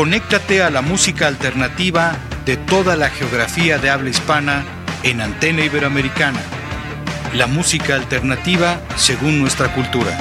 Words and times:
Conéctate 0.00 0.62
a 0.62 0.70
la 0.70 0.80
música 0.80 1.26
alternativa 1.26 2.16
de 2.46 2.56
toda 2.56 2.96
la 2.96 3.10
geografía 3.10 3.76
de 3.76 3.90
habla 3.90 4.08
hispana 4.08 4.64
en 5.02 5.20
Antena 5.20 5.62
Iberoamericana. 5.62 6.40
La 7.34 7.46
música 7.46 7.96
alternativa 7.96 8.80
según 8.96 9.38
nuestra 9.38 9.74
cultura. 9.74 10.18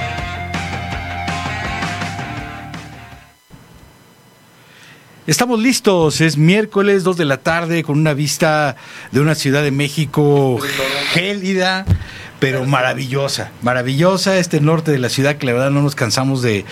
Estamos 5.25 5.61
listos, 5.61 6.19
es 6.19 6.35
miércoles 6.35 7.05
2 7.05 7.15
de 7.15 7.23
la 7.23 7.37
tarde 7.37 7.81
con 7.83 7.97
una 7.97 8.13
vista 8.13 8.75
de 9.13 9.21
una 9.21 9.33
ciudad 9.33 9.63
de 9.63 9.71
México 9.71 10.59
gélida, 11.13 11.85
pero 12.39 12.65
maravillosa, 12.65 13.51
maravillosa 13.61 14.37
este 14.37 14.61
norte 14.61 14.91
de 14.91 14.99
la 14.99 15.09
ciudad 15.09 15.35
que 15.35 15.45
la 15.45 15.53
verdad 15.53 15.71
no 15.71 15.81
nos 15.81 15.95
cansamos 15.95 16.41
de, 16.41 16.65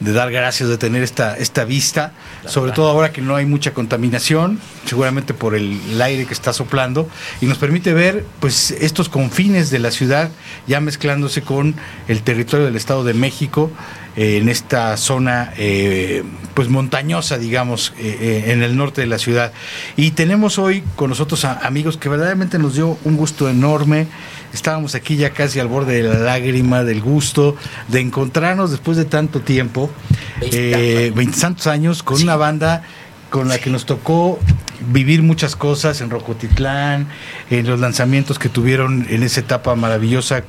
de 0.00 0.12
dar 0.12 0.30
gracias 0.30 0.68
de 0.68 0.78
tener 0.78 1.02
esta, 1.02 1.36
esta 1.36 1.64
vista, 1.64 2.12
sobre 2.46 2.72
todo 2.72 2.88
ahora 2.88 3.12
que 3.12 3.22
no 3.22 3.36
hay 3.36 3.46
mucha 3.46 3.72
contaminación, 3.72 4.60
seguramente 4.84 5.34
por 5.34 5.54
el, 5.54 5.80
el, 5.90 6.02
aire 6.02 6.26
que 6.26 6.34
está 6.34 6.52
soplando, 6.52 7.08
y 7.40 7.46
nos 7.46 7.58
permite 7.58 7.94
ver 7.94 8.24
pues 8.40 8.70
estos 8.70 9.08
confines 9.08 9.70
de 9.70 9.78
la 9.78 9.90
ciudad 9.90 10.30
ya 10.66 10.80
mezclándose 10.80 11.42
con 11.42 11.74
el 12.08 12.22
territorio 12.22 12.66
del 12.66 12.76
Estado 12.76 13.04
de 13.04 13.14
México. 13.14 13.70
Eh, 14.16 14.36
en 14.36 14.48
esta 14.48 14.96
zona 14.96 15.52
eh, 15.56 16.22
pues 16.54 16.68
montañosa 16.68 17.36
digamos 17.36 17.92
eh, 17.98 18.44
en 18.46 18.62
el 18.62 18.76
norte 18.76 19.00
de 19.00 19.08
la 19.08 19.18
ciudad 19.18 19.52
y 19.96 20.12
tenemos 20.12 20.56
hoy 20.56 20.84
con 20.94 21.10
nosotros 21.10 21.44
a 21.44 21.66
amigos 21.66 21.96
que 21.96 22.08
verdaderamente 22.08 22.60
nos 22.60 22.76
dio 22.76 22.96
un 23.02 23.16
gusto 23.16 23.48
enorme 23.48 24.06
estábamos 24.54 24.94
aquí 24.94 25.16
ya 25.16 25.30
casi 25.30 25.60
al 25.60 25.68
borde 25.68 26.02
de 26.02 26.08
la 26.08 26.18
lágrima 26.18 26.84
del 26.84 27.00
gusto 27.00 27.56
de 27.88 28.00
encontrarnos 28.00 28.70
después 28.70 28.96
de 28.96 29.04
tanto 29.04 29.40
tiempo 29.40 29.90
veintitantos 30.40 31.66
años 31.66 32.02
con 32.02 32.18
sí. 32.18 32.24
una 32.24 32.36
banda 32.36 32.82
con 33.30 33.48
la 33.48 33.58
que 33.58 33.68
nos 33.68 33.84
tocó 33.84 34.38
vivir 34.92 35.22
muchas 35.22 35.56
cosas 35.56 36.00
en 36.00 36.10
Rocotitlán, 36.10 37.08
en 37.50 37.66
los 37.66 37.80
lanzamientos 37.80 38.38
que 38.38 38.48
tuvieron 38.48 39.06
en 39.08 39.22
esa 39.22 39.40
etapa 39.40 39.74
maravillosa, 39.74 40.44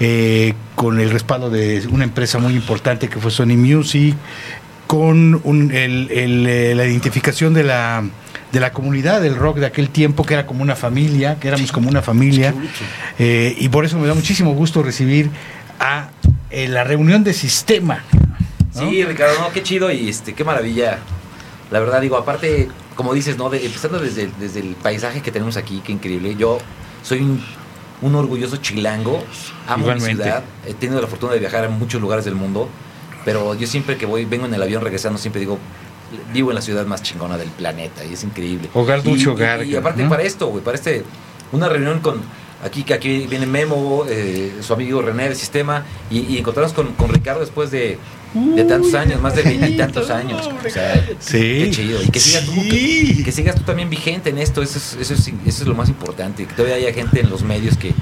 eh, 0.00 0.54
con 0.74 1.00
el 1.00 1.10
respaldo 1.10 1.50
de 1.50 1.86
una 1.90 2.04
empresa 2.04 2.38
muy 2.38 2.54
importante 2.54 3.08
que 3.08 3.18
fue 3.18 3.30
Sony 3.30 3.56
Music, 3.56 4.14
con 4.86 5.40
un, 5.44 5.72
el, 5.72 6.10
el, 6.10 6.76
la 6.76 6.86
identificación 6.86 7.54
de 7.54 7.64
la 7.64 8.04
de 8.52 8.60
la 8.60 8.72
comunidad 8.72 9.20
del 9.20 9.36
rock 9.36 9.58
de 9.58 9.66
aquel 9.66 9.90
tiempo, 9.90 10.24
que 10.24 10.34
era 10.34 10.46
como 10.46 10.62
una 10.62 10.76
familia, 10.76 11.38
que 11.38 11.48
éramos 11.48 11.72
como 11.72 11.88
una 11.88 12.02
familia, 12.02 12.54
eh, 13.18 13.54
y 13.58 13.68
por 13.68 13.84
eso 13.84 13.98
me 13.98 14.06
da 14.06 14.14
muchísimo 14.14 14.54
gusto 14.54 14.82
recibir 14.82 15.30
a 15.78 16.08
eh, 16.50 16.68
la 16.68 16.84
reunión 16.84 17.24
de 17.24 17.34
sistema. 17.34 18.04
¿no? 18.74 18.88
Sí, 18.90 19.04
Ricardo, 19.04 19.38
no, 19.40 19.50
qué 19.50 19.62
chido 19.62 19.90
y 19.90 20.08
este, 20.08 20.34
qué 20.34 20.44
maravilla 20.44 20.98
la 21.70 21.80
verdad 21.80 22.00
digo, 22.00 22.16
aparte, 22.16 22.68
como 22.94 23.12
dices, 23.12 23.36
¿no? 23.36 23.50
De, 23.50 23.64
empezando 23.64 23.98
desde, 23.98 24.30
desde 24.38 24.60
el 24.60 24.74
paisaje 24.74 25.20
que 25.20 25.30
tenemos 25.30 25.56
aquí, 25.56 25.82
qué 25.84 25.92
increíble. 25.92 26.34
Yo 26.36 26.58
soy 27.02 27.20
un, 27.20 27.42
un 28.00 28.14
orgulloso 28.14 28.56
chilango, 28.56 29.22
amo 29.66 29.84
Igualmente. 29.84 30.14
mi 30.14 30.22
ciudad, 30.22 30.44
he 30.66 30.74
tenido 30.74 31.00
la 31.00 31.06
fortuna 31.06 31.34
de 31.34 31.40
viajar 31.40 31.64
a 31.64 31.68
muchos 31.68 32.00
lugares 32.00 32.24
del 32.24 32.34
mundo, 32.34 32.68
pero 33.24 33.54
yo 33.54 33.66
siempre 33.66 33.98
que 33.98 34.06
voy, 34.06 34.24
vengo 34.24 34.46
en 34.46 34.54
el 34.54 34.62
avión 34.62 34.82
regresando, 34.82 35.18
siempre 35.18 35.40
digo, 35.40 35.58
vivo 36.32 36.50
en 36.50 36.56
la 36.56 36.62
ciudad 36.62 36.86
más 36.86 37.02
chingona 37.02 37.36
del 37.36 37.50
planeta 37.50 38.04
y 38.04 38.14
es 38.14 38.24
increíble. 38.24 38.68
Hogar, 38.74 39.04
mucho 39.04 39.32
hogar. 39.32 39.64
Y, 39.64 39.72
y 39.72 39.76
aparte 39.76 40.02
¿no? 40.02 40.08
para 40.08 40.22
esto, 40.22 40.48
güey, 40.48 40.62
para 40.62 40.76
este, 40.76 41.04
una 41.52 41.68
reunión 41.68 42.00
con, 42.00 42.22
aquí 42.64 42.82
que 42.82 42.94
aquí 42.94 43.26
viene 43.26 43.46
Memo, 43.46 44.04
eh, 44.08 44.52
su 44.60 44.72
amigo 44.72 45.02
René 45.02 45.24
del 45.24 45.36
sistema, 45.36 45.84
y, 46.10 46.20
y 46.20 46.38
encontrarnos 46.38 46.72
con, 46.72 46.92
con, 46.94 47.10
Ricardo 47.10 47.40
después 47.40 47.70
de, 47.70 47.98
de 48.34 48.64
tantos 48.64 48.94
años, 48.94 49.20
más 49.20 49.34
de 49.36 49.42
veintitantos 49.42 50.10
años. 50.10 50.48
O 50.64 50.70
sea, 50.70 50.94
sí. 51.20 51.38
qué 51.38 51.70
chido. 51.70 52.02
Y 52.02 52.08
que 52.08 52.20
sigas, 52.20 52.44
sí. 52.44 52.50
tú, 52.54 52.62
que, 53.16 53.24
que, 53.24 53.32
sigas 53.32 53.56
tú 53.56 53.62
también 53.62 53.90
vigente 53.90 54.30
en 54.30 54.38
esto, 54.38 54.62
eso 54.62 54.78
es, 54.78 54.96
eso 55.00 55.14
es, 55.14 55.28
eso 55.28 55.62
es 55.62 55.66
lo 55.66 55.74
más 55.74 55.88
importante. 55.88 56.46
Que 56.46 56.54
todavía 56.54 56.76
haya 56.76 56.92
gente 56.92 57.20
en 57.20 57.30
los 57.30 57.42
medios 57.42 57.76
que, 57.76 57.92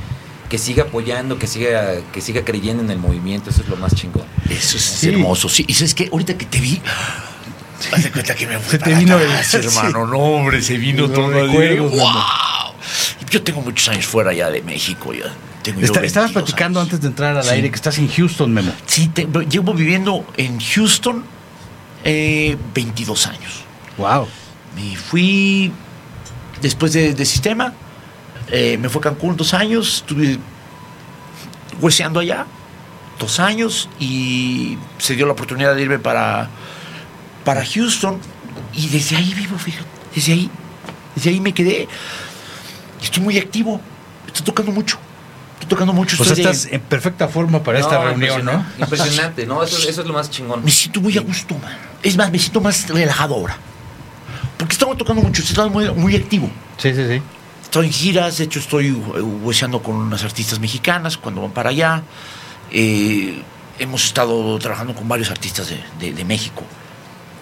que 0.48 0.58
siga 0.58 0.84
apoyando, 0.84 1.38
que 1.38 1.46
siga, 1.46 1.96
que 2.12 2.20
siga 2.20 2.44
creyendo 2.44 2.82
en 2.82 2.90
el 2.90 2.98
movimiento, 2.98 3.50
eso 3.50 3.62
es 3.62 3.68
lo 3.68 3.76
más 3.76 3.94
chingón. 3.94 4.24
Eso 4.48 4.76
es 4.76 4.82
sí. 4.82 5.08
hermoso. 5.08 5.48
Sí, 5.48 5.64
y 5.66 5.74
sabes 5.74 5.94
que 5.94 6.08
ahorita 6.10 6.36
que 6.36 6.46
te 6.46 6.60
vi. 6.60 6.80
Sí. 7.78 7.88
Haz 7.92 8.04
de 8.04 8.10
cuenta 8.10 8.34
que 8.34 8.46
me 8.46 8.62
se 8.62 8.78
te 8.78 8.94
vino 8.94 9.18
el 9.18 9.30
hermano. 9.52 10.06
No, 10.06 10.18
hombre, 10.18 10.62
se 10.62 10.76
vino 10.78 11.06
no 11.06 11.12
todo. 11.12 11.30
Recuerdo, 11.30 11.88
¡Wow! 11.90 12.74
Yo 13.30 13.42
tengo 13.42 13.60
muchos 13.60 13.88
años 13.88 14.06
fuera 14.06 14.32
ya 14.32 14.50
de 14.50 14.62
México. 14.62 15.12
Ya. 15.12 15.32
Tengo 15.62 15.80
Está, 15.80 16.04
estabas 16.04 16.32
platicando 16.32 16.80
años. 16.80 16.92
antes 16.92 17.00
de 17.02 17.08
entrar 17.08 17.36
al 17.36 17.44
sí. 17.44 17.50
aire 17.50 17.70
que 17.70 17.76
estás 17.76 17.98
en 17.98 18.08
Houston, 18.08 18.52
Memo. 18.52 18.72
Sí, 18.86 19.08
te, 19.08 19.26
llevo 19.50 19.74
viviendo 19.74 20.24
en 20.36 20.60
Houston 20.60 21.24
eh, 22.04 22.56
22 22.72 23.26
años. 23.26 23.64
Wow. 23.98 24.28
Me 24.76 24.96
fui 24.96 25.72
después 26.62 26.92
de, 26.92 27.14
de 27.14 27.24
sistema, 27.26 27.72
eh, 28.50 28.78
me 28.78 28.88
fue 28.88 29.00
a 29.00 29.02
Cancún 29.02 29.36
dos 29.36 29.54
años, 29.54 29.96
estuve 29.96 30.38
hueseando 31.80 32.20
allá 32.20 32.46
dos 33.18 33.40
años 33.40 33.88
y 33.98 34.78
se 34.98 35.14
dio 35.14 35.26
la 35.26 35.32
oportunidad 35.32 35.74
de 35.74 35.82
irme 35.82 35.98
para, 35.98 36.48
para 37.46 37.64
Houston 37.64 38.18
y 38.74 38.88
desde 38.88 39.16
ahí 39.16 39.32
vivo, 39.32 39.56
fíjate, 39.56 39.86
desde 40.12 40.32
ahí, 40.32 40.50
desde 41.14 41.30
ahí 41.30 41.40
me 41.40 41.54
quedé. 41.54 41.86
Estoy 43.00 43.22
muy 43.22 43.38
activo, 43.38 43.80
estoy 44.26 44.44
tocando 44.44 44.72
mucho. 44.72 44.98
Estoy 45.54 45.68
tocando 45.68 45.92
mucho. 45.92 46.16
Pues 46.16 46.32
estás 46.32 46.64
de... 46.64 46.74
en 46.74 46.80
perfecta 46.80 47.28
forma 47.28 47.62
para 47.62 47.78
no, 47.78 47.84
esta 47.86 48.02
reunión, 48.02 48.44
¿no? 48.44 48.66
Impresionante, 48.78 49.46
¿no? 49.46 49.62
Eso, 49.62 49.88
eso, 49.88 50.00
es 50.00 50.06
lo 50.06 50.12
más 50.12 50.28
chingón. 50.28 50.64
Me 50.64 50.72
siento 50.72 51.00
muy 51.00 51.16
a 51.16 51.20
gusto, 51.20 51.54
man. 51.56 51.72
Es 52.02 52.16
más, 52.16 52.32
me 52.32 52.38
siento 52.38 52.60
más 52.60 52.88
relajado 52.88 53.36
ahora. 53.36 53.56
Porque 54.58 54.72
estamos 54.72 54.98
tocando 54.98 55.22
mucho, 55.22 55.40
estoy 55.40 55.70
muy, 55.70 55.88
muy 55.92 56.16
activo. 56.16 56.50
Sí, 56.78 56.92
sí, 56.94 57.06
sí. 57.06 57.22
Estoy 57.62 57.86
en 57.86 57.92
giras, 57.92 58.38
de 58.38 58.44
hecho 58.44 58.58
estoy 58.58 58.90
hueseando 58.90 59.82
con 59.82 59.94
unas 59.94 60.24
artistas 60.24 60.58
mexicanas 60.58 61.16
cuando 61.16 61.42
van 61.42 61.52
para 61.52 61.70
allá. 61.70 62.02
Eh, 62.72 63.40
hemos 63.78 64.04
estado 64.04 64.58
trabajando 64.58 64.96
con 64.96 65.06
varios 65.06 65.30
artistas 65.30 65.68
de, 65.70 65.80
de, 66.00 66.12
de 66.12 66.24
México. 66.24 66.64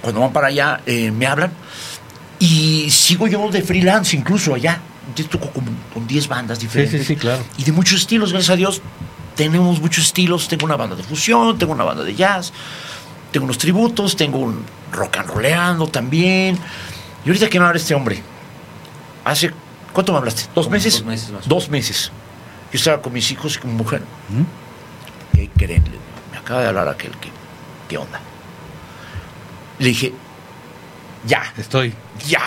Cuando 0.04 0.20
van 0.20 0.32
para 0.32 0.48
allá, 0.48 0.80
eh, 0.86 1.10
me 1.10 1.26
hablan. 1.26 1.52
Y 2.38 2.90
sigo 2.90 3.26
yo 3.26 3.50
de 3.50 3.62
freelance 3.62 4.16
incluso 4.16 4.54
allá 4.54 4.80
yo 5.14 5.26
toco 5.26 5.50
con, 5.50 5.64
con 5.92 6.06
10 6.06 6.28
bandas 6.28 6.58
diferentes. 6.58 7.00
Sí, 7.00 7.06
sí, 7.06 7.14
sí, 7.14 7.16
claro. 7.20 7.42
Y 7.58 7.64
de 7.64 7.72
muchos 7.72 8.00
estilos, 8.00 8.32
gracias 8.32 8.50
a 8.50 8.56
Dios, 8.56 8.82
tenemos 9.36 9.80
muchos 9.80 10.04
estilos. 10.04 10.48
Tengo 10.48 10.64
una 10.64 10.76
banda 10.76 10.96
de 10.96 11.02
fusión, 11.02 11.58
tengo 11.58 11.72
una 11.72 11.84
banda 11.84 12.02
de 12.02 12.14
jazz, 12.14 12.52
tengo 13.32 13.44
unos 13.44 13.58
tributos, 13.58 14.16
tengo 14.16 14.38
un 14.38 14.64
rock 14.92 15.18
and 15.18 15.30
rollando 15.30 15.86
también. 15.88 16.58
Y 17.24 17.28
ahorita 17.28 17.48
que 17.48 17.58
me 17.58 17.66
habla 17.66 17.78
este 17.78 17.94
hombre, 17.94 18.22
hace, 19.24 19.50
¿cuánto 19.92 20.12
me 20.12 20.18
hablaste? 20.18 20.44
¿Dos 20.54 20.68
meses? 20.70 20.94
Dos 20.94 21.04
meses. 21.04 21.30
Más. 21.30 21.48
Dos 21.48 21.68
meses. 21.68 22.12
Yo 22.72 22.78
estaba 22.78 23.00
con 23.00 23.12
mis 23.12 23.30
hijos 23.30 23.56
y 23.56 23.58
con 23.60 23.70
mi 23.70 23.76
mujer. 23.76 24.02
¿Mm? 24.28 25.36
¿Qué 25.36 25.50
creen? 25.56 25.84
Me 26.32 26.38
acaba 26.38 26.62
de 26.62 26.68
hablar 26.68 26.88
aquel, 26.88 27.12
¿qué, 27.18 27.28
qué 27.88 27.98
onda? 27.98 28.20
Le 29.78 29.88
dije, 29.88 30.12
ya. 31.26 31.52
Estoy. 31.56 31.94
Ya. 32.26 32.42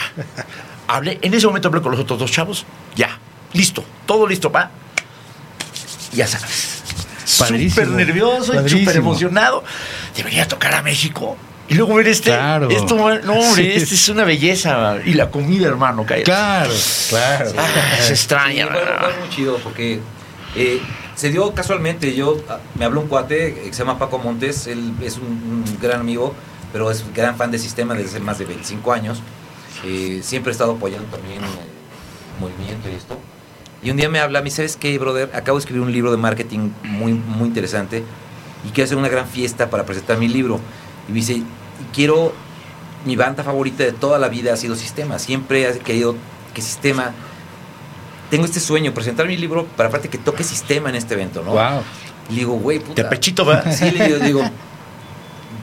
hablé, 0.87 1.19
en 1.21 1.33
ese 1.33 1.47
momento 1.47 1.67
hablé 1.67 1.81
con 1.81 1.91
los 1.91 2.01
otros 2.01 2.19
dos 2.19 2.31
chavos, 2.31 2.65
ya, 2.95 3.17
listo, 3.53 3.83
todo 4.05 4.27
listo, 4.27 4.51
pa. 4.51 4.71
Ya 6.13 6.27
sabes. 6.27 6.83
Súper 7.25 7.89
nervioso 7.89 8.53
y 8.65 8.69
súper 8.69 8.97
emocionado. 8.97 9.63
Debería 10.15 10.47
tocar 10.47 10.73
a 10.73 10.81
México. 10.81 11.35
Y 11.69 11.73
luego 11.73 11.95
ver 11.95 12.07
este. 12.07 12.29
Claro. 12.29 12.69
Esto, 12.69 12.95
no, 12.95 13.33
hombre, 13.33 13.63
sí. 13.63 13.71
este 13.75 13.95
es 13.95 14.09
una 14.09 14.23
belleza. 14.23 14.97
Y 15.03 15.13
la 15.13 15.29
comida, 15.29 15.67
hermano, 15.67 16.05
cállate. 16.05 16.23
Claro, 16.23 16.73
claro. 17.09 17.51
Ah, 17.57 18.01
se 18.01 18.13
extraña. 18.13 18.67
Sí, 18.67 18.71
fue, 18.71 18.81
fue, 18.81 19.19
muy 19.19 19.29
chido 19.29 19.57
porque 19.57 19.99
eh, 20.55 20.81
se 21.15 21.29
dio 21.29 21.53
casualmente. 21.53 22.15
Yo 22.15 22.37
me 22.75 22.85
habló 22.85 23.01
un 23.01 23.07
cuate 23.07 23.53
que 23.53 23.73
se 23.73 23.79
llama 23.79 23.99
Paco 23.99 24.19
Montes. 24.19 24.67
Él 24.67 24.93
es 25.01 25.17
un, 25.17 25.25
un 25.25 25.77
gran 25.81 25.99
amigo, 25.99 26.33
pero 26.71 26.91
es 26.91 27.03
un 27.03 27.13
gran 27.13 27.35
fan 27.35 27.51
de 27.51 27.59
sistema 27.59 27.93
desde 27.93 28.09
hace 28.09 28.19
más 28.19 28.37
de 28.39 28.45
25 28.45 28.93
años. 28.93 29.19
Eh, 29.83 30.21
siempre 30.23 30.51
he 30.51 30.53
estado 30.53 30.73
apoyando 30.73 31.07
también 31.09 31.39
el 31.43 32.39
movimiento 32.39 32.89
y 32.89 32.93
esto. 32.95 33.17
Y 33.83 33.91
un 33.91 33.97
día 33.97 34.09
me 34.09 34.19
habla, 34.19 34.39
me 34.39 34.45
dice, 34.45 34.57
¿sabes 34.57 34.75
qué, 34.75 34.97
brother? 34.97 35.29
Acabo 35.35 35.57
de 35.57 35.61
escribir 35.61 35.81
un 35.83 35.91
libro 35.91 36.11
de 36.11 36.17
marketing 36.17 36.71
muy, 36.83 37.13
muy 37.13 37.47
interesante 37.47 38.03
y 38.67 38.69
quiero 38.69 38.85
hacer 38.85 38.97
una 38.97 39.07
gran 39.09 39.27
fiesta 39.27 39.69
para 39.69 39.85
presentar 39.85 40.17
mi 40.17 40.27
libro. 40.27 40.59
Y 41.07 41.11
me 41.11 41.15
dice, 41.17 41.43
quiero 41.93 42.33
mi 43.05 43.15
banda 43.15 43.43
favorita 43.43 43.83
de 43.83 43.91
toda 43.91 44.17
la 44.19 44.27
vida 44.29 44.53
ha 44.53 44.57
sido 44.57 44.75
Sistema. 44.75 45.19
Siempre 45.19 45.69
he 45.69 45.79
querido 45.79 46.15
que 46.53 46.61
Sistema. 46.61 47.13
Tengo 48.29 48.43
este 48.45 48.59
sueño, 48.59 48.93
presentar 48.93 49.25
mi 49.27 49.37
libro 49.37 49.65
para 49.77 49.87
aparte 49.89 50.09
que 50.09 50.17
toque 50.17 50.43
Sistema 50.43 50.89
en 50.89 50.95
este 50.95 51.13
evento, 51.13 51.43
¿no? 51.43 51.51
Wow. 51.51 51.83
Y 52.29 52.33
le 52.33 52.39
digo, 52.39 52.53
güey, 52.53 52.79
De 52.79 52.85
puta. 52.85 53.09
pechito, 53.09 53.45
¿verdad? 53.45 53.73
Sí, 53.73 53.89
le 53.91 54.05
digo, 54.07 54.19
digo, 54.19 54.41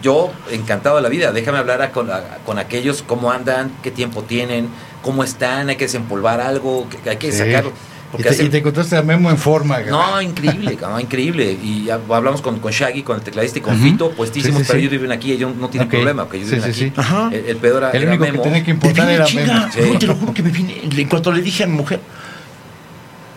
yo 0.05 0.31
encantado 0.53 0.97
de 0.97 1.03
la 1.03 1.09
vida, 1.09 1.33
déjame 1.33 1.59
hablar 1.59 1.83
a- 1.83 1.91
con, 1.91 2.09
a- 2.13 2.39
con 2.47 2.59
aquellos 2.61 3.03
cómo 3.03 3.33
andan, 3.33 3.73
qué 3.83 3.91
tiempo 3.91 4.23
tienen, 4.23 4.69
cómo 5.03 5.25
están, 5.25 5.69
hay 5.71 5.77
que 5.77 5.87
desempolvar 5.87 6.41
algo, 6.41 6.89
que, 6.89 6.99
que 6.99 7.11
hay 7.11 7.17
que 7.17 7.33
Sí. 7.33 7.39
sacarlo. 7.39 7.71
Y 7.71 8.17
Porque 8.17 8.23
te, 8.29 8.35
hace- 8.35 8.45
y 8.45 8.49
te 8.49 8.59
encontraste 8.59 8.97
a 8.97 9.03
Memo 9.03 9.29
en 9.29 9.39
forma. 9.39 9.81
no, 9.81 10.23
increíble, 10.23 10.77
cabrón, 10.81 11.01
increíble. 11.01 11.59
Y 11.61 11.87
ya 11.87 11.95
hablamos 12.09 12.41
con, 12.43 12.61
con 12.61 12.71
Shaggy, 12.71 13.03
con 13.03 13.17
el 13.17 13.23
tecladista 13.23 13.59
y 13.59 13.63
con 13.63 13.75
Ujú. 13.75 13.83
Fito, 13.83 14.11
puestísimos, 14.13 14.59
Sí, 14.59 14.63
sí, 14.65 14.69
pero 14.69 14.79
sí. 14.79 14.83
ellos 14.87 14.93
viven 14.93 15.11
aquí, 15.11 15.33
ellos 15.33 15.57
no 15.57 15.69
tienen 15.69 15.89
Ok. 15.89 15.95
problema, 15.95 16.23
porque 16.25 16.37
ellos 16.37 16.51
Sí, 16.51 16.55
viven 16.57 16.75
sí, 16.75 16.85
aquí. 16.85 16.93
sí. 16.95 17.01
Ajá. 17.01 17.31
El, 17.33 17.45
el 17.47 17.57
pedo 17.57 17.79
era, 17.79 17.91
El 17.91 18.03
era 18.03 18.11
único 18.13 18.25
que 18.27 18.31
Memo. 18.33 18.43
tenía 18.45 18.63
que 18.63 18.71
importar 18.71 19.11
era 19.11 19.25
chinga. 19.25 19.45
Memo. 19.55 19.73
Sí. 19.73 19.81
No, 19.93 19.99
te 19.99 20.07
lo 20.07 20.15
juro 20.15 20.33
que 20.35 20.43
me 20.45 20.51
vine. 20.51 20.81
En 20.85 21.09
cuanto 21.09 21.33
le 21.33 21.43
dije 21.43 21.65
a 21.65 21.67
mi 21.67 21.73
mujer, 21.77 21.99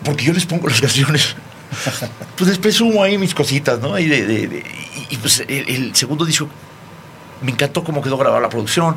porque 0.04 0.24
yo 0.26 0.32
les 0.32 0.46
pongo 0.46 0.68
las 0.68 0.80
canciones, 0.80 1.34
pues 2.36 2.48
les 2.48 2.58
presumo 2.58 3.02
ahí 3.02 3.18
mis 3.18 3.34
cositas, 3.34 3.78
¿no? 3.80 3.98
Y, 3.98 4.06
de- 4.06 4.26
de- 4.26 4.46
de- 4.48 4.64
y- 5.10 5.16
pues 5.16 5.40
el, 5.40 5.68
el 5.68 5.94
segundo 5.94 6.24
disco, 6.24 6.48
me 7.42 7.50
encantó 7.52 7.84
cómo 7.84 8.02
quedó 8.02 8.16
grabada 8.16 8.40
la 8.40 8.48
producción, 8.48 8.96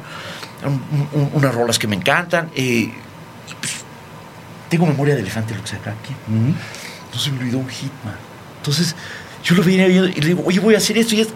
un- 0.64 1.08
un- 1.20 1.30
unas 1.34 1.54
rolas 1.54 1.78
que 1.80 1.88
me 1.88 1.96
encantan. 1.96 2.50
eh, 2.56 2.62
y 2.92 2.94
pues, 3.60 3.74
tengo 4.70 4.86
memoria 4.86 5.16
de 5.16 5.22
elefante, 5.22 5.54
lo 5.56 5.62
que 5.62 5.68
saca 5.68 5.92
aquí. 5.92 6.14
Ujú. 6.28 6.54
No 7.14 7.20
se 7.20 7.32
me 7.32 7.40
olvidó 7.40 7.58
un 7.60 7.68
hitman. 7.70 8.16
Entonces, 8.58 8.96
yo 9.44 9.56
lo 9.56 9.64
venía 9.64 9.88
viendo 9.88 10.08
y 10.08 10.14
le 10.22 10.28
digo, 10.28 10.44
oye, 10.46 10.60
voy 10.60 10.76
a 10.76 10.78
hacer 10.78 10.98
esto 10.98 11.14
y 11.16 11.22
esto. 11.22 11.34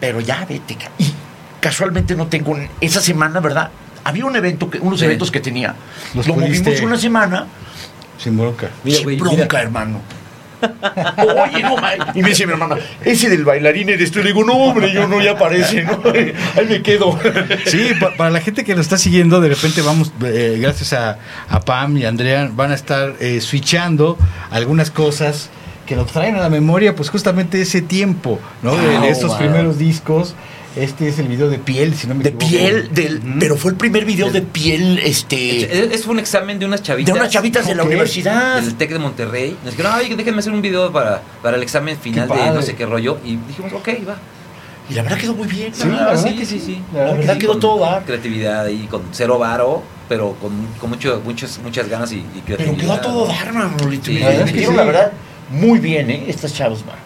Pero 0.00 0.20
ya 0.20 0.44
vete. 0.48 0.76
Y 0.98 1.12
casualmente 1.60 2.14
no 2.16 2.26
tengo 2.26 2.56
en- 2.56 2.68
esa 2.80 3.00
semana, 3.00 3.40
¿verdad? 3.40 3.70
Había 4.04 4.24
un 4.26 4.34
evento, 4.36 4.70
que, 4.70 4.78
unos 4.78 5.00
Sí. 5.00 5.04
eventos 5.06 5.30
que 5.30 5.40
tenía. 5.40 5.74
Los 6.14 6.26
lo 6.26 6.34
movimos 6.34 6.58
pudiste- 6.58 6.84
una 6.84 6.96
semana. 6.98 7.46
Sin 8.18 8.36
bronca. 8.36 8.70
Mira, 8.84 8.96
sin 8.96 9.04
güey, 9.04 9.16
bronca, 9.16 9.44
mira. 9.44 9.62
hermano. 9.62 10.00
Oye, 11.18 11.62
no, 11.62 11.76
ma- 11.76 11.92
y 12.14 12.20
me 12.22 12.30
dice 12.30 12.44
mi 12.44 12.52
hermana, 12.52 12.76
ese 13.04 13.28
del 13.30 13.44
bailarín 13.44 13.88
eres 13.90 14.10
tú. 14.10 14.18
Y 14.18 14.22
le 14.24 14.28
digo, 14.32 14.44
no, 14.44 14.54
hombre, 14.54 14.92
yo 14.92 15.06
no, 15.06 15.20
ya 15.22 15.32
aparece, 15.32 15.84
¿no? 15.84 16.00
Ahí 16.56 16.66
me 16.68 16.82
quedo. 16.82 17.16
Sí, 17.66 17.92
pa- 18.00 18.12
para 18.16 18.30
la 18.30 18.40
gente 18.40 18.64
que 18.64 18.74
lo 18.74 18.80
está 18.80 18.98
siguiendo, 18.98 19.40
de 19.40 19.50
repente 19.50 19.82
vamos, 19.82 20.12
eh, 20.24 20.58
gracias 20.60 20.92
a, 20.94 21.18
a 21.48 21.60
Pam 21.60 21.96
y 21.98 22.04
a 22.04 22.08
Andrea, 22.08 22.50
van 22.52 22.72
a 22.72 22.74
estar 22.74 23.14
eh, 23.20 23.40
switchando 23.40 24.18
algunas 24.50 24.90
cosas 24.90 25.48
que 25.86 25.94
nos 25.96 26.10
traen 26.10 26.34
a 26.34 26.40
la 26.40 26.50
memoria, 26.50 26.94
pues 26.96 27.08
justamente 27.08 27.60
ese 27.62 27.80
tiempo, 27.80 28.40
¿no? 28.62 28.76
De, 28.76 28.88
de 28.88 28.96
Wow, 28.98 29.04
estos 29.04 29.28
wow. 29.30 29.38
primeros 29.38 29.78
discos. 29.78 30.34
Este 30.78 31.08
es 31.08 31.18
el 31.18 31.26
video 31.26 31.50
de 31.50 31.58
piel, 31.58 31.94
si 31.96 32.06
no 32.06 32.14
me 32.14 32.22
De 32.22 32.30
equivoco. 32.30 32.48
piel, 32.48 32.88
del, 32.94 33.20
pero 33.40 33.56
fue 33.56 33.72
el 33.72 33.76
primer 33.76 34.04
video 34.04 34.30
de 34.30 34.42
piel, 34.42 35.00
este... 35.02 35.92
Es 35.94 36.04
fue 36.04 36.12
un 36.14 36.20
examen 36.20 36.58
de 36.60 36.66
unas 36.66 36.82
chavitas. 36.82 37.12
De 37.12 37.20
unas 37.20 37.32
chavitas 37.32 37.66
de 37.66 37.74
la 37.74 37.82
universidad. 37.82 38.62
Del 38.62 38.74
TEC 38.76 38.90
de 38.92 38.98
Monterrey. 39.00 39.56
Nos 39.64 39.72
dijeron, 39.72 39.92
ay, 39.94 40.14
déjenme 40.14 40.38
hacer 40.38 40.52
un 40.52 40.62
video 40.62 40.92
para, 40.92 41.20
para 41.42 41.56
el 41.56 41.62
examen 41.64 41.98
final 41.98 42.28
de 42.28 42.50
no 42.52 42.62
sé 42.62 42.76
qué 42.76 42.86
rollo. 42.86 43.18
Y 43.24 43.36
dijimos, 43.36 43.72
ok, 43.72 43.88
va. 44.08 44.16
Y 44.88 44.94
la 44.94 45.02
verdad 45.02 45.18
quedó 45.18 45.34
muy 45.34 45.48
bien. 45.48 45.74
Sí, 45.74 45.86
verdad 45.88 46.16
sí, 46.16 46.36
que 46.36 46.46
sí, 46.46 46.58
sí. 46.60 46.66
sí. 46.66 46.82
La 46.94 47.00
verdad 47.00 47.16
verdad 47.18 47.32
que 47.34 47.38
quedó 47.40 47.50
con 47.52 47.60
todo 47.60 47.80
dar. 47.80 48.04
Creatividad 48.04 48.68
y 48.68 48.86
con 48.86 49.02
cero 49.10 49.38
varo, 49.38 49.82
pero 50.08 50.34
con, 50.40 50.52
con 50.80 50.90
mucho, 50.90 51.20
muchas, 51.24 51.58
muchas 51.58 51.88
ganas 51.88 52.12
y, 52.12 52.18
y 52.18 52.42
Pero 52.46 52.56
creatividad. 52.56 52.80
quedó 52.80 52.92
a 52.92 53.00
todo 53.00 53.26
dar, 53.26 53.52
Manolito. 53.52 54.06
Sí. 54.06 54.14
Me 54.14 54.20
La 54.20 54.26
verdad 54.28 54.46
es 54.46 54.52
que 54.52 54.52
metieron, 54.52 54.74
sí. 54.74 54.78
la 54.78 54.84
verdad, 54.84 55.12
muy 55.50 55.78
bien, 55.80 56.08
¿eh? 56.10 56.24
Estas 56.28 56.54
chavos, 56.54 56.86
man. 56.86 56.96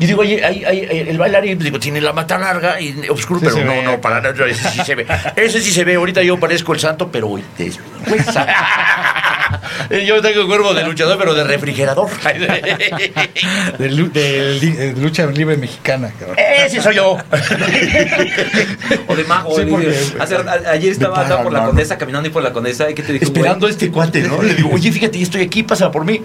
Y 0.00 0.06
digo, 0.06 0.22
oye, 0.22 0.42
hay, 0.44 0.64
hay- 0.64 1.04
el 1.08 1.18
bailarín, 1.18 1.58
digo, 1.58 1.78
tiene 1.78 2.00
la 2.00 2.12
mata 2.14 2.38
larga 2.38 2.80
y 2.80 3.06
oscuro, 3.10 3.38
Sí 3.40 3.46
pero 3.52 3.64
no, 3.64 3.70
ve, 3.72 3.82
no, 3.82 4.00
para 4.00 4.20
nada, 4.22 4.46
ese 4.46 4.68
sí 4.70 4.80
se 4.84 4.94
ve. 4.94 5.06
Ese 5.36 5.60
sí 5.60 5.70
se 5.70 5.84
ve, 5.84 5.96
ahorita 5.96 6.22
yo 6.22 6.40
parezco 6.40 6.72
el 6.72 6.80
santo, 6.80 7.10
pero 7.12 7.28
hoy. 7.28 7.44
yo 10.06 10.20
tengo 10.20 10.46
cuerpo 10.46 10.74
de 10.74 10.84
luchador, 10.84 11.18
pero 11.18 11.34
de 11.34 11.44
refrigerador. 11.44 12.08
De, 13.78 13.88
de 13.88 14.60
de 14.70 14.92
lucha 15.00 15.26
libre 15.26 15.56
mexicana, 15.56 16.12
cabrón. 16.18 16.36
ese 16.38 16.80
soy 16.82 16.96
yo. 16.96 17.16
O 19.06 19.16
de 19.16 19.24
mago. 19.24 19.56
Sí, 19.58 19.66
porque- 19.68 19.94
hace- 20.18 20.36
a- 20.36 20.70
ayer 20.72 20.92
estaba 20.92 21.42
por 21.42 21.52
la 21.52 21.64
condesa, 21.66 21.98
caminando 21.98 22.28
y 22.28 22.32
por 22.32 22.42
la 22.42 22.52
condesa. 22.52 22.90
¿Y 22.90 22.94
qué 22.94 23.02
te 23.02 23.12
dije? 23.12 23.24
Esperando 23.24 23.66
a 23.66 23.70
este 23.70 23.90
cuate, 23.90 24.22
¿no? 24.22 24.42
Le 24.42 24.54
digo, 24.54 24.70
oye, 24.72 24.92
fíjate, 24.92 25.20
estoy 25.20 25.42
aquí, 25.42 25.62
pasa 25.62 25.90
por 25.90 26.04
mí. 26.04 26.20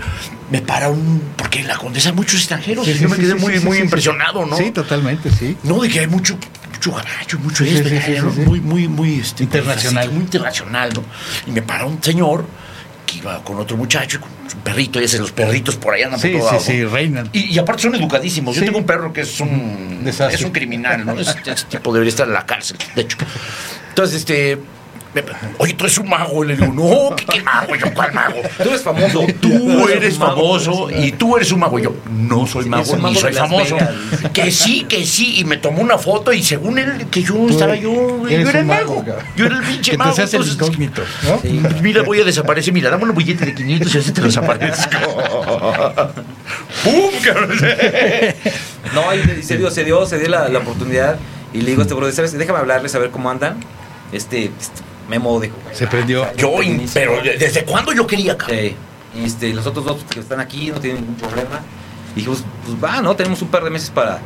Me 0.51 0.61
para 0.61 0.89
un. 0.89 1.21
Porque 1.35 1.59
en 1.59 1.67
la 1.67 1.77
condesa 1.77 2.09
hay 2.09 2.15
muchos 2.15 2.39
extranjeros. 2.39 2.85
Sí, 2.85 2.91
y 2.91 2.93
sí, 2.95 3.01
yo 3.03 3.09
me 3.09 3.17
quedé 3.17 3.33
sí, 3.33 3.39
muy, 3.39 3.59
muy 3.59 3.71
sí, 3.73 3.77
sí. 3.77 3.83
impresionado, 3.83 4.45
¿no? 4.45 4.57
Sí, 4.57 4.71
totalmente, 4.71 5.29
sí. 5.31 5.57
No, 5.63 5.79
de 5.81 5.89
que 5.89 5.99
hay 6.01 6.07
mucho, 6.07 6.37
mucho 6.73 6.91
gabacho, 6.91 7.39
mucho 7.39 7.63
Sí, 7.63 7.75
esto, 7.77 7.89
sí, 7.89 7.99
sí, 8.05 8.11
¿no? 8.21 8.31
sí, 8.31 8.35
sí. 8.41 8.49
muy, 8.49 8.59
muy, 8.61 8.87
muy 8.87 9.19
este, 9.19 9.43
Internacional. 9.43 10.11
Muy 10.11 10.21
internacional, 10.23 10.91
¿no? 10.93 11.03
Y 11.47 11.51
me 11.51 11.61
para 11.61 11.85
un 11.85 12.01
señor 12.03 12.45
que 13.05 13.17
iba 13.19 13.43
con 13.43 13.57
otro 13.59 13.77
muchacho, 13.77 14.17
y 14.17 14.19
con 14.21 14.29
un 14.31 14.61
perrito, 14.61 14.99
y 14.99 15.03
ese, 15.05 15.19
los 15.19 15.31
perritos 15.31 15.75
por 15.75 15.93
allá 15.93 16.05
andan 16.05 16.19
Sí, 16.19 16.29
por 16.29 16.39
todo 16.41 16.49
sí, 16.49 16.55
lado, 16.55 16.65
sí, 16.65 16.85
reinan. 16.85 17.29
Y, 17.33 17.53
y 17.53 17.59
aparte 17.59 17.83
son 17.83 17.95
educadísimos. 17.95 18.55
Sí. 18.55 18.61
Yo 18.61 18.65
tengo 18.65 18.79
un 18.79 18.85
perro 18.85 19.13
que 19.13 19.21
es 19.21 19.39
un 19.39 20.03
Desastre. 20.03 20.35
es 20.35 20.43
un 20.43 20.51
criminal, 20.51 21.05
¿no? 21.05 21.13
Ese, 21.19 21.35
ese 21.45 21.65
tipo 21.65 21.93
debería 21.93 22.09
estar 22.09 22.27
en 22.27 22.33
la 22.33 22.45
cárcel, 22.45 22.77
de 22.95 23.01
hecho. 23.01 23.17
Entonces, 23.89 24.17
este. 24.17 24.57
Me- 25.21 25.55
Oye, 25.57 25.73
tú 25.73 25.85
eres 25.85 25.97
un 25.97 26.09
mago. 26.09 26.43
Y 26.43 26.47
le 26.47 26.55
digo, 26.57 26.73
no, 26.73 27.15
¿qué, 27.15 27.25
qué 27.25 27.41
mago? 27.41 27.75
Yo, 27.75 27.93
¿cuál 27.93 28.13
mago? 28.13 28.35
Tú 28.57 28.69
eres 28.69 28.81
famoso. 28.81 29.25
Tú 29.41 29.87
eres 29.89 30.17
famoso 30.17 30.89
y 30.91 31.11
tú 31.13 31.35
eres 31.37 31.51
un 31.51 31.59
mago. 31.59 31.79
Y 31.79 31.83
yo, 31.83 31.95
no 32.11 32.45
soy 32.47 32.63
Sí, 32.63 32.69
mago 32.69 32.91
un 32.91 32.97
ni 32.97 33.03
mago 33.03 33.15
soy 33.19 33.33
famoso. 33.33 33.75
Vegas. 33.75 34.31
Que 34.33 34.51
sí, 34.51 34.83
que 34.87 35.05
sí. 35.05 35.39
Y 35.39 35.45
me 35.45 35.57
tomó 35.57 35.81
una 35.81 35.97
foto 35.97 36.31
y 36.33 36.43
según 36.43 36.77
él, 36.79 37.07
que 37.09 37.23
yo 37.23 37.47
estaba 37.49 37.75
yo, 37.75 38.27
yo 38.27 38.49
era 38.49 38.59
el 38.59 38.65
mago. 38.65 39.03
Yo 39.35 39.45
era 39.45 39.57
el 39.59 39.63
pinche 39.63 39.97
mago. 39.97 40.13
el 40.15 40.21
entonces, 40.23 40.53
incógnito, 40.55 41.01
¿no? 41.23 41.39
Sí. 41.41 41.61
Mira, 41.81 42.03
voy 42.03 42.21
a 42.21 42.23
desaparecer. 42.23 42.73
Mira, 42.73 42.89
dame 42.89 43.05
un 43.05 43.15
billete 43.15 43.45
de 43.45 43.53
500 43.55 43.95
y 43.95 43.97
así 43.99 44.11
te 44.11 44.21
lo 44.21 44.27
desaparezco. 44.27 44.97
¡Pum! 46.83 47.11
No, 48.93 49.13
y 49.13 49.43
se 49.43 49.57
dio, 49.57 49.71
se 49.71 49.83
dio, 49.83 50.05
se 50.05 50.19
dio 50.19 50.29
la, 50.29 50.49
la 50.49 50.59
oportunidad. 50.59 51.17
Y 51.53 51.61
le 51.61 51.67
digo 51.71 51.81
a 51.81 51.83
este 51.83 51.93
brother, 51.93 52.13
¿sabes? 52.13 52.33
Déjame 52.37 52.59
hablarles 52.59 52.93
a 52.95 52.99
ver 52.99 53.11
cómo 53.11 53.29
andan. 53.29 53.57
Este, 54.11 54.45
este 54.45 54.81
Memo 55.09 55.39
dijo, 55.39 55.55
güey, 55.63 55.75
Se 55.75 55.87
prendió. 55.87 56.25
Yo, 56.35 56.61
in- 56.63 56.87
pero 56.93 57.21
¿desde 57.21 57.63
cuándo 57.63 57.91
yo 57.93 58.07
quería, 58.07 58.37
cabrón? 58.37 58.71
Este, 59.15 59.53
los 59.53 59.65
otros 59.65 59.85
dos 59.85 60.03
que 60.09 60.19
están 60.19 60.39
aquí 60.39 60.71
no 60.71 60.79
tienen 60.79 61.01
ningún 61.01 61.15
problema. 61.15 61.61
Y 62.13 62.15
dijimos, 62.19 62.43
pues 62.65 62.83
va, 62.83 63.01
¿no? 63.01 63.15
Tenemos 63.15 63.41
un 63.41 63.47
par 63.49 63.63
de 63.63 63.69
meses 63.69 63.89
para, 63.89 64.19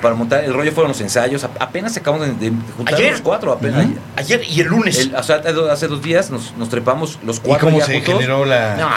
para 0.00 0.14
montar. 0.14 0.44
El 0.44 0.52
rollo 0.54 0.72
fueron 0.72 0.90
los 0.92 1.00
ensayos. 1.00 1.44
Apenas 1.58 1.96
acabamos 1.96 2.26
de, 2.38 2.50
de 2.50 2.56
juntar 2.76 2.94
Ayer. 2.94 3.12
los 3.12 3.20
cuatro. 3.20 3.52
Apenas. 3.52 3.86
Ayer 4.16 4.42
y 4.48 4.60
el 4.60 4.68
lunes. 4.68 4.98
el- 4.98 5.14
o 5.14 5.22
sea, 5.22 5.36
hace 5.36 5.52
dos- 5.52 5.70
hace 5.70 5.88
dos 5.88 6.02
días 6.02 6.30
nos, 6.30 6.54
nos 6.56 6.68
trepamos 6.68 7.18
los 7.24 7.38
¿Y 7.38 7.40
cuatro 7.40 7.66
cómo 7.68 7.78
ya 7.78 7.86
se 7.86 7.94
juntos. 7.94 8.14
generó 8.14 8.44
la, 8.44 8.76
No, 8.76 8.88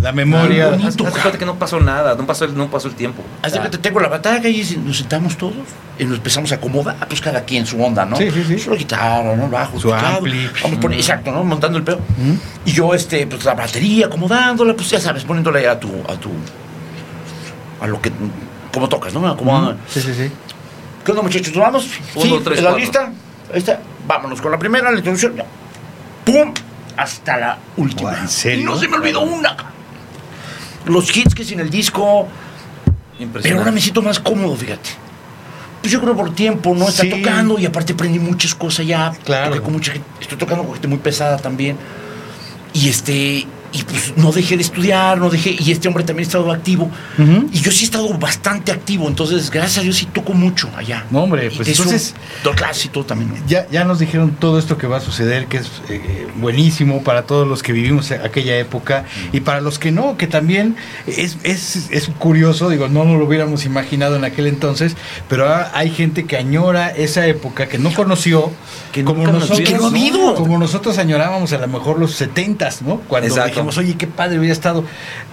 la 0.00 0.12
memoria? 0.12 0.68
bonito, 0.70 1.04
cabrón. 1.04 1.20
cuenta 1.22 1.38
que 1.38 1.46
no 1.46 1.58
pasó 1.58 1.80
nada, 1.80 2.14
no 2.14 2.26
pasó 2.26 2.44
el, 2.44 2.56
no 2.56 2.68
pasó 2.70 2.88
el 2.88 2.94
tiempo. 2.94 3.22
Haz 3.42 3.52
de 3.52 3.58
cuenta, 3.58 3.78
tengo 3.78 4.00
la 4.00 4.08
batalla 4.08 4.48
y 4.48 4.62
nos 4.84 4.98
sentamos 4.98 5.36
todos 5.36 5.54
y 5.98 6.04
nos 6.04 6.18
empezamos 6.18 6.52
a 6.52 6.56
acomodar, 6.56 6.96
pues 7.08 7.20
cada 7.20 7.42
quien 7.42 7.66
su 7.66 7.82
onda, 7.82 8.04
¿no? 8.04 8.16
Sí, 8.16 8.30
sí, 8.30 8.44
sí. 8.46 8.58
Su 8.58 8.70
guitarra, 8.72 9.34
¿no? 9.36 9.48
Bajo, 9.48 9.78
Su 9.80 9.88
teclado. 9.90 10.18
ampli. 10.18 10.48
Vamos 10.62 10.78
poner, 10.78 10.98
exacto, 10.98 11.30
¿no? 11.32 11.42
Montando 11.44 11.78
el 11.78 11.84
pedo. 11.84 12.00
Y 12.64 12.72
yo, 12.72 12.94
este, 12.94 13.26
pues 13.26 13.44
la 13.44 13.54
batería, 13.54 14.06
acomodándola, 14.06 14.74
pues 14.74 14.90
ya 14.90 15.00
sabes, 15.00 15.24
poniéndole 15.24 15.66
a 15.68 15.78
tu, 15.78 15.88
a 16.08 16.14
tu, 16.16 16.30
a 17.80 17.86
lo 17.86 18.00
que, 18.00 18.10
como 18.78 18.88
tocas, 18.88 19.12
¿no? 19.14 19.36
Como, 19.36 19.72
Sí, 19.88 20.00
sí, 20.00 20.14
sí. 20.14 20.30
¿Qué 21.04 21.10
onda, 21.12 21.22
muchachos? 21.22 21.48
¿Nos 21.54 21.64
vamos? 21.64 21.88
Uno, 22.14 22.24
sí, 22.36 22.40
tres, 22.44 22.58
¿en 22.58 22.64
la 22.64 22.70
cuatro. 22.70 22.78
lista? 22.84 23.12
Ahí 23.52 23.58
está. 23.58 23.80
Vámonos 24.06 24.40
con 24.40 24.50
la 24.52 24.58
primera, 24.58 24.90
la 24.90 24.98
introducción. 24.98 25.36
ya. 25.36 25.44
¡Pum! 26.24 26.52
Hasta 26.96 27.36
la 27.36 27.58
última. 27.76 28.18
¿en 28.18 28.28
serio? 28.28 28.60
Y 28.60 28.64
no 28.64 28.76
se 28.78 28.88
me 28.88 28.96
olvidó 28.96 29.20
una. 29.20 29.56
Los 30.86 31.14
hits 31.16 31.34
que 31.34 31.44
sin 31.44 31.60
el 31.60 31.70
disco. 31.70 32.26
Pero 33.42 33.58
ahora 33.58 33.70
me 33.72 33.80
siento 33.80 34.02
más 34.02 34.18
cómodo, 34.20 34.56
fíjate. 34.56 34.90
Pues 35.80 35.92
yo 35.92 36.00
creo 36.00 36.16
por 36.16 36.34
tiempo, 36.34 36.74
¿no? 36.74 36.88
Está 36.88 37.02
Sí. 37.02 37.10
tocando 37.10 37.58
y 37.58 37.66
aparte 37.66 37.92
aprendí 37.92 38.18
muchas 38.18 38.54
cosas 38.54 38.86
ya. 38.86 39.12
Claro. 39.24 39.62
Con 39.62 39.72
mucha 39.72 39.92
gente. 39.92 40.06
Estoy 40.20 40.38
tocando 40.38 40.64
con 40.64 40.72
gente 40.72 40.88
muy 40.88 40.98
pesada 40.98 41.36
también. 41.38 41.76
Y 42.72 42.88
este. 42.88 43.46
Y 43.78 43.82
pues 43.84 44.12
no 44.16 44.32
dejé 44.32 44.56
de 44.56 44.62
estudiar, 44.62 45.18
no 45.18 45.30
dejé. 45.30 45.56
Y 45.58 45.70
este 45.70 45.86
hombre 45.88 46.02
también 46.04 46.26
ha 46.26 46.28
estado 46.28 46.50
activo. 46.50 46.90
Y 47.52 47.60
yo 47.60 47.70
sí 47.70 47.82
he 47.82 47.84
estado 47.84 48.08
bastante 48.18 48.72
activo. 48.72 49.06
Entonces, 49.08 49.50
gracias 49.50 49.78
a 49.78 49.80
Dios 49.82 49.96
sí 49.96 50.06
toco 50.06 50.32
mucho 50.32 50.68
allá. 50.76 51.04
No, 51.10 51.22
hombre, 51.24 51.50
pues 51.54 51.68
entonces- 51.68 52.14
do- 52.42 52.52
clases 52.52 52.86
y 52.86 52.88
todo 52.88 53.04
también. 53.04 53.30
¿no? 53.30 53.36
Ya, 53.46 53.66
ya 53.70 53.84
nos 53.84 53.98
dijeron 53.98 54.32
todo 54.38 54.58
esto 54.58 54.76
que 54.78 54.86
va 54.86 54.96
a 54.96 55.00
suceder, 55.00 55.46
que 55.46 55.58
es 55.58 55.68
eh, 55.90 56.26
buenísimo 56.36 57.02
para 57.04 57.22
todos 57.22 57.46
los 57.46 57.62
que 57.62 57.72
vivimos 57.72 58.10
aquella 58.10 58.56
época 58.58 59.04
y 59.32 59.40
para 59.40 59.60
los 59.60 59.78
que 59.78 59.92
no, 59.92 60.16
que 60.16 60.26
también 60.26 60.76
es, 61.06 61.36
es, 61.44 61.88
es 61.90 62.08
curioso, 62.18 62.68
digo, 62.68 62.88
no 62.88 63.04
nos 63.04 63.18
lo 63.18 63.26
hubiéramos 63.26 63.64
imaginado 63.64 64.16
en 64.16 64.24
aquel 64.24 64.46
entonces, 64.46 64.96
pero 65.28 65.48
ha- 65.48 65.70
hay 65.74 65.90
gente 65.90 66.24
que 66.26 66.36
añora 66.36 66.88
esa 66.90 67.26
época, 67.26 67.68
que 67.68 67.78
no 67.78 67.92
conoció, 67.94 68.50
Que 68.92 69.04
como 69.04 69.24
nos 69.24 69.34
nosotros, 69.50 69.58
no 69.70 70.34
como 70.34 70.58
nosotros 70.58 70.98
añorábamos 70.98 71.52
a 71.52 71.58
lo 71.58 71.68
mejor 71.68 71.98
los 71.98 72.12
setentas, 72.12 72.82
¿no? 72.82 72.96
Cuando 73.08 73.28
Exacto. 73.28 73.60
Oye, 73.76 73.96
qué 73.98 74.06
padre 74.06 74.38
hubiera 74.38 74.52
estado. 74.54 74.84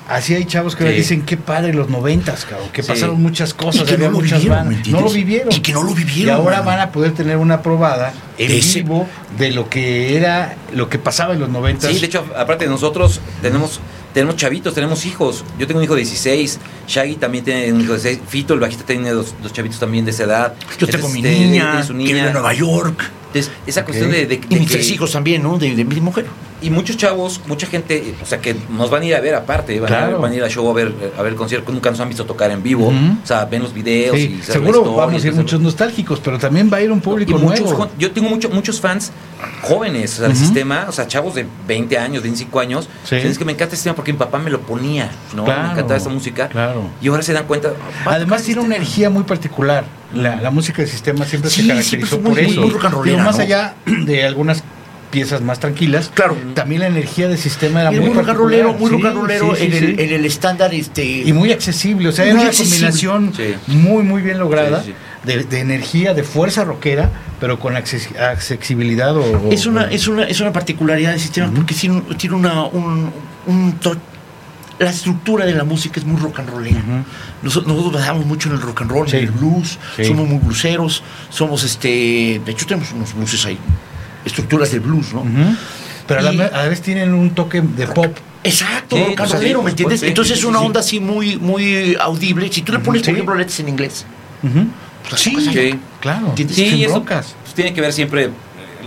Así 0.10 0.34
hay 0.36 0.46
chavos 0.46 0.76
que 0.76 0.84
ahora 0.84 0.96
dicen, 0.96 1.22
qué 1.24 1.36
padre 1.38 1.74
los 1.74 1.90
noventas, 1.90 2.46
cabrón, 2.46 2.70
que 2.72 2.84
Sí. 2.84 2.90
pasaron 2.90 3.22
muchas 3.22 3.54
cosas, 3.54 3.84
Y 3.84 3.86
que 3.86 3.94
había 3.94 4.08
no 4.08 4.14
lo 4.14 4.20
muchas 4.20 4.40
vivieron, 4.40 4.70
lo 5.04 5.10
vivieron. 5.10 5.54
Y 5.54 5.60
que 5.62 5.74
no 5.74 5.82
lo 5.84 5.92
Y 5.92 5.96
vivieron. 5.96 6.36
ahora 6.36 6.58
mano. 6.58 6.66
van 6.68 6.80
a 6.82 6.92
poder 6.92 7.14
tener 7.14 7.38
una 7.38 7.62
probada 7.62 8.14
en 8.38 8.52
ese- 8.52 8.82
vivo 8.84 9.08
de 9.40 9.52
lo 9.52 9.70
que 9.70 10.16
era, 10.18 10.56
lo 10.74 10.90
que 10.90 11.00
pasaba 11.00 11.34
en 11.34 11.40
los 11.40 11.50
noventas. 11.50 11.92
Sí, 11.92 12.00
de 12.00 12.06
hecho, 12.06 12.26
aparte 12.38 12.66
de 12.66 12.72
nosotros, 12.72 13.22
tenemos 13.42 13.80
tenemos 14.14 14.38
chavitos, 14.38 14.74
tenemos 14.74 15.06
hijos. 15.06 15.44
Yo 15.60 15.68
tengo 15.68 15.80
un 15.80 15.84
hijo 15.84 15.94
de 15.94 16.00
16, 16.04 16.58
Shaggy 16.88 17.16
también 17.16 17.44
tiene 17.44 17.74
un 17.74 17.82
hijo 17.82 17.92
de 17.98 18.00
16, 18.00 18.22
Fito, 18.30 18.54
el 18.54 18.62
bajista, 18.62 18.86
tiene 18.86 19.10
dos, 19.10 19.36
dos 19.44 19.52
chavitos 19.52 19.78
también 19.78 20.06
de 20.06 20.12
esa 20.12 20.24
edad. 20.24 20.54
Yo 20.80 20.88
tengo 20.88 21.08
Entonces, 21.08 21.12
mi 21.22 21.28
este, 21.28 21.40
niña, 21.46 21.84
su 21.84 21.92
que 21.92 22.00
vive 22.04 22.20
en 22.22 22.32
Nueva 22.32 22.54
York. 22.54 23.12
Entonces, 23.34 23.52
esa 23.68 23.84
cuestión 23.84 24.12
de, 24.12 24.26
de- 24.26 24.36
Y 24.36 24.38
de 24.38 24.60
mis 24.62 24.70
que- 24.70 24.76
tres 24.76 24.90
hijos 24.92 25.12
también, 25.12 25.44
¿no? 25.44 25.58
De, 25.58 25.76
de 25.76 25.84
mi 25.84 26.00
mujer. 26.00 26.28
Y 26.66 26.70
muchos 26.72 26.98
chavos, 26.98 27.42
mucha 27.48 27.68
gente, 27.68 28.16
o 28.22 28.26
sea, 28.26 28.40
que 28.42 28.56
nos 28.70 28.90
van 28.90 29.04
a 29.04 29.06
ir 29.06 29.16
a 29.16 29.22
ver 29.22 29.36
aparte, 29.36 29.80
van, 29.80 29.88
Claro. 29.88 30.18
a, 30.18 30.20
van 30.20 30.32
a 30.32 30.36
ir 30.36 30.44
a 30.44 30.50
show 30.50 30.70
a 30.70 30.74
ver, 30.74 30.92
a 31.18 31.22
ver 31.22 31.36
concierto, 31.36 31.72
nunca 31.72 31.92
nos 31.92 32.00
han 32.00 32.10
visto 32.10 32.26
tocar 32.26 32.50
en 32.52 32.64
vivo, 32.64 32.88
o 32.88 33.26
sea, 33.28 33.46
ven 33.46 33.62
los 33.62 33.74
videos 33.74 34.16
Sí, 34.18 34.38
y 34.40 34.42
seguro 34.44 34.80
historia, 34.80 34.98
vamos 35.06 35.24
a 35.24 35.28
ir 35.28 35.34
muchos 35.34 35.60
nostálgicos, 35.62 36.20
pero 36.20 36.38
también 36.40 36.70
va 36.72 36.78
a 36.78 36.82
ir 36.82 36.92
un 36.92 37.02
público 37.02 37.32
y 37.32 37.36
muchos 37.42 37.70
nuevo. 37.70 37.90
yo 38.00 38.12
tengo 38.12 38.30
mucho, 38.30 38.50
muchos 38.50 38.82
fans 38.82 39.12
jóvenes 39.62 40.14
o 40.14 40.18
sea, 40.18 40.28
del 40.28 40.38
sistema, 40.38 40.86
o 40.88 40.92
sea, 40.92 41.08
chavos 41.08 41.36
de 41.36 41.46
20 41.68 41.98
años, 41.98 42.24
25 42.24 42.60
años. 42.60 42.90
Sí. 43.04 43.16
Es 43.16 43.38
que 43.38 43.46
me 43.46 43.52
encanta 43.52 43.66
este 43.66 43.78
sistema 43.78 43.96
porque 43.96 44.12
mi 44.14 44.20
papá 44.20 44.40
me 44.40 44.50
lo 44.50 44.62
ponía, 44.62 45.10
¿no? 45.36 45.44
Claro, 45.46 45.64
me 45.64 45.72
encantaba 45.74 45.98
esa 45.98 46.10
música. 46.10 46.48
claro. 46.50 46.90
Y 47.02 47.08
ahora 47.10 47.24
se 47.24 47.34
dan 47.34 47.46
cuenta. 47.46 47.70
"Ah, 47.70 48.04
va 48.08 48.12
a 48.14 48.16
Además 48.16 48.44
tiene 48.44 48.62
una 48.62 48.76
energía 48.76 49.10
muy 49.10 49.24
particular. 49.24 49.86
La, 50.14 50.38
la 50.38 50.50
música 50.52 50.82
del 50.82 50.90
sistema 50.90 51.26
siempre 51.26 51.50
Sí, 51.52 51.62
se 51.64 51.68
caracterizó 51.68 52.20
por 52.22 52.32
muy- 52.32 52.42
eso. 52.42 52.62
muy 52.62 53.10
Digo, 53.10 53.18
más 53.20 53.38
¿no? 53.38 53.44
allá 53.44 53.74
de 53.86 54.24
algunas 54.26 54.64
piezas 55.16 55.40
más 55.42 55.60
tranquilas, 55.62 56.12
Claro. 56.14 56.36
también 56.54 56.82
la 56.82 56.88
energía 56.88 57.30
del 57.30 57.38
sistema 57.38 57.80
era 57.82 57.94
Y 57.94 58.00
muy 58.02 58.10
muy 58.10 58.10
rock 58.10 58.18
and 58.18 58.38
particular. 58.38 58.64
rollero, 58.66 58.74
muy 58.74 58.90
Sí, 58.90 58.96
rock 58.98 59.06
and 59.06 59.16
rollero 59.18 59.56
sí, 59.56 59.62
sí, 59.62 59.66
en, 59.68 59.72
sí. 59.72 59.86
El, 59.86 60.00
en 60.02 60.14
el 60.14 60.26
estándar 60.26 60.74
este 60.74 61.06
y 61.06 61.32
muy 61.32 61.54
accesible, 61.54 62.10
o 62.10 62.12
sea, 62.12 62.26
era 62.26 62.34
una 62.36 62.48
accesible. 62.48 62.72
combinación 62.92 63.34
Sí. 63.34 63.56
muy, 63.68 64.04
muy 64.04 64.22
bien 64.22 64.40
lograda 64.40 64.84
Sí, 64.84 64.88
sí. 64.92 64.94
De, 65.26 65.44
de 65.46 65.60
energía, 65.62 66.14
de 66.14 66.24
fuerza 66.24 66.66
rockera, 66.66 67.10
pero 67.40 67.60
con 67.60 67.76
acces- 67.76 68.14
accesibilidad 68.20 69.16
o... 69.16 69.22
o- 69.24 69.52
es 69.52 69.66
una 69.66 69.86
es 69.90 70.08
una 70.10 70.24
es 70.26 70.40
una 70.42 70.52
particularidad 70.52 71.12
del 71.12 71.20
sistema 71.22 71.50
porque 71.56 71.74
tiene, 71.74 71.96
un- 71.96 72.18
tiene 72.18 72.36
una 72.36 72.66
un, 72.66 73.10
un 73.48 73.80
la 74.78 74.90
estructura 74.90 75.46
de 75.46 75.54
la 75.54 75.64
música 75.64 75.98
es 76.02 76.06
muy 76.06 76.20
rock 76.20 76.40
and 76.40 76.50
rollera. 76.50 76.80
Ujú. 76.80 77.06
Nosotros, 77.44 77.68
nosotros 77.74 77.94
basamos 78.02 78.26
mucho 78.26 78.50
en 78.50 78.56
el 78.56 78.62
rock 78.62 78.82
and 78.82 78.92
roll, 78.92 79.08
Sí. 79.10 79.16
en 79.16 79.24
el 79.24 79.32
blues, 79.32 79.80
Sí. 79.96 80.04
somos 80.04 80.28
muy 80.28 80.40
bluseros, 80.40 81.02
somos 81.30 81.64
este, 81.64 82.42
de 82.46 82.52
hecho 82.52 82.66
tenemos 82.68 82.92
unos 82.92 83.14
blueses 83.14 83.46
ahí, 83.46 83.58
estructuras 84.26 84.72
del 84.72 84.82
blues, 84.82 85.14
¿no? 85.14 85.24
Pero 86.08 86.20
a 86.20 86.32
la, 86.32 86.46
a 86.46 86.68
vez 86.68 86.82
tienen 86.82 87.14
un 87.14 87.32
toque 87.32 87.62
de 87.62 87.88
pop. 87.88 88.16
Exacto, 88.44 88.96
Sí, 88.96 89.04
rock 89.04 89.20
and 89.22 89.28
o 89.28 89.28
sea, 89.32 89.40
rollero, 89.40 89.60
sí, 89.60 89.64
¿me 89.66 89.70
entiendes? 89.72 90.00
sí, 90.02 90.06
Entonces 90.08 90.34
sí, 90.36 90.40
es 90.40 90.46
una 90.46 90.60
sí. 90.60 90.66
onda 90.66 90.80
así 90.82 91.00
muy 91.00 91.38
muy 91.38 91.96
audible. 92.00 92.52
Si 92.52 92.62
tú 92.62 92.74
le 92.74 92.80
pones, 92.80 93.02
Sí. 93.02 93.06
por 93.08 93.14
ejemplo, 93.16 93.36
letras 93.36 93.60
en 93.60 93.70
inglés, 93.70 94.06
pues 95.10 95.22
Sí, 95.22 95.80
claro. 96.00 96.28
¿Entiendes? 96.30 96.56
Sí, 96.56 96.84
eso 96.84 96.94
broncas. 96.94 97.36
pues, 97.42 97.56
tiene 97.56 97.74
que 97.74 97.82
ver 97.82 97.92
siempre 97.92 98.26
eh, 98.26 98.30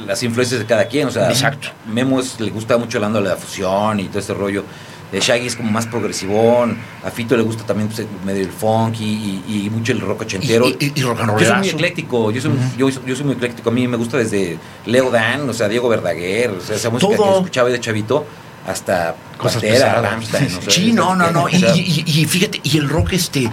las 0.07 0.23
influencias 0.23 0.61
de 0.61 0.67
cada 0.67 0.87
quien. 0.87 1.09
O 1.09 1.11
sea, 1.11 1.29
Exacto. 1.29 1.69
Memo 1.93 2.21
es- 2.21 2.39
le 2.39 2.51
gusta 2.51 2.77
mucho 2.79 3.01
la 3.01 3.09
onda 3.09 3.21
de 3.21 3.29
la 3.31 3.37
fusión 3.37 3.99
y 3.99 4.05
todo 4.05 4.21
ese 4.21 4.33
rollo. 4.35 4.65
De 5.13 5.21
Shaggy 5.21 5.47
es 5.47 5.57
como 5.57 5.71
más 5.71 5.87
progresivón. 5.87 6.77
A 7.03 7.11
Fito 7.11 7.37
le 7.37 7.43
gusta 7.43 7.65
también 7.65 7.89
pues, 7.89 8.07
medio 8.27 8.43
el 8.43 8.51
funk 8.51 8.97
y, 9.01 9.05
y- 9.49 9.63
y 9.67 9.71
mucho 9.71 9.93
el 9.93 10.01
rock 10.01 10.21
ochentero. 10.23 10.67
Y, 10.69 10.77
y- 10.81 10.93
y 10.95 11.03
rock 11.03 11.21
and 11.21 11.39
Yo 11.41 11.47
soy 11.47 11.57
muy 11.59 11.69
ecléctico, 11.71 12.31
yo 12.31 12.41
soy, 12.43 12.53
yo, 12.77 12.89
yo 12.91 13.17
soy 13.17 13.25
muy 13.25 13.35
ecléctico. 13.35 13.71
A 13.71 13.73
mí 13.73 13.89
me 13.89 13.97
gusta 13.97 14.19
desde 14.19 14.59
Leo 14.87 15.11
Dan, 15.11 15.49
o 15.49 15.53
sea, 15.55 15.69
Diego 15.69 15.89
Verdaguer, 15.89 16.51
o 16.51 16.61
sea, 16.61 16.77
esa 16.77 16.91
música 16.91 17.17
Todo. 17.17 17.27
que 17.33 17.37
escuchaba 17.39 17.69
de 17.71 17.81
chavito, 17.81 18.27
hasta 18.67 19.15
Cosas 19.39 19.63
Pantera, 19.63 19.75
pesadas. 19.87 20.11
Rammstein, 20.11 20.45
o 20.47 20.61
sea, 20.63 20.71
Sí, 20.71 20.93
no, 20.93 21.15
no, 21.17 21.31
no. 21.31 21.49
y 21.49 22.25
fíjate, 22.27 22.61
y 22.63 22.77
el 22.77 22.89
rock 22.89 23.13
este. 23.15 23.51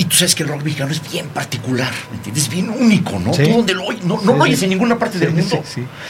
Y 0.00 0.04
tú 0.06 0.16
sabes 0.16 0.34
que 0.34 0.44
el 0.44 0.48
rock 0.48 0.62
mexicano 0.64 0.90
es 0.92 1.02
bien 1.12 1.26
particular, 1.28 1.90
¿me 2.10 2.16
entiendes? 2.16 2.44
Es 2.44 2.50
bien 2.50 2.70
único, 2.70 3.18
¿no? 3.18 3.34
Sí. 3.34 3.42
Tú 3.44 3.50
donde 3.58 3.74
lo 3.74 3.84
oyes, 3.84 4.02
no, 4.02 4.14
no 4.14 4.20
Sí, 4.20 4.26
lo 4.26 4.42
oyes 4.44 4.58
sí. 4.58 4.64
en 4.64 4.70
ninguna 4.70 4.98
parte 4.98 5.18
del 5.18 5.32
mundo. 5.32 5.62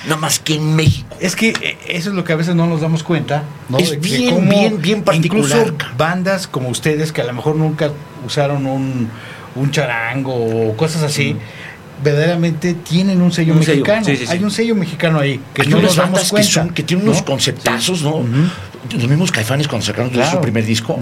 Nada 0.04 0.16
más 0.20 0.38
que 0.38 0.54
en 0.54 0.76
México. 0.76 1.16
Es 1.18 1.34
que 1.34 1.48
eh, 1.48 1.76
eso 1.88 2.10
es 2.10 2.14
lo 2.14 2.22
que 2.22 2.32
a 2.32 2.36
veces 2.36 2.54
no 2.54 2.68
nos 2.68 2.80
damos 2.82 3.02
cuenta, 3.02 3.42
¿no? 3.68 3.78
Es 3.78 3.90
De- 3.90 3.96
de 3.96 4.00
bien, 4.16 4.34
cómo 4.36 4.48
bien, 4.48 4.80
bien 4.80 5.02
particular. 5.02 5.66
Incluso 5.66 5.76
bandas 5.98 6.46
como 6.46 6.68
ustedes 6.68 7.10
que 7.10 7.20
a 7.20 7.24
lo 7.24 7.32
mejor 7.32 7.56
nunca 7.56 7.90
usaron 8.24 8.64
un, 8.66 9.08
un 9.56 9.70
charango 9.72 10.34
o 10.34 10.76
cosas 10.76 11.02
así, 11.02 11.34
verdaderamente 12.04 12.74
tienen 12.74 13.20
un 13.20 13.32
sello 13.32 13.54
Un 13.54 13.58
mexicano. 13.58 14.06
Hay 14.28 14.44
un 14.44 14.52
sello 14.52 14.76
mexicano 14.76 15.18
ahí 15.18 15.40
que 15.52 15.62
Hay 15.62 15.68
no 15.68 15.78
unas 15.78 15.88
nos 15.90 15.96
damos 15.96 16.12
bandas 16.12 16.24
que, 16.26 16.30
cuenta. 16.30 16.50
son, 16.52 16.70
que 16.70 16.82
tienen 16.84 17.06
unos 17.08 17.18
¿no? 17.18 17.24
conceptazos, 17.24 18.02
¿no? 18.02 18.24
Los 18.94 19.08
mismos 19.08 19.32
caifanes 19.32 19.66
cuando 19.66 19.84
sacaron 19.84 20.10
Claro. 20.10 20.30
su 20.30 20.40
primer 20.40 20.64
disco. 20.64 20.98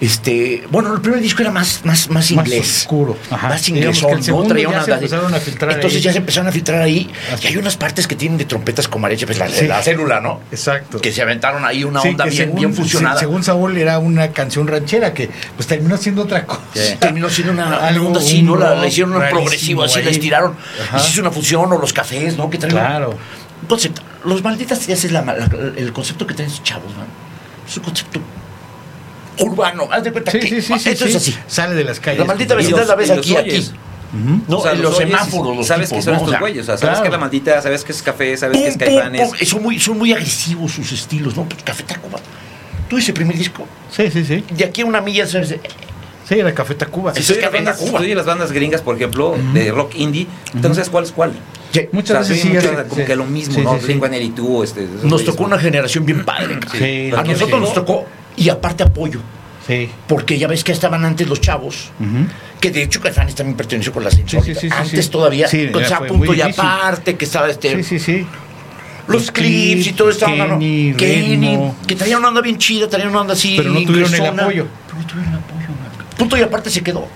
Este, 0.00 0.62
bueno, 0.70 0.94
el 0.94 1.00
primer 1.00 1.20
disco 1.20 1.42
era 1.42 1.50
más, 1.50 1.80
más, 1.84 2.08
más 2.08 2.30
Más 2.30 2.30
inglés. 2.30 2.82
oscuro. 2.82 3.16
Ajá. 3.30 3.48
Más 3.48 3.68
una 3.68 3.92
se 3.92 4.92
empezaron 4.92 5.34
a 5.34 5.40
filtrar 5.40 5.72
Entonces 5.72 5.96
ahí. 5.98 6.02
ya 6.04 6.12
se 6.12 6.18
empezaron 6.18 6.48
a 6.48 6.52
filtrar 6.52 6.82
ahí. 6.82 7.10
Así. 7.32 7.44
Y 7.44 7.46
hay 7.48 7.56
unas 7.56 7.76
partes 7.76 8.06
que 8.06 8.14
tienen 8.14 8.38
de 8.38 8.44
trompetas 8.44 8.86
como 8.86 9.06
arecha, 9.06 9.26
pues 9.26 9.38
la, 9.38 9.48
Sí. 9.48 9.66
la 9.66 9.82
célula, 9.82 10.20
¿no? 10.20 10.40
Exacto. 10.52 11.00
Que 11.00 11.12
se 11.12 11.20
aventaron 11.22 11.64
ahí 11.64 11.82
una 11.82 12.00
Sí, 12.00 12.08
onda 12.10 12.24
bien, 12.26 12.36
según- 12.36 12.56
bien 12.56 12.74
fusionada. 12.74 13.16
sí, 13.16 13.20
según 13.24 13.42
Saúl 13.42 13.76
era 13.76 13.98
una 13.98 14.30
canción 14.30 14.68
ranchera 14.68 15.12
que 15.12 15.30
pues 15.56 15.66
terminó 15.66 15.96
siendo 15.96 16.22
otra 16.22 16.44
cosa. 16.46 16.60
Sí. 16.74 16.94
terminó 17.00 17.28
siendo 17.28 17.52
una, 17.52 17.78
Algo, 17.86 18.06
una 18.06 18.18
onda 18.18 18.20
así, 18.20 18.42
¿no? 18.42 18.56
La, 18.56 18.86
hicieron 18.86 19.14
un 19.14 19.20
rarísimo 19.20 19.40
progresivo, 19.40 19.82
así 19.82 20.02
la 20.02 20.10
estiraron. 20.10 20.54
Ajá. 20.84 20.98
Y 20.98 21.00
se 21.00 21.10
hizo 21.10 21.20
una 21.22 21.30
fusión, 21.32 21.72
o 21.72 21.78
los 21.78 21.92
cafés, 21.92 22.36
¿no? 22.36 22.48
Que 22.48 22.58
traen 22.58 22.72
Claro. 22.76 23.18
un 23.62 23.66
concepto. 23.68 24.02
Los 24.24 24.44
malditas 24.44 24.86
ya 24.86 24.94
es 24.94 25.10
la- 25.10 25.48
el 25.76 25.92
concepto 25.92 26.24
que 26.26 26.34
traen 26.34 26.50
esos 26.50 26.62
chavos, 26.62 26.92
¿no? 26.96 27.02
Es 27.68 27.76
un 27.76 27.82
concepto 27.82 28.20
urbano. 29.40 29.88
Haz 29.90 30.04
de 30.04 30.12
cuenta 30.12 30.30
Sí, 30.30 30.38
que 30.40 30.48
sí, 30.48 30.62
sí, 30.62 30.78
sí, 30.78 30.88
esto 30.90 31.04
es 31.06 31.10
sí. 31.12 31.16
así. 31.16 31.38
Sale 31.46 31.74
de 31.74 31.84
las 31.84 32.00
calles. 32.00 32.20
La 32.20 32.24
maldita 32.24 32.54
vecindad 32.54 32.86
la 32.86 32.94
ves 32.94 33.10
aquí, 33.10 33.36
aquí. 33.36 33.70
No, 34.48 34.58
o 34.58 34.62
sea, 34.62 34.72
los 34.74 34.96
semáforos, 34.96 35.56
los 35.56 35.66
Sabes 35.66 35.88
tipos, 35.90 35.98
que 36.04 36.10
son 36.10 36.14
¿no? 36.14 36.24
estos 36.24 36.40
güeyes, 36.40 36.62
o 36.62 36.66
sea, 36.66 36.78
sabes 36.78 36.80
claro. 36.92 37.02
que 37.02 37.08
es 37.08 37.12
la 37.12 37.18
maldita, 37.18 37.60
sabes 37.62 37.84
que 37.84 37.92
es 37.92 38.02
café, 38.02 38.36
sabes 38.38 38.56
que 38.56 38.68
es 38.68 38.76
pum, 38.78 38.86
caifanes. 38.86 39.28
pum. 39.28 39.38
Son 39.44 39.62
muy, 39.62 39.78
son 39.78 39.98
muy 39.98 40.12
agresivos 40.12 40.72
sus 40.72 40.90
estilos, 40.92 41.36
¿no? 41.36 41.44
Pues 41.44 41.62
Café 41.62 41.82
Tacuba. 41.82 42.18
Tú 42.88 42.96
ese 42.96 43.12
primer 43.12 43.36
disco, 43.36 43.66
Sí, 43.90 44.10
sí, 44.10 44.24
sí. 44.24 44.42
de 44.50 44.64
aquí 44.64 44.80
a 44.80 44.86
una 44.86 45.02
milla, 45.02 45.26
¿sabes? 45.26 45.54
Sí, 46.26 46.34
era 46.38 46.54
Café 46.54 46.74
Tacuba. 46.74 47.12
Tú 47.12 47.20
es 47.20 47.32
Café 47.32 47.58
bandas- 47.58 47.78
Tacuba. 47.78 48.00
las 48.00 48.24
bandas 48.24 48.50
gringas, 48.52 48.80
por 48.80 48.96
ejemplo, 48.96 49.36
de 49.52 49.70
rock 49.72 49.94
indie, 49.96 50.26
entonces 50.54 50.88
cuál 50.88 51.04
es 51.04 51.12
cuál. 51.12 51.32
Sí. 51.72 51.86
Muchas 51.92 52.10
O 52.22 52.24
sea, 52.24 52.30
veces 52.34 52.36
sí, 52.36 52.48
sí. 52.48 52.54
muchas- 52.54 52.84
como 52.88 53.02
sí. 53.02 53.06
que 53.06 53.14
lo 53.14 53.24
mismo, 53.26 53.54
Sí, 53.56 53.60
¿no? 53.60 53.78
sí, 53.78 53.86
sí. 53.88 53.92
Blink-182, 53.92 54.64
este, 54.64 54.88
Nos 55.02 55.22
tocó 55.26 55.44
una 55.44 55.58
generación 55.58 56.06
bien 56.06 56.24
padre. 56.24 56.58
Sí, 56.78 57.10
A 57.14 57.22
nosotros 57.24 57.60
nos 57.60 57.68
sí. 57.70 57.74
tocó, 57.74 58.06
y 58.36 58.48
aparte 58.48 58.82
apoyo, 58.84 59.20
Sí. 59.66 59.90
porque 60.06 60.38
ya 60.38 60.48
ves 60.48 60.64
que 60.64 60.72
estaban 60.72 61.04
antes 61.04 61.28
los 61.28 61.40
chavos, 61.40 61.90
que 62.60 62.70
de 62.70 62.82
hecho 62.82 63.00
Caifanes 63.00 63.34
también 63.34 63.56
perteneció 63.56 63.92
con 63.92 64.02
las 64.04 64.18
insólitas. 64.18 64.60
sí, 64.60 64.68
sí, 64.68 64.70
sí, 64.70 64.74
Antes 64.76 65.10
todavía, 65.10 65.46
Sí, 65.48 65.68
con 65.70 65.84
fue 65.84 66.06
punto 66.08 66.34
y 66.34 66.40
aparte, 66.40 67.16
que 67.16 67.24
estaba 67.24 67.48
este, 67.50 67.76
Sí, 67.76 67.82
sí, 67.82 67.98
sí. 67.98 68.26
los 69.08 69.30
clips 69.30 69.86
y 69.88 69.92
todo 69.92 70.10
estaba 70.10 70.58
Kenny, 70.58 70.94
que 71.86 71.94
traía 71.96 72.18
una 72.18 72.28
onda 72.28 72.40
bien 72.40 72.58
chida, 72.58 72.88
traía 72.88 73.08
una 73.08 73.20
onda 73.20 73.34
así. 73.34 73.54
Pero 73.56 73.70
no 73.70 73.82
tuvieron 73.82 74.14
el 74.14 74.26
apoyo. 74.26 74.66
Pero 74.86 74.98
no 75.00 75.06
tuvieron 75.06 75.32
el 75.34 75.38
apoyo, 75.38 75.68
man. 75.68 76.06
Punto 76.16 76.36
y 76.36 76.42
aparte 76.42 76.70
se 76.70 76.82
quedó. 76.82 77.06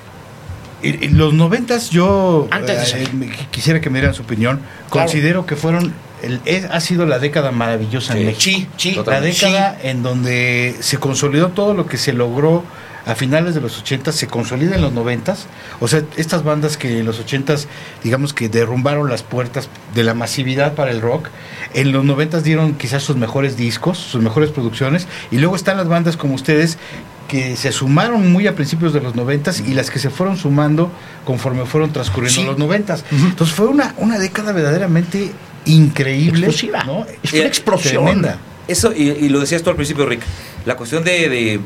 Y 0.83 1.09
Los 1.09 1.33
noventas 1.33 1.91
yo 1.91 2.49
Antes 2.51 2.93
de 2.93 3.03
eh, 3.05 3.09
quisiera 3.53 3.81
que 3.81 3.89
me 3.89 4.01
dieran 4.01 4.15
su 4.15 4.23
opinión. 4.23 4.57
Claro. 4.91 5.07
Considero 5.07 5.47
que 5.47 5.55
fueron 5.55 5.93
el- 6.23 6.41
es- 6.45 6.65
ha 6.71 6.81
sido 6.81 7.07
la 7.07 7.19
década 7.19 7.51
maravillosa 7.53 8.13
en 8.15 8.19
Sí. 8.21 8.25
México. 8.25 8.71
Sí, 8.77 8.91
sí. 8.95 9.01
La 9.07 9.21
década 9.21 9.79
en 9.83 10.03
donde 10.03 10.77
se 10.81 10.99
consolidó 10.99 11.49
todo 11.49 11.75
lo 11.75 11.87
que 11.87 11.99
se 11.99 12.13
logró 12.13 12.65
a 13.05 13.17
finales 13.17 13.57
de 13.57 13.61
los 13.61 13.77
80 13.81 14.13
se 14.13 14.29
consolida 14.29 14.77
en 14.77 14.81
los 14.83 14.93
90 14.93 15.35
o 15.81 15.89
sea 15.89 16.05
estas 16.17 16.45
bandas 16.45 16.77
que 16.77 17.01
en 17.01 17.05
los 17.05 17.19
80 17.19 17.57
digamos 18.05 18.33
que 18.33 18.49
derrumbaron 18.49 19.11
las 19.11 19.25
puertas 19.25 19.69
de 19.93 20.05
la 20.05 20.15
masividad 20.15 20.75
para 20.75 20.93
el 20.93 21.01
rock 21.01 21.27
en 21.75 21.91
los 21.91 22.05
90 22.05 22.41
dieron 22.43 22.75
quizás 22.75 23.03
sus 23.03 23.17
mejores 23.17 23.57
discos 23.57 23.99
sus 23.99 24.23
mejores 24.23 24.51
producciones 24.53 25.09
y 25.33 25.39
luego 25.39 25.57
están 25.57 25.79
las 25.79 25.89
bandas 25.89 26.17
como 26.17 26.35
ustedes 26.35 26.79
que 27.27 27.57
se 27.57 27.73
sumaron 27.73 28.31
muy 28.31 28.47
a 28.47 28.55
principios 28.55 28.93
de 28.93 29.01
los 29.01 29.17
90 29.17 29.51
y 29.67 29.75
las 29.75 29.91
que 29.91 29.99
se 29.99 30.09
fueron 30.09 30.37
sumando 30.37 30.89
conforme 31.25 31.67
fueron 31.67 31.93
transcurriendo 31.93 32.41
Sí. 32.43 32.47
los 32.47 32.57
90 32.59 32.99
entonces 33.11 33.53
fue 33.57 33.67
una 33.67 33.95
una 33.97 34.21
década 34.21 34.53
verdaderamente 34.53 35.33
increíble 35.67 36.47
Explosiva. 36.47 36.85
¿no? 36.85 37.07
Es 37.23 37.33
una 37.33 37.43
Eh, 37.43 37.47
explosión. 37.47 38.05
tremenda 38.05 38.39
Eso, 38.69 38.93
y, 38.93 39.11
y 39.11 39.29
lo 39.29 39.41
decías 39.41 39.63
tú 39.63 39.71
al 39.71 39.77
principio, 39.77 40.07
Rick, 40.07 40.23
la 40.67 40.77
cuestión 40.77 41.03
de, 41.05 41.29
de 41.29 41.61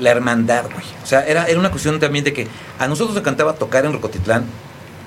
la 0.00 0.10
hermandad, 0.10 0.64
güey. 0.64 0.84
O 1.02 1.06
sea, 1.06 1.26
era, 1.26 1.46
era 1.46 1.58
una 1.58 1.70
cuestión 1.70 1.98
también 2.00 2.24
de 2.24 2.32
que 2.32 2.46
a 2.78 2.86
nosotros 2.86 3.14
nos 3.14 3.20
encantaba 3.22 3.54
tocar 3.54 3.84
en 3.86 3.92
Rocotitlán 3.92 4.44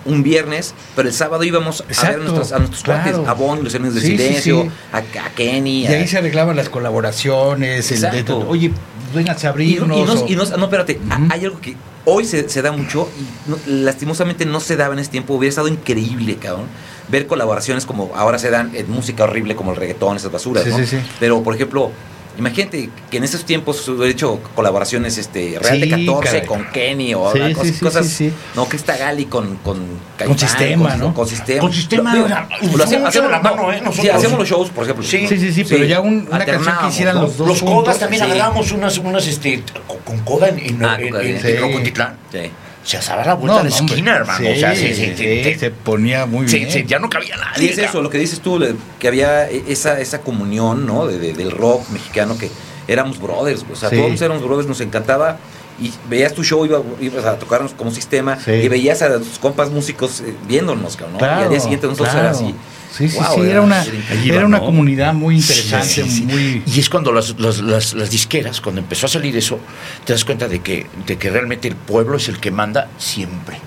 un 0.06 0.22
viernes, 0.22 0.76
pero 0.96 1.08
el 1.08 1.14
sábado 1.16 1.44
íbamos 1.44 1.84
a 2.04 2.10
ver 2.10 2.20
nuestros, 2.20 2.52
a 2.52 2.60
nuestros 2.60 2.84
claro. 2.84 3.02
cuates, 3.12 3.28
a 3.28 3.34
Bon, 3.34 3.64
los 3.64 3.74
Hermanos 3.74 3.96
de 3.96 4.02
Sí, 4.02 4.08
Silencio, 4.18 4.62
sí. 4.64 4.70
A, 4.92 4.98
a 4.98 5.30
Kenny, 5.36 5.84
Y 5.84 5.88
a- 5.88 5.92
ahí 5.92 6.08
se 6.08 6.18
arreglaban 6.20 6.56
las 6.56 6.70
colaboraciones, 6.70 7.92
el 7.92 8.02
de, 8.02 8.08
Exacto. 8.08 8.46
oye, 8.48 8.72
vénganse 9.16 9.48
a 9.48 9.50
Y, 9.58 9.76
no- 9.78 9.86
abrirnos. 9.86 9.98
y 9.98 10.04
no, 10.04 10.14
o- 10.22 10.28
y 10.28 10.36
no- 10.36 10.58
no, 10.58 10.64
espérate, 10.66 11.00
a- 11.10 11.34
hay 11.34 11.46
algo 11.46 11.60
que 11.60 11.76
hoy 12.06 12.26
se, 12.26 12.48
se 12.50 12.62
da 12.62 12.72
mucho 12.72 13.10
y 13.20 13.50
no- 13.50 13.58
lastimosamente 13.66 14.46
no 14.46 14.60
se 14.60 14.76
daba 14.76 14.94
en 14.94 15.00
ese 15.00 15.12
tiempo. 15.12 15.34
Hubiera 15.34 15.50
estado 15.50 15.68
increíble, 15.68 16.38
cabrón. 16.38 16.66
Ver 17.10 17.28
colaboraciones 17.28 17.86
como 17.86 18.12
ahora 18.16 18.40
se 18.40 18.50
dan 18.50 18.76
en 18.76 18.90
música 18.90 19.26
horrible 19.26 19.56
como 19.56 19.72
el 19.72 19.78
reggaetón, 19.78 20.18
esas 20.18 20.32
basuras, 20.32 20.64
Sí, 20.64 20.70
¿no? 20.72 20.78
sí, 20.78 20.86
sí. 20.88 20.98
Pero, 21.20 21.44
por 21.44 21.54
ejemplo, 21.56 21.92
Imagínate 22.38 22.90
que 23.10 23.18
en 23.18 23.24
esos 23.24 23.46
tiempos 23.46 23.88
hubiera 23.88 24.12
hecho 24.12 24.40
colaboraciones 24.56 25.18
este 25.18 25.58
Real 25.62 25.80
de 25.80 25.86
Sí, 25.86 26.06
14 26.06 26.24
caray. 26.32 26.46
con 26.48 26.66
Kenny 26.72 27.14
o 27.14 27.32
Sí, 27.32 27.80
cosas. 27.80 28.06
sí, 28.08 28.12
sí. 28.30 28.34
No, 28.56 28.68
que 28.68 28.76
está 28.76 28.98
Gali 28.98 29.26
con 29.26 29.56
con 29.58 29.80
Caimán, 30.18 30.38
Sistema, 30.40 30.90
con, 30.92 31.00
¿no? 31.00 31.14
Con 31.14 31.28
sistema. 31.28 31.60
Con 31.62 31.74
Sistema, 31.74 32.16
Lo- 32.16 32.84
hacemos- 32.84 33.14
de 33.14 33.22
la 33.22 33.38
no, 33.38 33.44
mano, 33.44 33.72
¿eh? 33.72 33.78
Sí, 33.80 33.84
Nosotros. 33.86 34.16
hacemos 34.16 34.40
los 34.40 34.48
shows, 34.50 34.70
por 34.70 34.84
ejemplo. 34.84 35.04
Sí. 35.06 35.28
Sí, 35.28 35.38
sí, 35.40 35.52
sí, 35.54 35.64
pero 35.68 35.86
ya 35.86 36.00
un- 36.02 36.28
una 36.30 36.46
canción 36.46 36.76
que 36.82 36.88
hicieran 36.90 37.16
¿no? 37.16 37.22
los 37.24 37.38
dos 37.38 37.48
Los 37.48 37.60
juntos, 37.62 37.84
codas 37.84 38.00
también 38.00 38.24
sí. 38.26 38.32
agarramos 38.32 38.72
unas, 38.72 38.98
unas 38.98 39.28
este, 39.28 39.64
con, 39.88 39.98
con 40.00 40.20
coda 40.26 40.50
en, 40.50 40.60
en, 40.60 40.84
Ah, 40.86 40.98
en- 41.00 41.10
coda, 41.10 41.24
en- 41.24 41.42
sí. 41.42 41.48
en 41.50 41.62
Rocotitlán. 41.62 42.18
Sí. 42.32 42.40
Se 42.86 42.98
asaba 42.98 43.26
la 43.26 43.34
vuelta 43.34 43.60
a 43.62 43.64
la 43.64 43.70
no, 43.70 43.76
esquina, 43.76 44.16
hermano. 44.16 44.38
Sí, 44.40 44.48
o 44.48 44.56
sea, 44.60 44.76
sí, 44.76 44.88
sí, 44.94 44.94
sí, 44.94 45.14
sí, 45.18 45.44
sí. 45.44 45.60
se 45.60 45.72
ponía 45.72 46.26
muy 46.28 46.48
Sí, 46.48 46.60
bien. 46.60 46.72
sí, 46.72 46.86
ya 46.88 47.00
no 47.00 47.10
cabía 47.10 47.36
Y 47.36 47.40
nadie. 47.40 47.72
es 47.72 47.78
eso, 47.80 48.02
lo 48.02 48.10
que 48.12 48.20
dices 48.20 48.40
tú, 48.42 48.64
que 49.00 49.08
había 49.08 49.50
e- 49.50 49.64
esa, 49.70 50.00
esa 50.00 50.22
comunión, 50.22 50.86
¿no? 50.86 51.08
De, 51.08 51.18
de- 51.18 51.34
del 51.34 51.50
rock 51.52 51.90
mexicano, 51.90 52.38
que 52.38 52.50
éramos 52.88 53.20
brothers, 53.20 53.66
o 53.72 53.76
sea, 53.76 53.90
Sí. 53.90 53.96
todos 53.98 54.22
éramos 54.22 54.44
brothers, 54.44 54.68
nos 54.70 54.80
encantaba. 54.82 55.40
Y 55.82 55.92
veías 56.10 56.34
tu 56.34 56.44
show, 56.44 56.64
iba- 56.66 56.82
ibas 57.02 57.26
a 57.26 57.38
tocarnos 57.38 57.74
como 57.74 57.92
sistema, 57.92 58.40
Sí. 58.40 58.52
y 58.52 58.68
veías 58.70 59.02
a 59.02 59.18
tus 59.18 59.40
compas 59.40 59.72
músicos 59.72 60.22
eh, 60.22 60.34
viéndonos, 60.48 60.98
¿no? 61.02 61.16
y 61.16 61.18
Claro, 61.18 61.44
al 61.44 61.50
día 61.50 61.60
siguiente 61.60 61.88
nosotros 61.88 62.10
claro. 62.14 62.28
era 62.30 62.38
así. 62.38 62.56
Sí, 62.96 63.10
sí, 63.10 63.18
Wow, 63.18 63.44
sí, 63.44 63.50
era 63.50 63.62
una, 63.62 63.84
era 64.24 64.46
una 64.46 64.60
¿no? 64.60 64.66
comunidad 64.66 65.14
muy 65.14 65.36
interesante, 65.36 65.88
Sí, 65.88 66.04
sí, 66.04 66.10
sí. 66.10 66.22
muy... 66.24 66.64
Y 66.66 66.80
es 66.80 66.90
cuando 66.90 67.12
las, 67.12 67.38
las, 67.40 67.60
las- 67.60 67.94
las 67.94 68.10
disqueras, 68.10 68.62
cuando 68.62 68.80
empezó 68.80 69.08
a 69.08 69.10
salir 69.10 69.36
eso, 69.36 69.60
te 70.06 70.14
das 70.14 70.24
cuenta 70.24 70.48
de 70.48 70.60
que, 70.62 70.88
de 71.06 71.18
que 71.18 71.30
realmente 71.30 71.68
el 71.68 71.76
pueblo 71.76 72.16
es 72.18 72.30
el 72.30 72.40
que 72.40 72.52
manda 72.52 72.88
siempre. 72.98 73.58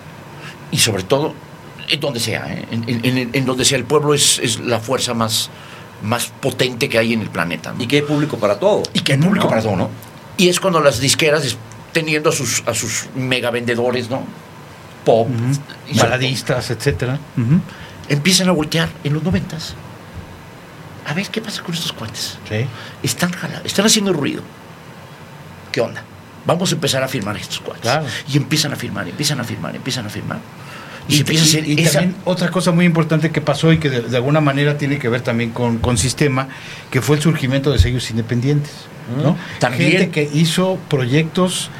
Y 0.71 0.79
sobre 0.79 1.03
todo, 1.03 1.35
en 1.89 2.01
donde 2.01 2.21
sea, 2.21 2.47
¿eh? 2.53 2.65
en, 2.71 2.85
en- 2.89 3.05
en- 3.19 3.31
en 3.33 3.45
donde 3.45 3.65
sea, 3.67 3.77
el 3.77 3.85
pueblo 3.85 4.15
es, 4.15 4.39
es 4.43 4.61
la 4.61 4.81
fuerza 4.81 5.13
más, 5.15 5.51
más 6.03 6.33
potente 6.41 6.89
que 6.89 6.97
hay 6.99 7.13
en 7.13 7.21
el 7.21 7.29
planeta. 7.29 7.73
¿no? 7.73 7.83
Y 7.83 7.87
que 7.87 7.97
hay 7.97 8.03
público 8.03 8.39
para 8.39 8.59
todo. 8.59 8.83
y 8.95 9.01
que 9.01 9.13
hay 9.13 9.19
público 9.19 9.45
No. 9.45 9.51
para 9.51 9.63
todo, 9.63 9.77
¿no? 9.77 9.91
Y 10.39 10.49
es 10.49 10.59
cuando 10.61 10.81
las 10.81 11.01
disqueras, 11.01 11.57
teniendo 11.93 12.31
a 12.31 12.33
sus, 12.33 12.63
a 12.67 12.73
sus 12.73 13.07
mega 13.17 13.51
vendedores, 13.51 14.09
¿no? 14.09 14.23
Pop, 15.05 15.29
baladistas, 15.97 16.71
etcétera. 16.71 17.19
Todo, 17.35 17.61
empiezan 18.09 18.49
a 18.49 18.53
voltear 18.53 18.89
en 19.05 19.15
los 19.15 19.23
noventas. 19.23 19.75
A 21.07 21.15
ver 21.15 21.27
qué 21.29 21.41
pasa 21.41 21.63
con 21.63 21.75
estos 21.75 21.93
cuates. 21.93 22.39
Sí. 22.49 22.67
Están, 23.03 23.31
están 23.65 23.87
haciendo 23.87 24.13
ruido. 24.13 24.43
¿Qué 25.73 25.81
onda? 25.81 26.03
Vamos 26.45 26.71
a 26.73 26.75
empezar 26.75 27.03
a 27.03 27.09
firmar 27.09 27.37
estos 27.37 27.61
cuates. 27.61 27.83
Claro. 27.83 28.07
Y 28.33 28.37
empiezan 28.37 28.73
a 28.73 28.77
firmar, 28.77 29.09
empiezan 29.09 29.41
a 29.41 29.45
firmar, 29.45 29.75
empiezan 29.77 30.07
a 30.07 30.11
firmar. 30.11 30.39
Y, 31.09 31.17
Y, 31.17 31.21
empieza 31.21 31.45
a 31.45 31.47
hacer 31.47 31.67
y- 31.67 31.73
y 31.81 31.83
esa. 31.85 32.01
también 32.01 32.17
otra 32.27 32.51
cosa 32.51 32.71
muy 32.73 32.85
importante 32.85 33.31
que 33.31 33.41
pasó 33.41 33.73
y 33.73 33.79
que 33.79 33.89
de, 33.89 34.01
de 34.03 34.17
alguna 34.17 34.41
manera 34.43 34.77
tiene 34.77 34.99
que 34.99 35.09
ver 35.09 35.23
también 35.23 35.51
con, 35.51 35.79
con 35.79 35.97
Sistema, 35.97 36.49
que 36.91 37.01
fue 37.01 37.17
el 37.17 37.23
surgimiento 37.23 37.71
de 37.73 37.79
sellos 37.79 38.11
independientes. 38.11 38.73
¿no? 39.23 39.39
También. 39.59 39.93
Gente 39.93 40.11
que 40.11 40.29
hizo 40.35 40.79
proyectos 40.91 41.71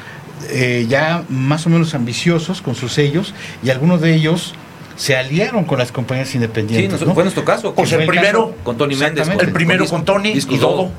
eh, 0.49 0.87
ya 0.89 1.23
más 1.29 1.67
o 1.67 1.69
menos 1.69 1.93
ambiciosos 1.93 2.63
con 2.63 2.73
sus 2.73 2.93
sellos 2.93 3.35
y 3.61 3.69
algunos 3.69 4.01
de 4.01 4.15
ellos 4.15 4.53
se 4.99 5.15
aliaron 5.15 5.63
con 5.63 5.79
las 5.79 5.93
compañías 5.93 6.27
Sí, 6.27 6.35
independientes. 6.37 6.99
nos- 6.99 7.07
¿no? 7.07 7.13
fue 7.13 7.23
nuestro 7.23 7.45
caso. 7.45 7.73
Pues 7.73 7.89
con- 7.89 8.01
el 8.01 8.05
primero, 8.07 8.49
caso- 8.49 8.63
con 8.65 8.77
Tony 8.77 8.95
Méndez. 8.97 9.29
El 9.39 9.51
primero 9.53 9.83
disco- 9.85 9.95
con 9.95 10.03
Tony 10.05 10.29
y. 10.31 10.57
¿no? 10.57 10.91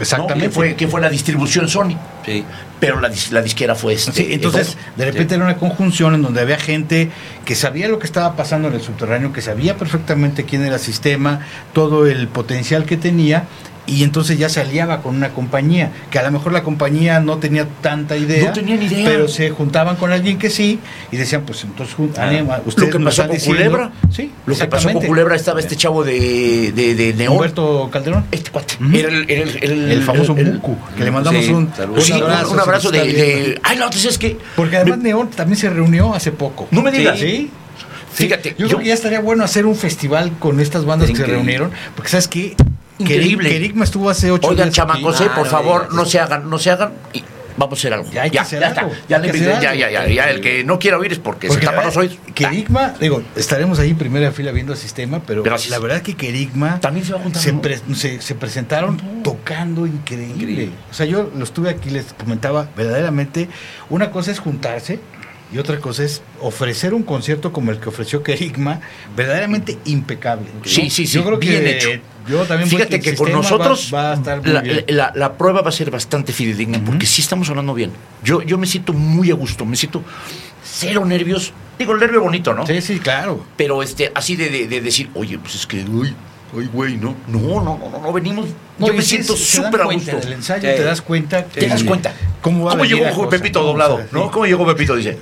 Exactamente. 0.00 0.46
Que 0.46 0.50
fue, 0.50 0.74
que 0.74 0.88
fue 0.88 1.00
la 1.00 1.08
distribución 1.08 1.68
Sony. 1.68 1.96
Sí. 2.26 2.44
Pero 2.80 3.00
la, 3.00 3.08
dis- 3.08 3.30
la 3.30 3.42
disquera 3.42 3.76
fue 3.76 3.92
este. 3.94 4.10
Sí, 4.12 4.28
entonces 4.32 4.74
Dodo. 4.74 4.78
de 4.96 5.04
repente 5.04 5.34
era 5.36 5.44
una 5.44 5.56
conjunción 5.56 6.14
en 6.14 6.22
donde 6.22 6.40
había 6.40 6.58
gente 6.58 7.10
que 7.44 7.54
sabía 7.54 7.86
lo 7.88 8.00
que 8.00 8.06
estaba 8.06 8.34
pasando 8.34 8.66
en 8.68 8.74
el 8.74 8.80
subterráneo, 8.80 9.32
que 9.32 9.40
sabía 9.40 9.76
perfectamente 9.76 10.44
quién 10.44 10.62
era 10.64 10.74
el 10.74 10.80
sistema, 10.80 11.40
todo 11.72 12.06
el 12.08 12.26
potencial 12.26 12.84
que 12.86 12.96
tenía, 12.96 13.44
y 13.86 14.02
entonces 14.02 14.38
ya 14.38 14.48
se 14.48 14.60
aliaba 14.60 15.02
con 15.02 15.14
una 15.16 15.30
compañía, 15.30 15.90
que 16.10 16.18
a 16.18 16.22
lo 16.22 16.30
mejor 16.30 16.52
la 16.52 16.62
compañía 16.62 17.20
no 17.20 17.38
tenía 17.38 17.66
tanta 17.82 18.16
idea, 18.16 18.46
No 18.48 18.52
tenían 18.52 18.82
idea. 18.82 19.04
pero 19.08 19.28
se 19.28 19.50
juntaban 19.50 19.96
con 19.96 20.10
alguien 20.12 20.38
que 20.38 20.48
sí, 20.50 20.78
y 21.12 21.16
decían, 21.16 21.42
pues 21.42 21.64
entonces 21.64 21.94
Ah. 22.18 22.28
anima- 22.28 22.58
Lo 22.58 22.64
ustedes 22.68 22.90
que 22.92 23.00
pasó 23.00 23.22
con 23.26 23.32
diciendo- 23.32 23.56
Culebra. 23.58 23.92
Sí, 24.10 24.32
Lo 24.46 24.56
que 24.56 24.64
pasó 24.66 24.92
con. 24.92 25.02
Culebra 25.04 25.36
estaba 25.36 25.60
este 25.60 25.76
chavo 25.76 26.02
de, 26.04 26.72
de, 26.74 26.94
de 26.94 27.14
Neón. 27.14 27.34
Humberto 27.36 27.88
Calderón. 27.92 28.24
Este 28.30 28.50
cuate. 28.50 28.74
Era 28.92 29.08
el, 29.08 29.30
era 29.30 29.42
el, 29.42 29.58
el- 29.62 29.92
El 29.92 30.02
famoso 30.02 30.34
Muku, 30.34 30.76
que 30.96 31.04
le 31.04 31.10
mandamos 31.10 31.44
Sí, 31.44 31.52
un. 31.52 31.70
Sí, 31.98 32.12
un 32.12 32.22
abrazo, 32.22 32.50
un 32.52 32.60
abrazo 32.60 32.90
de, 32.90 32.98
de- 33.04 33.60
Ay, 33.62 33.76
no, 33.76 33.84
entonces 33.84 34.12
es 34.12 34.18
que. 34.18 34.36
Porque 34.56 34.76
además 34.76 34.98
me- 34.98 35.04
Neón 35.04 35.28
también 35.30 35.58
se 35.58 35.68
reunió 35.70 36.14
hace 36.14 36.32
poco. 36.32 36.68
No 36.70 36.80
me 36.82 36.90
digas. 36.90 37.18
Sí. 37.18 37.50
Fíjate, 38.12 38.50
yo, 38.50 38.54
yo- 38.58 38.66
creo 38.68 38.78
que 38.80 38.86
ya 38.86 38.94
estaría 38.94 39.20
bueno 39.20 39.42
hacer 39.44 39.66
un 39.66 39.74
festival 39.74 40.30
con 40.38 40.60
estas 40.60 40.84
bandas 40.84 41.10
que 41.10 41.16
se 41.16 41.26
reunieron, 41.26 41.72
porque 41.96 42.10
sabes 42.10 42.28
qué, 42.28 42.54
Increíble. 42.98 43.48
Kerigma 43.50 43.84
estuvo 43.84 44.08
hace 44.10 44.30
ocho 44.30 44.48
Oigan, 44.48 44.66
días 44.68 44.76
chamacos, 44.76 45.16
aquí. 45.16 45.24
eh, 45.24 45.30
por 45.34 45.46
favor, 45.46 45.92
no 45.94 46.04
se 46.04 46.20
hagan, 46.20 46.48
no 46.48 46.58
se 46.58 46.70
hagan. 46.70 46.92
Y 47.12 47.24
vamos 47.56 47.78
a 47.78 47.80
hacer 47.80 47.92
algo. 47.94 48.10
Ya 48.12 48.22
hay 48.22 48.30
que 48.30 48.38
hacer 48.38 48.60
ya 48.60 48.68
algo. 48.68 48.92
está. 48.92 49.06
Ya, 49.08 49.16
Hay 49.16 49.22
le 49.22 49.30
que 49.30 49.36
invité, 49.38 49.52
hacer 49.56 49.62
ya, 49.62 49.74
ya, 49.90 50.00
algo. 50.00 50.08
ya, 50.10 50.14
ya, 50.26 50.30
El 50.30 50.40
que 50.40 50.64
no 50.64 50.78
quiera 50.78 50.98
oír 50.98 51.12
es 51.12 51.18
porque, 51.18 51.48
Porque 51.48 51.66
se 51.66 51.70
tapa 51.72 51.84
los 51.84 51.96
oídos. 51.96 52.18
Kerigma, 52.34 52.94
digo, 53.00 53.22
estaremos 53.36 53.78
ahí 53.78 53.90
en 53.90 53.96
primera 53.98 54.30
fila 54.32 54.52
viendo 54.52 54.72
el 54.72 54.78
sistema, 54.78 55.20
pero 55.26 55.42
Gracias. 55.42 55.70
la 55.70 55.78
verdad 55.78 56.02
que 56.02 56.14
Kerigma 56.16 56.80
También 56.80 57.04
se 57.06 57.12
va 57.12 57.18
a 57.20 57.22
juntar, 57.22 57.42
se, 57.42 57.52
¿no? 57.52 57.60
pre- 57.62 57.80
se- 57.94 58.20
se 58.20 58.34
presentaron 58.34 59.22
tocando 59.22 59.86
increíble. 59.86 60.34
Increíble. 60.34 60.70
O 60.90 60.94
sea, 60.94 61.06
yo 61.06 61.30
lo 61.36 61.42
estuve 61.44 61.70
aquí, 61.70 61.90
les 61.90 62.12
comentaba, 62.14 62.68
verdaderamente, 62.76 63.48
una 63.90 64.10
cosa 64.10 64.30
es 64.32 64.38
juntarse 64.38 64.98
y 65.54 65.58
otra 65.58 65.78
cosa 65.78 66.02
es 66.02 66.20
ofrecer 66.40 66.94
un 66.94 67.04
concierto 67.04 67.52
como 67.52 67.70
el 67.70 67.78
que 67.78 67.88
ofreció 67.88 68.22
Kerigma, 68.24 68.80
verdaderamente 69.16 69.78
impecable. 69.84 70.46
Sí, 70.64 70.90
sí, 70.90 71.06
sí, 71.06 71.14
Yo 71.14 71.24
creo 71.24 71.38
bien 71.38 71.62
que 71.62 71.70
hecho. 71.76 71.88
yo 72.28 72.44
también 72.44 72.68
Fíjate 72.68 72.96
el 72.96 73.02
que 73.02 73.14
con 73.14 73.30
nosotros 73.30 73.90
va, 73.94 74.02
va 74.02 74.10
a 74.10 74.14
estar 74.14 74.46
la, 74.48 74.60
bien. 74.62 74.84
la- 74.88 75.12
la 75.14 75.34
prueba 75.38 75.62
va 75.62 75.68
a 75.68 75.72
ser 75.72 75.90
bastante 75.92 76.32
fidedigna 76.32 76.82
porque 76.84 77.06
sí 77.06 77.22
estamos 77.22 77.48
hablando 77.50 77.72
bien. 77.72 77.92
Yo, 78.24 78.42
yo 78.42 78.58
me 78.58 78.66
siento 78.66 78.92
muy 78.92 79.30
a 79.30 79.34
gusto, 79.34 79.64
me 79.64 79.76
siento 79.76 80.02
cero 80.64 81.04
nervios. 81.04 81.52
Digo, 81.78 81.92
el 81.94 82.00
nervio 82.00 82.20
bonito, 82.22 82.52
¿no? 82.54 82.66
Sí, 82.66 82.80
sí, 82.80 82.98
claro. 82.98 83.44
Pero 83.56 83.82
este, 83.82 84.10
así 84.14 84.36
de, 84.36 84.48
de- 84.50 84.66
de 84.66 84.80
decir, 84.80 85.08
oye, 85.14 85.38
pues 85.38 85.54
es 85.54 85.66
que, 85.66 85.84
uy, 85.84 86.14
ay, 86.58 86.68
güey, 86.72 86.96
¿no? 86.96 87.14
No, 87.28 87.38
no, 87.62 87.78
no, 87.78 87.90
no, 87.90 88.00
no 88.00 88.12
venimos. 88.12 88.46
No, 88.78 88.88
yo 88.88 88.94
me 88.94 89.02
siento 89.02 89.36
súper 89.36 89.82
a 89.82 89.84
gusto. 89.84 90.16
Del 90.16 90.32
ensayo 90.32 90.62
te 90.62 90.82
das 90.82 91.00
cuenta. 91.00 91.44
Te 91.44 91.66
das 91.68 91.84
cuenta. 91.84 92.12
¿Cómo, 92.40 92.84
llegó 92.84 93.28
Pepito 93.28 93.62
doblado? 93.62 94.00
¿No? 94.12 94.30
¿Cómo 94.30 94.46
llegó 94.46 94.66
Pepito? 94.66 94.94
Dice, 94.96 95.18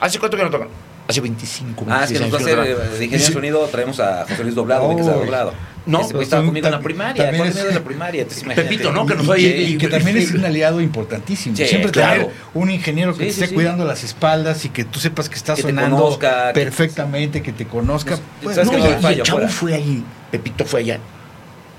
¿hace 0.00 0.18
cuánto 0.18 0.36
que 0.36 0.42
no 0.44 0.50
tocan? 0.50 0.68
Hace 1.08 1.20
25, 1.20 1.86
Ah, 1.88 2.04
es 2.04 2.12
que 2.12 2.18
26 2.18 2.20
nos 2.20 2.32
va 2.32 2.36
a 2.36 2.38
años 2.38 2.46
hacer 2.46 2.76
que 2.76 2.88
no 2.90 2.94
eh, 2.94 2.98
de 2.98 3.04
ingeniero 3.04 3.26
de 3.26 3.32
sonido, 3.32 3.66
traemos 3.66 4.00
a 4.00 4.24
José 4.28 4.42
Luis 4.44 4.54
Doblado, 4.54 4.88
de 4.90 4.94
que 4.96 5.00
está 5.02 5.14
Oh. 5.14 5.18
doblado. 5.18 5.52
No, 5.86 6.02
estaba 6.20 6.44
conmigo 6.44 6.66
en 6.66 6.72
la 6.72 6.80
primaria, 6.80 7.24
también 7.24 7.46
es- 7.46 7.56
en 7.56 7.74
la 7.74 7.80
primaria. 7.82 8.26
Pepito, 8.54 8.92
¿no? 8.92 9.06
Que 9.06 9.14
nos 9.14 9.26
Y, 9.26 9.30
oye 9.30 9.56
y- 9.62 9.74
y 9.74 9.78
que 9.78 9.88
también 9.88 10.18
es 10.18 10.30
un 10.30 10.44
aliado 10.44 10.80
importantísimo. 10.80 11.56
Siempre 11.56 11.90
claro. 11.90 12.22
tener 12.26 12.36
un 12.54 12.70
ingeniero 12.70 13.12
que 13.14 13.24
te 13.24 13.28
esté 13.30 13.48
cuidando 13.48 13.84
las 13.86 14.04
espaldas 14.04 14.64
y 14.66 14.68
que 14.68 14.84
tú 14.84 15.00
sepas 15.00 15.28
que 15.28 15.36
está 15.36 15.56
sonando 15.56 16.18
perfectamente, 16.54 17.42
que 17.42 17.52
te 17.52 17.66
conozca. 17.66 18.10
Pues, 18.42 18.56
Pues, 18.56 18.56
¿sabes 18.68 18.70
no, 19.02 19.08
el 19.08 19.22
chavo 19.22 19.48
fue 19.48 19.74
ahí, 19.74 20.04
Pepito 20.30 20.64
fue 20.64 20.80
allá 20.80 20.98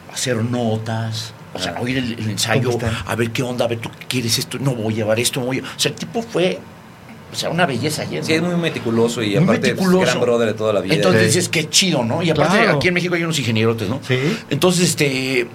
a 0.10 0.14
hacer 0.14 0.36
notas, 0.38 1.34
o 1.54 1.60
sea, 1.60 1.76
Ah. 1.78 1.82
oír 1.82 1.98
el, 2.00 2.30
ensayo, 2.30 2.78
a 3.06 3.16
ver 3.16 3.32
qué 3.32 3.44
onda, 3.44 3.66
a 3.66 3.68
ver 3.68 3.78
tú 3.80 3.90
quieres 4.10 4.38
esto, 4.40 4.58
no 4.60 4.76
voy 4.76 4.94
a 4.96 4.98
llevar 4.98 5.20
esto, 5.20 5.40
no 5.40 5.46
voy 5.46 5.60
a... 5.60 5.62
O 5.64 5.66
sea, 5.80 5.92
el 5.92 5.96
tipo 5.98 6.22
fue, 6.22 6.60
o 7.32 7.36
sea, 7.36 7.50
una 7.50 7.66
belleza 7.66 8.02
ayer. 8.02 8.24
Sí, 8.26 8.34
es 8.34 8.42
muy 8.42 8.56
meticuloso 8.56 9.22
y 9.24 9.30
Muy 9.36 9.44
aparte 9.44 9.70
meticuloso. 9.74 10.06
gran 10.06 10.20
brother 10.22 10.48
de 10.50 10.54
toda 10.54 10.74
la 10.74 10.82
vida. 10.82 10.96
Entonces 10.96 11.22
Sí. 11.22 11.28
dices, 11.28 11.50
qué 11.50 11.70
chido, 11.70 12.04
¿no? 12.04 12.22
Y 12.22 12.30
aparte 12.30 12.58
Claro. 12.58 12.78
aquí 12.78 12.88
en 12.90 12.94
México 12.94 13.16
hay 13.16 13.24
unos 13.24 13.40
ingenierotes, 13.40 13.88
¿no? 13.90 14.00
Sí. 14.08 14.20
Entonces, 14.50 14.90
este, 14.90 15.48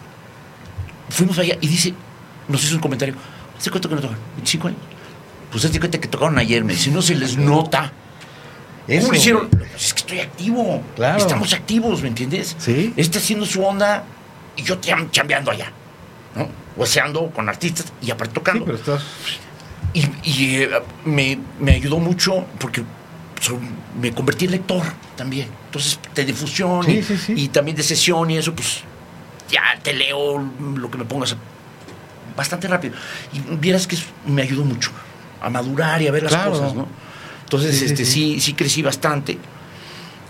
fuimos 1.10 1.38
allá 1.38 1.56
y 1.60 1.68
dice, 1.68 1.94
nos 2.48 2.64
hizo 2.64 2.74
un 2.76 2.80
comentario, 2.80 3.14
¿hace 3.58 3.70
cuánto 3.70 3.88
que 3.88 3.94
no 3.96 4.00
tocan? 4.00 4.18
¿25 4.42 4.68
años? 4.68 4.80
Pues 5.50 5.64
hace 5.64 5.78
cuenta 5.78 5.98
que 6.00 6.08
tocaron 6.08 6.38
ayer, 6.38 6.64
me 6.64 6.72
dice, 6.74 6.90
no 6.90 7.02
se 7.02 7.14
les 7.14 7.36
nota. 7.36 7.92
Eso. 8.88 9.00
¿Cómo 9.00 9.12
lo 9.12 9.18
hicieron? 9.18 9.48
Pues 9.48 9.86
es 9.86 9.94
que 9.94 10.00
estoy 10.00 10.20
activo. 10.20 10.82
Claro. 10.94 11.18
Estamos 11.18 11.52
activos, 11.52 12.02
¿me 12.02 12.08
entiendes? 12.08 12.54
Sí. 12.58 12.92
Está 12.96 13.18
haciendo 13.18 13.44
su 13.46 13.64
onda 13.64 14.04
y 14.56 14.62
yo 14.62 14.80
cham- 14.80 15.10
chambeando 15.10 15.50
allá. 15.50 15.72
¿no? 16.36 16.48
Hueseando 16.76 17.30
con 17.30 17.48
artistas 17.48 17.92
y 18.02 18.10
aparte 18.10 18.32
Sí, 18.32 18.34
tocando. 18.34 18.64
pero 18.64 18.76
estás. 18.76 19.02
Y, 19.94 20.00
y, 20.24 20.56
eh, 20.62 20.70
me, 21.04 21.38
me 21.58 21.72
ayudó 21.72 21.98
mucho 21.98 22.44
porque 22.58 22.82
so- 23.40 23.58
me 24.00 24.12
convertí 24.12 24.44
en 24.46 24.50
lector 24.52 24.82
también. 25.16 25.48
Entonces, 25.66 25.98
de 26.14 26.24
difusión 26.24 26.84
Sí, 26.84 26.92
y, 26.98 27.02
sí, 27.02 27.16
sí. 27.16 27.34
y 27.36 27.48
también 27.48 27.76
de 27.76 27.82
sesión 27.82 28.30
y 28.30 28.36
eso, 28.38 28.54
pues 28.54 28.82
ya 29.50 29.62
te 29.82 29.92
leo 29.92 30.38
lo 30.76 30.90
que 30.90 30.98
me 30.98 31.04
pongas 31.04 31.36
bastante 32.36 32.68
rápido. 32.68 32.94
Y 33.32 33.56
vieras 33.56 33.86
que 33.86 33.96
me 34.26 34.42
ayudó 34.42 34.64
mucho 34.64 34.90
a 35.40 35.48
madurar 35.50 36.02
y 36.02 36.08
a 36.08 36.10
ver 36.12 36.24
las 36.24 36.32
Claro. 36.32 36.52
cosas, 36.52 36.74
¿no? 36.74 36.86
Entonces, 37.44 37.80
este, 37.82 38.04
sí. 38.04 38.40
sí, 38.40 38.52
crecí 38.54 38.82
bastante. 38.82 39.38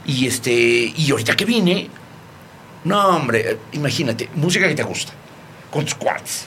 Y 0.05 0.27
este, 0.27 0.53
y 0.97 1.11
ahorita 1.11 1.35
que 1.35 1.45
vine, 1.45 1.89
no, 2.85 3.09
hombre, 3.17 3.59
imagínate, 3.73 4.29
música 4.37 4.69
que 4.69 4.75
te 4.77 4.83
gusta, 4.85 5.13
con 5.71 5.85
tus 5.85 5.95
cuates, 5.97 6.47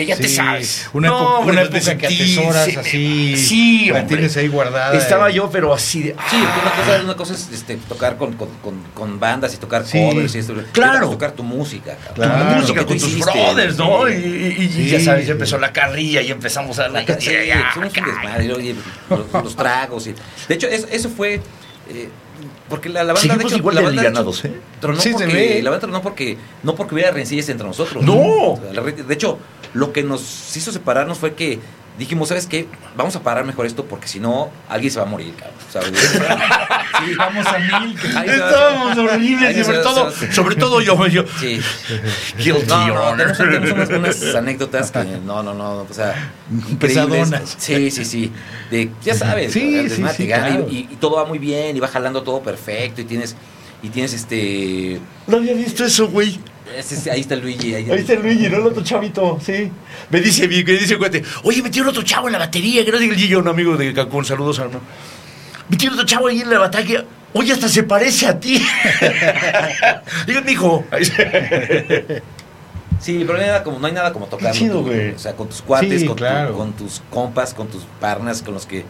que 0.00 0.06
ya 0.06 0.16
te 0.16 0.28
sabes. 0.28 0.88
Una 0.92 1.08
No, 1.08 1.16
época, 1.16 1.34
hombre, 1.38 1.52
una 1.52 1.62
época 1.62 1.96
que 1.98 2.06
atesoras 2.06 2.64
sí, 2.66 2.76
así. 2.76 3.36
Sí, 3.36 3.86
La 3.90 4.00
hombre. 4.00 4.16
tienes 4.16 4.36
ahí 4.36 4.48
guardada. 4.48 4.94
Estaba 4.96 5.30
eh. 5.30 5.34
yo, 5.34 5.50
pero 5.50 5.72
así 5.72 6.02
de. 6.02 6.16
Sí, 6.30 6.36
una 6.36 6.70
cosa, 6.72 7.00
una 7.04 7.14
cosa 7.16 7.34
es 7.34 7.48
este, 7.52 7.76
tocar 7.76 8.16
con, 8.16 8.34
con, 8.34 8.48
con, 8.62 8.74
con 8.94 9.20
bandas 9.20 9.54
y 9.54 9.56
tocar 9.58 9.86
Sí. 9.86 9.98
covers 9.98 10.34
y 10.34 10.38
esto. 10.38 10.54
Claro. 10.72 11.10
tocar 11.10 11.32
tu 11.32 11.42
música, 11.42 11.96
cabrón. 11.96 12.14
Claro. 12.14 12.32
la 12.32 12.40
Claro, 12.44 12.60
música 12.60 12.84
con 12.86 12.98
tus 12.98 13.08
hiciste, 13.08 13.30
brothers, 13.32 13.76
¿no? 13.78 14.06
sí. 14.06 14.12
Y, 14.14 14.62
y- 14.62 14.64
y 14.64 14.68
Sí. 14.70 14.88
ya 14.90 15.00
sabes, 15.00 15.26
ya 15.26 15.32
empezó 15.32 15.58
la 15.58 15.72
carrilla 15.72 16.20
y 16.22 16.30
empezamos 16.30 16.78
a 16.78 16.88
la. 16.88 17.00
Sí, 17.18 17.30
ya, 17.32 17.44
ya, 17.44 17.70
somos 17.74 17.92
un 17.92 17.98
acá. 18.02 18.06
desmadre, 18.10 18.44
y 18.46 18.50
oye, 18.52 18.74
los, 19.08 19.44
los 19.44 19.56
tragos. 19.56 20.06
Y, 20.06 20.14
de 20.48 20.54
hecho, 20.54 20.66
eso, 20.68 20.86
eso 20.90 21.08
fue. 21.08 21.40
eh, 21.88 22.08
porque 22.68 22.88
la, 22.88 23.00
la 23.04 23.12
banda. 23.12 23.20
Seguimos 23.20 23.42
de 23.42 23.48
hecho, 23.48 23.56
igual 23.58 23.74
la 23.74 23.80
de 23.80 23.86
banda, 23.88 24.02
de 24.02 24.08
hecho, 24.08 24.18
alivianados, 24.18 24.44
¿eh? 24.44 24.52
tronó 24.80 25.00
Sí, 25.00 25.08
se 25.10 25.14
porque, 25.14 25.34
ve. 25.34 25.62
La 25.62 25.70
banda 25.70 25.80
tronó 25.86 26.02
porque. 26.02 26.38
No 26.62 26.74
porque 26.74 26.94
hubiera 26.94 27.10
rencillas 27.10 27.48
entre 27.48 27.66
nosotros. 27.66 28.02
¡No! 28.04 28.58
De 29.06 29.14
hecho, 29.14 29.38
lo 29.74 29.92
que 29.92 30.02
nos 30.02 30.56
hizo 30.56 30.72
separarnos 30.72 31.18
fue 31.18 31.34
que 31.34 31.58
dijimos, 31.98 32.28
¿sabes 32.28 32.46
qué? 32.46 32.66
Vamos 32.96 33.14
a 33.16 33.22
parar 33.22 33.44
mejor 33.44 33.66
esto 33.66 33.84
porque 33.84 34.08
si 34.08 34.20
no, 34.20 34.50
alguien 34.68 34.90
se 34.90 34.98
va 34.98 35.06
a 35.06 35.08
morir, 35.08 35.34
cabrón. 35.34 35.56
¿sabes? 35.70 35.92
Sí, 37.00 37.14
Vamos 37.16 37.46
a 37.46 37.58
mil. 37.58 37.96
Estábamos 37.98 38.98
horribles 38.98 39.56
y 39.56 39.64
sobre 39.64 39.78
todo, 39.78 40.12
sobre 40.32 40.56
todo 40.56 40.82
yo, 40.82 41.06
yo. 41.06 41.24
Sí. 41.38 41.58
Guilty 42.38 42.66
No, 42.66 43.14
no, 43.14 43.16
tenemos, 43.16 43.38
tenemos 43.38 43.70
unas, 43.70 44.20
unas 44.20 44.34
anécdotas 44.34 44.90
que 44.90 45.04
no, 45.24 45.42
no, 45.42 45.54
no, 45.54 45.86
o 45.88 45.94
sea, 45.94 46.30
increíbles. 46.70 47.30
Sí, 47.56 47.90
sí, 47.90 48.04
sí. 48.04 48.32
De, 48.70 48.90
ya 49.02 49.14
sabes, 49.14 49.52
Sí, 49.52 49.88
sí, 49.88 50.26
claro. 50.26 50.66
y, 50.68 50.88
y 50.90 50.96
todo 51.00 51.16
va 51.16 51.24
muy 51.24 51.38
bien 51.38 51.74
y 51.76 51.80
va 51.80 51.88
jalando 51.88 52.22
todo 52.22 52.42
perfecto 52.42 53.00
y 53.00 53.04
tienes 53.04 53.34
y 53.82 53.88
tienes 53.88 54.12
este 54.12 55.00
No 55.26 55.38
había 55.38 55.54
visto 55.54 55.84
eso, 55.84 56.08
güey. 56.08 56.38
Ese- 56.76 56.94
ese- 56.96 57.10
ahí 57.10 57.20
está 57.20 57.36
Luigi, 57.36 57.74
ahí, 57.74 57.90
Ahí 57.90 57.98
está 58.00 58.12
el 58.14 58.22
Luigi, 58.22 58.48
¿no? 58.48 58.56
El 58.58 58.66
otro 58.66 58.82
chavito, 58.82 59.38
sí. 59.44 59.70
Me 60.10 60.20
dice, 60.20 60.46
mi- 60.48 60.62
me 60.64 60.72
dice, 60.72 60.94
el 60.94 60.98
cuate, 60.98 61.22
oye, 61.42 61.62
metieron 61.62 61.90
otro 61.90 62.02
chavo 62.02 62.28
en 62.28 62.32
la 62.32 62.38
batería, 62.38 62.84
que 62.84 62.90
no 62.92 62.98
diga 62.98 63.12
el 63.14 63.18
Gillo, 63.20 63.38
un 63.40 63.48
amigo 63.48 63.76
de 63.76 63.92
Cancún, 63.94 64.24
saludos, 64.24 64.58
hermano. 64.58 64.80
Metieron 65.68 65.94
otro 65.98 66.06
chavo 66.06 66.26
ahí 66.28 66.40
en 66.40 66.50
la 66.50 66.58
batería, 66.58 67.04
oye, 67.32 67.52
hasta 67.52 67.68
se 67.68 67.82
parece 67.84 68.26
a 68.26 68.38
ti. 68.40 68.60
Diga, 70.26 70.40
mijo. 70.42 70.84
Sí, 73.00 73.24
pero 73.26 73.32
no 73.38 73.40
hay 73.40 73.46
nada 73.46 73.62
como, 73.64 73.78
no 73.78 73.86
hay 73.86 73.92
nada 73.94 74.12
como 74.12 74.26
tocarlo. 74.26 74.52
chido, 74.58 74.80
tú, 74.80 74.88
güey. 74.88 75.12
O 75.12 75.18
sea, 75.18 75.32
con 75.34 75.48
tus 75.48 75.62
cuates, 75.62 76.02
Sí, 76.02 76.06
con, 76.06 76.16
tu- 76.16 76.22
claro. 76.22 76.52
con 76.54 76.74
tus 76.74 77.00
compas, 77.08 77.54
con 77.54 77.68
tus 77.68 77.84
parnas, 77.98 78.42
con 78.42 78.52
los 78.52 78.66
que. 78.66 78.84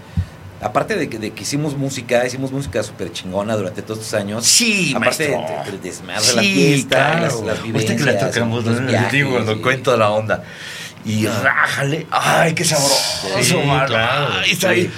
Aparte 0.63 0.95
de 0.97 1.09
que, 1.09 1.19
de 1.19 1.31
que 1.33 1.43
hicimos 1.43 1.75
música, 1.77 2.27
hicimos 2.27 2.53
música 2.53 2.83
súper 2.83 3.11
chingona 3.13 3.57
durante 3.57 3.81
todos 3.81 4.01
estos 4.01 4.21
años. 4.21 4.45
Sí, 4.47 4.93
Aparte 4.95 5.35
maestro. 5.37 5.65
de- 5.65 5.71
del 5.71 5.81
desmadre, 5.83 6.21
Sí, 6.25 6.35
la 6.37 6.43
fiesta, 6.43 6.97
claro. 6.97 7.21
las, 7.23 7.41
las 7.43 7.63
vivencias. 7.63 7.97
que 7.99 8.05
la 8.05 8.19
tocamos, 8.19 8.65
los 8.65 8.87
viajes, 8.87 9.13
digo, 9.13 9.31
cuando 9.31 9.53
y- 9.53 9.61
cuento 9.63 9.97
la 9.97 10.11
onda. 10.11 10.45
Y 11.05 11.27
rájale, 11.27 12.07
ay, 12.11 12.53
qué 12.55 12.65
sabroso, 12.65 13.29
Sí, 13.43 13.55
mano. 13.55 13.87
claro. 13.87 14.29
Ay, 14.39 14.51
está 14.51 14.69
Sí. 14.69 14.81
ahí. 14.81 14.91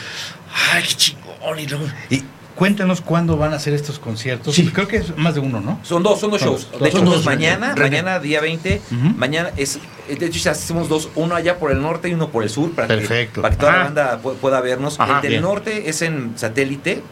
Ay, 0.73 0.83
qué 0.83 0.95
chingón. 0.95 1.59
Y 1.61 1.67
luego, 1.67 1.87
Y 2.11 2.23
cuéntanos 2.57 3.01
cuándo 3.01 3.37
van 3.37 3.53
a 3.53 3.57
hacer 3.57 3.73
estos 3.75 3.99
conciertos. 3.99 4.55
Sí. 4.55 4.69
Creo 4.73 4.87
que 4.89 4.99
es 4.99 5.17
más 5.17 5.35
de 5.35 5.41
uno, 5.41 5.61
¿no? 5.61 5.81
Son 5.83 6.03
dos, 6.03 6.21
son 6.21 6.31
dos 6.31 6.41
shows. 6.43 6.69
dos, 6.73 6.81
de 6.81 6.89
hecho, 6.89 7.01
dos, 7.01 7.25
mañana, 7.25 7.75
mañana 7.79 8.19
día 8.19 8.41
20. 8.41 8.81
Ujú. 8.91 8.99
Mañana 9.17 9.51
es, 9.57 9.79
de 10.09 10.27
hecho, 10.27 10.39
ya 10.39 10.51
hacemos 10.53 10.89
dos, 10.89 11.09
uno 11.15 11.35
allá 11.35 11.59
por 11.59 11.71
el 11.73 11.81
norte 11.81 12.09
y 12.09 12.15
uno 12.15 12.29
por 12.29 12.43
el 12.43 12.51
sur, 12.51 12.73
para, 12.73 12.89
Perfecto. 12.89 13.37
Que, 13.37 13.41
para 13.43 13.55
que 13.55 13.61
toda 13.61 13.73
la 13.73 13.79
Ajá. 13.79 13.85
banda 13.87 14.21
pu- 14.23 14.35
pueda 14.35 14.61
vernos. 14.61 14.99
Ajá, 15.01 15.17
el 15.17 15.23
del 15.23 15.31
bien. 15.31 15.43
norte 15.43 15.89
es 15.89 16.03
en 16.03 16.33
satélite. 16.37 17.03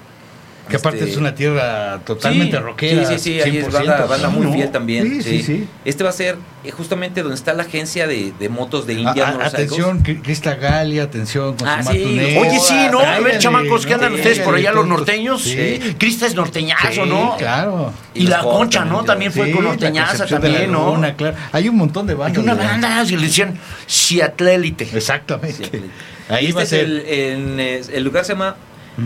Que 0.71 0.77
aparte 0.77 0.99
Este, 1.01 1.11
es 1.11 1.17
una 1.17 1.35
tierra 1.35 2.01
totalmente 2.05 2.57
sí, 2.57 2.63
rockera. 2.63 3.05
Sí, 3.07 3.15
sí, 3.15 3.19
sí, 3.19 3.41
ahí 3.41 3.59
es 3.59 3.73
banda, 3.73 4.07
100%. 4.07 4.09
banda 4.09 4.29
muy 4.31 4.47
¿no? 4.47 4.53
fiel 4.53 4.71
también. 4.71 5.23
Sí, 5.23 5.23
sí, 5.23 5.43
sí. 5.43 5.69
Este 5.85 6.05
va 6.05 6.11
a 6.11 6.13
ser 6.15 6.37
eh, 6.65 6.71
justamente 6.71 7.23
donde 7.23 7.35
está 7.37 7.53
la 7.55 7.65
agencia 7.65 8.07
de, 8.07 8.33
de 8.39 8.49
motos 8.49 8.87
de 8.87 8.95
A- 8.95 8.99
India. 9.01 9.29
a- 9.29 9.47
atención, 9.47 10.03
Cri- 10.03 10.23
Crista 10.23 10.55
Galia, 10.55 11.03
atención 11.03 11.57
con 11.57 11.67
Ah, 11.69 11.83
su 11.83 11.93
sí, 11.93 11.99
Martuné. 11.99 12.39
Oye, 12.39 12.59
sí, 12.61 12.89
¿no? 12.91 13.01
A 13.01 13.19
ver, 13.21 13.39
chamacos, 13.39 13.85
¿qué 13.87 13.95
andan 13.95 14.15
ustedes 14.15 14.41
por 14.41 14.55
allá, 14.55 14.73
los 14.73 14.87
norteños? 14.87 15.43
Sí. 15.43 15.81
Sí. 15.83 15.95
Crista 15.99 16.27
es 16.27 16.35
norteñazo, 16.35 16.93
Sí, 16.93 17.01
¿no? 17.09 17.37
claro. 17.37 17.93
Y, 18.15 18.27
la 18.27 18.41
concha, 18.41 18.85
¿no? 18.85 19.05
también, 19.05 19.33
fue 19.33 19.47
Sí, 19.47 19.53
con 19.53 19.65
norteñaza 19.65 20.27
también, 20.27 20.71
¿no? 20.73 20.87
Laguna, 20.87 21.15
claro. 21.15 21.37
Hay 21.53 21.69
un 21.69 21.77
montón 21.77 22.07
de 22.07 22.13
Hay 22.13 22.19
bandas. 22.19 22.43
una 22.43 22.55
de- 22.55 22.65
banda 22.65 23.05
que 23.09 23.17
le 23.17 23.27
decían 23.27 23.59
Ciatlélite. 23.89 24.89
Exactamente. 24.95 25.83
Ahí 26.29 26.45
Este 26.47 26.55
va 26.55 26.61
a 26.61 26.65
es 26.65 26.69
ser. 26.71 26.87
eh, 27.07 27.83
el 27.93 28.05
lugar 28.05 28.25
se 28.25 28.33
llama 28.35 28.57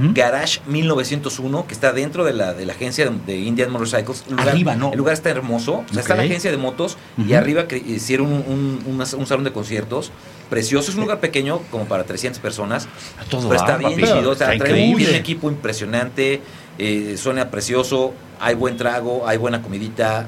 Ujú. 0.02 0.12
Garage 0.14 0.60
1901, 0.66 1.66
que 1.66 1.74
está 1.74 1.92
dentro 1.92 2.24
de 2.24 2.32
la, 2.32 2.54
de 2.54 2.66
la 2.66 2.72
agencia 2.72 3.08
de, 3.08 3.16
de 3.26 3.36
Indian 3.38 3.70
Motorcycles. 3.70 4.24
El 4.26 4.32
lugar- 4.32 4.48
Arriba, 4.48 4.74
¿no? 4.76 4.90
El 4.92 4.98
lugar 4.98 5.14
está 5.14 5.30
hermoso. 5.30 5.84
O 5.88 5.92
sea, 5.92 6.00
está 6.00 6.14
la 6.16 6.22
agencia 6.22 6.50
de 6.50 6.56
motos 6.56 6.96
y 7.18 7.32
arriba 7.34 7.66
hicieron 7.86 8.32
un, 8.32 8.82
un- 8.86 9.26
salón 9.26 9.44
de 9.44 9.52
conciertos 9.52 10.10
precioso. 10.50 10.90
Es 10.90 10.96
un 10.96 11.02
lugar 11.02 11.20
pequeño, 11.20 11.60
como 11.70 11.84
para 11.86 12.04
300 12.04 12.40
personas. 12.40 12.88
A 13.20 13.24
todo 13.24 13.48
pero 13.48 13.60
está 13.60 13.76
bien 13.76 13.94
chido. 13.96 14.30
o 14.30 14.34
sea, 14.34 14.52
Está 14.52 14.64
trae 14.64 14.94
un 14.94 15.00
equipo 15.14 15.48
impresionante. 15.50 16.40
eh, 16.78 17.16
suena 17.18 17.50
precioso. 17.50 18.12
Hay 18.40 18.54
buen 18.54 18.76
trago, 18.76 19.26
hay 19.28 19.38
buena 19.38 19.62
comidita. 19.62 20.26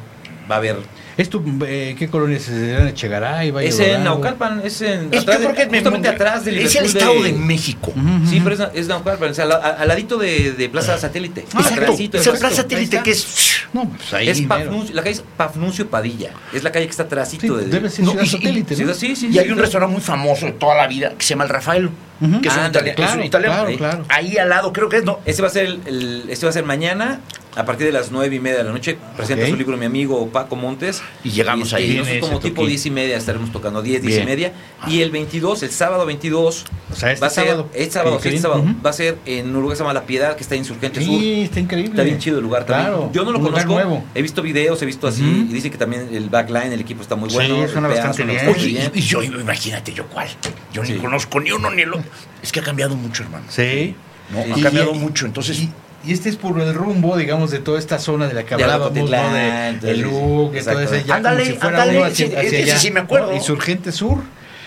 Va 0.50 0.54
a 0.56 0.58
haber. 0.58 0.76
¿Esto, 1.16 1.42
eh, 1.66 1.96
¿Qué 1.98 2.08
colonia 2.08 2.36
es? 2.36 2.48
¿En 2.50 2.88
Echegaray? 2.88 3.50
Valle 3.50 3.68
Es 3.68 3.78
Dorado? 3.78 3.96
en 3.96 4.04
Naucalpan, 4.04 4.60
es 4.62 4.82
en. 4.82 5.08
Es, 5.12 5.22
atrás 5.22 5.40
de- 5.40 5.52
que 5.54 5.62
es 5.62 5.68
justamente 5.68 6.08
atrás 6.08 6.44
del 6.44 6.58
Es 6.58 6.76
el 6.76 6.84
Estado 6.84 7.22
de, 7.22 7.32
México. 7.32 7.94
Sí, 8.28 8.40
pero 8.44 8.54
es, 8.54 8.62
es 8.74 8.86
Naucalpan, 8.88 9.30
o 9.30 9.34
sea, 9.34 9.44
al, 9.46 9.52
al 9.80 9.88
ladito 9.88 10.18
de, 10.18 10.52
de 10.52 10.68
Plaza 10.68 10.98
Satélite. 10.98 11.40
Exacto. 11.40 11.68
Atrásito, 11.74 12.18
Es 12.18 12.26
el 12.26 12.34
exacto. 12.34 12.38
Plaza 12.48 12.62
Satélite 12.62 13.02
que 13.02 13.10
es... 13.12 13.62
No, 13.72 13.88
pues 13.88 14.12
ahí. 14.12 14.28
Es. 14.28 14.42
Pafnuncio- 14.42 14.94
la 14.94 15.02
calle 15.02 15.14
es 15.14 15.24
Pafnuncio 15.38 15.88
Padilla. 15.88 16.30
Es 16.52 16.62
la 16.62 16.70
calle 16.70 16.84
que 16.84 16.90
está 16.90 17.04
Sí, 17.04 17.06
atrásito 17.06 17.56
de. 17.56 17.66
debe 17.66 17.88
ser 17.88 18.04
No, 18.04 18.10
ciudad 18.10 18.24
y- 18.24 18.26
y- 18.26 18.30
satélite, 18.30 18.76
¿no? 18.84 18.94
Sí, 18.94 19.16
sí, 19.16 19.26
Y 19.28 19.32
sí, 19.32 19.38
hay 19.38 19.46
un 19.48 19.54
claro. 19.54 19.62
restaurante 19.62 19.92
muy 19.94 20.02
famoso 20.02 20.44
de 20.46 20.52
toda 20.52 20.74
la 20.76 20.86
vida 20.86 21.10
que 21.16 21.22
se 21.24 21.30
llama 21.30 21.44
el 21.44 21.50
Rafael, 21.50 21.88
Que 22.18 22.48
es 22.48 22.54
un 22.54 22.60
Ándale, 22.60 22.90
italiano. 22.92 22.92
es 22.92 22.96
un 22.96 22.96
claro, 22.96 23.24
italiano. 23.26 23.54
claro, 23.54 23.68
Ahí. 23.68 23.76
claro. 23.76 24.04
Ahí 24.08 24.38
al 24.38 24.48
lado, 24.48 24.72
creo 24.72 24.88
que 24.88 24.96
es, 24.98 25.04
¿no? 25.04 25.20
Este 25.26 25.42
va 25.42 25.48
a 25.48 25.50
ser 25.50 25.66
el, 25.66 25.80
el- 25.86 26.24
este 26.28 26.46
va 26.46 26.50
a 26.50 26.52
ser 26.52 26.64
mañana 26.64 27.20
a 27.56 27.64
partir 27.64 27.86
de 27.86 27.92
las 27.92 28.10
nueve 28.10 28.34
y 28.36 28.40
media 28.40 28.58
de 28.58 28.64
la 28.64 28.70
noche. 28.72 28.98
Presenta 29.16 29.46
su 29.48 29.56
libro 29.56 29.76
mi 29.78 29.86
amigo 29.86 30.28
Paco 30.28 30.56
Montes. 30.56 31.02
Y 31.24 31.30
llegamos 31.30 31.68
este, 31.68 31.76
ahí. 31.76 31.88
nosotros 31.94 32.08
Viene 32.08 32.20
como 32.20 32.40
tipo 32.40 32.66
diez 32.66 32.84
y 32.86 32.90
media 32.90 33.16
estaremos 33.16 33.50
tocando 33.50 33.80
10, 33.82 34.02
10 34.02 34.22
y 34.22 34.26
media. 34.26 34.52
Y 34.86 35.00
el 35.00 35.10
22, 35.10 35.62
el 35.62 35.70
sábado 35.70 36.04
22, 36.04 36.64
O 36.92 36.94
sea, 36.94 37.12
este 37.12 37.20
va 37.22 37.26
a 37.26 37.30
ser, 37.30 37.44
sábado. 37.46 37.68
este 37.72 37.90
sábado, 37.92 38.20
sí, 38.22 38.28
este 38.28 38.48
va 38.48 38.90
a 38.90 38.92
ser 38.92 39.16
en 39.24 39.46
un 39.56 39.62
lugar 39.62 39.70
que 39.70 39.76
se 39.76 39.82
llama 39.84 39.94
La 39.94 40.04
Piedad, 40.04 40.36
que 40.36 40.42
está 40.42 40.54
en 40.54 40.60
Insurgente 40.60 41.00
Sur. 41.02 41.18
Sí, 41.18 41.42
está 41.42 41.60
increíble. 41.60 41.92
Está 41.92 42.02
bien 42.02 42.18
chido 42.18 42.36
el 42.38 42.42
lugar 42.42 42.66
también. 42.66 42.88
Claro, 42.90 43.10
Yo 43.14 43.24
no 43.24 43.32
lo 43.32 43.40
conozco. 43.40 43.72
nuevo. 43.72 44.04
He 44.14 44.20
visto 44.20 44.42
videos, 44.42 44.80
he 44.82 44.86
visto 44.86 45.06
así. 45.08 45.22
Y 45.24 45.52
dicen 45.54 45.70
que 45.72 45.78
también 45.78 46.10
el 46.12 46.28
backline, 46.28 46.72
el 46.72 46.80
equipo 46.80 47.00
está 47.00 47.16
muy 47.16 47.30
Sí, 47.30 47.36
bueno. 47.36 47.66
suena 47.68 47.88
el 47.88 47.94
PA 47.94 48.06
bastante 48.06 48.24
bien. 48.32 48.48
Oye, 48.54 48.90
y, 48.94 48.98
y 48.98 49.02
yo, 49.02 49.22
imagínate 49.22 49.94
yo 49.94 50.06
cuál. 50.08 50.28
Yo 50.74 50.84
Sí. 50.84 50.92
ni 50.92 50.98
conozco 50.98 51.40
ni 51.40 51.50
uno 51.52 51.70
ni 51.70 51.82
el 51.82 51.94
otro. 51.94 52.04
Es 52.42 52.52
que 52.52 52.60
ha 52.60 52.62
cambiado 52.62 52.96
mucho, 52.96 53.22
hermano. 53.22 53.44
Sí. 53.48 53.94
No, 54.30 54.42
Sí. 54.42 54.60
ha 54.60 54.62
cambiado 54.64 54.92
y- 54.94 54.98
mucho. 54.98 55.26
Entonces, 55.26 55.58
Y, 55.58 55.70
y 56.04 56.12
este 56.12 56.28
es 56.28 56.36
por 56.36 56.60
el 56.60 56.74
rumbo, 56.74 57.16
digamos, 57.16 57.50
de 57.50 57.58
toda 57.58 57.78
esta 57.78 57.98
zona 57.98 58.26
de 58.28 58.34
la 58.34 58.44
que 58.44 58.54
hablábamos, 58.54 58.92
¿no? 59.10 59.32
De, 59.34 59.78
de 59.80 60.02
todo 60.02 60.52
exacto. 60.54 60.80
ese, 60.80 61.04
ya 61.04 61.16
Ándale, 61.16 61.42
como 61.42 61.52
si 61.54 61.58
fuera 61.60 61.82
ándale, 61.82 61.98
uno 61.98 62.06
hacia, 62.06 62.26
sí, 62.28 62.32
hacia 62.36 62.42
ese 62.48 62.62
allá. 62.62 62.78
sí 62.78 62.90
me 62.90 63.00
acuerdo. 63.00 63.34
Insurgente 63.34 63.92
Sur. 63.92 64.18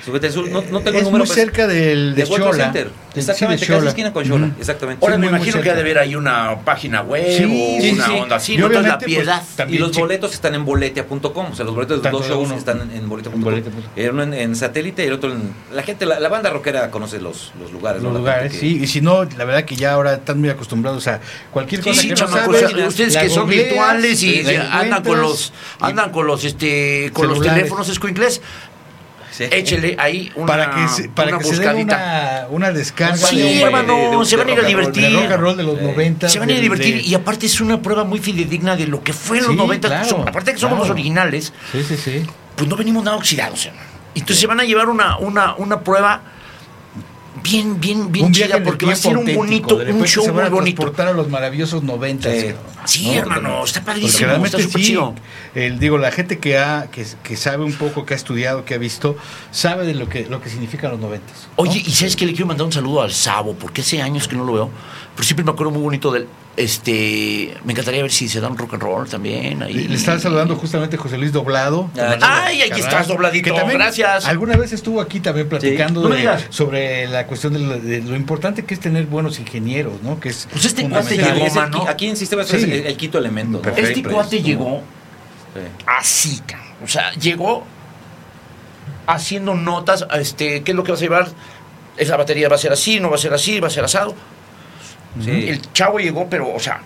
No, 0.07 0.61
no 0.61 0.79
tengo 0.81 0.89
es 0.89 0.95
el 0.95 1.03
número. 1.03 1.09
muy 1.09 1.17
pues, 1.19 1.31
cerca 1.33 1.67
del 1.67 2.15
de, 2.15 2.21
de 2.21 2.25
Xola. 2.25 2.53
Center. 2.53 2.85
Del- 2.85 2.93
sí, 3.13 3.19
Exactamente, 3.19 3.65
de 3.65 3.73
casi 3.73 3.87
esquina 3.87 4.13
con. 4.13 4.31
Ujú. 4.31 4.51
Exactamente. 4.59 5.03
ahora 5.05 5.15
Sí, 5.15 5.19
me 5.21 5.27
muy, 5.27 5.31
muy 5.39 5.39
imagino 5.47 5.63
que 5.63 5.69
ha 5.71 5.73
de 5.75 5.81
haber 5.81 5.97
ahí 5.99 6.15
una 6.15 6.59
página 6.63 7.01
web 7.01 7.25
Sí, 7.37 7.43
o 7.43 7.81
sí, 7.81 7.91
una 7.91 8.05
sí. 8.05 8.11
onda 8.19 8.35
así. 8.37 8.53
Y 8.53 8.57
¿no? 8.57 8.65
Entonces, 8.67 8.89
la 8.89 8.95
obviamente, 8.97 9.23
pues, 9.25 9.45
piedad. 9.57 9.69
Y 9.69 9.77
los 9.77 9.97
boletos 9.97 10.33
están 10.33 10.55
en 10.55 10.65
boletia.com. 10.65 11.51
O 11.51 11.55
sea, 11.55 11.65
los 11.65 11.75
boletos 11.75 12.01
de 12.01 12.11
los 12.11 12.21
dos 12.21 12.29
shows 12.29 12.47
uno. 12.47 12.55
están 12.57 12.89
en, 12.93 13.09
boletia.com. 13.09 13.39
En 13.39 13.43
boletia.com. 13.43 13.83
Eh, 13.95 14.09
Uno 14.09 14.23
en, 14.23 14.33
en 14.33 14.55
satélite 14.55 15.03
y 15.03 15.07
el 15.07 15.13
otro 15.13 15.31
en. 15.31 15.53
La 15.73 15.83
gente, 15.83 16.05
la, 16.05 16.19
la 16.19 16.29
banda 16.29 16.49
rockera 16.49 16.89
conoce 16.91 17.19
los, 17.19 17.51
los 17.59 17.71
lugares. 17.71 18.01
Los 18.01 18.13
¿no? 18.13 18.19
Lugares, 18.19 18.51
que- 18.53 18.59
sí. 18.59 18.79
Y 18.81 18.87
si 18.87 19.01
no, 19.01 19.25
la 19.25 19.45
verdad 19.45 19.65
que 19.65 19.75
ya 19.75 19.93
ahora 19.93 20.13
están 20.13 20.39
muy 20.39 20.49
acostumbrados 20.49 21.07
a 21.07 21.19
cualquier 21.51 21.83
Sí, 21.83 21.89
cosa 21.89 22.01
sí, 22.01 22.07
que 22.09 22.13
no 22.15 22.27
sea, 22.27 22.87
ustedes 22.87 23.17
que 23.17 23.29
son 23.29 23.49
virtuales 23.49 24.23
y 24.23 24.43
andan 24.71 25.03
con 25.03 25.19
los 25.21 25.51
andan 25.79 26.11
con 26.11 26.25
los 26.27 26.43
este 26.45 27.09
con 27.13 27.27
los 27.27 27.41
teléfonos 27.41 27.89
escuincles, 27.89 28.41
Sí. 29.47 29.55
échele 29.55 29.95
ahí 29.99 30.31
una, 30.35 30.45
para 30.47 30.71
que 30.71 30.87
se, 30.87 31.09
para 31.09 31.29
una 31.29 31.37
que 31.39 31.43
se 31.45 31.59
den 31.61 31.75
una, 31.85 32.45
una 32.49 32.71
descarga 32.71 33.15
Sí, 33.15 33.37
de, 33.37 33.61
hermano, 33.61 34.19
de- 34.19 34.25
se 34.25 34.35
van 34.35 34.47
a 34.47 34.51
ir 34.51 34.59
a 34.59 34.61
de 34.63 34.67
divertir. 34.67 35.13
rock 35.13 35.31
and 35.31 35.39
roll 35.41 35.57
de 35.57 35.63
los 35.63 35.79
Sí. 35.79 35.85
90. 35.85 36.29
Se 36.29 36.39
van 36.39 36.49
a 36.49 36.51
ir 36.51 36.57
a 36.57 36.61
divertir 36.61 36.95
de- 36.95 37.01
y 37.03 37.13
aparte 37.13 37.45
es 37.45 37.61
una 37.61 37.81
prueba 37.81 38.03
muy 38.03 38.19
fidedigna 38.19 38.75
de 38.75 38.87
lo 38.87 39.03
que 39.03 39.13
fue 39.13 39.37
en 39.37 39.43
los 39.43 39.51
Sí, 39.53 39.57
90. 39.57 39.87
claro, 39.87 40.05
Son- 40.09 40.21
aparte 40.27 40.51
de 40.51 40.53
que 40.55 40.59
somos 40.59 40.77
claro. 40.77 40.83
los 40.85 40.91
originales, 40.91 41.53
Sí, 41.71 41.83
sí, 41.87 41.95
sí. 41.97 42.23
pues 42.55 42.67
no 42.69 42.75
venimos 42.75 43.03
nada 43.03 43.17
oxidados, 43.17 43.65
hermano. 43.65 43.87
Entonces 44.15 44.39
se 44.39 44.47
van 44.47 44.59
a 44.59 44.63
llevar 44.63 44.89
una, 44.89 45.17
una, 45.17 45.55
una 45.55 45.79
prueba 45.81 46.21
bien, 47.43 47.79
bien, 47.79 48.11
bien 48.11 48.31
chida 48.31 48.61
porque 48.63 48.85
va 48.85 48.93
a 48.93 48.95
ser 48.95 49.17
un 49.17 49.33
bonito, 49.33 49.77
un 49.77 50.05
show 50.05 50.23
se 50.25 50.31
muy 50.31 50.49
bonito. 50.49 50.93
a 50.97 51.11
los 51.11 51.29
maravillosos 51.29 51.83
90. 51.83 52.31
Sí. 52.31 52.53
Sí, 52.85 53.07
¿no? 53.07 53.13
hermano, 53.13 53.63
está 53.65 53.83
padrísimo, 53.83 54.27
realmente 54.27 54.57
está 54.57 54.67
súper 54.67 54.81
sí, 54.81 54.87
chido. 54.87 55.13
el, 55.53 55.79
digo, 55.79 55.97
la 55.97 56.11
gente 56.11 56.39
que 56.39 56.57
ha, 56.57 56.87
que, 56.91 57.05
que 57.23 57.35
sabe 57.35 57.63
un 57.63 57.73
poco, 57.73 58.05
que 58.05 58.13
ha 58.13 58.17
estudiado, 58.17 58.65
que 58.65 58.73
ha 58.73 58.77
visto, 58.77 59.17
sabe 59.51 59.85
de 59.85 59.93
lo 59.93 60.07
que, 60.07 60.25
lo 60.27 60.41
que 60.41 60.49
significan 60.49 60.91
los 60.91 60.99
noventas. 60.99 61.47
¿no? 61.47 61.63
Oye, 61.63 61.83
y 61.85 61.91
sabes 61.91 62.15
que 62.15 62.25
le 62.25 62.31
quiero 62.31 62.47
mandar 62.47 62.65
un 62.65 62.71
saludo 62.71 63.01
al 63.01 63.11
Sabo, 63.11 63.53
porque 63.53 63.81
hace 63.81 64.01
años 64.01 64.27
que 64.27 64.35
no 64.35 64.45
lo 64.45 64.53
veo, 64.53 64.69
pero 65.15 65.23
siempre 65.23 65.43
me 65.43 65.51
acuerdo 65.51 65.71
muy 65.71 65.81
bonito 65.81 66.11
de 66.11 66.19
él. 66.19 66.27
Este, 66.59 67.55
me 67.63 67.71
encantaría 67.71 68.01
ver 68.01 68.11
si 68.11 68.27
se 68.27 68.41
da 68.41 68.49
un 68.49 68.57
rock 68.57 68.73
and 68.73 68.83
roll 68.83 69.07
también. 69.07 69.63
Ahí. 69.63 69.87
Le 69.87 69.95
estaba 69.95 70.19
saludando 70.19 70.57
justamente 70.57 70.97
José 70.97 71.17
Luis 71.17 71.31
Doblado. 71.31 71.89
Ah, 71.97 72.43
Ay, 72.47 72.61
aquí 72.63 72.81
estás 72.81 73.07
dobladito, 73.07 73.45
que 73.53 73.57
también 73.57 73.79
gracias. 73.79 74.25
Alguna 74.25 74.57
vez 74.57 74.73
estuvo 74.73 74.99
aquí 74.99 75.21
también 75.21 75.47
platicando 75.47 76.01
No 76.09 76.09
de- 76.13 76.27
sobre 76.49 77.07
la 77.07 77.27
cuestión 77.27 77.53
de 77.53 77.59
lo, 77.59 77.79
de 77.79 78.01
lo 78.01 78.13
importante 78.13 78.65
que 78.65 78.73
es 78.73 78.81
tener 78.81 79.05
buenos 79.05 79.39
ingenieros, 79.39 80.03
¿no? 80.03 80.19
Que 80.19 80.29
es 80.29 80.49
Pues 80.51 80.65
este 80.65 80.89
cuate 80.89 81.15
llegó, 81.17 81.45
Es 81.45 81.55
el 81.55 81.87
aquí 81.87 82.07
en 82.07 82.17
Sistema 82.17 82.43
Sí. 82.43 82.57
es 82.57 82.63
el, 82.63 82.71
el 82.73 82.97
quinto 82.97 83.17
elemento. 83.19 83.59
¿no? 83.59 83.61
Perfecto. 83.61 83.89
Este 83.91 84.03
cuate 84.03 84.41
llegó 84.41 84.81
Sí. 85.53 85.61
así, 85.87 86.41
o 86.83 86.87
sea, 86.89 87.13
llegó 87.13 87.63
haciendo 89.07 89.55
notas, 89.55 90.05
este, 90.19 90.61
¿qué 90.63 90.71
es 90.71 90.75
lo 90.75 90.83
que 90.83 90.91
vas 90.91 90.99
a 90.99 91.03
llevar? 91.03 91.29
Esa 91.95 92.17
batería 92.17 92.49
va 92.49 92.55
a 92.55 92.59
ser 92.59 92.73
así, 92.73 92.99
no 92.99 93.09
va 93.09 93.15
a 93.15 93.19
ser 93.19 93.33
así, 93.33 93.61
va 93.61 93.67
a 93.67 93.71
ser 93.71 93.85
asado. 93.85 94.13
Sí. 95.23 95.49
El 95.49 95.61
chavo 95.73 95.99
llegó, 95.99 96.29
pero, 96.29 96.53
o 96.53 96.59
sea, 96.59 96.81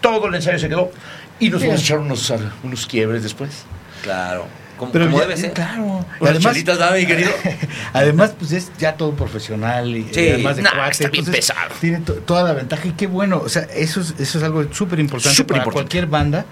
todo 0.00 0.26
el 0.28 0.34
ensayo 0.34 0.58
se 0.58 0.68
quedó. 0.68 0.90
Y 1.40 1.50
nos 1.50 1.60
vamos 1.62 1.80
a 1.80 1.82
echar 1.82 1.98
unos, 1.98 2.32
unos 2.62 2.86
quiebres 2.86 3.22
después. 3.22 3.64
Claro. 4.02 4.46
Como, 4.76 4.90
Pero 4.92 5.06
como 5.06 5.18
ya- 5.18 5.24
debe 5.26 5.36
ser. 5.36 5.52
Claro. 5.52 5.82
Y 6.18 6.22
Unas 6.22 6.30
además, 6.30 6.52
chelitas, 6.52 6.78
¿verdad, 6.78 6.96
mi 6.96 7.06
querido? 7.06 7.30
además, 7.92 8.34
pues 8.38 8.52
es 8.52 8.72
ya 8.78 8.94
todo 8.94 9.12
profesional 9.14 9.96
y, 9.96 10.02
Sí. 10.12 10.20
y 10.20 10.28
además 10.30 10.56
de 10.56 10.62
Nah, 10.62 10.70
cuate, 10.74 10.90
está 10.90 11.08
bien 11.10 11.20
entonces, 11.24 11.46
pesado. 11.46 11.74
Tiene 11.80 12.00
to- 12.00 12.14
toda 12.14 12.42
la 12.42 12.52
ventaja 12.54 12.86
y 12.88 12.92
qué 12.92 13.06
bueno. 13.06 13.38
O 13.44 13.48
sea, 13.48 13.62
eso 13.74 14.00
es, 14.00 14.14
eso 14.18 14.38
es 14.38 14.44
algo 14.44 14.64
súper 14.72 14.98
importante 15.00 15.44
para 15.44 15.58
importante. 15.58 15.72
cualquier 15.72 16.06
banda. 16.06 16.44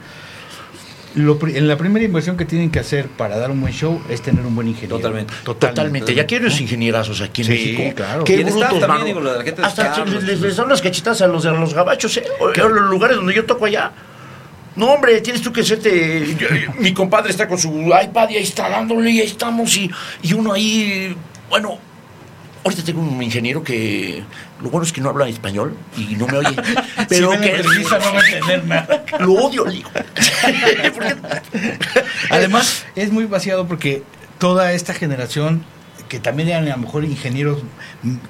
Lo 1.14 1.38
pri- 1.38 1.56
en 1.58 1.68
la 1.68 1.76
primera 1.76 2.04
inversión 2.04 2.36
que 2.36 2.44
tienen 2.46 2.70
que 2.70 2.78
hacer 2.78 3.06
para 3.08 3.36
dar 3.38 3.50
un 3.50 3.60
buen 3.60 3.72
show 3.72 4.00
es 4.08 4.22
tener 4.22 4.44
un 4.46 4.54
buen 4.54 4.68
ingeniero. 4.68 4.96
Totalmente. 4.96 5.34
Totalmente. 5.44 6.14
Ya 6.14 6.26
quiero 6.26 6.44
los 6.46 6.60
ingenierazos 6.60 7.20
aquí 7.20 7.42
en 7.42 7.46
Sí, 7.48 7.52
México. 7.52 7.82
claro. 7.96 8.24
Qué 8.24 8.42
brutos, 8.44 8.80
también, 8.80 9.06
digo, 9.06 9.20
la 9.20 9.42
gente 9.42 9.62
Hasta 9.62 10.04
les, 10.04 10.14
los- 10.14 10.24
les- 10.24 10.40
les 10.40 10.56
dan 10.56 10.68
las 10.68 10.80
cachetas 10.80 11.20
a 11.20 11.26
los 11.26 11.42
de 11.42 11.50
los 11.52 11.74
gabachos, 11.74 12.16
¿eh? 12.16 12.24
O- 12.40 12.48
los 12.48 12.90
lugares 12.90 13.16
donde 13.16 13.34
yo 13.34 13.44
toco 13.44 13.66
allá. 13.66 13.92
No, 14.74 14.86
hombre, 14.92 15.20
tienes 15.20 15.42
tú 15.42 15.52
que 15.52 15.62
yo- 15.62 15.76
mi 16.78 16.94
compadre 16.94 17.30
está 17.30 17.46
con 17.46 17.58
su 17.58 17.70
iPad 18.02 18.30
y 18.30 18.36
ahí 18.36 18.42
está 18.42 18.70
dándole 18.70 19.10
y 19.10 19.20
ahí 19.20 19.26
estamos. 19.26 19.76
Y, 19.76 19.90
y 20.22 20.32
uno 20.32 20.54
ahí. 20.54 21.14
Bueno, 21.50 21.78
ahorita 22.64 22.84
tengo 22.84 23.00
un 23.02 23.22
ingeniero 23.22 23.62
que. 23.62 24.22
Lo 24.60 24.70
bueno 24.70 24.84
es 24.84 24.92
que 24.92 25.00
no 25.00 25.08
habla 25.08 25.28
español 25.28 25.76
y 25.96 26.14
no 26.16 26.26
me 26.26 26.38
oye. 26.38 26.56
Pero 27.08 27.32
Si 27.32 27.38
que. 27.38 27.62
no 27.62 28.62
nada. 28.66 29.04
Lo 29.18 29.32
odio, 29.34 29.64
digo. 29.64 29.90
Además, 32.30 32.84
es 32.94 33.10
muy 33.10 33.24
vaciado 33.24 33.66
porque 33.66 34.02
toda 34.38 34.72
esta 34.72 34.94
generación 34.94 35.64
que 36.12 36.20
también 36.20 36.50
eran 36.50 36.68
a 36.68 36.72
lo 36.72 36.76
mejor 36.76 37.04
ingenieros 37.06 37.60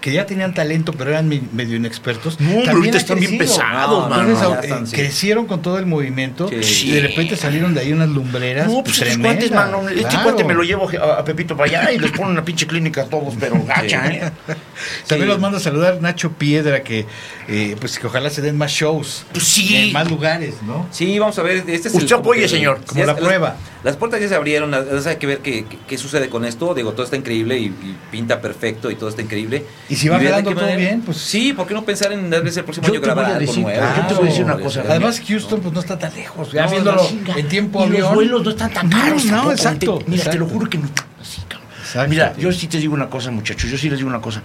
que 0.00 0.12
ya 0.12 0.24
tenían 0.24 0.54
talento 0.54 0.92
pero 0.92 1.10
eran 1.10 1.26
me- 1.28 1.42
medio 1.52 1.74
inexpertos 1.74 2.38
No, 2.38 2.62
también 2.62 2.94
están 2.94 3.18
bien 3.18 3.36
pesados, 3.38 4.08
No, 4.08 4.20
Entonces, 4.20 4.46
eh, 4.46 4.50
ya 4.52 4.60
están, 4.60 4.86
sí. 4.86 4.94
crecieron 4.94 5.46
con 5.46 5.62
todo 5.62 5.78
el 5.80 5.86
movimiento 5.86 6.48
Sí. 6.62 6.90
y 6.90 6.92
de 6.92 7.00
repente 7.00 7.34
salieron 7.34 7.74
de 7.74 7.80
ahí 7.80 7.92
unas 7.92 8.08
lumbreras 8.08 8.68
No, 8.68 8.84
pues 8.84 8.92
estos 8.94 9.08
tremendas. 9.08 9.34
cuates, 9.34 9.50
mano. 9.50 9.88
Este 9.88 10.16
cuate 10.22 10.44
me 10.44 10.54
lo 10.54 10.62
llevo 10.62 10.88
a, 10.96 11.18
a 11.18 11.24
Pepito 11.24 11.56
para 11.56 11.80
allá 11.80 11.90
y 11.90 11.98
les 11.98 12.12
pone 12.12 12.30
una 12.30 12.44
pinche 12.44 12.68
clínica 12.68 13.02
a 13.02 13.06
todos, 13.06 13.34
pero 13.40 13.60
gacha, 13.64 14.06
¿eh? 14.06 14.30
También 15.08 15.26
Sí. 15.28 15.32
los 15.32 15.40
mando 15.40 15.58
a 15.58 15.60
saludar 15.60 16.00
Nacho 16.00 16.30
Piedra 16.34 16.84
que 16.84 17.04
eh, 17.48 17.76
pues 17.80 17.98
que 17.98 18.06
ojalá 18.06 18.30
se 18.30 18.42
den 18.42 18.56
más 18.56 18.70
shows 18.70 19.26
Pues 19.32 19.42
sí. 19.44 19.74
en 19.76 19.92
más 19.92 20.08
lugares, 20.08 20.54
¿no? 20.64 20.86
Sí, 20.92 21.18
vamos 21.18 21.36
a 21.40 21.42
ver. 21.42 21.64
Este 21.66 21.88
es 21.88 21.94
Usted 21.94 22.06
el, 22.06 22.14
apoye, 22.20 22.48
señor. 22.48 22.80
Como 22.86 23.00
ya 23.00 23.06
la 23.06 23.12
las- 23.14 23.20
prueba. 23.22 23.56
Las 23.82 23.96
puertas 23.96 24.20
ya 24.20 24.28
se 24.28 24.36
abrieron, 24.36 24.70
las- 24.70 24.86
las 24.86 25.06
hay 25.08 25.16
que 25.16 25.26
ver 25.26 25.38
qué, 25.38 25.64
qué- 25.68 25.78
qué 25.88 25.98
sucede 25.98 26.28
con 26.28 26.44
esto. 26.44 26.72
Digo, 26.74 26.92
todo 26.92 27.02
está 27.02 27.16
increíble 27.16 27.58
y, 27.58 27.71
y 27.82 27.96
pinta 28.10 28.40
perfecto 28.40 28.90
y 28.90 28.94
todo 28.96 29.08
está 29.08 29.22
increíble. 29.22 29.64
Y 29.88 29.96
si 29.96 30.08
va 30.08 30.18
qué 30.18 30.28
todo 30.42 30.76
bien, 30.76 31.00
pues- 31.02 31.18
Sí, 31.18 31.52
¿por 31.52 31.66
qué 31.66 31.74
no 31.74 31.84
pensar 31.84 32.12
en 32.12 32.28
darles 32.30 32.56
el 32.56 32.64
próximo 32.64 32.86
Yo 32.86 32.92
año 32.94 33.00
grabar 33.02 33.24
algo 33.26 33.40
decir- 33.40 33.62
nuevo? 33.62 33.86
yo 33.96 34.06
te 34.06 34.14
voy 34.14 34.22
a 34.24 34.26
decir 34.28 34.44
una 34.44 34.52
Hombre, 34.54 34.64
cosa. 34.64 34.84
Además 34.88 35.22
Houston 35.26 35.60
pues 35.60 35.74
no 35.74 35.80
está 35.80 35.98
tan 35.98 36.14
lejos, 36.14 36.52
ya 36.52 36.64
No, 36.64 36.70
viéndolo 36.70 37.02
no, 37.26 37.36
en 37.36 37.48
tiempo 37.48 37.80
y 37.80 37.86
avión. 37.86 38.00
los 38.02 38.14
vuelos 38.14 38.44
no 38.44 38.50
están 38.50 38.70
tan 38.72 38.88
No, 38.90 38.96
caros 38.98 39.24
no, 39.24 39.30
tampoco, 39.30 39.52
exacto, 39.52 39.98
te- 39.98 40.10
Mira, 40.10 40.30
te 40.30 40.38
lo 40.38 40.46
juro 40.46 40.68
que 40.70 40.78
no. 40.78 40.88
Así. 41.20 41.40
Exacto. 41.40 42.08
Mira, 42.10 42.34
yo 42.38 42.50
sí 42.52 42.66
te 42.68 42.78
digo 42.78 42.94
una 42.94 43.10
cosa, 43.10 43.30
muchachos. 43.30 43.70
Yo 43.70 43.76
sí 43.76 43.88
les 43.90 43.98
digo 43.98 44.08
una 44.08 44.20
cosa. 44.20 44.42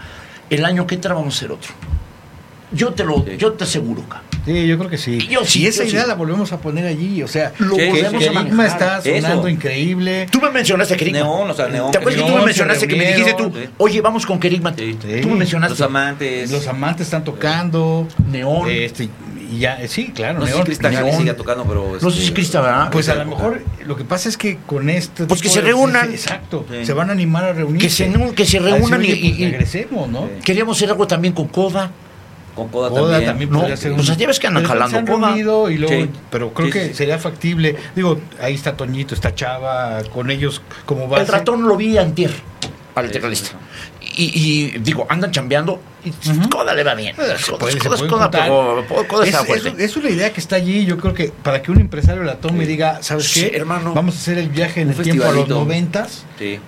El 0.50 0.66
año 0.66 0.86
que 0.86 0.96
entra 0.96 1.14
vamos 1.14 1.34
a 1.34 1.38
hacer 1.38 1.52
otro. 1.52 1.72
Yo 2.72 2.94
te 2.94 3.04
lo, 3.06 3.24
Sí. 3.26 3.38
yo 3.38 3.54
te 3.54 3.64
aseguro, 3.64 4.04
cabrón. 4.04 4.27
Sí, 4.48 4.66
yo 4.66 4.78
creo 4.78 4.90
que 4.90 4.98
sí. 4.98 5.20
Yo 5.30 5.44
sí, 5.46 5.64
y 5.64 5.68
esa 5.68 5.84
yo 5.84 5.90
idea 5.92 6.04
sí. 6.04 6.08
la 6.08 6.16
volvemos 6.16 6.52
a 6.54 6.60
poner 6.60 6.86
allí, 6.86 7.22
o 7.22 7.28
sea, 7.28 7.52
Lo 7.60 7.76
que, 7.76 7.90
volvemos 7.90 8.24
que 8.24 8.30
a 8.30 8.32
Enigma 8.32 8.66
está 8.66 9.02
sonando 9.02 9.40
Eso. 9.42 9.50
increíble. 9.50 10.28
Tú 10.32 10.40
me 10.40 10.50
mencionaste 10.52 10.94
a 10.94 10.98
Kerigma. 10.98 11.20
Neón, 11.20 11.50
o 11.52 11.54
sea, 11.54 11.68
Neón, 11.68 11.92
¿Te 11.92 11.98
acuerdas 11.98 12.16
que 12.16 12.22
tú 12.22 12.28
Neón, 12.30 12.40
me 12.40 12.46
mencionaste 12.46 12.88
que 12.88 12.96
me 12.96 13.08
dijiste 13.08 13.34
tú, 13.34 13.52
oye, 13.78 14.00
vamos 14.00 14.26
con 14.26 14.40
Kerigma? 14.40 14.74
Sí. 14.78 14.98
Sí. 15.02 15.22
Tú 15.22 15.28
me 15.30 15.36
mencionaste. 15.36 15.72
Los 15.74 15.82
amantes. 15.82 16.50
Los 16.50 16.66
amantes 16.68 17.08
están 17.08 17.24
tocando. 17.26 18.08
Neón. 18.32 18.70
Este, 18.70 19.10
y 19.52 19.60
ya, 19.60 19.82
eh, 19.82 19.88
sí, 19.88 20.12
claro, 20.14 20.40
no 20.40 20.46
sé 20.46 20.52
si 20.52 20.54
Neón. 20.56 20.66
Cristal 20.66 20.92
Neón. 20.94 21.18
siga 21.18 21.36
tocando, 21.36 21.66
pero. 21.66 21.98
No 22.02 22.10
sé 22.10 22.18
este, 22.20 22.28
si 22.28 22.32
Crista, 22.34 22.62
¿verdad? 22.62 22.90
Pues 22.92 23.10
a 23.10 23.16
lo 23.16 23.26
mejor 23.26 23.62
lo 23.86 23.96
que 23.98 24.06
pasa 24.06 24.30
es 24.30 24.38
que 24.38 24.58
con 24.66 24.90
este. 24.90 25.26
Pues 25.26 25.42
que 25.42 25.50
se 25.50 25.60
reúnan. 25.62 26.12
Exacto. 26.12 26.66
Se 26.84 26.94
van 26.94 27.10
a 27.10 27.12
animar 27.14 27.44
a 27.44 27.52
reunirse. 27.54 28.06
Que 28.06 28.12
se, 28.14 28.34
que 28.36 28.46
se 28.46 28.60
reúnan 28.60 29.04
y, 29.04 29.12
"Oye, 29.12 29.20
pues, 29.20 29.40
y- 29.40 29.46
regresemos, 29.52 30.08
¿no? 30.10 30.30
Queríamos 30.44 30.78
hacer 30.78 30.90
algo 30.90 31.06
también 31.06 31.34
con 31.34 31.48
Coda. 31.50 31.92
Con 32.58 32.68
Coda, 32.70 32.90
Coda 32.90 33.02
también. 33.12 33.26
también 33.30 33.50
No, 33.52 33.60
podría 33.60 33.78
ser 33.78 33.94
pues 33.94 34.18
ya 34.18 34.28
ves 34.28 34.40
que 34.40 34.48
andan 34.48 34.66
jalando 34.66 35.00
reunido 35.02 35.70
y 35.70 35.78
luego, 35.78 35.94
Sí. 36.04 36.10
pero 36.32 36.54
creo 36.54 36.68
Sí, 36.68 36.74
que 36.74 36.88
sí, 36.90 36.94
sería 36.96 37.20
factible. 37.20 37.76
Digo, 37.96 38.20
ahí 38.42 38.56
está 38.56 38.76
Toñito, 38.76 39.14
está 39.16 39.34
Chava, 39.36 40.02
con 40.14 40.30
ellos 40.32 40.62
como 40.86 41.08
base. 41.08 41.22
El 41.24 41.28
ratón 41.30 41.68
lo 41.68 41.78
vi 41.78 41.98
antier 41.98 42.32
al 42.96 43.12
tecladista. 43.12 43.52
Y, 44.02 44.32
y, 44.34 44.80
digo, 44.80 45.06
andan 45.08 45.30
chambeando 45.32 45.80
y 46.04 46.10
Ujú. 46.10 46.50
Coda 46.50 46.74
le 46.74 46.84
va 46.84 46.96
bien. 46.96 47.16
Eh, 47.20 47.36
es 49.78 49.96
una 49.98 50.10
idea 50.10 50.34
que 50.34 50.40
está 50.40 50.56
allí. 50.56 50.86
Yo 50.86 50.98
creo 50.98 51.14
que 51.14 51.32
para 51.44 51.62
que 51.62 51.72
un 51.72 51.80
empresario 51.80 52.24
la 52.24 52.36
tome 52.38 52.64
y 52.64 52.68
diga, 52.68 53.04
¿sabes 53.04 53.32
qué? 53.34 53.52
hermano. 53.56 53.94
Vamos 53.94 54.16
a 54.16 54.18
hacer 54.18 54.38
el 54.40 54.50
viaje 54.50 54.82
en 54.82 54.90
Un 54.90 54.96
el 54.96 55.02
tiempo 55.04 55.26
a 55.26 55.32
los 55.32 55.48
noventas 55.48 56.26
Sí. 56.40 56.60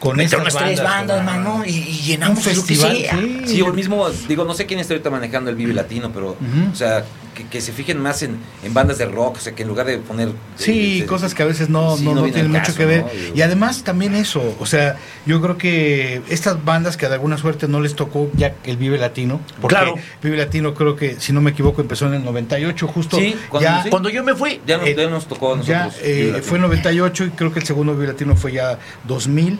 Con 0.00 0.18
estas 0.20 0.40
unas 0.40 0.56
tres 0.56 0.82
bandas, 0.82 1.16
con- 1.18 1.26
mano, 1.26 1.62
y, 1.64 1.70
y 1.70 1.80
un 2.00 2.06
llenamos 2.06 2.38
lo 2.38 2.50
que 2.50 2.56
festival. 2.56 2.96
sea. 2.96 3.12
Sí, 3.18 3.42
Sí, 3.46 3.62
o 3.62 3.66
el 3.68 3.74
mismo, 3.74 4.08
digo, 4.26 4.44
no 4.44 4.54
sé 4.54 4.66
quién 4.66 4.80
está 4.80 4.94
ahorita 4.94 5.10
manejando 5.10 5.50
el 5.50 5.56
Vive 5.56 5.74
Latino, 5.74 6.10
pero, 6.12 6.30
Ujú. 6.32 6.72
o 6.72 6.74
sea, 6.74 7.04
que, 7.34 7.46
que 7.46 7.60
se 7.60 7.72
fijen 7.72 8.00
más 8.00 8.22
en, 8.22 8.36
en 8.64 8.74
bandas 8.74 8.98
de 8.98 9.06
rock, 9.06 9.36
o 9.36 9.40
sea, 9.40 9.54
que 9.54 9.62
en 9.62 9.68
lugar 9.68 9.86
de 9.86 9.98
poner... 9.98 10.30
Sí, 10.56 11.02
eh, 11.02 11.06
cosas 11.06 11.34
que 11.34 11.42
a 11.42 11.46
veces 11.46 11.68
no, 11.68 11.96
sí, 11.96 12.04
no, 12.04 12.14
no 12.14 12.22
tienen 12.24 12.50
mucho 12.50 12.74
que 12.74 12.84
ver. 12.84 13.04
Y 13.34 13.42
además 13.42 13.82
también 13.84 14.14
eso, 14.14 14.56
o 14.58 14.66
sea, 14.66 14.96
yo 15.26 15.40
creo 15.40 15.56
que 15.58 16.22
estas 16.28 16.64
bandas 16.64 16.96
que 16.96 17.06
de 17.08 17.14
alguna 17.14 17.38
suerte 17.38 17.68
no 17.68 17.80
les 17.80 17.94
tocó 17.94 18.28
ya 18.34 18.54
el 18.64 18.76
Vive 18.76 18.98
Latino, 18.98 19.40
porque 19.60 19.76
Claro. 19.76 19.94
Vive 20.22 20.36
Latino 20.36 20.74
creo 20.74 20.96
que, 20.96 21.20
si 21.20 21.32
no 21.32 21.40
me 21.40 21.50
equivoco, 21.52 21.80
empezó 21.82 22.06
en 22.06 22.14
el 22.14 22.24
98, 22.24 22.86
justo 22.88 23.16
Sí, 23.16 23.36
cuando- 23.48 23.68
ya, 23.68 23.82
sí. 23.84 23.90
Cuando 23.90 24.08
yo 24.10 24.24
me 24.24 24.34
fui, 24.34 24.60
Ya 24.66 24.76
nos, 24.78 24.88
Eh, 24.88 24.94
ya 24.96 25.08
nos 25.08 25.26
tocó 25.26 25.54
a 25.54 25.62
ya 25.62 25.84
nosotros. 25.84 26.02
eh, 26.04 26.12
Vive 26.14 26.26
Latino. 26.32 26.46
fue 26.48 26.58
98 26.58 27.24
y 27.26 27.30
creo 27.30 27.52
que 27.52 27.60
el 27.60 27.66
segundo 27.66 27.94
Vive 27.94 28.08
Latino 28.08 28.36
fue 28.36 28.52
ya 28.52 28.78
2000. 29.06 29.54
Mm. 29.54 29.58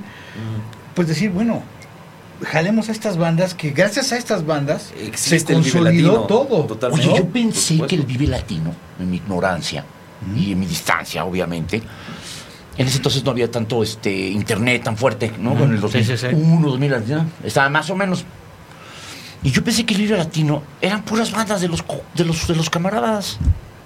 Pues 0.95 1.09
decir, 1.09 1.31
bueno, 1.31 1.63
jalemos 2.45 2.89
a 2.89 2.93
estas 2.93 3.17
bandas 3.17 3.55
que 3.55 3.71
gracias 3.71 4.13
a 4.13 4.17
estas 4.17 4.45
bandas 4.47 4.93
Existe 4.99 5.39
se 5.47 5.53
el 5.55 5.61
Vive 5.63 5.73
consolidó 5.73 6.13
Latino, 6.13 6.27
todo. 6.27 6.65
totalmente. 6.65 7.07
Oye, 7.09 7.19
yo 7.19 7.27
pensé 7.29 7.79
que 7.87 7.95
el 7.97 8.03
Vive 8.03 8.27
Latino, 8.27 8.75
en 8.99 9.11
mi 9.11 9.17
ignorancia 9.19 9.85
y 10.37 10.53
en 10.53 10.61
mi 10.61 10.67
distancia, 10.67 11.25
obviamente, 11.25 11.83
en 12.79 12.87
ese 12.87 12.97
entonces 12.99 13.25
no 13.25 13.31
había 13.31 13.51
tanto 13.51 13.83
este 13.83 14.11
internet 14.29 14.83
tan 14.85 14.97
fuerte, 14.97 15.33
¿no? 15.39 15.53
En 15.65 15.73
el 15.75 15.81
Sí, 15.91 16.05
sí, 16.05 16.17
sí. 16.17 16.27
2001, 16.29 16.69
2000, 16.69 16.91
¿no? 17.09 17.27
estaba 17.45 17.69
más 17.69 17.91
o 17.91 17.97
menos. 17.97 18.25
Y 19.43 19.51
yo 19.51 19.65
pensé 19.65 19.85
que 19.87 19.95
el 19.95 20.01
Vive 20.03 20.17
Latino 20.19 20.63
eran 20.83 21.03
puras 21.03 21.33
bandas 21.33 21.61
de 21.63 21.69
los, 21.69 21.83
co- 21.83 22.03
de 22.15 22.25
los, 22.25 22.47
de 22.47 22.55
los 22.55 22.69
camaradas. 22.71 23.39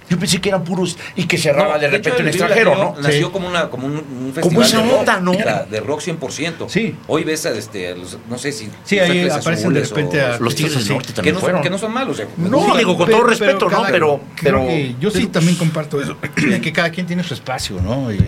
Yo 0.09 0.19
pensé 0.19 0.39
que 0.39 0.49
eran 0.49 0.63
puros 0.63 0.97
y 1.15 1.23
que 1.25 1.37
cerraba 1.37 1.73
No, 1.73 1.79
de 1.79 1.87
repente 1.87 2.21
un 2.21 2.27
extranjero, 2.27 2.71
Latino 2.71 2.93
¿no? 2.95 3.01
Nació 3.01 3.25
Sí. 3.27 3.31
como, 3.33 3.47
una, 3.47 3.69
como 3.69 3.87
un, 3.87 3.93
un 3.95 4.31
festival 4.33 4.41
Como 4.41 4.61
esa 4.61 4.77
de 4.81 4.83
rock, 4.89 4.99
onda, 4.99 5.19
¿no? 5.19 5.31
o 5.31 5.33
sea, 5.35 5.63
de 5.63 5.79
rock 5.79 6.01
100%. 6.01 6.69
Sí. 6.69 6.95
Hoy 7.07 7.23
ves 7.23 7.45
a, 7.47 7.51
este, 7.51 7.95
los, 7.95 8.17
no 8.29 8.37
sé 8.37 8.51
si... 8.51 8.69
Sí, 8.83 8.99
ahí 8.99 9.27
aparecen 9.27 9.73
de 9.73 9.81
repente 9.81 10.21
o- 10.21 10.33
a- 10.33 10.37
Los 10.37 10.53
Tigres 10.55 10.75
del 10.75 10.83
Sí. 10.83 10.89
Norte 10.93 11.07
que 11.07 11.13
también 11.13 11.33
no, 11.35 11.39
son, 11.39 11.45
fueron. 11.45 11.61
que 11.63 11.69
no 11.71 11.77
son 11.79 11.91
malos. 11.91 12.13
o 12.13 12.17
sea, 12.17 12.27
me 12.37 12.49
No, 12.49 12.77
digo, 12.77 12.95
con 12.97 13.09
todo 13.09 13.23
respeto, 13.23 13.67
¿no? 13.69 13.83
Pero- 13.89 14.19
creo 14.35 14.59
pero- 14.59 14.67
que 14.67 14.95
yo 14.99 15.09
sí 15.09 15.19
pero- 15.21 15.31
también 15.31 15.55
comparto 15.57 15.99
eso, 16.01 16.17
que 16.61 16.71
cada 16.71 16.91
quien 16.91 17.07
tiene 17.07 17.23
su 17.23 17.33
espacio, 17.33 17.81
¿no? 17.81 18.13
Y- 18.13 18.19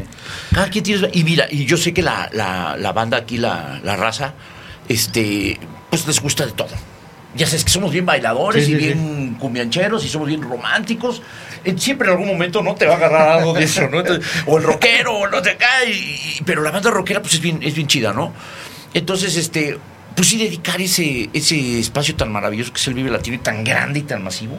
Cada 0.53 0.69
quien 0.69 0.83
tiene. 0.83 1.09
Y 1.13 1.23
mira, 1.23 1.45
y 1.51 1.65
yo 1.65 1.77
sé 1.77 1.93
que 1.93 2.01
la, 2.01 2.29
la, 2.33 2.75
la 2.77 2.91
banda 2.91 3.17
aquí, 3.17 3.37
la, 3.37 3.79
la 3.83 3.95
raza, 3.95 4.33
este, 4.89 5.59
pues 5.89 6.07
les 6.07 6.19
gusta 6.21 6.45
de 6.45 6.51
todo. 6.53 6.69
Ya 7.35 7.45
sabes 7.45 7.63
que 7.65 7.69
somos 7.69 7.91
bien 7.91 8.05
bailadores 8.05 8.65
Sí, 8.65 8.71
y 8.73 8.75
sí, 8.79 8.81
bien 8.85 9.35
cumbiancheros 9.39 10.03
y 10.03 10.07
somos 10.09 10.27
bien 10.27 10.41
románticos. 10.41 11.21
Eh, 11.63 11.75
Siempre 11.77 12.07
en 12.07 12.13
algún 12.13 12.27
momento 12.27 12.61
no 12.61 12.75
te 12.75 12.85
va 12.85 12.93
a 12.93 12.97
agarrar 12.97 13.29
algo 13.39 13.53
de 13.53 13.63
eso, 13.63 13.87
¿no? 13.89 14.03
O 14.45 14.57
el 14.57 14.63
rockero, 14.63 15.13
o 15.13 15.27
no 15.27 15.41
te 15.41 15.55
cae. 15.57 15.93
pero 16.45 16.61
la 16.61 16.71
banda 16.71 16.91
rockera, 16.91 17.21
pues 17.21 17.35
es 17.35 17.41
bien, 17.41 17.59
es 17.61 17.75
bien 17.75 17.87
chida, 17.87 18.13
¿no? 18.13 18.33
Entonces, 18.93 19.35
este, 19.37 19.77
pues 20.15 20.27
sí 20.29 20.37
dedicar 20.37 20.81
ese, 20.81 21.29
ese 21.33 21.79
espacio 21.79 22.15
tan 22.15 22.31
maravilloso 22.31 22.71
que 22.73 22.79
es 22.79 22.87
el 22.87 22.93
Vive 22.93 23.09
Latino 23.11 23.35
y 23.35 23.39
tan 23.39 23.63
grande 23.63 23.99
y 23.99 24.03
tan 24.03 24.23
masivo 24.23 24.57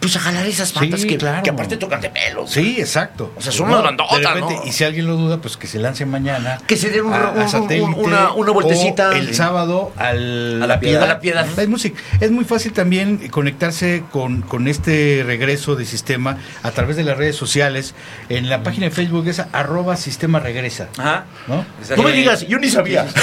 pues 0.00 0.16
a 0.16 0.20
jalar 0.20 0.46
esas 0.46 0.68
Sí, 0.68 0.74
patas 0.74 1.04
que, 1.04 1.16
claro. 1.18 1.42
que 1.42 1.50
aparte 1.50 1.76
tocan 1.76 2.00
de 2.00 2.10
pelos. 2.10 2.50
Sí, 2.50 2.76
exacto. 2.78 3.32
O 3.36 3.40
sea, 3.42 3.52
son 3.52 3.68
unas 3.68 3.82
bandotas, 3.82 4.18
de 4.20 4.26
repente, 4.26 4.54
¿no? 4.56 4.66
Y 4.66 4.72
si 4.72 4.84
alguien 4.84 5.06
lo 5.06 5.16
duda, 5.16 5.38
pues 5.38 5.56
que 5.56 5.66
se 5.66 5.78
lance 5.78 6.06
mañana. 6.06 6.58
Que 6.66 6.76
se 6.76 6.90
den 6.90 7.06
un- 7.06 7.12
a- 7.14 7.28
a 7.28 7.30
un- 7.32 7.48
satélite 7.48 7.82
una- 7.84 8.32
una 8.32 8.52
vueltecita. 8.52 9.10
o 9.10 9.12
el 9.12 9.34
sábado 9.34 9.92
al, 9.96 10.62
A 10.62 10.66
la 10.66 10.80
Piedad. 10.80 11.02
A 11.02 11.06
la 11.06 11.20
Piedad. 11.20 11.46
Live 11.56 11.68
Music. 11.68 11.94
Es 12.20 12.30
muy 12.30 12.44
fácil 12.44 12.72
también 12.72 13.28
conectarse 13.28 14.04
con, 14.12 14.42
con 14.42 14.68
este 14.68 15.22
regreso 15.26 15.74
de 15.76 15.84
sistema 15.84 16.38
a 16.62 16.70
través 16.70 16.96
de 16.96 17.04
las 17.04 17.16
redes 17.18 17.36
sociales. 17.36 17.94
En 18.28 18.48
la 18.48 18.62
página 18.62 18.86
de 18.86 18.90
Facebook 18.92 19.26
es 19.28 19.40
arroba 19.52 19.96
sistema 19.96 20.38
regresa. 20.38 20.88
Ajá. 20.96 21.24
¿No? 21.46 21.64
No 21.96 22.02
me 22.02 22.12
digas, 22.12 22.46
yo 22.46 22.58
ni 22.58 22.68
sabía. 22.70 23.06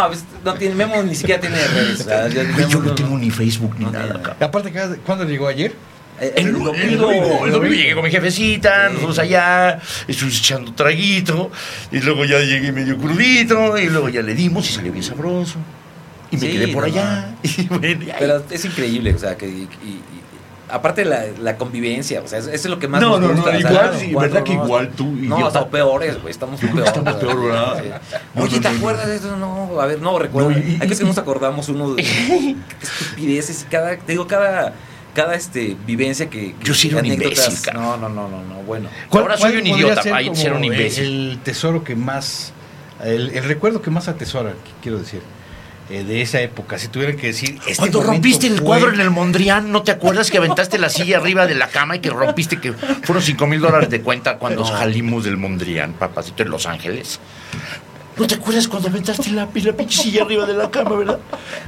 No, 0.00 0.06
pues, 0.08 0.24
no 0.44 0.54
tiene, 0.54 0.74
Memo 0.74 1.02
ni 1.02 1.14
siquiera 1.14 1.40
tiene 1.40 1.56
redes. 1.68 2.00
o 2.00 2.04
sea, 2.04 2.28
ya- 2.28 2.42
Güey, 2.44 2.54
Memo 2.56 2.70
yo 2.70 2.80
no 2.80 2.94
tengo 2.94 3.18
ni 3.18 3.30
Facebook 3.30 3.74
ni 3.78 3.84
No 3.84 3.92
nada. 3.92 4.04
tiene. 4.06 4.22
cabrón. 4.22 4.42
Aparte, 4.48 4.72
¿cuándo 5.04 5.24
llegó 5.24 5.48
ayer? 5.48 5.74
Eh, 6.20 6.34
El, 6.36 6.52
domingo, 6.52 6.74
el 6.74 6.98
domingo, 6.98 7.46
el 7.46 7.52
domingo 7.52 7.74
llegué 7.74 7.94
con 7.94 8.04
mi 8.04 8.10
jefecita, 8.10 8.88
nos 8.90 8.98
fuimos 8.98 9.18
allá, 9.18 9.80
estuvimos 10.06 10.38
echando 10.38 10.72
traguito, 10.72 11.50
y 11.90 11.98
luego 12.00 12.24
ya 12.24 12.38
llegué 12.40 12.70
medio 12.70 12.96
crudito, 12.96 13.76
y 13.78 13.88
luego 13.88 14.08
ya 14.08 14.22
le 14.22 14.34
dimos 14.34 14.68
y 14.70 14.72
salió 14.74 14.92
bien 14.92 15.02
sabroso. 15.04 15.58
Y 16.30 16.36
me 16.36 16.42
Sí, 16.46 16.52
quedé 16.52 16.68
por 16.68 16.86
no, 16.88 16.92
allá. 16.94 17.34
Y 17.42 17.62
bueno, 17.66 18.04
Pero 18.18 18.42
es 18.50 18.64
increíble, 18.64 19.14
o 19.14 19.18
sea, 19.18 19.36
que. 19.36 19.46
y- 19.48 19.68
y- 19.84 19.88
y- 19.88 20.21
aparte 20.72 21.04
la, 21.04 21.24
la 21.40 21.56
convivencia, 21.56 22.20
o 22.22 22.26
sea, 22.28 22.38
eso 22.38 22.50
es 22.50 22.64
lo 22.66 22.78
que 22.78 22.88
más 22.88 23.00
No, 23.00 23.10
nos 23.18 23.20
no, 23.20 23.28
no, 23.28 23.34
gusta. 23.34 23.50
o 23.50 23.60
sea, 23.60 23.70
igual, 23.70 23.90
sí, 23.98 24.14
¿verdad 24.14 24.42
que 24.42 24.54
no- 24.56 24.64
igual 24.64 24.90
tú, 24.96 25.04
No, 25.06 25.36
idiota? 25.36 25.46
estamos 25.48 25.68
peores, 25.68 26.20
güey, 26.20 26.30
estamos 26.30 26.60
peor. 26.60 26.80
Estamos 26.86 27.14
peor, 27.14 27.44
¿verdad? 27.44 27.82
Sí. 27.82 27.88
No, 28.34 28.42
Oye, 28.42 28.56
no, 28.56 28.62
¿te 28.62 28.70
no, 28.70 28.78
acuerdas 28.78 29.06
de 29.06 29.16
eso? 29.16 29.36
No, 29.36 29.80
a 29.80 29.86
ver, 29.86 30.00
no, 30.00 30.18
recuerdo. 30.18 30.50
No, 30.50 30.58
y- 30.58 30.78
Hay 30.80 30.88
que 30.88 30.96
que 30.96 31.04
nos 31.04 31.18
acordamos 31.18 31.68
uno 31.68 31.94
de 31.94 32.02
qué 32.04 32.56
estupideces 32.82 33.62
y 33.62 33.64
cada, 33.70 33.96
te 33.96 34.12
digo, 34.12 34.26
cada, 34.26 34.72
cada 35.14 35.34
este, 35.34 35.76
vivencia 35.86 36.28
que. 36.30 36.54
que- 36.54 36.64
Yo 36.64 36.74
sí 36.74 36.88
era 36.88 36.98
un 36.98 37.04
anécdotas. 37.06 37.46
imbécil, 37.46 37.64
cabrón. 37.64 37.84
No, 37.84 37.96
no, 37.96 38.08
no, 38.08 38.28
no, 38.28 38.42
no, 38.44 38.62
bueno. 38.62 38.88
Ahora 39.10 39.36
soy 39.36 39.56
un 39.56 39.66
idiota, 39.66 40.02
como 40.02 40.34
ser 40.34 40.52
un 40.52 40.64
imbécil. 40.64 41.04
El 41.32 41.38
tesoro 41.42 41.84
que 41.84 41.94
más, 41.96 42.52
el, 43.04 43.30
el 43.30 43.44
recuerdo 43.44 43.82
que 43.82 43.90
más 43.90 44.08
atesora, 44.08 44.54
quiero 44.82 44.98
decir, 44.98 45.20
eh, 45.90 46.04
de 46.04 46.22
esa 46.22 46.40
época. 46.40 46.78
Si 46.78 46.88
tuvieran 46.88 47.16
que 47.16 47.28
decir. 47.28 47.58
este 47.66 47.76
Cuando 47.76 48.02
rompiste 48.02 48.46
el 48.46 48.54
fue- 48.56 48.64
cuadro 48.64 48.92
en 48.92 49.00
el 49.00 49.10
Mondrian, 49.10 49.70
¿no 49.72 49.82
te 49.82 49.90
acuerdas 49.92 50.30
que 50.30 50.38
aventaste 50.38 50.78
la 50.78 50.88
silla 50.88 51.18
arriba 51.18 51.46
de 51.46 51.54
la 51.54 51.68
cama 51.68 51.96
y 51.96 51.98
que 52.00 52.10
rompiste 52.10 52.60
que 52.60 52.72
fueron 52.72 53.22
5 53.22 53.46
mil 53.46 53.60
dólares 53.60 53.90
de 53.90 54.00
cuenta 54.00 54.38
cuando 54.38 54.64
salimos 54.64 55.24
del 55.24 55.36
Mondrian, 55.36 55.92
papacito, 55.94 56.42
en 56.42 56.50
Los 56.50 56.66
Ángeles? 56.66 57.20
¿No 58.16 58.26
te 58.26 58.34
acuerdas 58.34 58.68
cuando 58.68 58.88
aventaste 58.88 59.30
la, 59.30 59.48
la 59.52 59.72
pinche 59.72 60.02
silla 60.02 60.22
arriba 60.24 60.44
de 60.46 60.52
la 60.54 60.70
cama, 60.70 60.96
verdad? 60.96 61.18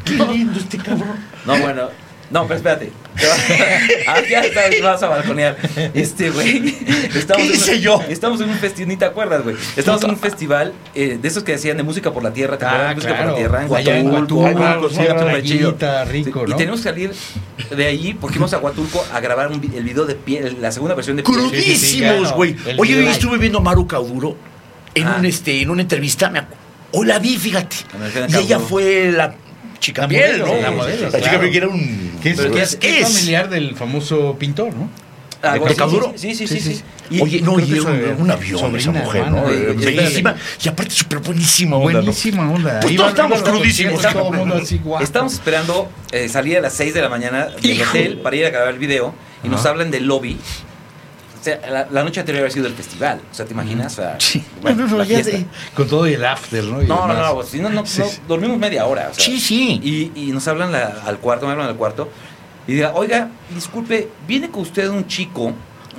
Qué 0.04 0.12
lindo 0.12 0.60
este 0.60 0.76
cabrón. 0.78 1.16
No, 1.46 1.56
bueno. 1.56 1.88
No, 2.30 2.42
pero 2.46 2.56
espérate. 2.56 2.90
Ah, 4.06 4.20
ya 4.28 4.40
está, 4.40 4.62
vas 4.82 5.02
a 5.02 5.08
balconear. 5.08 5.56
Este, 5.94 6.30
güey. 6.30 6.74
Estamos 7.14 7.36
¿Qué 7.36 7.42
en 7.44 7.48
un- 7.50 7.54
hice 7.54 7.80
yo? 7.80 8.00
Estamos 8.08 8.40
en 8.40 8.50
un 8.50 8.56
festival, 8.56 8.88
ni 8.88 8.96
te 8.96 9.04
acuerdas, 9.04 9.42
güey. 9.42 9.56
Estamos 9.76 10.02
en 10.02 10.10
un 10.10 10.16
festival 10.18 10.72
eh, 10.94 11.18
de 11.20 11.28
esos 11.28 11.42
que 11.44 11.52
decían 11.52 11.76
de 11.76 11.82
música 11.82 12.12
por 12.12 12.22
la 12.22 12.32
tierra, 12.32 12.58
¿te 12.58 12.64
acuerdas? 12.66 12.90
Ah, 12.90 12.94
música 12.94 13.16
por 13.16 13.26
la 13.26 13.34
tierra. 13.36 13.62
En 13.62 13.68
chido. 15.42 15.76
playita, 15.76 16.04
rico, 16.04 16.40
Sí, 16.44 16.50
¿no? 16.50 16.54
Y 16.54 16.58
tenemos 16.58 16.80
que 16.80 16.84
salir 16.88 17.12
de 17.76 17.86
ahí 17.86 18.14
porque 18.20 18.36
íbamos 18.36 18.52
a 18.52 18.58
Huatulco 18.58 19.04
a 19.12 19.20
grabar 19.20 19.48
un 19.48 19.54
el 19.74 19.84
video 19.84 20.04
de 20.04 20.14
piel, 20.14 20.56
la 20.60 20.72
segunda 20.72 20.94
versión 20.94 21.16
de 21.16 21.22
Crudísimos, 21.22 22.32
güey. 22.32 22.56
Oye, 22.78 22.98
hoy 22.98 23.06
estuve 23.06 23.38
viendo 23.38 23.58
a 23.58 23.62
Maru 23.62 23.86
Cauduro 23.86 24.36
en, 24.94 25.06
Ah. 25.06 25.16
un, 25.18 25.26
este, 25.26 25.60
en 25.62 25.70
una 25.70 25.82
entrevista. 25.82 26.30
Me 26.30 26.42
la 27.04 27.18
vi, 27.18 27.36
fíjate. 27.36 27.76
Y 28.28 28.36
ella 28.36 28.58
fue 28.60 29.10
la 29.12 29.34
chica 29.84 30.06
modelo, 30.06 30.46
¿no? 30.46 30.60
la 30.60 30.70
modelo, 30.70 31.02
La 31.04 31.08
claro. 31.10 31.24
chica 31.24 31.40
piel 31.40 31.50
que 31.52 31.58
era 31.58 31.68
un... 31.68 32.18
Que 32.22 32.30
es, 32.30 32.40
que 32.40 32.62
es- 32.62 32.76
que 32.76 33.00
es 33.00 33.08
familiar 33.08 33.48
del 33.50 33.74
famoso 33.76 34.36
pintor, 34.38 34.74
¿no? 34.74 34.88
Algo 35.42 35.66
¿De 35.66 35.72
así, 35.72 35.78
Cauduro? 35.78 36.12
Sí, 36.16 36.34
sí, 36.34 36.46
Sí, 36.46 36.58
sí. 36.58 36.74
sí. 37.10 37.20
Oye, 37.20 37.42
no, 37.42 37.60
y 37.60 37.64
un, 37.70 37.78
es, 37.78 37.84
eh, 37.84 38.14
un 38.16 38.30
avión 38.30 38.76
esa 38.76 38.90
mujer, 38.92 39.30
¿no? 39.30 39.50
Eh. 39.50 39.74
Bellísima. 39.76 40.34
Y 40.64 40.68
aparte 40.70 40.90
súper 40.94 41.18
buenísima 41.18 41.76
onda, 41.76 41.92
¿no? 41.98 42.00
Buenísima 42.00 42.50
onda. 42.50 42.80
Pues 42.80 42.96
todos 42.96 43.10
estamos 43.10 43.42
crudísimos. 43.42 44.02
Estamos 45.02 45.34
esperando 45.34 45.90
eh, 46.12 46.30
salir 46.30 46.56
a 46.56 46.60
las 46.62 46.72
6 46.72 46.94
de 46.94 47.02
la 47.02 47.10
mañana 47.10 47.48
del 47.60 47.72
Hijo. 47.72 47.90
hotel 47.90 48.18
para 48.22 48.36
ir 48.36 48.46
a 48.46 48.50
grabar 48.50 48.72
el 48.72 48.78
video 48.78 49.14
y 49.42 49.48
nos 49.50 49.66
hablan 49.66 49.90
del 49.90 50.06
lobby. 50.06 50.38
O 51.44 51.46
sea, 51.46 51.60
la, 51.70 51.86
la 51.90 52.02
noche 52.04 52.20
anterior 52.20 52.42
había 52.42 52.54
sido 52.54 52.66
el 52.66 52.72
festival. 52.72 53.20
O 53.30 53.34
sea, 53.34 53.44
¿te 53.44 53.52
imaginas? 53.52 53.92
O 53.92 53.96
sea, 53.96 54.16
Sí. 54.18 54.42
bueno, 54.62 54.82
No, 54.86 54.92
no, 54.92 54.98
la 54.98 55.04
ya 55.04 55.16
fiesta. 55.16 55.32
sé. 55.38 55.46
Con 55.74 55.86
todo 55.88 56.08
y 56.08 56.14
el 56.14 56.24
after, 56.24 56.64
¿no? 56.64 56.82
Y 56.82 56.86
No, 56.86 57.06
no, 57.06 57.12
no, 57.12 57.34
pues, 57.34 57.48
si 57.48 57.60
no, 57.60 57.68
no, 57.68 57.84
Sí, 57.84 58.02
dormimos 58.26 58.56
media 58.58 58.86
hora. 58.86 59.08
o 59.10 59.14
sea, 59.14 59.22
Sí, 59.22 59.38
sí. 59.38 59.78
Y, 59.82 60.12
y 60.18 60.32
nos 60.32 60.48
hablan 60.48 60.72
la- 60.72 61.02
al 61.04 61.18
cuarto, 61.18 61.44
me 61.44 61.52
hablan 61.52 61.68
al 61.68 61.76
cuarto 61.76 62.08
y 62.66 62.72
diga, 62.72 62.92
oiga, 62.94 63.28
disculpe, 63.54 64.08
viene 64.26 64.48
con 64.50 64.62
usted 64.62 64.88
un 64.88 65.06
chico 65.06 65.52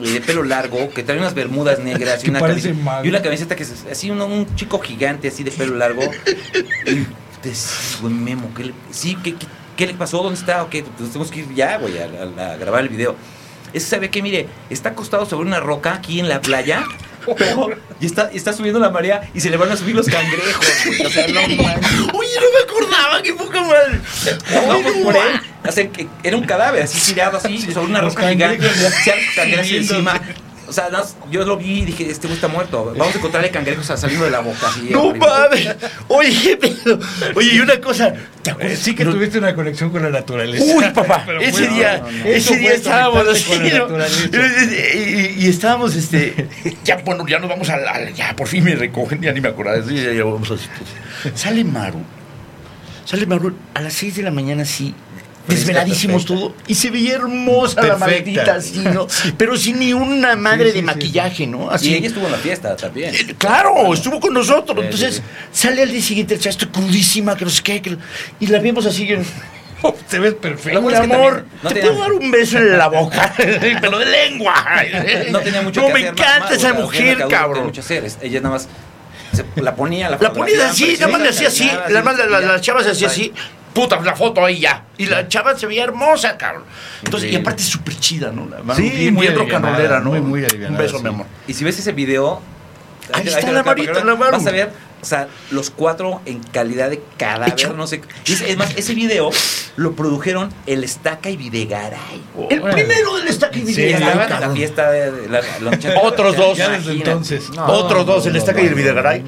eh, 0.04 0.10
de 0.14 0.22
pelo 0.22 0.42
largo 0.42 0.90
que 0.90 1.04
trae 1.04 1.20
unas 1.20 1.36
bermudas 1.36 1.78
negras 1.78 2.24
y 2.24 2.30
una, 2.32 2.40
mago. 2.40 3.06
y 3.06 3.10
una 3.10 3.22
camiseta 3.22 3.56
que 3.56 3.62
es 3.62 3.86
así, 3.92 4.10
uno- 4.10 4.26
un 4.26 4.56
chico 4.56 4.80
gigante 4.80 5.28
así 5.28 5.44
de 5.44 5.52
pelo 5.52 5.76
largo. 5.76 6.02
y 6.02 7.04
te 7.42 7.50
decís, 7.50 8.00
güey, 8.02 8.12
Memo, 8.16 8.50
¿qué 8.58 8.64
le, 8.64 8.74
sí, 8.90 9.16
¿qué, 9.24 9.36
qué, 9.36 9.46
qué 9.78 9.86
le 9.86 9.94
pasó? 9.94 10.24
¿Dónde 10.24 10.40
está? 10.40 10.64
¿O 10.64 10.70
qué? 10.72 10.84
Pues 10.98 11.10
tenemos 11.12 11.30
que 11.30 11.42
ir 11.42 11.54
ya, 11.54 11.78
güey, 11.78 12.00
a, 12.00 12.06
a- 12.42 12.54
a 12.54 12.58
grabar 12.58 12.82
el 12.82 12.90
video. 12.90 13.16
Ese 13.76 13.88
sabe 13.88 14.10
que, 14.10 14.22
mire, 14.22 14.48
está 14.70 14.90
acostado 14.92 15.26
sobre 15.26 15.46
una 15.48 15.60
roca 15.60 15.96
aquí 15.96 16.22
en 16.22 16.30
la 16.30 16.40
playa. 16.40 16.86
Pero, 17.38 17.72
y 18.00 18.06
está, 18.06 18.30
está 18.32 18.54
subiendo 18.54 18.80
la 18.80 18.90
marea 18.90 19.30
y 19.34 19.42
se 19.42 19.50
le 19.50 19.58
van 19.58 19.70
a 19.70 19.76
subir 19.76 19.96
los 19.96 20.06
cangrejos, 20.06 20.66
güey. 20.86 21.06
O 21.06 21.10
sea, 21.10 21.28
no 21.28 21.42
manches. 21.64 22.00
Oye, 22.14 22.30
no 22.40 22.52
me 22.54 22.64
acordaba, 22.64 23.22
qué 23.22 23.34
poca 23.34 23.62
madre. 23.64 24.00
Vamos 24.66 24.94
por 25.04 25.16
él. 25.18 25.42
O 25.68 25.72
sea, 25.74 25.90
que 25.90 26.08
era 26.24 26.38
un 26.38 26.46
cadáver 26.46 26.84
así 26.84 27.14
tirado 27.14 27.38
así 27.38 27.60
sobre 27.74 27.90
una 27.90 28.02
Los 28.02 28.16
roca 28.16 28.30
gigante. 28.30 28.70
Se 28.70 29.78
encima. 29.78 30.22
O 30.68 30.74
sea, 30.74 30.90
yo 31.32 31.46
lo 31.46 31.58
vi 31.58 31.80
y 31.82 31.86
dije, 31.86 32.10
este 32.10 32.28
güey 32.28 32.36
está 32.36 32.48
muerto. 32.48 32.94
Vamos 32.98 33.14
a 33.14 33.18
encontrarle 33.18 33.52
cangrejos 33.52 33.86
saliendo 33.86 34.26
de 34.26 34.32
la 34.32 34.40
boca. 34.40 34.68
Así, 34.68 34.90
No 34.90 35.14
mames. 35.14 35.76
Oye, 36.08 36.58
pedo. 36.58 37.00
Oye, 37.36 37.56
y 37.56 37.60
una 37.60 37.80
cosa. 37.80 38.14
¿Te 38.42 38.50
Eh, 38.50 38.54
acuerdas? 38.54 38.80
Sí 38.80 38.96
que 38.96 39.06
No- 39.06 39.12
tuviste 39.14 39.38
una 39.38 39.54
conexión 39.56 39.90
con 39.92 40.02
la 40.04 40.10
naturaleza. 40.10 40.64
Uy, 40.76 40.86
papá, 40.94 41.24
Pero 41.26 41.40
ese 41.42 41.52
bueno, 41.52 41.76
día, 41.76 41.98
no, 42.00 42.12
no, 42.12 42.18
no. 42.18 42.26
ese 42.26 42.58
día 42.58 42.74
estábamos 42.74 43.28
así, 43.28 43.52
¿no? 43.60 43.80
naturaleza. 43.80 44.30
y, 44.96 44.98
y- 44.98 45.36
y 45.46 45.48
estábamos, 45.50 45.96
este, 45.96 46.48
ya, 46.84 46.98
bueno, 47.06 47.26
ya 47.28 47.40
nos 47.40 47.50
vamos 47.50 47.70
a 47.70 47.78
la, 47.78 48.10
ya, 48.12 48.36
por 48.36 48.48
fin 48.48 48.64
me 48.64 48.76
recogen, 48.76 49.22
ya 49.22 49.32
ni 49.34 49.42
me 49.42 49.50
acordaba, 49.50 49.78
sí, 49.88 49.96
ya, 49.96 50.12
ya 50.14 50.24
vamos 50.24 50.50
así. 50.52 50.68
pues. 51.24 51.40
Sale 51.40 51.64
Maru, 51.64 52.02
sale 53.06 53.26
Maru 53.26 53.56
a 53.74 53.82
las 53.82 53.94
6 53.94 54.16
de 54.18 54.24
la 54.24 54.32
mañana, 54.32 54.64
así, 54.64 54.94
desveladísimos 55.48 56.26
todo, 56.26 56.56
y 56.68 56.76
se 56.76 56.90
veía 56.90 57.16
hermosa 57.16 57.82
la 57.82 57.98
maldita, 57.98 58.56
así, 58.56 58.80
¿no? 58.80 59.08
Pero 59.38 59.56
sin 59.58 59.80
ni 59.80 59.94
una 59.94 60.36
madre 60.36 60.66
Sí, 60.66 60.72
sí, 60.72 60.76
de 60.78 60.82
maquillaje, 60.84 61.48
¿no? 61.48 61.70
Así. 61.70 61.92
Y 61.92 61.96
ella 61.96 62.08
estuvo 62.08 62.26
en 62.26 62.32
la 62.32 62.38
fiesta 62.38 62.76
también. 62.76 63.14
Eh, 63.14 63.36
Claro, 63.38 63.94
estuvo 63.94 64.20
con 64.20 64.34
nosotros. 64.34 64.84
Entonces 64.84 65.22
sale 65.52 65.84
al 65.84 65.90
día 65.92 66.02
siguiente, 66.02 66.36
el 66.36 66.46
estoy 66.48 66.68
crudísima, 66.70 67.36
que 67.36 67.46
no 67.46 67.52
sé 67.52 67.62
qué. 67.64 67.82
que- 67.82 67.98
y 68.40 68.48
la 68.48 68.60
vemos 68.60 68.86
así. 68.86 69.12
en- 69.12 69.26
Te 70.10 70.18
ves 70.20 70.34
perfecto. 70.36 70.82
bueno 70.82 70.98
Mi 71.00 71.04
es 71.06 71.10
que 71.10 71.16
amor, 71.16 71.46
no 71.62 71.70
te 71.70 71.76
tenía- 71.76 71.92
puedo 71.92 72.02
dar 72.02 72.14
un 72.14 72.32
beso 72.32 72.58
en 72.58 72.78
la 72.78 72.88
boca, 72.88 73.34
pero 73.82 74.00
de 74.00 74.06
lengua. 74.06 74.56
No 75.32 75.40
tenía 75.42 75.62
mucho 75.62 75.82
No, 75.82 75.88
que 75.88 75.94
me 75.94 76.00
hacer. 76.00 76.12
encanta 76.14 76.40
más, 76.46 76.52
esa 76.54 76.74
mujer, 76.74 77.04
Diana 77.04 77.20
Cauduro 77.20 77.30
no 77.30 77.38
cabrón. 77.48 77.66
mucho 77.68 77.82
hacer. 77.82 78.08
Ella 78.22 78.42
nada 78.42 78.56
más 78.56 78.68
la 79.58 79.76
ponía, 79.76 80.10
la 80.10 80.18
La 80.20 80.32
ponía 80.34 80.70
así, 80.70 80.94
nada 81.00 81.12
más 81.12 81.22
le 81.22 81.30
hacía 81.30 81.50
así, 81.50 81.66
nada, 81.66 81.90
la, 81.90 82.02
más 82.04 82.18
la, 82.18 82.26
la- 82.26 82.42
ya. 82.42 82.48
la 82.54 82.62
chava 82.62 82.84
se 82.84 82.92
hacía 82.92 83.08
así, 83.08 83.34
puta, 83.76 84.00
la 84.02 84.16
foto 84.16 84.44
ahí 84.44 84.62
ya. 84.62 84.86
Y 84.98 85.06
la 85.06 85.28
chava 85.28 85.56
se 85.56 85.68
veía 85.68 85.84
hermosa, 85.84 86.38
cabrón. 86.38 86.64
Entonces, 87.04 87.32
y 87.32 87.36
aparte 87.36 87.62
es 87.62 87.70
súper 87.70 88.00
chida, 88.00 88.32
¿no? 88.32 88.48
La 88.50 88.64
mano 88.64 88.76
Sí, 88.76 88.90
bien, 88.90 89.14
muy 89.14 89.28
bien 89.28 89.38
rollera, 89.38 90.00
¿no? 90.00 90.10
muy, 90.12 90.22
muy 90.22 90.44
Un 90.44 90.78
beso, 90.78 90.98
sí. 90.98 91.04
mi 91.04 91.10
amor. 91.10 91.28
Y 91.48 91.54
si 91.54 91.64
ves 91.64 91.78
ese 91.78 91.92
video. 91.92 92.42
Ahí 93.14 93.28
está 93.28 93.52
la 93.52 93.62
Marita, 93.62 94.04
la 94.04 94.16
Maru. 94.16 94.32
Vas 94.32 94.48
a 94.48 94.52
ver, 94.52 94.72
o 95.06 95.08
sea, 95.08 95.28
los 95.52 95.70
cuatro 95.70 96.20
en 96.26 96.40
calidad 96.42 96.90
de 96.90 97.00
cadáver, 97.18 97.76
no 97.76 97.86
sé. 97.86 98.02
Es, 98.26 98.42
es 98.42 98.58
más, 98.58 98.76
ese 98.76 98.96
video 98.96 99.30
lo 99.76 99.94
produjeron 99.94 100.50
el 100.66 100.84
Estaca 100.84 101.30
y 101.30 101.38
Videgaray. 101.38 102.24
El 102.50 102.62
primero 102.64 103.18
del 103.18 103.28
estaca 103.28 103.56
y 103.56 103.66
Sí, 103.68 103.76
Que 103.76 103.86
Videgaray, 103.86 104.20
estaban 104.24 104.44
en 104.44 104.50
la 104.50 104.56
fiesta 104.56 104.90
de, 104.92 105.30
la, 105.30 105.42
la 105.62 105.72
noche 105.72 105.94
Otros 106.04 106.36
dos. 106.36 106.58
Ya 106.58 106.70
desde 106.70 106.94
entonces. 106.94 107.50
No, 107.52 107.68
Otros 107.68 108.06
dos, 108.08 108.24
no, 108.26 108.32
el 108.32 108.36
estaca 108.38 108.58
no, 108.58 108.64
y 108.66 108.68
el 108.68 108.74
Videgaray. 108.74 109.24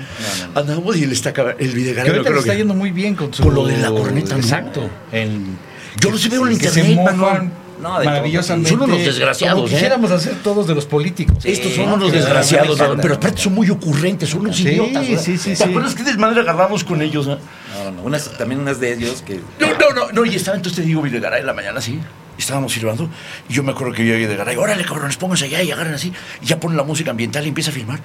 Andamos 0.56 0.98
y 0.98 1.04
el 1.04 1.12
estaca, 1.12 1.52
el 1.52 1.58
Que 1.58 1.66
Videgaray. 1.76 2.10
ahorita 2.10 2.16
yo 2.16 2.24
le 2.24 2.24
creo 2.30 2.40
está 2.40 2.52
que- 2.54 2.58
yendo 2.58 2.74
muy 2.74 2.90
bien 2.90 3.14
con 3.16 3.32
su... 3.34 3.44
Con 3.44 3.54
lo 3.54 3.68
de 3.68 3.78
la 3.78 3.90
corneta. 3.92 4.36
Exacto. 4.36 4.90
En- 5.12 5.60
Yo 6.02 6.10
los 6.10 6.28
veo 6.28 6.48
en 6.48 6.58
que 6.58 6.66
internet. 6.66 7.52
No, 7.82 8.00
de 8.00 8.06
maravillosamente. 8.06 8.70
Son 8.72 8.82
unos 8.82 8.98
desgraciados, 9.00 9.56
Como 9.56 9.68
¿eh? 9.68 9.72
quisiéramos 9.72 10.12
hacer 10.12 10.36
todos 10.44 10.66
de 10.68 10.74
los 10.76 10.86
políticos. 10.86 11.38
Sí. 11.42 11.52
Estos 11.52 11.74
son 11.74 11.90
unos 11.92 12.10
Sí, 12.12 12.18
desgraciados, 12.18 12.78
sí, 12.78 12.84
sí, 12.84 12.92
pero 13.02 13.16
aparte 13.16 13.42
son 13.42 13.54
muy 13.54 13.70
ocurrentes, 13.70 14.30
son 14.30 14.42
unos 14.42 14.56
Sí, 14.58 14.64
idiotas. 14.64 15.08
¿verdad? 15.08 15.24
sí, 15.24 15.38
sí, 15.38 15.50
¿Te 15.52 15.56
sí. 15.56 15.64
acuerdas 15.64 15.94
qué 15.96 16.04
desmadre 16.04 16.42
agarramos 16.42 16.84
con 16.84 17.02
ellos? 17.02 17.28
eh? 17.28 17.38
No, 17.78 17.84
no, 17.84 17.92
no, 17.92 18.02
unas- 18.04 18.36
también 18.38 18.62
unas 18.62 18.80
de 18.80 18.94
ellos 18.94 19.22
que. 19.22 19.36
No, 19.60 19.68
no, 19.68 19.94
no, 19.94 20.12
no, 20.12 20.26
y 20.26 20.36
estaba 20.36 20.58
entonces 20.58 20.82
te 20.82 20.88
digo 20.88 21.02
Videgaray 21.02 21.42
en 21.42 21.46
la 21.48 21.54
mañana 21.54 21.80
así. 21.80 22.00
Estábamos 22.38 22.72
silbando 22.74 23.10
y 23.50 23.54
yo 23.54 23.64
me 23.64 23.72
acuerdo 23.72 23.94
que 23.94 24.04
vi 24.04 24.12
a 24.14 24.16
Videgaray, 24.16 24.56
órale 24.58 24.84
cabrones, 24.86 25.18
pónganse 25.18 25.46
allá 25.46 25.62
y 25.64 25.72
agarran 25.72 25.94
así. 25.96 26.14
Y 26.42 26.46
ya 26.46 26.60
ponen 26.60 26.78
la 26.78 26.84
música 26.84 27.12
ambiental 27.12 27.44
y 27.46 27.50
empieza 27.50 27.72
a 27.72 27.74
filmar. 27.74 28.00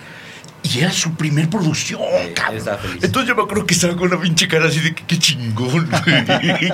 Y 0.65 0.79
era 0.79 0.93
su 0.93 1.15
primer 1.15 1.51
producción, 1.51 2.01
Sí, 2.29 2.33
cabrón. 2.35 2.79
Entonces 3.03 3.29
yo 3.29 3.35
me 3.35 3.43
acuerdo 3.43 3.67
que 3.67 3.75
estaba 3.75 3.97
con 3.97 4.13
una 4.13 4.21
pinche 4.21 4.47
cara 4.47 4.67
así 4.67 4.79
de 4.81 4.95
que 4.95 5.05
qué 5.05 5.19
chingón, 5.19 5.69
güey. 5.91 5.91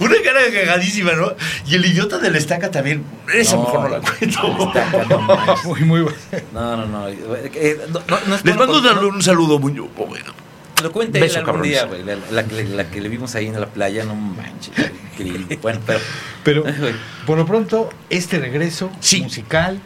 Una 0.00 0.14
cara 0.24 0.40
cagadísima, 0.52 1.12
¿no? 1.12 1.32
Y 1.66 1.76
el 1.76 1.86
idiota 1.86 2.18
de 2.18 2.30
la 2.30 2.38
estaca 2.38 2.70
también. 2.70 3.04
Esa 3.32 3.54
No, 3.56 3.62
mejor 3.62 3.80
no 3.82 3.88
la 3.90 4.00
cuento. 4.00 4.72
Estaca, 4.74 5.04
no 5.08 5.20
manches. 5.20 5.64
Muy, 5.64 5.80
muy 5.82 6.00
bueno. 6.02 6.18
No, 6.52 6.76
no, 6.78 6.86
no. 6.86 7.08
eh, 7.08 7.78
no, 7.92 8.00
no, 8.08 8.18
no 8.26 8.34
es 8.34 8.44
Les 8.44 8.56
bueno 8.56 8.72
mando 8.72 8.94
por- 8.94 9.04
un, 9.04 9.14
un 9.14 9.22
saludo 9.22 9.58
muy 9.60 9.72
bueno. 9.72 10.32
Que 10.74 10.82
Lo 10.82 10.92
cuente 10.92 11.20
Beso, 11.20 11.34
él 11.34 11.38
algún 11.40 11.46
cabrones. 11.62 11.70
día, 11.70 11.84
güey. 11.86 12.04
La, 12.04 12.16
la 12.30 12.44
que- 12.44 12.64
la 12.64 12.90
que 12.90 13.00
le 13.00 13.08
vimos 13.08 13.34
ahí 13.36 13.46
en 13.46 13.60
la 13.60 13.66
playa, 13.68 14.04
no 14.04 14.14
manches. 14.16 14.72
Increíble. 15.12 15.58
Bueno, 15.62 15.80
pero. 15.86 16.00
Pero 16.44 16.64
por 17.26 17.38
lo 17.38 17.46
pronto, 17.46 17.88
este 18.10 18.38
regreso 18.40 18.90
Sí. 19.00 19.22
musical, 19.22 19.80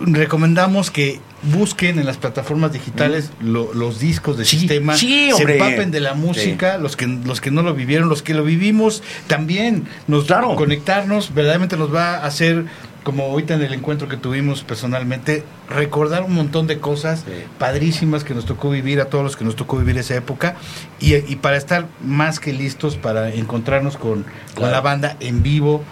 recomendamos 0.00 0.90
que 0.90 1.20
busquen 1.42 1.98
en 1.98 2.06
las 2.06 2.16
plataformas 2.18 2.72
digitales 2.72 3.30
lo- 3.40 3.72
los 3.74 3.98
discos 3.98 4.36
de 4.38 4.44
Sí, 4.44 4.58
sistema, 4.60 4.96
sí, 4.96 5.30
se 5.36 5.42
empapen 5.42 5.90
de 5.90 6.00
la 6.00 6.14
música, 6.14 6.78
los 6.78 6.96
que 6.96 7.06
los 7.06 7.40
que 7.40 7.50
no 7.50 7.62
lo 7.62 7.74
vivieron, 7.74 8.08
los 8.08 8.22
que 8.22 8.34
lo 8.34 8.44
vivimos, 8.44 9.02
también 9.26 9.84
nos 10.06 10.24
Claro. 10.26 10.54
conectarnos, 10.56 11.34
verdaderamente 11.34 11.76
nos 11.76 11.92
va 11.92 12.16
a 12.18 12.26
hacer 12.26 12.66
como 13.02 13.24
ahorita 13.24 13.54
en 13.54 13.62
el 13.62 13.72
encuentro 13.72 14.08
que 14.08 14.16
tuvimos 14.16 14.62
personalmente, 14.62 15.42
recordar 15.68 16.22
un 16.22 16.34
montón 16.34 16.68
de 16.68 16.78
cosas 16.78 17.24
padrísimas 17.58 18.22
que 18.22 18.32
nos 18.32 18.44
tocó 18.46 18.70
vivir, 18.70 19.00
a 19.00 19.06
todos 19.06 19.24
los 19.24 19.36
que 19.36 19.44
nos 19.44 19.56
tocó 19.56 19.76
vivir 19.78 19.98
esa 19.98 20.14
época, 20.14 20.54
y, 21.00 21.16
y 21.16 21.34
para 21.36 21.56
estar 21.56 21.88
más 22.04 22.38
que 22.38 22.52
listos 22.52 22.96
para 22.96 23.30
encontrarnos 23.34 23.96
con, 23.96 24.24
con 24.54 24.70
la 24.70 24.80
banda 24.80 25.16
en 25.18 25.42
vivo. 25.42 25.82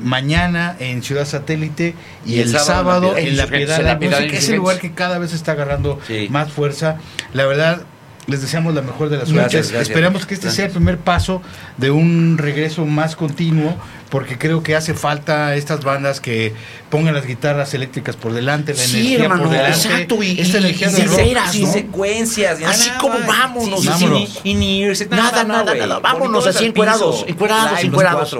Mañana 0.00 0.76
en 0.78 1.02
Ciudad 1.02 1.24
Satélite 1.26 1.94
y, 2.24 2.34
Y 2.34 2.40
el 2.40 2.48
el, 2.48 2.52
sábado 2.52 2.66
sábado 2.66 3.16
en 3.16 3.36
la 3.36 3.44
La 3.44 3.50
Piedad. 3.50 3.80
La 3.82 3.94
de 3.94 3.96
Piedad 3.96 4.22
es 4.24 4.48
el 4.48 4.56
lugar 4.56 4.78
que 4.80 4.92
cada 4.92 5.18
vez 5.18 5.32
está 5.32 5.52
agarrando 5.52 6.00
Sí. 6.06 6.28
más 6.30 6.52
fuerza. 6.52 6.98
La 7.32 7.46
verdad, 7.46 7.82
les 8.26 8.40
deseamos 8.42 8.74
la 8.74 8.82
mejor 8.82 9.08
de 9.08 9.18
las 9.18 9.28
suertes. 9.28 9.70
Esperamos 9.72 10.26
que 10.26 10.34
este 10.34 10.50
sea 10.50 10.66
el 10.66 10.72
primer 10.72 10.98
paso 10.98 11.42
de 11.76 11.90
un 11.90 12.38
regreso 12.38 12.84
más 12.84 13.14
continuo, 13.14 13.76
porque 14.10 14.36
creo 14.38 14.62
que 14.62 14.74
hace 14.74 14.94
falta 14.94 15.54
estas 15.54 15.84
bandas 15.84 16.20
que 16.20 16.52
pongan 16.90 17.14
las 17.14 17.26
guitarras 17.26 17.72
eléctricas 17.74 18.16
por 18.16 18.32
delante, 18.32 18.72
la 18.74 18.82
Sí, 18.82 18.98
energía 18.98 19.22
hermano, 19.24 19.42
por 19.44 19.52
delante. 19.52 19.76
exacto, 19.78 20.22
y- 20.22 20.40
esta 20.40 20.58
y- 20.58 20.60
energía 20.60 20.88
y 20.90 20.92
de 20.92 21.02
rock. 21.04 21.16
sinceras, 21.18 21.52
sin 21.52 21.62
¿no? 21.66 21.72
secuencias. 21.72 22.62
Así 22.62 22.88
nada, 22.88 23.00
como 23.00 23.18
vámonos, 23.26 23.80
Sí, 23.82 23.88
vámonos. 23.88 24.40
sí, 24.42 24.54
ni 24.54 24.80
irse, 24.80 25.06
Nada, 25.06 25.44
nada, 25.44 25.62
güey. 25.62 25.78
nada, 25.80 25.98
vámonos 26.00 26.46
así 26.46 26.64
encuerados, 26.66 27.24
encuerados, 27.28 27.82
encuerados. 27.84 28.36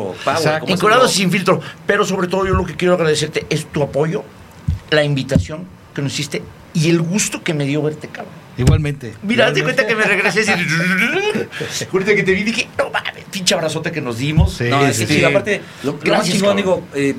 Encuerados 0.66 1.12
sin 1.12 1.30
filtro. 1.30 1.60
Pero 1.86 2.04
sobre 2.04 2.28
todo 2.28 2.46
yo 2.46 2.54
lo 2.54 2.64
que 2.64 2.74
quiero 2.74 2.94
agradecerte 2.94 3.46
es 3.50 3.66
tu 3.66 3.82
apoyo, 3.82 4.24
la 4.90 5.04
invitación 5.04 5.64
que 5.94 6.02
nos 6.02 6.12
hiciste 6.14 6.42
y 6.74 6.90
el 6.90 7.00
gusto 7.00 7.42
que 7.42 7.54
me 7.54 7.64
dio 7.64 7.82
verte, 7.82 8.08
cabrón. 8.08 8.45
Igualmente. 8.58 9.14
Mira, 9.22 9.52
te 9.52 9.62
cuenta 9.62 9.86
que 9.86 9.94
me 9.94 10.04
regresé 10.04 10.42
y 10.42 10.48
ahorita 11.92 12.14
que 12.14 12.22
te 12.22 12.32
vi 12.32 12.42
dije, 12.42 12.68
no 12.78 12.90
mames, 12.90 13.24
pinche 13.30 13.54
abrazote 13.54 13.92
que 13.92 14.00
nos 14.00 14.18
dimos. 14.18 14.54
Sí, 14.54 14.64
No, 14.64 14.84
es 14.86 14.98
que 14.98 15.06
sí, 15.06 15.14
sí, 15.14 15.18
sí. 15.20 15.24
aparte, 15.24 15.60
lo, 15.82 15.92
lo 15.92 15.96
más 15.98 16.04
Gracias, 16.04 16.36
chingón, 16.36 16.56
cabrón. 16.56 16.56
digo, 16.56 16.82
eh, 16.94 17.14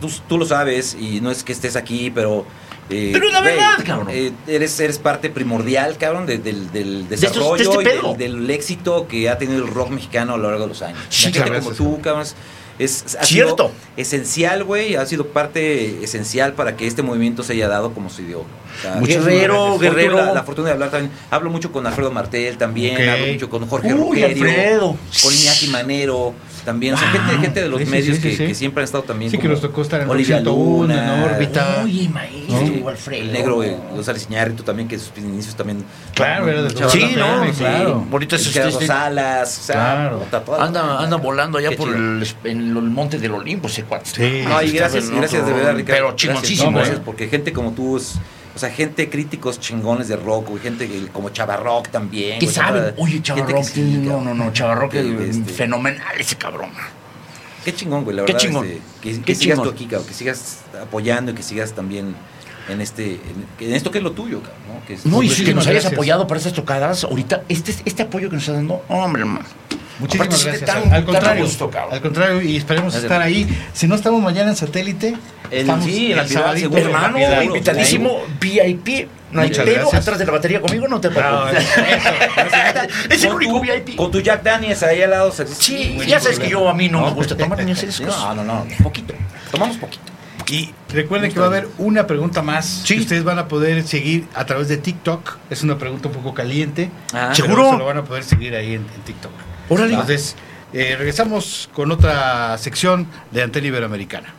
tú, 0.00 0.10
tú 0.28 0.38
lo 0.38 0.46
sabes 0.46 0.96
y 0.98 1.20
no 1.20 1.30
es 1.30 1.42
que 1.42 1.52
estés 1.52 1.74
aquí, 1.76 2.10
pero. 2.14 2.46
eh, 2.90 3.10
Pero 3.12 3.28
la 3.30 3.40
verdad, 3.40 3.78
cabrón. 3.84 4.08
eh, 4.10 4.32
eres, 4.46 4.78
eres 4.78 4.98
parte 4.98 5.30
primordial, 5.30 5.96
cabrón, 5.98 6.26
de- 6.26 6.38
del, 6.38 6.70
del 6.72 7.00
estos- 7.02 7.08
de 7.08 7.16
desarrollo 7.16 7.80
este 7.80 7.82
y 7.82 8.16
del, 8.16 8.16
del 8.40 8.50
éxito 8.50 9.08
que 9.08 9.28
ha 9.28 9.36
tenido 9.38 9.64
el 9.64 9.70
rock 9.72 9.90
mexicano 9.90 10.34
a 10.34 10.36
lo 10.38 10.44
largo 10.48 10.62
de 10.64 10.68
los 10.68 10.82
años. 10.82 10.98
Sí, 11.08 11.32
Gente 11.32 11.42
como 11.58 11.72
tú, 11.72 12.00
cabrón, 12.00 12.24
es, 12.78 13.16
ha 13.20 13.24
Cierto. 13.24 13.68
sido 13.68 13.70
esencial, 13.96 14.64
güey, 14.64 14.96
ha 14.96 15.04
sido 15.06 15.26
parte 15.28 16.02
esencial 16.04 16.52
para 16.52 16.76
que 16.76 16.86
este 16.86 17.02
movimiento 17.02 17.42
se 17.42 17.54
haya 17.54 17.68
dado 17.68 17.92
como 17.92 18.10
se 18.10 18.22
dio. 18.22 18.40
O 18.40 18.46
sea, 18.82 18.94
Muchas 18.96 19.24
Guerrero, 19.24 19.78
gracias. 19.78 19.80
Guerrero. 19.80 20.16
La, 20.16 20.32
la 20.34 20.42
fortuna 20.44 20.68
de 20.68 20.74
hablar 20.74 20.90
también. 20.90 21.12
Hablo 21.30 21.50
mucho 21.50 21.72
con 21.72 21.86
Alfredo 21.86 22.10
Martel 22.12 22.56
también, 22.58 23.08
hablo 23.08 23.26
mucho 23.26 23.50
con 23.50 23.66
Jorge 23.66 23.92
Uy, 23.94 24.22
Rogerio, 24.22 24.26
Alfredo. 24.46 24.96
con 25.22 25.34
Iñaki 25.34 25.66
Manero 25.68 26.34
también. 26.68 26.94
O 26.94 26.98
sea, 26.98 27.10
Wow. 27.10 27.20
gente, 27.22 27.40
gente 27.46 27.62
de 27.62 27.68
los 27.70 27.80
Sí, 27.80 27.86
medios 27.86 28.16
sí, 28.16 28.22
que, 28.22 28.30
sí, 28.30 28.36
sí. 28.36 28.46
que 28.48 28.54
siempre 28.54 28.82
han 28.82 28.84
estado 28.84 29.04
también. 29.04 29.30
Sí, 29.30 29.38
que 29.38 29.42
como 29.44 29.52
nos 29.54 29.62
tocó 29.62 29.80
estar 29.82 30.02
en 30.02 30.10
Olivia 30.10 30.36
101, 30.36 30.92
en 30.94 31.00
Luna, 31.00 31.24
órbita. 31.24 31.80
Oye, 31.84 32.08
maestro, 32.10 32.58
Sí, 32.58 32.84
Alfredo. 32.86 33.22
El 33.22 33.32
negro 33.32 33.56
González 33.94 34.26
Iñárritu 34.28 34.62
también, 34.62 34.86
que 34.88 34.98
sus 34.98 35.16
inicios 35.16 35.54
también. 35.54 35.82
Claro, 36.14 36.46
era 36.48 36.62
de 36.62 36.68
Mucha 36.68 36.90
Sí, 36.90 37.14
no, 37.16 37.44
claro. 37.56 38.06
El 38.10 38.22
es 38.22 38.46
este- 38.56 38.86
Salas, 38.86 39.58
o 39.58 39.62
sea, 39.62 39.74
Claro. 39.74 40.26
toda- 40.44 40.64
Anda, 40.64 40.98
anda 41.02 41.16
volando 41.16 41.56
allá 41.58 41.70
por 41.76 41.88
el, 41.88 42.26
en 42.44 42.58
el 42.60 42.82
monte 42.82 43.18
del 43.18 43.32
Olimpo 43.32 43.68
ese 43.68 43.84
cuate. 43.84 44.10
Sí. 44.10 44.44
No, 44.46 44.62
y 44.62 44.70
gracias, 44.72 45.08
en 45.08 45.16
gracias 45.16 45.46
de 45.46 45.52
verdad, 45.52 45.74
Ricardo. 45.74 46.02
Pero 46.04 46.16
chingoncísimo, 46.16 46.70
no, 46.70 46.76
gracias, 46.78 47.00
porque 47.04 47.28
gente 47.28 47.52
como 47.52 47.72
tú 47.72 47.96
es. 47.96 48.14
O 48.58 48.60
sea, 48.60 48.70
gente 48.70 49.08
críticos 49.08 49.60
chingones 49.60 50.08
de 50.08 50.16
rock, 50.16 50.48
güey, 50.48 50.60
gente 50.60 50.88
que- 50.88 51.06
como 51.12 51.28
Chavarrock 51.28 51.90
también. 51.90 52.40
¿Qué 52.40 52.46
güey, 52.46 52.54
saben? 52.56 52.92
Oye, 52.96 53.14
que 53.18 53.22
Chavarro, 53.22 53.62
sí, 53.62 54.00
no, 54.02 54.20
no, 54.20 54.34
no, 54.34 54.52
Chavarro, 54.52 54.88
que 54.88 55.00
Que, 55.00 55.30
este, 55.30 55.52
fenomenal 55.52 56.20
ese 56.20 56.34
cabrón. 56.34 56.70
Qué 57.64 57.72
chingón, 57.72 58.02
güey, 58.02 58.16
la 58.16 58.24
Qué 58.24 58.32
verdad. 58.32 58.48
chingón. 58.48 58.66
este, 58.66 58.80
que 59.00 59.12
Qué 59.12 59.20
que 59.22 59.34
sigas 59.36 59.62
tú 59.62 59.68
aquí, 59.70 59.86
cabrón, 59.86 60.08
que 60.08 60.14
sigas 60.14 60.58
apoyando 60.82 61.30
y 61.30 61.34
que 61.34 61.44
sigas 61.44 61.72
también 61.72 62.16
en 62.68 62.80
este 62.80 63.12
en, 63.12 63.46
en 63.68 63.74
esto 63.76 63.92
que 63.92 63.98
es 63.98 64.04
lo 64.04 64.10
tuyo, 64.10 64.40
cabrón, 64.42 64.80
¿no? 64.80 64.86
Que 64.88 64.94
es- 64.94 65.06
No, 65.06 65.22
y 65.22 65.26
Muchísimas 65.26 65.46
que 65.50 65.54
nos 65.54 65.66
hayas 65.68 65.74
gracias. 65.84 65.92
apoyado 65.92 66.26
para 66.26 66.38
estas 66.38 66.52
tocadas, 66.54 67.04
ahorita, 67.04 67.44
este, 67.48 67.76
este 67.84 68.02
apoyo 68.02 68.28
que 68.28 68.34
nos 68.34 68.42
estás 68.42 68.56
dando, 68.56 68.82
hombre, 68.88 69.22
hermano. 69.22 69.46
Muchísimas 69.98 70.28
Aparte, 70.28 70.58
gracias. 70.66 70.92
al, 70.92 71.04
contrario, 71.04 71.44
gusto, 71.44 71.70
al 71.90 72.00
contrario, 72.00 72.40
y 72.42 72.56
esperemos 72.56 72.92
Gracias. 72.92 73.02
estar 73.04 73.20
ahí. 73.20 73.48
Si 73.72 73.88
no 73.88 73.94
estamos 73.96 74.22
mañana 74.22 74.50
en 74.50 74.56
satélite, 74.56 75.16
El- 75.50 75.60
estamos 75.60 75.84
sí, 75.84 76.12
en 76.12 76.16
la 76.18 76.24
Piedad, 76.24 76.54
seguro. 76.56 76.80
la 76.82 76.88
Hermano, 76.88 77.16
Piedad. 77.16 77.42
invitadísimo, 77.42 78.20
VIP, 78.40 79.08
no 79.32 79.40
hay 79.42 79.50
gracias. 79.50 79.94
atrás 79.94 80.18
de 80.18 80.24
la 80.26 80.32
batería 80.32 80.60
conmigo 80.60 80.86
no 80.88 81.00
te 81.00 81.08
No, 81.08 81.14
preocupes. 81.16 81.66
es 83.10 83.24
el 83.24 83.32
único 83.32 83.54
tu- 83.54 83.60
VIP. 83.62 83.96
Con 83.96 84.10
tu 84.10 84.20
Jack 84.20 84.42
Daniels 84.42 84.82
ahí 84.82 85.02
al 85.02 85.10
lado. 85.10 85.32
Sí, 85.32 85.98
ya 86.06 86.16
no 86.18 86.22
sabes 86.22 86.38
que 86.38 86.48
yo 86.48 86.68
a 86.68 86.74
mí 86.74 86.88
no 86.88 87.04
me 87.04 87.10
gusta 87.12 87.36
tomar 87.36 87.62
ni 87.64 87.72
hacer 87.72 87.88
esas 87.90 88.06
cosas. 88.06 88.36
No, 88.36 88.44
no, 88.44 88.44
no, 88.44 88.66
poquito. 88.82 89.14
Tomamos 89.50 89.76
poquito. 89.78 90.02
Y 90.50 90.70
recuerden 90.94 91.30
que 91.30 91.38
va 91.38 91.44
a 91.44 91.48
haber 91.48 91.68
una 91.76 92.06
pregunta 92.06 92.40
más 92.40 92.64
Sí. 92.84 92.94
que 92.94 93.00
ustedes 93.02 93.22
van 93.22 93.38
a 93.38 93.48
poder 93.48 93.86
seguir 93.86 94.26
a 94.34 94.46
través 94.46 94.68
de 94.68 94.78
TikTok. 94.78 95.36
Es 95.50 95.62
una 95.62 95.76
pregunta 95.76 96.08
un 96.08 96.14
poco 96.14 96.32
caliente. 96.32 96.88
Ah, 97.12 97.32
pero 97.32 97.34
¿Seguro? 97.34 97.70
se 97.72 97.76
lo 97.78 97.84
van 97.84 97.98
a 97.98 98.04
poder 98.04 98.24
seguir 98.24 98.54
ahí 98.54 98.68
en, 98.68 98.80
en 98.94 99.02
TikTok. 99.04 99.32
Órale. 99.68 99.92
Entonces, 99.92 100.36
eh, 100.72 100.96
regresamos 100.96 101.68
con 101.72 101.90
otra 101.90 102.56
sección 102.58 103.06
de 103.30 103.42
Antena 103.42 103.66
Iberoamericana. 103.66 104.34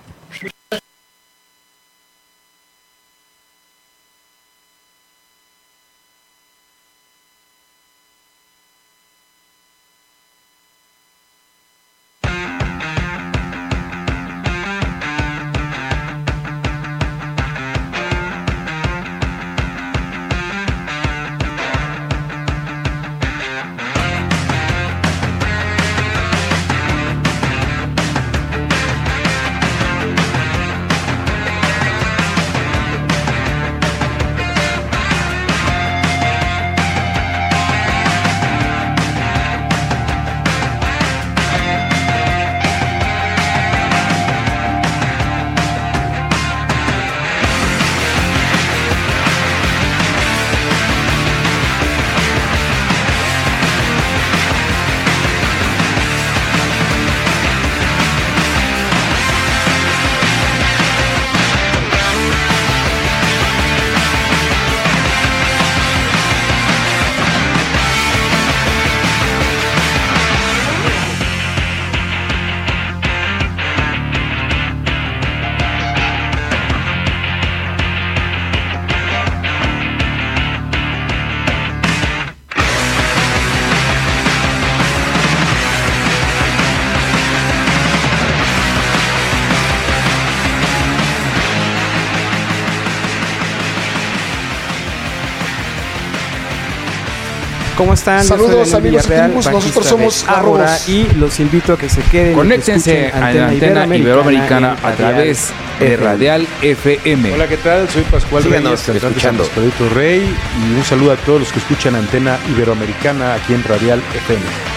¿Cómo 97.80 97.94
están? 97.94 98.26
Saludos, 98.26 98.74
amigos 98.74 99.10
Eclipus, 99.10 99.50
nosotros 99.50 99.86
somos 99.88 100.26
Garrobos. 100.28 100.90
y 100.90 101.08
los 101.16 101.40
invito 101.40 101.72
a 101.72 101.78
que 101.78 101.88
se 101.88 102.02
queden. 102.02 102.32
que 102.32 102.34
Conéctense 102.34 103.08
a 103.08 103.32
la 103.32 103.48
antena 103.48 103.96
iberoamericana 103.96 104.76
a 104.84 104.92
través 104.92 105.54
de. 105.80 105.96
Radial 105.96 106.46
FM. 106.62 107.34
Hola, 107.34 107.48
¿qué 107.48 107.56
tal? 107.56 107.88
Soy 107.88 108.04
Pascual 108.04 108.44
Síganos 108.44 108.86
Reyes, 108.86 109.02
cantante 109.02 109.44
escuchando. 109.44 109.96
Rey 109.96 110.36
y 110.60 110.76
un 110.78 110.84
saludo 110.84 111.14
a 111.14 111.16
todos 111.16 111.40
los 111.40 111.54
que 111.54 111.60
escuchan 111.60 111.96
Antena 111.96 112.38
Iberoamericana 112.50 113.36
aquí 113.36 113.54
en 113.54 113.64
Radial 113.64 114.02
FM. 114.14 114.69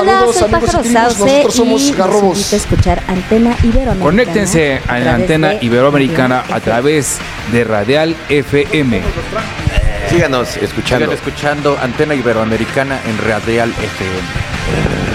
Hola, 0.00 0.12
Saludos, 0.20 0.36
soy 0.36 0.44
amigos 0.44 0.60
Pájaro 0.70 0.84
Sauce 0.84 1.24
nosotros 1.26 1.54
somos 1.54 1.96
Garrobos. 1.96 2.38
invito 2.38 2.54
a 2.54 2.58
escuchar 2.58 3.02
Antena 3.06 3.56
Iberoamericana. 3.62 4.04
Conéctense 4.04 4.80
a 4.88 4.98
la 4.98 5.14
antena 5.14 5.54
iberoamericana 5.60 6.44
a 6.50 6.60
través 6.60 7.18
de 7.52 7.64
Radial 7.64 8.16
FM. 8.28 9.02
Síganos 10.08 10.56
escuchando. 10.56 11.04
Sigan 11.06 11.18
escuchando 11.18 11.78
Antena 11.80 12.14
Iberoamericana 12.14 13.00
en 13.06 13.18
Radial 13.18 13.70
FM. 13.70 15.09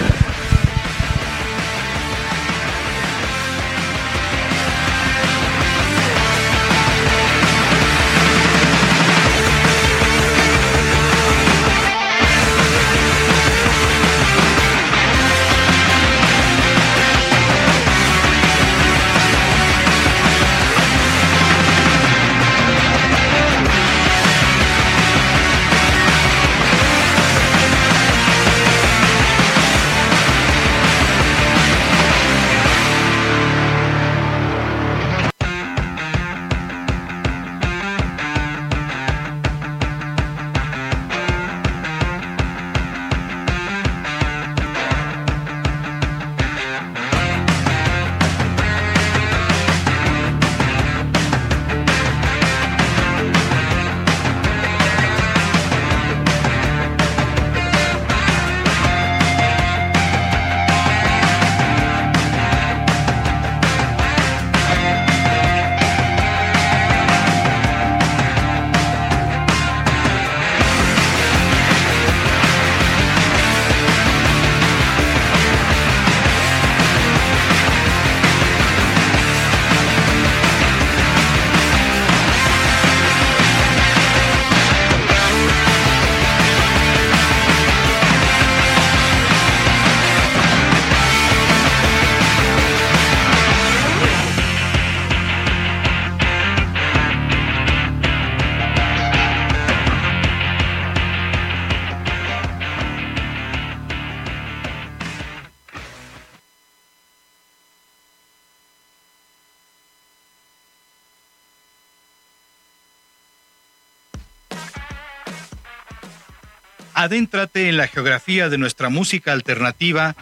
Adéntrate 117.05 117.69
en 117.69 117.77
la 117.77 117.87
geografía 117.87 118.49
de 118.49 118.57
nuestra 118.57 118.89
música 118.89 119.31
alternativa 119.31 120.15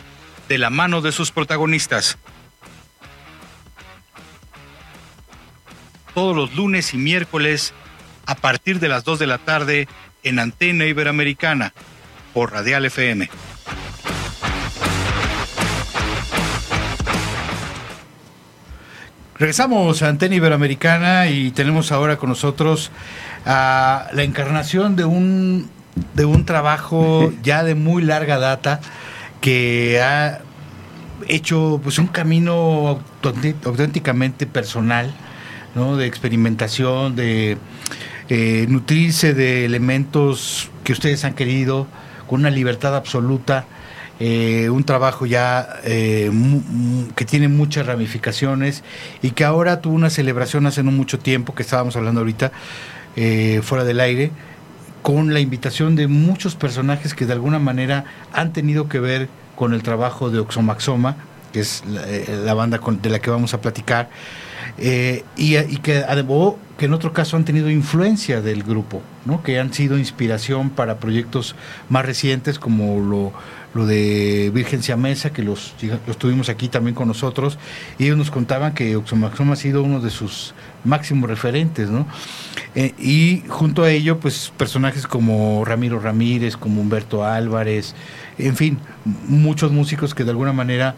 de 0.50 0.58
la 0.58 0.70
mano 0.70 1.00
de 1.00 1.14
sus 1.14 1.32
protagonistas. 1.32 2.18
Todos 6.14 6.36
los 6.36 6.54
lunes 6.56 6.94
y 6.94 6.98
miércoles 6.98 7.74
a 8.26 8.36
partir 8.36 8.82
de 8.82 8.90
las 8.90 9.06
2 9.06 9.18
de 9.20 9.28
la 9.28 9.38
tarde 9.38 9.88
en 10.24 10.40
Antena 10.40 10.86
Iberoamericana 10.86 11.74
por 12.34 12.52
Radial 12.52 12.84
FM. 12.84 13.30
Regresamos 19.40 20.04
a 20.04 20.10
Antena 20.10 20.36
Iberoamericana 20.36 21.28
y 21.28 21.52
tenemos 21.52 21.94
ahora 21.94 22.18
con 22.18 22.28
nosotros 22.28 22.92
a 23.46 24.10
la 24.12 24.24
encarnación 24.24 24.98
de 24.98 25.06
un, 25.06 25.70
de 26.14 26.26
un 26.26 26.46
trabajo 26.46 27.32
ya 27.44 27.64
de 27.64 27.76
muy 27.76 28.04
larga 28.04 28.38
data 28.40 28.80
que 29.42 30.02
ha 30.02 30.40
hecho 31.28 31.80
pues 31.84 32.00
un 32.00 32.08
camino 32.08 33.00
auténti- 33.22 33.56
auténticamente 33.66 34.46
personal 34.46 35.14
¿no? 35.76 35.98
De 35.98 36.06
experimentación, 36.06 37.16
de 37.16 37.58
eh, 38.30 38.66
nutrirse 38.70 39.34
de 39.34 39.66
elementos 39.66 40.70
que 40.84 40.94
ustedes 40.94 41.26
han 41.26 41.34
querido, 41.34 41.88
con 42.28 42.42
una 42.42 42.52
libertad 42.52 42.96
absoluta. 42.96 43.66
eh, 44.20 44.70
un 44.70 44.84
trabajo 44.84 45.26
ya 45.26 45.68
eh, 45.84 46.30
que 47.16 47.26
tiene 47.26 47.48
muchas 47.48 47.88
ramificaciones 47.88 48.84
y 49.24 49.32
que 49.32 49.44
ahora 49.44 49.82
tuvo 49.82 49.96
una 49.96 50.12
celebración 50.12 50.68
hace 50.68 50.84
no 50.84 50.92
mucho 50.92 51.18
tiempo, 51.18 51.56
que 51.56 51.64
estábamos 51.64 51.96
hablando 51.96 52.20
ahorita, 52.22 52.52
eh, 53.16 53.62
fuera 53.64 53.84
del 53.84 54.00
aire, 54.00 54.30
con 55.04 55.34
la 55.34 55.40
invitación 55.40 55.96
de 55.96 56.08
muchos 56.08 56.56
personajes 56.56 57.14
que 57.14 57.26
de 57.28 57.34
alguna 57.34 57.60
manera 57.60 58.06
han 58.34 58.52
tenido 58.54 58.88
que 58.90 59.00
ver 59.00 59.30
con 59.56 59.74
el 59.76 59.84
trabajo 59.84 60.32
de 60.32 60.40
Oxomaxoma, 60.40 61.18
que 61.52 61.60
es 61.60 61.84
la, 61.86 62.02
eh, 62.10 62.54
banda 62.56 62.80
con- 62.80 63.00
de 63.02 63.10
la 63.12 63.20
que 63.20 63.30
vamos 63.30 63.54
a 63.54 63.62
platicar, 63.62 64.10
eh, 64.80 65.24
y, 65.38 65.56
que, 65.78 66.04
que 66.78 66.86
en 66.86 66.94
otro 66.94 67.14
caso 67.14 67.38
han 67.38 67.46
tenido 67.46 67.70
influencia 67.70 68.42
del 68.42 68.64
grupo, 68.64 69.02
que 69.44 69.60
han 69.60 69.72
sido 69.72 70.00
inspiración 70.00 70.72
para 70.72 70.98
proyectos 70.98 71.56
más 71.90 72.06
recientes 72.06 72.58
como 72.58 73.00
lo, 73.00 73.86
de 73.86 74.52
Virgen 74.54 74.82
Siamesa, 74.82 75.32
que 75.32 75.44
los 75.44 75.74
tuvimos 76.18 76.50
aquí 76.50 76.70
también 76.70 76.96
con 76.96 77.08
nosotros, 77.08 77.60
y 78.00 78.06
ellos 78.06 78.18
nos 78.18 78.32
contaban 78.32 78.74
que 78.74 78.96
Oxomaxoma 78.96 79.54
ha 79.54 79.58
sido 79.58 79.84
uno 79.84 80.00
de 80.00 80.10
sus 80.10 80.54
máximos 80.84 81.30
referentes, 81.30 81.90
¿no? 81.90 82.08
Eh, 82.76 82.94
y 82.98 83.44
junto 83.48 83.84
a 83.84 83.92
ello, 83.92 84.20
pues 84.20 84.52
personajes 84.58 85.08
como 85.08 85.64
Ramiro 85.66 86.00
Ramírez, 86.00 86.58
como 86.58 86.82
Humberto 86.82 87.24
Álvarez, 87.24 87.96
en 88.38 88.56
fin, 88.56 88.80
muchos 89.28 89.72
músicos 89.72 90.16
que 90.16 90.24
de 90.24 90.32
alguna 90.32 90.54
manera, 90.54 90.96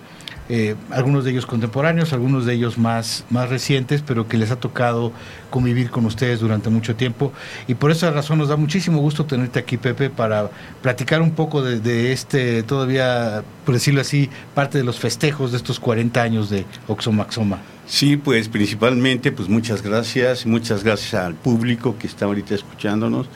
eh, 0.47 0.75
algunos 0.91 1.25
de 1.25 1.31
ellos 1.31 1.45
contemporáneos, 1.45 2.13
algunos 2.13 2.45
de 2.45 2.53
ellos 2.53 2.77
más, 2.77 3.25
más 3.29 3.49
recientes, 3.49 4.03
pero 4.05 4.27
que 4.27 4.37
les 4.37 4.51
ha 4.51 4.57
tocado 4.57 5.11
convivir 5.49 5.89
con 5.89 6.05
ustedes 6.05 6.39
durante 6.39 6.69
mucho 6.69 6.95
tiempo. 6.95 7.33
Y 7.67 7.75
por 7.75 7.89
esa 7.89 8.11
razón 8.11 8.37
nos 8.37 8.49
da 8.49 8.55
muchísimo 8.55 8.99
gusto 8.99 9.25
tenerte 9.25 9.57
aquí, 9.59 9.77
Pepe, 9.77 10.09
para 10.09 10.51
platicar 10.81 11.21
un 11.21 11.31
poco 11.31 11.63
de, 11.63 12.11
este, 12.11 12.61
todavía, 12.63 13.43
por 13.65 13.73
decirlo 13.73 14.01
así, 14.01 14.29
parte 14.53 14.77
de 14.77 14.83
los 14.83 14.99
festejos 14.99 15.51
de 15.51 15.57
estos 15.57 15.79
40 15.79 16.21
años 16.21 16.49
de 16.49 16.65
Oxomaxoma. 16.87 17.59
Sí, 17.87 18.17
pues 18.17 18.47
principalmente, 18.47 19.31
pues 19.31 19.49
muchas 19.49 19.81
gracias, 19.81 20.45
muchas 20.45 20.83
gracias 20.83 21.13
al 21.15 21.35
público 21.35 21.97
que 21.97 22.07
está 22.07 22.25
ahorita 22.25 22.55
escuchándonos. 22.55 23.27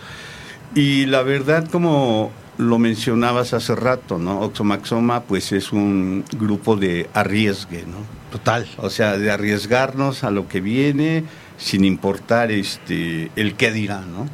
Y 0.75 1.07
la 1.07 1.23
verdad, 1.23 1.67
como 1.67 2.31
lo 2.59 2.77
mencionabas 2.77 3.53
hace 3.53 3.73
rato, 3.73 4.17
¿no? 4.17 4.41
Oxomaxoma, 4.41 5.21
pues 5.23 5.53
es 5.53 5.71
un 5.71 6.25
grupo 6.37 6.75
de 6.75 7.09
arriesgue, 7.13 7.85
¿no? 7.87 7.99
Total. 8.33 8.67
O 8.75 8.89
sea, 8.89 9.17
de 9.17 9.31
arriesgarnos 9.31 10.25
a 10.25 10.29
lo 10.29 10.49
que 10.49 10.59
viene 10.59 11.23
sin 11.57 11.85
importar 11.85 12.51
este 12.51 13.31
el 13.37 13.55
qué 13.55 13.71
dirá, 13.71 14.01
¿no? 14.01 14.27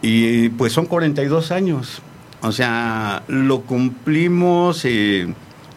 Y 0.00 0.48
pues 0.48 0.72
son 0.72 0.86
42 0.86 1.52
años. 1.52 2.00
O 2.40 2.50
sea, 2.50 3.22
lo 3.28 3.60
cumplimos, 3.60 4.86
eh, 4.86 5.28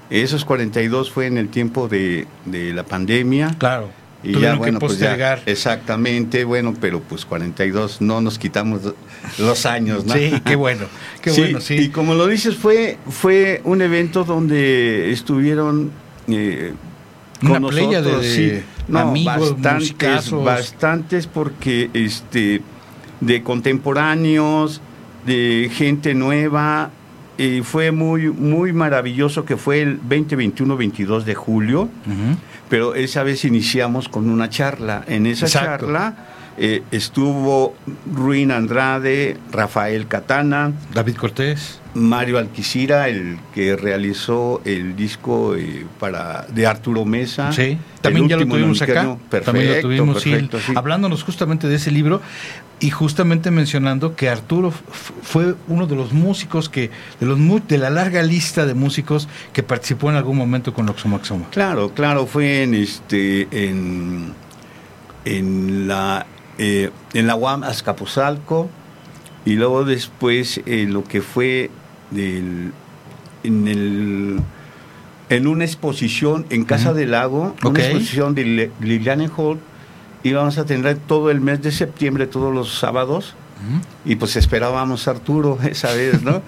esos 0.10 0.46
42 0.46 1.12
fue 1.12 1.26
en 1.26 1.38
el 1.38 1.50
tiempo 1.50 1.90
de, 1.90 2.28
de 2.46 2.74
la 2.74 2.84
pandemia. 2.84 3.56
Claro. 3.58 3.90
Y 4.24 4.40
ya, 4.40 4.56
bueno, 4.56 4.80
que 4.80 4.86
pues 4.86 5.00
ya, 5.00 5.10
postergar. 5.10 5.42
exactamente, 5.48 6.46
bueno, 6.46 6.76
pero 6.80 7.02
pues 7.02 7.26
42 7.26 8.00
no 8.00 8.22
nos 8.22 8.40
quitamos 8.40 8.94
los 9.40 9.66
años, 9.66 10.06
¿no? 10.06 10.14
Sí, 10.14 10.32
qué 10.46 10.56
bueno, 10.56 10.86
qué 11.22 11.32
bueno, 11.32 11.60
sí. 11.62 11.76
Y 11.76 11.90
como 11.90 12.14
lo 12.14 12.28
dices, 12.28 12.56
fue, 12.56 12.98
fue 13.10 13.62
un 13.64 13.82
evento 13.82 14.24
donde 14.24 15.12
estuvieron 15.12 15.92
eh, 16.28 16.74
Una 17.42 17.60
con 17.62 17.76
de- 17.76 17.82
nosotros, 17.88 18.22
de 18.24 18.30
sí. 18.36 18.64
No, 18.88 19.00
amigos, 19.00 19.52
bastantes, 19.52 19.74
musicazos. 19.74 20.44
bastantes 20.44 21.28
porque 21.28 21.90
este 21.94 22.62
de 23.20 23.44
contemporáneos, 23.44 24.82
de 25.26 25.70
gente 25.74 26.14
nueva, 26.14 26.90
y 27.38 27.62
fue 27.62 27.92
muy, 27.92 28.30
muy 28.30 28.74
maravilloso 28.74 29.46
que 29.46 29.58
fue 29.58 29.82
el 29.82 29.98
20, 29.98 30.36
21, 30.36 30.78
22 30.78 31.26
de 31.26 31.36
julio 31.36 31.90
pero 32.70 32.96
esa 32.96 33.24
vez 33.24 33.44
iniciamos 33.44 34.08
con 34.08 34.30
una 34.30 34.50
charla. 34.50 35.04
En 35.06 35.26
esa 35.26 35.46
Exacto. 35.46 35.88
charla 35.88 36.16
eh, 36.64 36.84
estuvo 36.92 37.74
Ruin 38.14 38.52
Andrade, 38.52 39.36
Rafael 39.52 40.08
Catana, 40.08 40.72
David 40.94 41.16
Cortés. 41.16 41.80
Mario 41.96 42.38
Alquicira, 42.38 43.10
el 43.10 43.40
que 43.52 43.76
realizó 43.76 44.62
el 44.64 44.96
disco 44.96 45.56
eh, 45.56 45.88
para 46.00 46.46
de 46.54 46.68
Arturo 46.68 47.04
Mesa. 47.04 47.52
Sí, 47.52 47.80
también 48.02 48.30
ya 48.30 48.38
lo 48.38 48.46
tuvimos 48.46 48.80
acá. 48.80 49.18
Perfecto, 49.28 49.52
también 49.52 49.74
lo 49.74 49.82
tuvimos, 49.82 50.24
perfecto, 50.24 50.60
sí. 50.60 50.74
hablándonos 50.76 51.24
justamente 51.24 51.68
de 51.68 51.78
ese 51.78 51.90
libro 51.90 52.22
y 52.80 52.92
justamente 52.92 53.50
mencionando 53.50 54.16
que 54.16 54.30
Arturo 54.30 54.72
fue 55.24 55.56
uno 55.68 55.88
de 55.88 55.96
los 55.96 56.14
músicos 56.14 56.70
que, 56.70 56.92
de 57.20 57.26
los 57.26 57.40
de 57.68 57.78
la 57.80 57.90
larga 57.90 58.22
lista 58.22 58.68
de 58.68 58.76
músicos 58.76 59.28
que 59.52 59.64
participó 59.64 60.12
en 60.12 60.16
algún 60.16 60.38
momento 60.38 60.76
con 60.76 60.88
Oxomaxoma. 60.88 61.50
Claro, 61.50 61.90
claro, 61.96 62.28
fue 62.28 62.62
en 62.62 62.76
este 62.76 63.48
en, 63.52 64.34
en 65.26 65.88
la 65.88 66.28
eh, 66.58 66.92
en 67.14 67.28
la 67.28 67.36
UAM 67.36 67.64
Azcapotzalco 67.64 68.70
y 69.46 69.54
luego 69.54 69.84
después 69.86 70.62
eh, 70.66 70.86
lo 70.88 71.04
que 71.04 71.22
fue 71.22 71.70
del 72.12 72.72
en 73.44 73.68
el 73.68 74.40
en 75.30 75.48
una 75.48 75.64
exposición 75.64 76.46
en 76.50 76.66
Casa 76.66 76.90
Ujú. 76.90 76.98
del 77.00 77.12
Lago, 77.12 77.56
Ok. 77.64 77.70
una 77.72 77.80
exposición 77.86 78.36
de 78.36 78.70
Liliane 78.82 79.30
Hall 79.36 79.60
íbamos 80.24 80.58
a 80.58 80.66
tener 80.66 80.98
todo 80.98 81.32
el 81.32 81.42
mes 81.42 81.62
de 81.62 81.72
septiembre 81.72 82.28
todos 82.28 82.54
los 82.54 82.78
sábados 82.78 83.36
y 84.06 84.16
pues 84.16 84.36
esperábamos 84.36 85.08
a 85.08 85.12
Arturo 85.12 85.58
esa 85.64 85.94
vez, 85.94 86.22
¿no? 86.24 86.42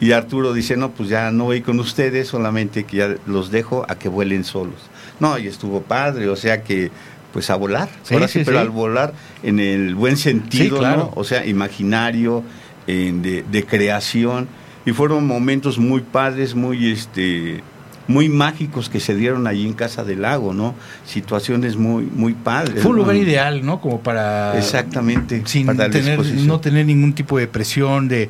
Y 0.00 0.12
Arturo 0.12 0.52
dice, 0.52 0.76
no, 0.76 0.90
pues 0.90 1.08
ya 1.08 1.30
no 1.30 1.44
voy 1.44 1.60
con 1.62 1.78
ustedes, 1.80 2.28
solamente 2.28 2.84
que 2.84 2.96
ya 2.98 3.14
los 3.26 3.50
dejo 3.50 3.86
a 3.88 3.94
que 3.96 4.08
vuelen 4.08 4.44
solos. 4.44 4.74
No, 5.20 5.38
y 5.38 5.46
estuvo 5.46 5.82
padre, 5.82 6.28
o 6.28 6.36
sea 6.36 6.62
que, 6.62 6.90
pues 7.34 7.50
a 7.50 7.56
volar. 7.56 7.88
Sí, 8.04 8.14
Ahora 8.14 8.28
sí, 8.28 8.38
sí, 8.38 8.44
pero 8.46 8.58
sí. 8.58 8.62
al 8.62 8.70
volar 8.70 9.12
en 9.42 9.58
el 9.58 9.96
buen 9.96 10.16
sentido, 10.16 10.78
claro. 10.78 10.96
¿no? 10.96 11.12
O 11.16 11.24
sea, 11.24 11.44
imaginario, 11.44 12.44
de, 12.86 13.44
de 13.50 13.64
creación. 13.64 14.46
Y 14.86 14.92
fueron 14.92 15.26
momentos 15.26 15.78
muy 15.78 16.02
padres, 16.02 16.54
muy, 16.54 16.92
este, 16.92 17.60
muy 18.06 18.28
mágicos 18.28 18.88
que 18.88 19.00
se 19.00 19.16
dieron 19.16 19.48
allí 19.48 19.66
en 19.66 19.72
Casa 19.72 20.04
del 20.04 20.22
Lago, 20.22 20.54
¿no? 20.54 20.76
Situaciones 21.04 21.76
muy, 21.76 22.04
muy 22.04 22.34
padres. 22.34 22.82
Fue 22.82 22.92
un 22.92 22.98
¿no? 22.98 23.02
lugar 23.02 23.16
ideal, 23.16 23.66
¿no? 23.66 23.80
Como 23.80 24.00
para... 24.00 24.56
Exactamente, 24.56 25.42
Sin 25.46 25.66
para 25.66 25.90
tener, 25.90 26.24
no 26.24 26.60
tener 26.60 26.86
ningún 26.86 27.14
tipo 27.14 27.38
de 27.38 27.48
presión, 27.48 28.06
de, 28.06 28.28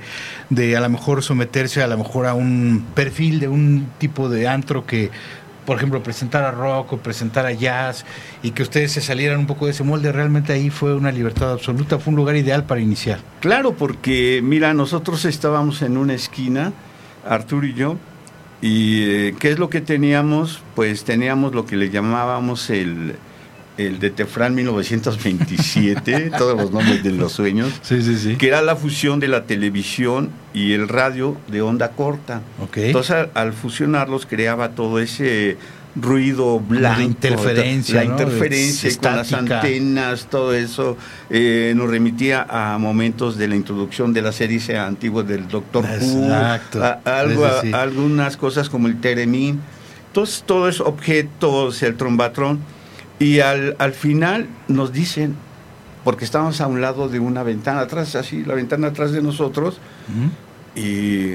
de 0.48 0.76
a 0.78 0.80
lo 0.80 0.88
mejor 0.88 1.22
someterse 1.22 1.82
a 1.82 1.88
lo 1.88 1.98
mejor 1.98 2.26
a 2.26 2.32
un 2.32 2.86
perfil 2.94 3.38
de 3.40 3.48
un 3.48 3.86
tipo 3.98 4.30
de 4.30 4.48
antro 4.48 4.86
que, 4.86 5.10
por 5.66 5.76
ejemplo, 5.76 6.02
presentara 6.02 6.50
rock 6.50 6.94
o 6.94 6.96
presentara 6.98 7.52
jazz 7.52 8.04
y 8.42 8.50
que 8.50 8.62
ustedes 8.62 8.92
se 8.92 9.00
salieran 9.00 9.38
un 9.40 9.46
poco 9.46 9.66
de 9.66 9.72
ese 9.72 9.84
molde. 9.84 10.12
Realmente 10.12 10.52
ahí 10.52 10.70
fue 10.70 10.94
una 10.94 11.10
libertad 11.10 11.52
absoluta, 11.52 11.98
fue 11.98 12.10
un 12.10 12.16
lugar 12.16 12.36
ideal 12.36 12.64
para 12.64 12.80
iniciar. 12.80 13.20
Claro, 13.40 13.74
porque 13.74 14.40
mira, 14.42 14.74
nosotros 14.74 15.24
estábamos 15.24 15.82
en 15.82 15.96
una 15.96 16.14
esquina, 16.14 16.72
Arturo 17.26 17.66
y 17.66 17.74
yo, 17.74 17.96
y 18.60 19.02
eh, 19.02 19.34
¿qué 19.38 19.50
es 19.50 19.58
lo 19.58 19.68
que 19.68 19.80
teníamos? 19.80 20.62
Pues 20.74 21.04
teníamos 21.04 21.54
lo 21.54 21.66
que 21.66 21.76
le 21.76 21.90
llamábamos 21.90 22.70
el, 22.70 23.16
el 23.76 23.98
de 23.98 24.10
Tefran 24.10 24.54
1927, 24.54 26.30
todos 26.38 26.56
los 26.56 26.70
nombres 26.70 27.02
de 27.02 27.12
los 27.12 27.32
sueños, 27.32 27.72
Sí, 27.82 28.02
sí, 28.02 28.16
sí. 28.16 28.36
que 28.36 28.48
era 28.48 28.62
la 28.62 28.76
fusión 28.76 29.20
de 29.20 29.28
la 29.28 29.44
televisión 29.44 30.30
y 30.52 30.72
el 30.72 30.88
radio 30.88 31.36
de 31.48 31.62
onda 31.62 31.90
corta. 31.90 32.42
Ok. 32.62 32.76
Entonces, 32.78 33.10
al, 33.16 33.30
al 33.34 33.52
fusionarlos 33.52 34.26
creaba 34.26 34.70
todo 34.70 34.98
ese 35.00 35.56
ruido 35.96 36.58
blanco, 36.58 37.02
interferencia, 37.02 37.94
la 38.02 38.04
¿no? 38.04 38.10
interferencia 38.12 38.90
De 38.90 38.96
con 38.96 39.16
las 39.16 39.26
estática. 39.28 39.60
antenas, 39.60 40.26
todo 40.28 40.52
eso 40.52 40.96
eh, 41.30 41.72
nos 41.76 41.88
remitía 41.88 42.44
a 42.50 42.78
momentos 42.78 43.36
de 43.38 43.46
la 43.46 43.54
introducción 43.54 44.12
de 44.12 44.22
la 44.22 44.32
serie 44.32 44.76
antigua 44.76 45.22
del 45.22 45.46
Doctor 45.46 45.84
Who, 45.84 46.24
Exacto. 46.24 46.82
a- 46.82 47.00
algo, 47.04 47.44
a- 47.46 47.60
algunas 47.80 48.36
cosas 48.36 48.68
como 48.68 48.88
el 48.88 49.00
Teremín, 49.00 49.60
entonces 50.08 50.42
todo 50.44 50.68
es 50.68 50.80
objetos, 50.80 51.80
el 51.84 51.94
trombatrón, 51.96 52.58
y 53.18 53.40
al, 53.40 53.76
al 53.78 53.92
final 53.92 54.48
nos 54.68 54.92
dicen, 54.92 55.34
porque 56.04 56.24
estábamos 56.24 56.60
a 56.60 56.66
un 56.66 56.80
lado 56.80 57.08
de 57.08 57.18
una 57.20 57.42
ventana 57.42 57.80
atrás, 57.80 58.14
así, 58.16 58.44
la 58.44 58.54
ventana 58.54 58.88
atrás 58.88 59.12
de 59.12 59.22
nosotros, 59.22 59.78
y, 60.74 61.34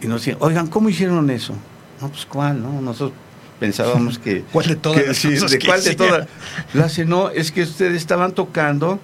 y 0.00 0.06
nos 0.06 0.20
decían, 0.22 0.38
oigan, 0.40 0.66
¿cómo 0.68 0.88
hicieron 0.88 1.28
eso? 1.30 1.54
No, 2.00 2.08
pues 2.08 2.26
cuál, 2.26 2.62
¿no? 2.62 2.80
Nosotros 2.80 3.12
pensábamos 3.58 4.18
que... 4.18 4.42
¿Cuál 4.52 4.66
de 4.68 4.76
todas 4.76 5.00
que 5.00 5.06
las 5.08 5.16
sí, 5.16 5.34
cosas 5.34 5.50
¿De 5.50 5.58
que 5.58 5.66
cuál 5.66 5.82
de 5.84 5.94
todas? 5.94 6.28
La 6.74 6.84
hace, 6.84 7.04
no, 7.04 7.30
es 7.30 7.50
que 7.52 7.62
ustedes 7.62 7.96
estaban 7.96 8.32
tocando 8.32 9.00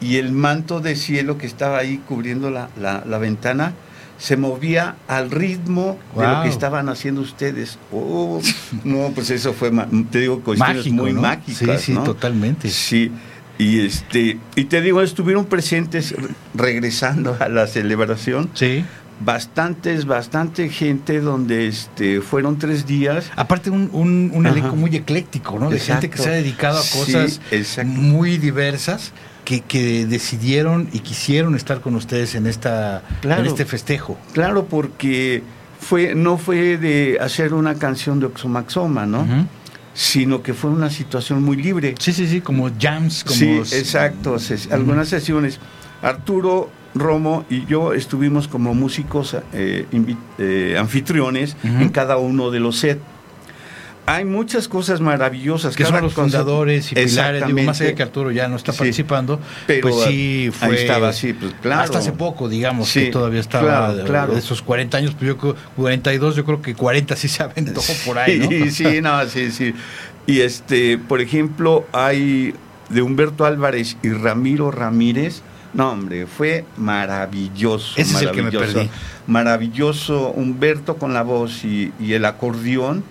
y 0.00 0.16
el 0.16 0.32
manto 0.32 0.80
de 0.80 0.94
cielo 0.96 1.38
que 1.38 1.46
estaba 1.46 1.78
ahí 1.78 1.98
cubriendo 2.06 2.50
la, 2.50 2.68
la- 2.78 3.02
la 3.06 3.18
ventana 3.18 3.72
se 4.18 4.36
movía 4.36 4.96
al 5.08 5.30
ritmo 5.30 5.98
de 6.16 6.26
lo 6.26 6.42
que 6.42 6.48
estaban 6.48 6.88
haciendo 6.88 7.20
ustedes. 7.20 7.78
Oh, 7.92 8.40
no, 8.84 9.10
pues 9.14 9.30
eso 9.30 9.52
fue, 9.52 9.70
te 10.10 10.20
digo, 10.20 10.40
cuestiones 10.40 10.76
Mágico, 10.78 10.94
muy 10.96 11.12
¿no? 11.12 11.20
mágicas. 11.22 11.80
Sí, 11.80 11.86
sí, 11.86 11.92
¿no? 11.92 12.02
totalmente. 12.04 12.68
Sí, 12.70 13.10
y 13.58 13.80
este, 13.80 14.38
y 14.54 14.64
te 14.64 14.80
digo, 14.82 15.02
estuvieron 15.02 15.44
presentes 15.46 16.12
re- 16.12 16.28
regresando 16.54 17.36
a 17.40 17.48
la 17.48 17.66
celebración. 17.66 18.50
Sí. 18.54 18.84
Bastantes, 19.18 20.04
bastante 20.04 20.68
gente 20.68 21.20
donde 21.22 21.68
este 21.68 22.20
fueron 22.20 22.58
tres 22.58 22.86
días. 22.86 23.30
Aparte 23.34 23.70
un, 23.70 23.88
un, 23.94 24.30
un 24.34 24.46
Ajá. 24.46 24.54
elenco 24.58 24.76
muy 24.76 24.94
ecléctico, 24.94 25.58
¿no? 25.58 25.70
De 25.70 25.78
gente 25.78 26.10
que 26.10 26.18
se 26.18 26.28
ha 26.28 26.32
dedicado 26.32 26.78
a 26.78 26.82
cosas 26.82 27.40
muy 27.86 28.36
diversas 28.36 29.12
que, 29.46 29.60
que 29.62 30.04
decidieron 30.06 30.88
y 30.92 30.98
quisieron 30.98 31.54
estar 31.54 31.80
con 31.80 31.94
ustedes 31.94 32.34
en 32.34 32.46
esta 32.46 33.02
Claro. 33.22 33.40
en 33.42 33.46
este 33.46 33.64
festejo. 33.64 34.18
Claro, 34.34 34.66
porque 34.66 35.42
fue, 35.80 36.14
no 36.14 36.36
fue 36.36 36.76
de 36.76 37.16
hacer 37.20 37.54
una 37.54 37.76
canción 37.76 38.18
de 38.20 38.26
Oxomaxoma, 38.26 39.06
¿no? 39.06 39.24
Sino 39.94 40.42
que 40.42 40.52
fue 40.52 40.70
una 40.70 40.90
situación 40.90 41.42
muy 41.42 41.56
libre. 41.56 41.94
Sí, 41.98 42.12
sí, 42.12 42.26
sí, 42.26 42.40
como 42.42 42.68
jams, 42.78 43.24
como 43.24 43.38
Sí, 43.38 43.76
exacto. 43.78 44.34
ses- 44.36 44.70
Algunas 44.70 45.08
sesiones. 45.08 45.58
Arturo 46.02 46.68
Romo 46.94 47.44
y 47.48 47.64
yo 47.66 47.92
estuvimos 47.94 48.48
como 48.48 48.74
músicos 48.74 49.36
eh, 49.52 49.86
eh, 50.38 50.76
anfitriones 50.78 51.56
en 51.62 51.88
cada 51.90 52.16
uno 52.18 52.50
de 52.50 52.60
los 52.60 52.78
sets. 52.78 53.00
Hay 54.08 54.24
muchas 54.24 54.68
cosas 54.68 55.00
maravillosas. 55.00 55.74
que 55.74 55.84
son 55.84 56.00
los 56.00 56.14
cosa- 56.14 56.22
fundadores 56.22 56.92
y 56.92 56.94
pilares, 56.94 57.44
digo, 57.46 57.58
más 57.62 57.80
allá 57.80 57.94
que 57.94 58.02
Arturo 58.04 58.30
ya 58.30 58.46
no 58.48 58.54
está 58.56 58.72
Sí. 58.72 58.78
participando, 58.78 59.40
Pero, 59.66 59.88
pues 59.88 60.04
sí 60.04 60.08
ahí 60.44 60.50
fue 60.50 60.80
estaba, 60.80 61.12
sí, 61.12 61.32
pues, 61.32 61.54
claro. 61.60 61.82
hasta 61.82 61.98
hace 61.98 62.12
poco, 62.12 62.48
digamos, 62.48 62.88
Sí, 62.88 63.06
que 63.06 63.10
todavía 63.10 63.40
estaba 63.40 63.64
claro, 63.66 63.96
de- 63.96 64.04
claro. 64.04 64.32
de 64.34 64.38
esos 64.38 64.62
40 64.62 64.98
años, 64.98 65.12
pues 65.14 65.26
yo 65.26 65.36
creo 65.36 65.56
42, 65.74 66.36
yo 66.36 66.44
creo 66.44 66.62
que 66.62 66.74
40 66.74 67.16
sí 67.16 67.26
se 67.28 67.42
aventó 67.42 67.80
por 68.04 68.18
ahí, 68.18 68.38
¿no? 68.38 68.48
Sí, 68.48 68.70
sí, 68.70 69.00
no, 69.02 69.26
sí, 69.28 69.50
sí. 69.50 69.74
Y 70.26 70.40
este, 70.40 70.98
por 70.98 71.20
ejemplo, 71.20 71.86
hay 71.92 72.54
de 72.88 73.02
Humberto 73.02 73.44
Álvarez 73.44 73.96
y 74.04 74.10
Ramiro 74.10 74.70
Ramírez. 74.70 75.42
No, 75.74 75.90
hombre, 75.90 76.26
fue 76.26 76.64
maravilloso. 76.76 77.94
Ese 77.96 78.14
es 78.14 78.22
el 78.22 78.30
que 78.30 78.36
me 78.42 78.50
maravilloso, 78.50 78.72
perdí. 78.74 78.90
Maravilloso. 79.26 80.28
Humberto 80.30 80.96
con 80.96 81.12
la 81.12 81.22
voz 81.22 81.64
y, 81.64 81.92
y 82.00 82.12
el 82.14 82.24
acordeón. 82.24 83.04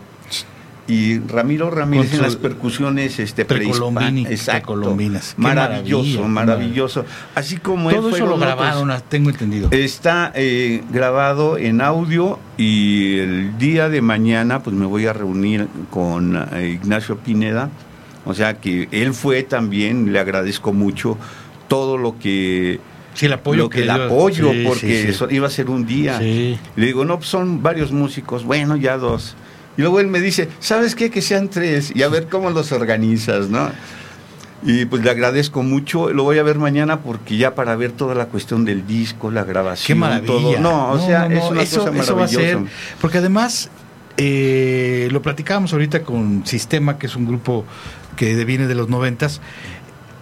Y 0.87 1.17
Ramiro 1.19 1.71
Ramírez 1.71 2.13
en 2.13 2.21
las 2.21 2.35
percusiones 2.35 3.17
este, 3.19 3.43
precolombinas. 3.43 5.33
Maravilloso, 5.37 6.27
maravilloso. 6.27 7.05
Así 7.33 7.57
como 7.57 7.89
él 7.89 7.95
Todo 7.95 8.09
eso 8.09 8.19
lo 8.19 8.37
fueron 8.37 8.43
otros. 8.43 8.55
grabaron, 8.57 8.91
ah, 8.91 8.99
tengo 8.99 9.31
entendido. 9.31 9.69
Está 9.71 10.31
eh, 10.35 10.83
grabado 10.91 11.57
en 11.57 11.81
audio 11.81 12.39
y 12.57 13.17
el 13.17 13.57
día 13.57 13.89
de 13.89 14.01
mañana 14.01 14.61
pues 14.61 14.75
me 14.75 14.85
voy 14.85 15.07
a 15.07 15.13
reunir 15.13 15.67
con 15.89 16.35
eh, 16.53 16.77
Ignacio 16.79 17.17
Pineda. 17.17 17.69
O 18.25 18.35
sea 18.35 18.55
que 18.55 18.87
él 18.91 19.13
fue 19.13 19.43
también, 19.43 20.13
le 20.13 20.19
agradezco 20.19 20.71
mucho 20.71 21.17
todo 21.67 21.97
lo 21.97 22.19
que... 22.19 22.79
Sí, 23.13 23.27
el 23.27 23.33
apoyo 23.33 23.63
lo 23.63 23.69
que, 23.69 23.81
el 23.81 23.93
dio. 23.93 24.03
apoyo, 24.05 24.51
Sí, 24.51 24.63
porque 24.67 24.79
sí, 24.81 25.01
sí. 25.03 25.07
eso 25.07 25.31
iba 25.31 25.47
a 25.47 25.49
ser 25.49 25.69
un 25.69 25.85
día. 25.85 26.19
Sí. 26.19 26.59
Le 26.75 26.85
digo, 26.85 27.05
no, 27.05 27.17
pues 27.17 27.29
son 27.29 27.63
varios 27.63 27.91
músicos, 27.91 28.43
bueno, 28.43 28.75
ya 28.75 28.97
dos. 28.97 29.35
Y 29.77 29.81
luego 29.81 29.99
él 29.99 30.07
me 30.07 30.21
dice, 30.21 30.49
¿sabes 30.59 30.95
qué? 30.95 31.09
Que 31.09 31.21
sean 31.21 31.49
tres 31.49 31.91
y 31.93 32.03
a 32.03 32.07
ver 32.09 32.27
cómo 32.27 32.49
los 32.49 32.71
organizas, 32.71 33.49
¿no? 33.49 33.69
Y 34.63 34.85
pues 34.85 35.03
le 35.03 35.11
agradezco 35.11 35.61
mucho, 35.63 36.11
lo 36.11 36.23
voy 36.23 36.39
a 36.39 36.43
ver 36.43 36.57
mañana 36.57 37.01
porque 37.01 37.37
ya 37.37 37.53
para 37.53 37.75
ver 37.75 37.91
toda 37.91 38.15
la 38.15 38.25
cuestión 38.27 38.65
del 38.65 38.87
disco, 38.87 39.29
la 39.29 39.43
grabación, 39.43 39.85
Qué 39.85 39.99
maravilla. 39.99 40.25
todo. 40.33 40.59
No, 40.59 40.91
o 40.91 40.99
sea, 41.05 41.27
no, 41.29 41.35
es 41.37 41.43
una 41.51 41.61
eso, 41.61 41.85
cosa 41.85 41.99
eso 42.01 42.15
va 42.15 42.23
a 42.25 42.27
ser. 42.27 42.39
maravillosa. 42.55 42.71
Porque 42.99 43.17
además, 43.19 43.69
eh, 44.17 45.07
lo 45.11 45.21
platicábamos 45.21 45.71
ahorita 45.73 46.01
con 46.03 46.45
Sistema, 46.47 46.97
que 46.97 47.05
es 47.07 47.15
un 47.15 47.27
grupo 47.27 47.65
que 48.15 48.43
viene 48.45 48.65
de 48.65 48.73
los 48.75 48.89
noventas. 48.89 49.41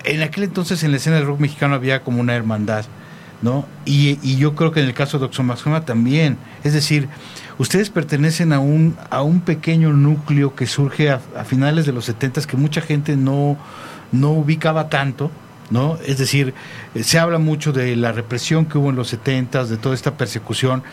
En 0.04 0.22
aquel 0.22 0.44
entonces 0.44 0.84
en 0.84 0.92
la 0.92 0.98
escena 0.98 1.16
del 1.18 1.26
rock 1.26 1.40
mexicano 1.40 1.76
había 1.76 2.02
como 2.02 2.20
una 2.20 2.36
hermandad, 2.36 2.84
¿no? 3.42 3.66
Y, 3.86 4.20
y 4.24 4.36
yo 4.38 4.56
creo 4.56 4.72
que 4.74 4.82
en 4.82 4.88
el 4.88 4.94
caso 4.94 5.20
de 5.20 5.26
Oxomaxoma 5.26 5.86
también. 5.86 6.38
Es 6.66 6.74
decir, 6.74 7.08
ustedes 7.58 7.90
pertenecen 7.90 8.54
a 8.54 8.60
un, 8.60 8.96
a 9.10 9.22
un 9.22 9.42
pequeño 9.42 9.94
núcleo 9.94 10.56
que 10.56 10.66
surge 10.68 11.10
a, 11.12 11.20
a 11.38 11.44
finales 11.44 11.86
de 11.86 11.92
los 11.94 12.06
setentas 12.06 12.48
que 12.48 12.58
mucha 12.58 12.82
gente 12.82 13.16
no, 13.16 13.58
no 14.12 14.32
ubicaba 14.32 14.90
tanto, 14.90 15.32
¿no? 15.70 15.98
Es 16.06 16.18
decir, 16.18 16.54
eh, 16.96 17.04
se 17.04 17.20
habla 17.20 17.40
mucho 17.40 17.72
de 17.72 17.96
la 17.96 18.12
represión 18.12 18.66
que 18.66 18.78
hubo 18.78 18.90
en 18.90 18.96
los 18.96 19.08
setentas, 19.10 19.70
de 19.70 19.78
toda 19.78 19.96
esta 19.96 20.18
persecución, 20.18 20.84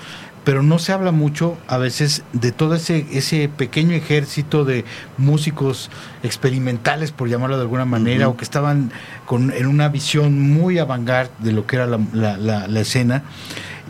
pero 0.42 0.62
no 0.62 0.78
se 0.78 0.92
habla 0.92 1.12
mucho 1.12 1.58
a 1.68 1.76
veces 1.76 2.22
de 2.32 2.50
todo 2.50 2.74
ese, 2.74 3.06
ese 3.12 3.50
pequeño 3.54 3.94
ejército 3.94 4.64
de 4.64 4.86
músicos 5.18 5.90
experimentales, 6.22 7.12
por 7.12 7.28
llamarlo 7.28 7.56
de 7.56 7.62
alguna 7.62 7.84
manera, 7.84 8.28
o 8.28 8.36
que 8.38 8.44
estaban 8.44 8.90
con, 9.26 9.52
en 9.52 9.66
una 9.66 9.88
visión 9.90 10.40
muy 10.40 10.78
avant 10.78 11.06
de 11.40 11.52
lo 11.52 11.66
que 11.66 11.76
era 11.76 11.86
la, 11.86 12.00
la- 12.14 12.38
la- 12.38 12.68
la 12.68 12.80
escena, 12.80 13.22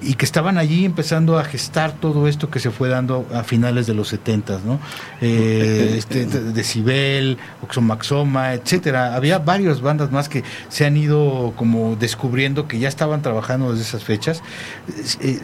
y 0.03 0.15
que 0.15 0.25
estaban 0.25 0.57
allí 0.59 0.85
empezando 0.85 1.39
a 1.39 1.45
gestar 1.45 1.93
todo 1.93 2.27
esto 2.29 2.51
que 2.51 2.59
se 2.59 2.71
fue 2.71 2.89
dando 2.89 3.27
a 3.35 3.45
finales 3.45 3.87
de 3.87 3.95
los 3.95 4.09
70, 4.09 4.61
¿no? 4.65 4.79
Eh, 5.21 5.95
este, 5.99 6.27
de- 6.27 6.53
Decibel, 6.53 7.39
Oxomaxoma, 7.63 8.55
etcétera. 8.55 9.15
Había 9.15 9.39
varias 9.39 9.81
bandas 9.81 10.11
más 10.11 10.29
que 10.29 10.43
se 10.69 10.87
han 10.87 10.97
ido 10.97 11.53
como 11.57 11.97
descubriendo 11.97 12.67
que 12.69 12.79
ya 12.79 12.89
estaban 12.89 13.23
trabajando 13.23 13.71
desde 13.71 13.85
esas 13.85 14.05
fechas, 14.05 14.43
eh, 15.21 15.39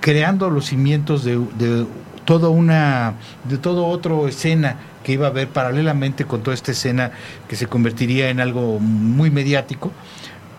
creando 0.00 0.50
los 0.50 0.66
cimientos 0.66 1.24
de, 1.24 1.38
de 1.58 1.86
toda 2.24 2.48
una, 2.48 3.14
de 3.48 3.58
todo 3.58 3.86
otro 3.86 4.28
escena 4.28 4.76
que 5.02 5.12
iba 5.12 5.26
a 5.26 5.30
haber 5.30 5.48
paralelamente 5.48 6.24
con 6.24 6.42
toda 6.42 6.54
esta 6.54 6.72
escena 6.72 7.10
que 7.48 7.56
se 7.56 7.66
convertiría 7.66 8.30
en 8.30 8.40
algo 8.40 8.80
muy 8.80 9.30
mediático 9.30 9.92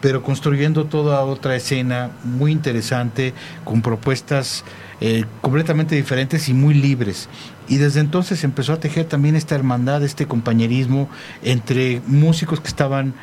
pero 0.01 0.21
construyendo 0.23 0.85
toda 0.85 1.23
otra 1.23 1.55
escena 1.55 2.11
muy 2.23 2.51
interesante, 2.51 3.33
con 3.63 3.81
propuestas 3.81 4.63
eh, 5.01 5.25
completamente 5.41 5.95
diferentes 5.95 6.47
y 6.49 6.53
muy 6.53 6.73
libres. 6.73 7.27
Y 7.67 7.77
desde 7.77 7.99
entonces 7.99 8.43
empezó 8.43 8.73
a 8.73 8.79
tejer 8.79 9.05
también 9.05 9.35
esta 9.35 9.55
hermandad, 9.55 10.03
este 10.03 10.27
compañerismo 10.27 11.09
entre 11.43 12.01
músicos 12.07 12.59
que 12.61 12.67
estaban 12.67 13.13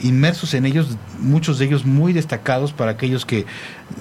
inmersos 0.00 0.52
en 0.54 0.66
ellos, 0.66 0.96
muchos 1.20 1.60
de 1.60 1.66
ellos 1.66 1.84
muy 1.86 2.12
destacados 2.12 2.72
para 2.72 2.90
aquellos 2.90 3.24
que, 3.24 3.46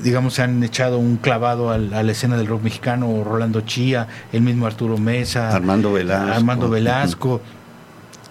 digamos, 0.04 0.34
se 0.34 0.42
han 0.42 0.64
echado 0.64 0.98
un 0.98 1.18
clavado 1.18 1.70
al- 1.70 1.94
a 1.94 2.02
la 2.02 2.12
escena 2.12 2.38
del 2.38 2.48
rock 2.48 2.64
mexicano, 2.64 3.24
Rolando 3.24 3.62
Chía, 3.62 4.08
el 4.34 4.42
mismo 4.42 4.66
Arturo 4.66 4.98
Mesa, 4.98 5.56
Armando 5.56 5.92
Velasco. 5.94 6.32
Armando 6.34 6.70
Velasco. 6.70 7.42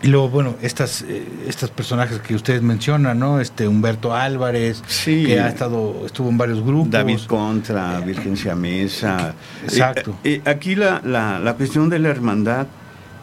Y 0.03 0.09
luego, 0.09 0.30
bueno, 0.30 0.55
estas, 0.62 1.03
eh, 1.03 1.26
estos 1.46 1.70
personajes 1.70 2.20
que 2.20 2.34
ustedes 2.34 2.62
mencionan, 2.62 3.18
¿no? 3.18 3.38
Este 3.38 3.68
Humberto 3.68 4.14
Álvarez, 4.14 4.82
Sí. 4.86 5.24
que 5.26 5.38
ha 5.40 5.48
estado, 5.48 6.05
estuvo 6.07 6.30
en 6.30 6.38
varios 6.38 6.62
grupos. 6.62 6.90
David 6.90 7.20
Contra, 7.26 8.01
Virgen 8.01 8.34
Siamesa. 8.36 9.34
Exacto. 9.62 10.16
Eh, 10.24 10.40
eh, 10.44 10.51
aquí 10.51 10.74
la, 10.74 11.03
la, 11.05 11.38
la 11.38 11.53
cuestión 11.55 11.90
de 11.90 11.98
la 11.98 12.09
hermandad 12.09 12.66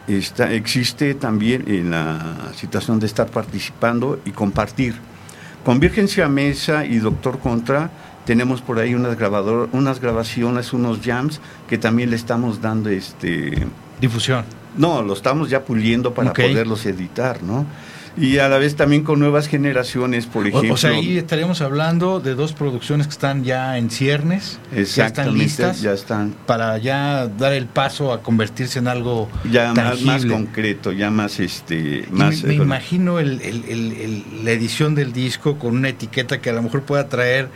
está, 0.06 0.52
existe 0.52 1.14
también 1.14 1.64
en 1.66 1.90
la 1.90 2.52
situación 2.54 3.00
de 3.00 3.06
estar 3.06 3.26
participando 3.26 4.20
y 4.24 4.30
compartir. 4.30 4.94
Con 5.64 5.80
Virgen 5.80 6.06
Siamesa 6.06 6.86
y 6.86 6.98
Doctor 6.98 7.40
Contra 7.40 7.90
tenemos 8.24 8.62
por 8.62 8.78
ahí 8.78 8.94
unas, 8.94 9.16
grabador, 9.18 9.68
unas 9.72 10.00
grabaciones, 10.00 10.72
unos 10.72 11.00
jams 11.04 11.40
que 11.68 11.76
también 11.76 12.10
le 12.10 12.16
estamos 12.16 12.60
dando 12.62 12.88
este... 12.88 13.66
Difusión. 14.00 14.44
No, 14.76 15.02
lo 15.02 15.12
estamos 15.14 15.50
ya 15.50 15.64
puliendo 15.64 16.14
para 16.14 16.32
poderlos 16.32 16.86
editar, 16.86 17.42
¿no? 17.42 17.66
Y 18.16 18.38
a 18.38 18.48
la 18.48 18.58
vez 18.58 18.74
también 18.74 19.04
con 19.04 19.20
nuevas 19.20 19.46
generaciones, 19.46 20.26
por 20.26 20.44
ejemplo. 20.44 20.74
O, 20.74 20.76
sea, 20.76 20.90
ahí 20.90 21.18
estaríamos 21.18 21.60
hablando 21.60 22.18
de 22.18 22.34
dos 22.34 22.52
producciones 22.52 23.06
que 23.06 23.12
están 23.12 23.44
ya 23.44 23.78
en 23.78 23.90
ciernes, 23.90 24.58
ya 24.96 25.06
están 25.06 25.38
listas 25.38 25.80
ya 25.80 25.92
están. 25.92 26.34
para 26.46 26.78
ya 26.78 27.28
dar 27.28 27.52
el 27.52 27.66
paso 27.66 28.12
a 28.12 28.20
convertirse 28.22 28.80
en 28.80 28.88
algo 28.88 29.28
ya 29.48 29.72
más, 29.72 30.26
concreto, 30.26 30.90
ya 30.90 31.12
más 31.12 31.38
este 31.38 32.06
más 32.10 32.42
me, 32.42 32.48
me 32.48 32.54
eh, 32.54 32.56
imagino 32.56 33.20
el- 33.20 33.40
el- 33.40 33.64
el- 33.68 33.92
el- 33.92 34.24
la 34.44 34.50
edición 34.50 34.96
del 34.96 35.12
disco 35.12 35.56
con 35.56 35.76
una 35.76 35.88
etiqueta 35.90 36.40
que 36.40 36.50
a 36.50 36.54
lo 36.54 36.62
mejor 36.62 36.82
pueda 36.82 37.08
traer 37.08 37.48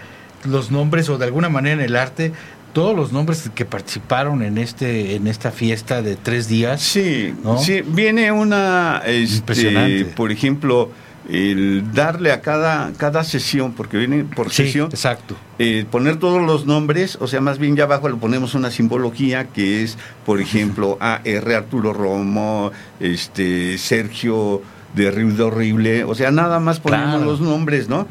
los 0.45 0.71
nombres 0.71 1.09
o 1.09 1.19
de 1.19 1.25
alguna 1.25 1.49
manera 1.49 1.75
en 1.75 1.89
el 1.89 1.97
arte 1.97 2.33
todos 2.73 2.97
los 2.97 3.13
nombres 3.13 3.51
que 3.55 3.65
participaron 3.65 4.43
en 4.43 4.59
este 4.59 5.15
en 5.17 5.27
esta 5.27 5.51
fiesta 5.51 6.03
de 6.03 6.17
tres 6.17 6.49
días. 6.49 6.81
Sí, 6.81 7.35
¿no? 7.45 7.59
sí, 7.59 7.83
viene 7.87 8.33
una 8.33 9.03
este, 9.05 9.37
Impresionante. 9.37 10.05
por 10.07 10.33
ejemplo, 10.33 10.91
el 11.29 11.93
darle 11.93 12.33
a 12.33 12.41
cada 12.41 12.93
cada 12.97 13.23
sesión 13.25 13.73
porque 13.75 13.97
viene 13.97 14.25
por 14.25 14.51
Sí, 14.51 14.65
sesión 14.65 14.89
exacto. 14.91 15.37
eh, 15.59 15.85
poner 15.91 16.17
todos 16.17 16.43
los 16.43 16.67
nombres, 16.67 17.17
o 17.21 17.27
sea, 17.29 17.41
más 17.41 17.59
bien 17.59 17.77
ya 17.77 17.85
abajo 17.85 18.09
le 18.09 18.17
ponemos 18.17 18.55
una 18.55 18.71
simbología 18.71 19.45
que 19.49 19.83
es, 19.85 19.97
por 20.27 20.41
ejemplo, 20.41 20.97
AR 21.01 21.53
Arturo 21.55 21.93
Romo, 21.93 22.73
este 22.99 23.79
Sergio 23.79 24.63
de 24.95 25.11
Ruido 25.11 25.47
Horrible, 25.47 26.05
o 26.05 26.15
sea, 26.15 26.31
nada 26.31 26.59
más 26.61 26.81
ponemos 26.81 27.09
Claro. 27.17 27.25
los 27.25 27.41
nombres, 27.41 27.89
¿no? 27.89 28.07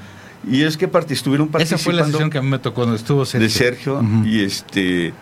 Y 0.49 0.63
es 0.63 0.77
que 0.77 0.91
part- 0.91 1.11
estuvieron 1.11 1.47
Esa 1.47 1.51
participando 1.53 1.83
fue 1.83 1.93
la 1.93 2.05
sesión 2.05 2.29
que 2.29 2.37
a 2.37 2.41
mí 2.41 2.49
me 2.49 2.59
tocó 2.59 2.75
cuando 2.81 2.95
estuvo 2.95 3.25
Sergio. 3.25 3.47
de 3.47 3.53
Sergio 3.53 4.03
y 4.25 4.43
este 4.43 5.13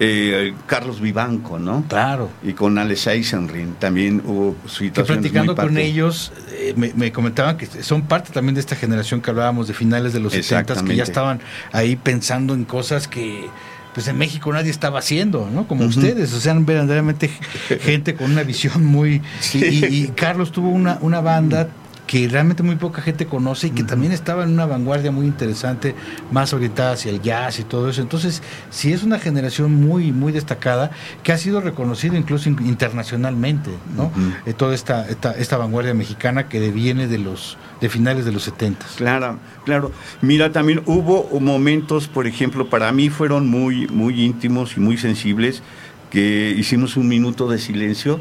eh, 0.00 0.52
Carlos 0.66 1.00
Vivanco, 1.00 1.58
¿no? 1.60 1.84
Claro. 1.88 2.28
Y 2.42 2.52
con 2.54 2.76
Alex 2.78 3.06
Eisenring 3.06 3.74
también 3.74 4.20
hubo 4.24 4.56
que 4.64 4.68
situaciones 4.68 5.06
platicando 5.22 5.54
muy 5.54 5.64
con 5.64 5.78
ellos 5.78 6.32
eh, 6.50 6.74
me, 6.76 6.92
me 6.96 7.12
comentaban 7.12 7.56
que 7.56 7.66
son 7.66 8.02
parte 8.02 8.32
también 8.32 8.54
de 8.54 8.60
esta 8.60 8.74
generación 8.74 9.20
que 9.20 9.30
hablábamos 9.30 9.68
de 9.68 9.74
finales 9.74 10.12
de 10.12 10.18
los 10.18 10.32
70 10.32 10.82
que 10.82 10.96
ya 10.96 11.04
estaban 11.04 11.40
ahí 11.70 11.94
pensando 11.94 12.54
en 12.54 12.64
cosas 12.64 13.06
que 13.06 13.48
pues 13.94 14.08
en 14.08 14.18
México 14.18 14.52
nadie 14.52 14.72
estaba 14.72 14.98
haciendo, 14.98 15.48
¿no? 15.54 15.68
Como 15.68 15.84
ustedes, 15.84 16.32
o 16.32 16.40
sea, 16.40 16.52
verdaderamente 16.54 17.30
gente 17.80 18.16
con 18.16 18.32
una 18.32 18.42
visión 18.42 18.84
muy... 18.84 19.22
Sí. 19.38 19.64
Y, 19.64 19.84
y 19.84 20.08
Carlos 20.08 20.50
tuvo 20.50 20.68
una, 20.70 20.98
una 21.00 21.20
banda 21.20 21.68
que 22.06 22.28
realmente 22.28 22.62
muy 22.62 22.76
poca 22.76 23.00
gente 23.00 23.24
conoce 23.26 23.68
y 23.68 23.70
que 23.70 23.82
también 23.82 24.12
estaba 24.12 24.44
en 24.44 24.50
una 24.50 24.66
vanguardia 24.66 25.10
muy 25.10 25.26
interesante, 25.26 25.94
más 26.30 26.52
orientada 26.52 26.92
hacia 26.92 27.10
el 27.10 27.22
jazz 27.22 27.58
y 27.60 27.64
todo 27.64 27.88
eso. 27.88 28.02
Entonces, 28.02 28.42
sí 28.70 28.92
es 28.92 29.02
una 29.02 29.18
generación 29.18 29.74
muy, 29.74 30.12
muy 30.12 30.30
destacada 30.32 30.90
que 31.22 31.32
ha 31.32 31.38
sido 31.38 31.60
reconocida 31.62 32.16
incluso 32.18 32.48
in- 32.50 32.58
internacionalmente, 32.66 33.70
¿no? 33.96 34.10
Eh, 34.46 34.52
toda 34.52 34.74
esta, 34.74 35.08
esta, 35.08 35.32
esta 35.32 35.56
vanguardia 35.56 35.94
mexicana 35.94 36.48
que 36.48 36.70
viene 36.70 37.06
de 37.06 37.18
los 37.18 37.56
de 37.80 37.88
finales 37.90 38.24
de 38.24 38.32
los 38.32 38.44
70. 38.44 38.86
Claro, 38.96 39.38
claro. 39.64 39.92
Mira, 40.22 40.52
también 40.52 40.82
hubo 40.86 41.28
momentos, 41.40 42.08
por 42.08 42.26
ejemplo, 42.26 42.68
para 42.70 42.90
mí 42.92 43.10
fueron 43.10 43.48
muy, 43.48 43.86
muy 43.88 44.22
íntimos 44.22 44.76
y 44.76 44.80
muy 44.80 44.96
sensibles, 44.96 45.62
que 46.10 46.54
hicimos 46.56 46.96
un 46.96 47.08
minuto 47.08 47.48
de 47.48 47.58
silencio 47.58 48.20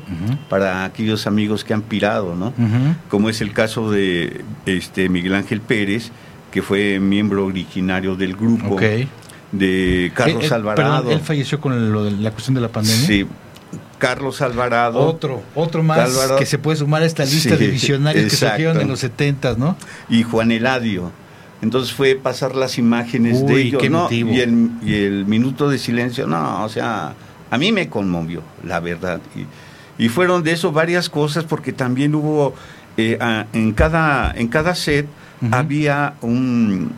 para 0.50 0.84
aquellos 0.86 1.28
amigos 1.28 1.64
que 1.64 1.74
han 1.74 1.82
pirado, 1.84 2.36
¿no? 2.36 2.54
Como 3.10 3.30
es 3.30 3.42
el 3.42 3.54
caso 3.54 3.92
de 3.92 4.44
este 4.66 5.10
Miguel 5.10 5.36
Ángel 5.36 5.62
Pérez, 5.62 6.12
que 6.52 6.62
fue 6.62 7.00
miembro 7.00 7.46
originario 7.46 8.16
del 8.16 8.36
grupo, 8.36 8.76
Ok. 8.76 8.84
de 9.52 10.12
Carlos 10.16 10.42
Él- 10.44 10.48
él- 10.48 10.54
Alvarado. 10.54 10.96
perdón, 11.04 11.12
él 11.14 11.20
falleció 11.24 11.60
con 11.62 11.74
el- 11.74 11.92
lo 11.92 12.06
de 12.06 12.12
la 12.12 12.32
cuestión 12.32 12.56
de 12.56 12.62
la 12.62 12.70
pandemia. 12.70 13.06
Sí, 13.06 13.26
Carlos 14.00 14.42
Alvarado. 14.42 15.00
Otro, 15.00 15.42
otro 15.56 15.82
más 15.84 16.00
Alvarado. 16.00 16.38
que 16.40 16.46
se 16.46 16.58
puede 16.58 16.78
sumar 16.78 17.04
a 17.04 17.06
esta 17.06 17.24
lista 17.26 17.56
Sí, 17.58 17.64
de 17.64 17.68
visionarios 17.72 18.26
que 18.26 18.36
surgieron 18.36 18.82
en 18.82 18.88
los 18.88 19.00
70, 19.00 19.56
¿no? 19.58 19.78
y 20.10 20.24
Juan 20.24 20.52
Eladio. 20.52 21.12
Entonces 21.62 21.94
fue 21.94 22.16
pasar 22.16 22.56
las 22.56 22.78
imágenes 22.78 23.40
Uy, 23.42 23.54
de 23.54 23.62
ellos, 23.62 23.82
qué 23.82 23.90
¿no? 23.90 24.12
Y 24.12 24.40
el, 24.42 24.72
y 24.86 24.94
el 24.96 25.26
minuto 25.26 25.70
de 25.70 25.78
silencio, 25.78 26.28
no, 26.28 26.66
o 26.66 26.70
sea, 26.70 27.14
a 27.54 27.58
mí 27.58 27.72
me 27.72 27.88
conmovió, 27.90 28.42
la 28.64 28.80
verdad. 28.80 29.22
Y, 29.36 30.06
y 30.06 30.10
fueron 30.10 30.42
de 30.44 30.52
eso 30.54 30.72
varias 30.72 31.10
cosas, 31.10 31.44
porque 31.44 31.72
también 31.74 32.16
hubo, 32.16 32.54
eh, 32.98 33.18
a- 33.22 33.46
en, 33.54 33.74
cada, 33.74 34.32
en 34.36 34.48
cada 34.48 34.74
set 34.76 35.06
había 35.52 36.16
un, 36.22 36.92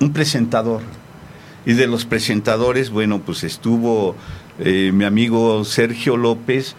un 0.00 0.12
presentador. 0.12 0.80
Y 1.66 1.74
de 1.74 1.86
los 1.86 2.04
presentadores, 2.06 2.88
bueno, 2.90 3.20
pues 3.20 3.44
estuvo 3.44 4.16
eh, 4.58 4.90
mi 4.94 5.04
amigo 5.04 5.64
Sergio 5.64 6.16
López, 6.16 6.74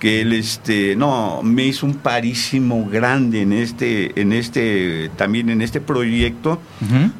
que 0.00 0.20
él 0.22 0.32
este 0.32 0.94
no 0.96 1.40
me 1.42 1.64
hizo 1.64 1.86
un 1.86 1.94
parísimo 1.94 2.86
grande 2.90 3.40
en 3.42 3.52
este 3.54 4.20
en 4.20 4.32
este 4.32 5.10
también 5.16 5.48
en 5.48 5.62
este 5.62 5.80
proyecto 5.80 6.60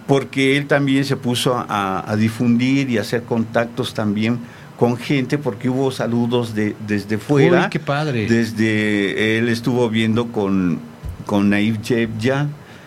porque 0.07 0.59
él 0.59 0.67
también 0.67 1.07
se 1.07 1.17
puso 1.17 1.55
a, 1.57 2.05
a 2.07 2.17
difundir 2.17 2.91
y 2.91 2.99
a 2.99 3.01
hacer 3.01 3.23
contactos 3.23 3.95
también 3.95 4.41
con 4.79 4.97
gente 4.97 5.39
porque 5.39 5.69
hubo 5.71 5.91
saludos 5.91 6.55
de 6.55 6.75
desde 6.87 7.19
fuera 7.19 7.65
Uy, 7.65 7.71
qué 7.71 7.81
padre. 7.81 8.27
desde 8.29 9.39
él 9.39 9.49
estuvo 9.49 9.89
viendo 9.89 10.27
con 10.29 10.79
con 11.25 11.49
Naif 11.51 11.79
Jebja 11.83 12.47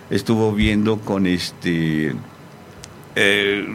estuvo 0.09 0.51
viendo 0.53 0.97
con 0.99 1.25
este 1.25 2.13
eh, 3.15 3.65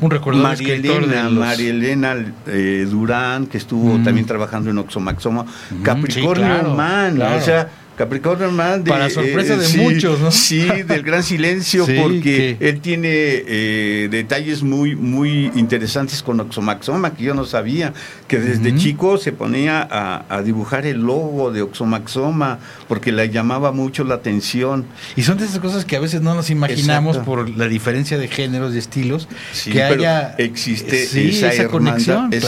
Un 0.00 0.10
recordado 0.10 0.44
María 0.44 0.74
Elena, 0.76 1.24
los- 1.24 1.32
María 1.34 1.70
Elena 1.70 2.16
eh, 2.46 2.86
Durán, 2.88 3.46
que 3.46 3.58
estuvo 3.58 3.98
Mm. 3.98 4.04
también 4.04 4.26
trabajando 4.26 4.70
en 4.70 4.78
Oxomaxoma, 4.78 5.44
Capricornio 5.82 6.44
sí, 6.46 6.50
claro, 6.60 6.74
Man, 6.74 7.16
claro. 7.16 7.36
o 7.36 7.40
sea, 7.40 7.68
Capricornio 7.98 8.50
Man 8.52 8.84
de, 8.84 8.90
Para 8.90 9.10
sorpresa 9.10 9.56
de 9.56 9.66
sí, 9.66 9.78
muchos, 9.78 10.20
¿no? 10.20 10.30
Sí, 10.30 10.60
del 10.86 11.02
gran 11.02 11.22
silencio, 11.24 11.84
Sí, 11.86 11.96
porque 12.00 12.56
que- 12.58 12.68
él 12.68 12.80
tiene 12.80 13.08
eh, 13.12 14.08
detalles 14.10 14.62
muy, 14.62 14.94
muy 14.94 15.50
interesantes 15.56 16.22
con 16.22 16.38
Oxomaxoma, 16.38 17.14
que 17.14 17.24
yo 17.24 17.34
no 17.34 17.44
sabía, 17.44 17.92
que 18.28 18.38
desde 18.38 18.74
chico 18.76 19.18
se 19.18 19.32
ponía 19.32 19.82
a, 19.90 20.24
a 20.28 20.42
dibujar 20.42 20.86
el 20.86 20.98
logo 21.00 21.50
de 21.50 21.62
Oxomaxoma, 21.62 22.60
porque 22.86 23.10
le 23.10 23.28
llamaba 23.30 23.72
mucho 23.72 24.04
la 24.04 24.14
atención. 24.14 24.86
Y 25.16 25.22
son 25.22 25.36
de 25.38 25.46
esas 25.46 25.58
cosas 25.58 25.84
que 25.84 25.96
a 25.96 26.00
veces 26.00 26.20
no 26.22 26.34
nos 26.34 26.50
imaginamos 26.50 27.16
Exacto. 27.16 27.30
por 27.30 27.50
la 27.50 27.66
diferencia 27.66 28.16
de 28.16 28.28
géneros 28.28 28.74
y 28.74 28.78
estilos. 28.78 29.28
Sí, 29.52 29.72
que 29.72 29.80
pero 29.80 29.94
haya 29.94 30.34
existe 30.38 31.04
sí, 31.06 31.30
esa, 31.42 31.66
conexión. 31.68 32.30
claro. 32.30 32.38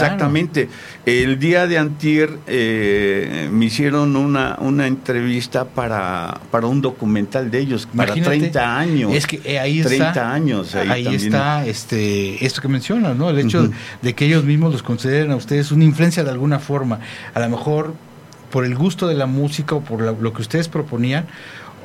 El 1.10 1.38
día 1.38 1.66
de 1.66 1.78
antier 1.78 2.38
eh, 2.46 3.48
me 3.52 3.64
hicieron 3.66 4.16
una, 4.16 4.56
una 4.60 4.86
entrevista 4.86 5.64
para, 5.64 6.40
para 6.50 6.66
un 6.66 6.80
documental 6.80 7.50
de 7.50 7.58
ellos, 7.58 7.86
para 7.86 8.08
Imagínate, 8.16 8.38
30 8.38 8.78
años. 8.78 9.14
Es 9.14 9.26
que 9.26 9.40
eh, 9.44 9.58
ahí 9.58 9.80
está. 9.80 9.88
30 10.12 10.32
años. 10.32 10.74
Ahí, 10.74 11.06
está 11.14 11.66
este 11.66 12.44
esto 12.44 12.62
que 12.62 12.68
mencionas, 12.68 13.16
¿no? 13.16 13.30
El 13.30 13.38
hecho 13.38 13.70
de 14.02 14.14
que 14.14 14.26
ellos 14.26 14.44
mismos 14.44 14.72
los 14.72 14.82
consideren 14.82 15.30
a 15.32 15.36
ustedes 15.36 15.72
una 15.72 15.84
influencia 15.84 16.22
de 16.24 16.30
alguna 16.30 16.58
forma. 16.58 17.00
A 17.34 17.40
lo 17.40 17.48
mejor 17.48 17.94
por 18.50 18.64
el 18.64 18.74
gusto 18.74 19.06
de 19.06 19.14
la 19.14 19.26
música 19.26 19.74
o 19.76 19.80
por 19.80 20.02
la- 20.02 20.12
lo 20.12 20.32
que 20.32 20.42
ustedes 20.42 20.68
proponían 20.68 21.26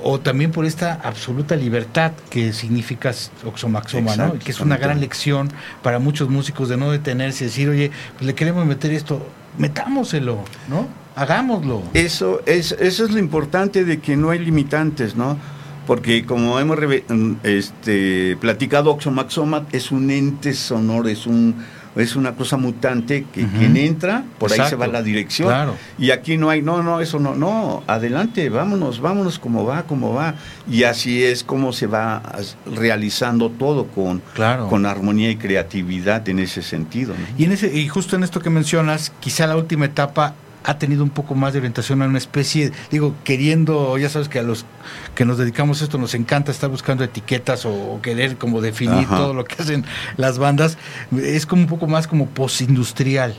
o 0.03 0.19
también 0.19 0.51
por 0.51 0.65
esta 0.65 0.93
absoluta 1.03 1.55
libertad 1.55 2.11
que 2.29 2.53
significa 2.53 3.11
Oxomaxoma, 3.45 4.15
¿no? 4.15 4.39
Que 4.39 4.51
es 4.51 4.59
una 4.59 4.77
gran 4.77 4.99
lección 4.99 5.51
para 5.81 5.99
muchos 5.99 6.29
músicos 6.29 6.69
de 6.69 6.77
no 6.77 6.91
detenerse 6.91 7.45
y 7.45 7.47
decir, 7.47 7.69
oye, 7.69 7.91
pues 8.13 8.25
le 8.25 8.35
queremos 8.35 8.65
meter 8.65 8.91
esto, 8.91 9.25
metámoselo, 9.57 10.43
¿no? 10.67 10.87
Hagámoslo. 11.15 11.83
Eso 11.93 12.41
es, 12.45 12.73
eso 12.73 13.05
es 13.05 13.11
lo 13.11 13.19
importante 13.19 13.85
de 13.85 13.99
que 13.99 14.17
no 14.17 14.31
hay 14.31 14.39
limitantes, 14.39 15.15
¿no? 15.15 15.37
Porque 15.87 16.25
como 16.25 16.59
hemos 16.59 16.77
mm, 16.77 17.33
este, 17.43 18.37
platicado, 18.41 18.91
Oxomaxoma 18.91 19.65
es 19.71 19.91
un 19.91 20.09
ente 20.09 20.53
sonoro, 20.53 21.07
es 21.07 21.25
un 21.25 21.55
es 21.95 22.15
una 22.15 22.35
cosa 22.35 22.57
mutante 22.57 23.25
que 23.33 23.45
quien 23.47 23.77
entra, 23.77 24.23
por 24.37 24.51
ahí 24.51 24.59
se 24.67 24.75
va 24.75 24.87
la 24.87 25.01
dirección. 25.01 25.47
Claro. 25.47 25.75
Y 25.97 26.11
aquí 26.11 26.37
no 26.37 26.49
hay, 26.49 26.61
no, 26.61 26.83
no, 26.83 26.99
eso 26.99 27.19
no, 27.19 27.35
no, 27.35 27.83
adelante, 27.87 28.49
vámonos, 28.49 28.99
vámonos 28.99 29.39
como 29.39 29.65
va, 29.65 29.83
como 29.83 30.13
va. 30.13 30.35
Y 30.69 30.83
así 30.83 31.23
es 31.23 31.43
como 31.43 31.73
se 31.73 31.87
va 31.87 32.21
realizando 32.75 33.49
todo 33.49 33.87
con, 33.87 34.21
Claro. 34.33 34.67
con 34.67 34.85
armonía 34.85 35.29
y 35.29 35.37
creatividad 35.37 36.27
en 36.29 36.39
ese 36.39 36.61
sentido. 36.61 37.13
¿no? 37.13 37.25
Y 37.37 37.45
en 37.45 37.53
ese 37.53 37.73
y 37.75 37.87
justo 37.87 38.15
en 38.15 38.23
esto 38.23 38.39
que 38.41 38.49
mencionas, 38.49 39.11
quizá 39.19 39.47
la 39.47 39.55
última 39.55 39.85
etapa 39.85 40.35
ha 40.67 40.79
tenido 40.79 41.03
un 41.03 41.11
poco 41.11 41.35
más 41.35 41.53
de 41.53 41.59
orientación 41.59 42.01
a 42.01 42.05
una 42.07 42.17
especie, 42.17 42.71
digo, 42.89 43.13
queriendo, 43.23 43.97
ya 43.99 44.09
sabes 44.09 44.27
que 44.29 44.39
a 44.39 44.43
los 44.43 44.65
que 45.13 45.23
nos 45.23 45.37
dedicamos 45.37 45.81
a 45.81 45.83
esto 45.85 45.97
nos 45.99 46.15
encanta 46.15 46.51
estar 46.51 46.69
buscando 46.71 47.03
etiquetas 47.03 47.65
o, 47.65 47.71
o 47.71 48.01
querer 48.01 48.37
como 48.37 48.61
definir 48.61 49.05
Ajá. 49.05 49.17
todo 49.17 49.33
lo 49.35 49.45
que 49.45 49.61
hacen 49.61 49.85
las 50.17 50.39
bandas, 50.39 50.77
es 51.21 51.45
como 51.45 51.61
un 51.61 51.67
poco 51.67 51.85
más 51.87 52.07
como 52.07 52.27
postindustrial, 52.27 53.35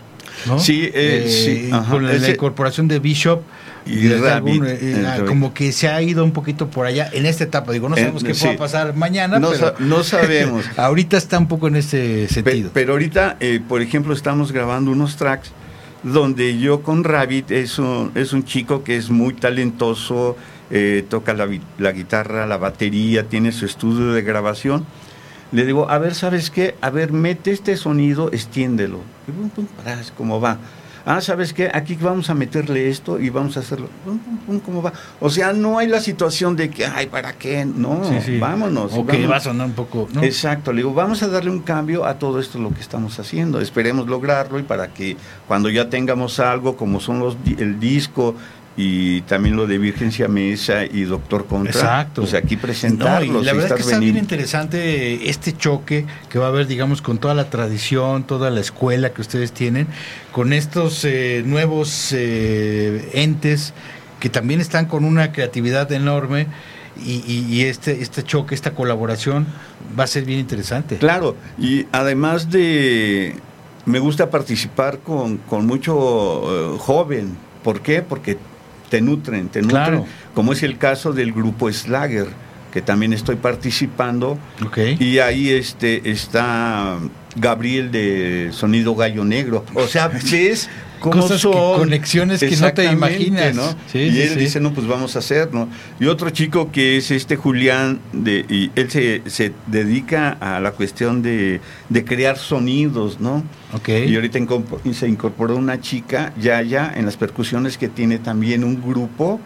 ¿no? 0.47 0.59
Sí, 0.61 0.89
eh, 0.95 1.27
sí, 1.29 1.70
ajá. 1.72 1.91
con 1.91 2.07
la, 2.07 2.16
incorporación 2.29 2.87
de 2.87 3.01
Bishop 3.01 3.43
Y 3.87 4.09
Rabbit, 4.09 4.27
algún, 4.62 4.66
eh, 4.68 5.01
Rabbit. 5.03 5.27
como 5.27 5.53
que 5.53 5.72
se 5.72 5.89
ha 5.89 6.01
ido 6.03 6.22
un 6.24 6.33
poquito 6.33 6.68
por 6.70 6.87
allá 6.87 7.09
en 7.12 7.27
esta 7.27 7.43
etapa, 7.45 7.72
digo, 7.72 7.89
no 7.89 7.97
Eh, 7.97 8.01
sabemos 8.01 8.22
qué 8.24 8.35
sí. 8.35 8.45
pueda 8.45 8.57
pasar 8.57 8.95
mañana, 8.95 9.39
No, 9.41 9.51
pero 9.51 9.61
sa- 9.68 9.74
no 9.81 10.05
sabemos. 10.05 10.64
ahorita 10.77 11.16
está 11.16 11.39
un 11.39 11.49
poco 11.49 11.66
en 11.68 11.77
ese 11.77 12.27
Pe- 12.29 12.35
sentido. 12.35 12.70
pero 12.72 12.93
ahorita, 12.93 13.37
eh, 13.41 13.61
por 13.66 13.83
ejemplo, 13.83 14.12
estamos 14.14 14.53
grabando 14.53 14.91
unos 14.93 15.16
tracks 15.16 15.51
donde 16.07 16.57
yo 16.59 16.83
con 16.83 17.03
Rabbit 17.03 17.51
es 17.51 17.81
un, 17.81 18.13
es 18.15 18.33
un 18.33 18.45
chico 18.45 18.85
que 18.85 18.97
es 18.97 19.11
muy 19.11 19.35
talentoso, 19.35 20.37
eh, 20.71 21.05
toca 21.09 21.35
la, 21.35 21.49
la 21.79 21.91
guitarra, 21.91 22.47
la 22.47 22.59
batería, 22.59 23.25
tiene 23.25 23.51
su 23.51 23.67
estudio 23.67 24.13
de 24.13 24.23
grabación. 24.23 24.87
Le 25.51 25.67
digo, 25.67 25.91
a 25.91 25.99
ver, 25.99 26.15
¿sabes 26.15 26.51
qué? 26.51 26.77
A 26.81 26.91
ver, 26.91 27.13
mete 27.13 27.51
este 27.51 27.77
sonido, 27.77 28.31
extiéndelo. 28.33 29.01
Y 29.27 29.33
pum, 29.33 29.49
pum, 29.51 29.67
como 30.17 30.41
va. 30.41 30.59
Ah, 31.09 31.21
¿sabes 31.21 31.53
qué? 31.53 31.71
Aquí 31.73 31.95
vamos 31.95 32.31
a 32.31 32.35
meterle 32.35 32.89
esto 32.89 33.21
y 33.21 33.31
vamos 33.31 33.57
a 33.57 33.61
hacerlo. 33.61 33.89
¿Cómo 34.65 34.83
va? 34.83 34.93
O 35.21 35.31
sea, 35.31 35.53
no 35.53 35.79
hay 35.79 35.87
la 35.87 36.01
situación 36.01 36.57
de 36.57 36.69
que, 36.69 36.85
ay, 36.85 37.07
¿para 37.07 37.33
qué? 37.35 37.65
No, 37.65 38.03
Sí, 38.05 38.15
sí. 38.25 38.39
vámonos. 38.41 38.93
O 38.93 39.07
que 39.07 39.13
vámonos. 39.13 39.31
va 39.31 39.37
a 39.37 39.41
sonar 39.41 39.67
un 39.69 39.73
poco, 39.75 40.09
¿no? 40.13 40.25
Exacto, 40.25 40.73
le 40.73 40.79
digo, 40.79 40.93
vamos 40.95 41.23
a 41.23 41.29
darle 41.29 41.51
un 41.51 41.61
cambio 41.61 42.05
a 42.07 42.19
todo 42.19 42.41
esto 42.41 42.59
lo 42.59 42.75
que 42.75 42.81
estamos 42.81 43.21
haciendo. 43.21 43.61
Esperemos 43.61 44.09
lograrlo 44.09 44.59
y 44.59 44.65
para 44.65 44.89
que 44.89 45.17
cuando 45.47 45.71
ya 45.71 45.89
tengamos 45.89 46.41
algo 46.41 46.77
como 46.77 46.99
son 46.99 47.21
los 47.21 47.37
el 47.57 47.79
disco 47.79 48.35
y 48.79 49.22
también 49.22 49.57
lo 49.57 49.66
de 49.66 49.79
Virgencia 49.79 50.29
Mesa 50.29 50.85
y 50.85 51.05
Doctor 51.05 51.47
Contra, 51.47 51.70
Exacto. 51.72 52.20
pues 52.22 52.35
aquí 52.35 52.57
No, 52.57 52.62
presentarlos. 52.62 53.43
y 53.43 53.45
la 53.47 53.53
y 53.53 53.57
verdad 53.57 53.79
es 53.79 53.85
que 53.87 53.91
está 53.91 53.99
bien 54.01 54.16
interesante 54.18 55.31
este 55.31 55.57
choque 55.57 56.05
que 56.29 56.39
va 56.39 56.47
a 56.47 56.49
haber, 56.49 56.66
digamos, 56.66 57.01
con 57.01 57.16
toda 57.18 57.35
la 57.35 57.49
tradición, 57.49 58.24
toda 58.24 58.51
la 58.51 58.61
escuela 58.61 59.11
que 59.14 59.22
ustedes 59.22 59.53
tienen, 59.53 59.87
con 60.33 60.53
estos 60.53 61.05
eh, 61.07 61.43
nuevos 61.47 62.12
eh, 62.12 63.09
entes 63.14 63.72
que 64.20 64.29
también 64.29 64.61
están 64.61 64.87
con 64.87 65.05
una 65.05 65.33
creatividad 65.33 65.91
enorme 65.93 66.47
y, 67.03 67.22
y- 67.27 67.47
y 67.51 67.62
este, 67.62 68.03
este 68.03 68.22
choque, 68.22 68.55
esta 68.55 68.72
colaboración 68.72 69.47
va 69.99 70.05
a 70.05 70.07
ser 70.07 70.24
bien 70.24 70.39
interesante. 70.41 70.97
Claro, 70.97 71.37
y 71.59 71.87
además 71.93 72.51
de, 72.51 73.37
me 73.87 73.99
gusta 74.01 74.29
participar 74.31 74.99
con, 74.99 75.37
con 75.39 75.66
mucho 75.66 76.74
eh, 76.74 76.79
joven. 76.79 77.37
¿Por 77.62 77.81
qué? 77.81 78.01
Porque 78.03 78.39
te 78.89 79.01
nutren, 79.01 79.49
te 79.49 79.61
nutren, 79.62 79.70
Claro. 79.84 80.07
como 80.34 80.53
es 80.53 80.62
el 80.62 80.78
caso 80.78 81.12
del 81.12 81.32
grupo 81.32 81.70
Slager, 81.72 82.28
que 82.72 82.82
también 82.82 83.12
estoy 83.12 83.37
participando. 83.37 84.39
Y 84.99 85.18
ahí 85.18 85.51
este, 85.51 86.11
está 86.11 86.99
Gabriel 87.37 87.91
de 87.91 88.51
Sonido 88.53 88.95
Gallo 88.95 89.24
Negro. 89.24 89.64
O 89.74 89.87
sea, 89.87 90.09
ves 90.32 90.68
cómo 91.01 91.21
Cosas 91.23 91.37
que- 91.37 91.43
son. 91.43 91.79
conexiones 91.79 92.41
que 92.41 92.57
no 92.57 92.73
te 92.73 92.85
imaginas. 92.85 93.55
¿no? 93.55 93.63
Sí, 93.91 93.99
y 93.99 94.11
sí, 94.13 94.23
él 94.23 94.29
sí. 94.31 94.39
dice, 94.41 94.61
no, 94.61 94.73
pues 94.73 94.87
vamos 94.87 95.17
a 95.17 95.21
hacer, 95.21 95.53
¿no? 95.53 95.69
Y 96.01 96.07
otro 96.07 96.31
chico 96.31 96.71
que 96.73 96.97
es 96.97 97.11
este 97.11 97.37
Julián, 97.37 98.01
de, 98.13 98.45
y 98.49 98.71
él 98.77 98.91
se, 98.91 99.23
se 99.27 99.53
dedica 99.67 100.31
a 100.41 100.61
la 100.61 100.73
cuestión 100.73 101.23
de, 101.23 101.61
de 101.89 102.05
crear 102.05 102.37
sonidos, 102.39 103.21
¿no? 103.21 103.45
Ok. 103.73 103.89
Y 104.07 104.15
ahorita 104.15 104.39
se 104.93 105.09
incorporó 105.09 105.57
una 105.57 105.81
chica, 105.81 106.33
Yaya, 106.41 106.93
en 106.97 107.05
las 107.07 107.17
percusiones 107.17 107.79
que 107.79 107.89
tiene 107.89 108.19
también 108.19 108.65
un 108.65 108.81
grupo 108.81 109.41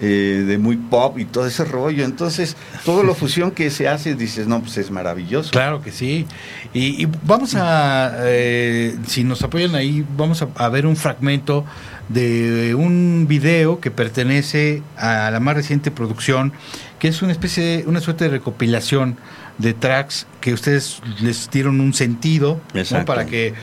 eh, 0.00 0.44
de 0.46 0.58
muy 0.58 0.76
pop 0.76 1.18
y 1.18 1.24
todo 1.24 1.46
ese 1.46 1.64
rollo. 1.64 2.04
Entonces, 2.04 2.56
todo 2.84 3.02
lo 3.02 3.14
fusión 3.14 3.50
que 3.50 3.70
se 3.70 3.88
hace, 3.88 4.14
dices, 4.14 4.46
no, 4.46 4.60
pues 4.60 4.76
es 4.78 4.90
maravilloso. 4.90 5.50
Claro 5.50 5.82
que 5.82 5.92
sí. 5.92 6.26
Y, 6.72 7.02
y 7.02 7.08
vamos 7.24 7.54
a, 7.54 8.16
eh, 8.20 8.96
si 9.06 9.24
nos 9.24 9.42
apoyan 9.42 9.74
ahí, 9.74 10.04
vamos 10.16 10.42
a, 10.42 10.48
a 10.56 10.68
ver 10.68 10.86
un 10.86 10.96
fragmento 10.96 11.64
de 12.08 12.74
un 12.74 13.26
video 13.28 13.80
que 13.80 13.90
pertenece 13.90 14.82
a 14.96 15.30
la 15.30 15.40
más 15.40 15.54
reciente 15.54 15.90
producción, 15.90 16.52
que 16.98 17.08
es 17.08 17.22
una 17.22 17.32
especie, 17.32 17.84
una 17.86 18.00
suerte 18.00 18.24
de 18.24 18.30
recopilación 18.30 19.16
de 19.58 19.74
tracks 19.74 20.26
que 20.40 20.52
ustedes 20.52 21.00
les 21.20 21.50
dieron 21.50 21.80
un 21.80 21.94
sentido 21.94 22.60
para 23.06 23.26
que 23.26 23.54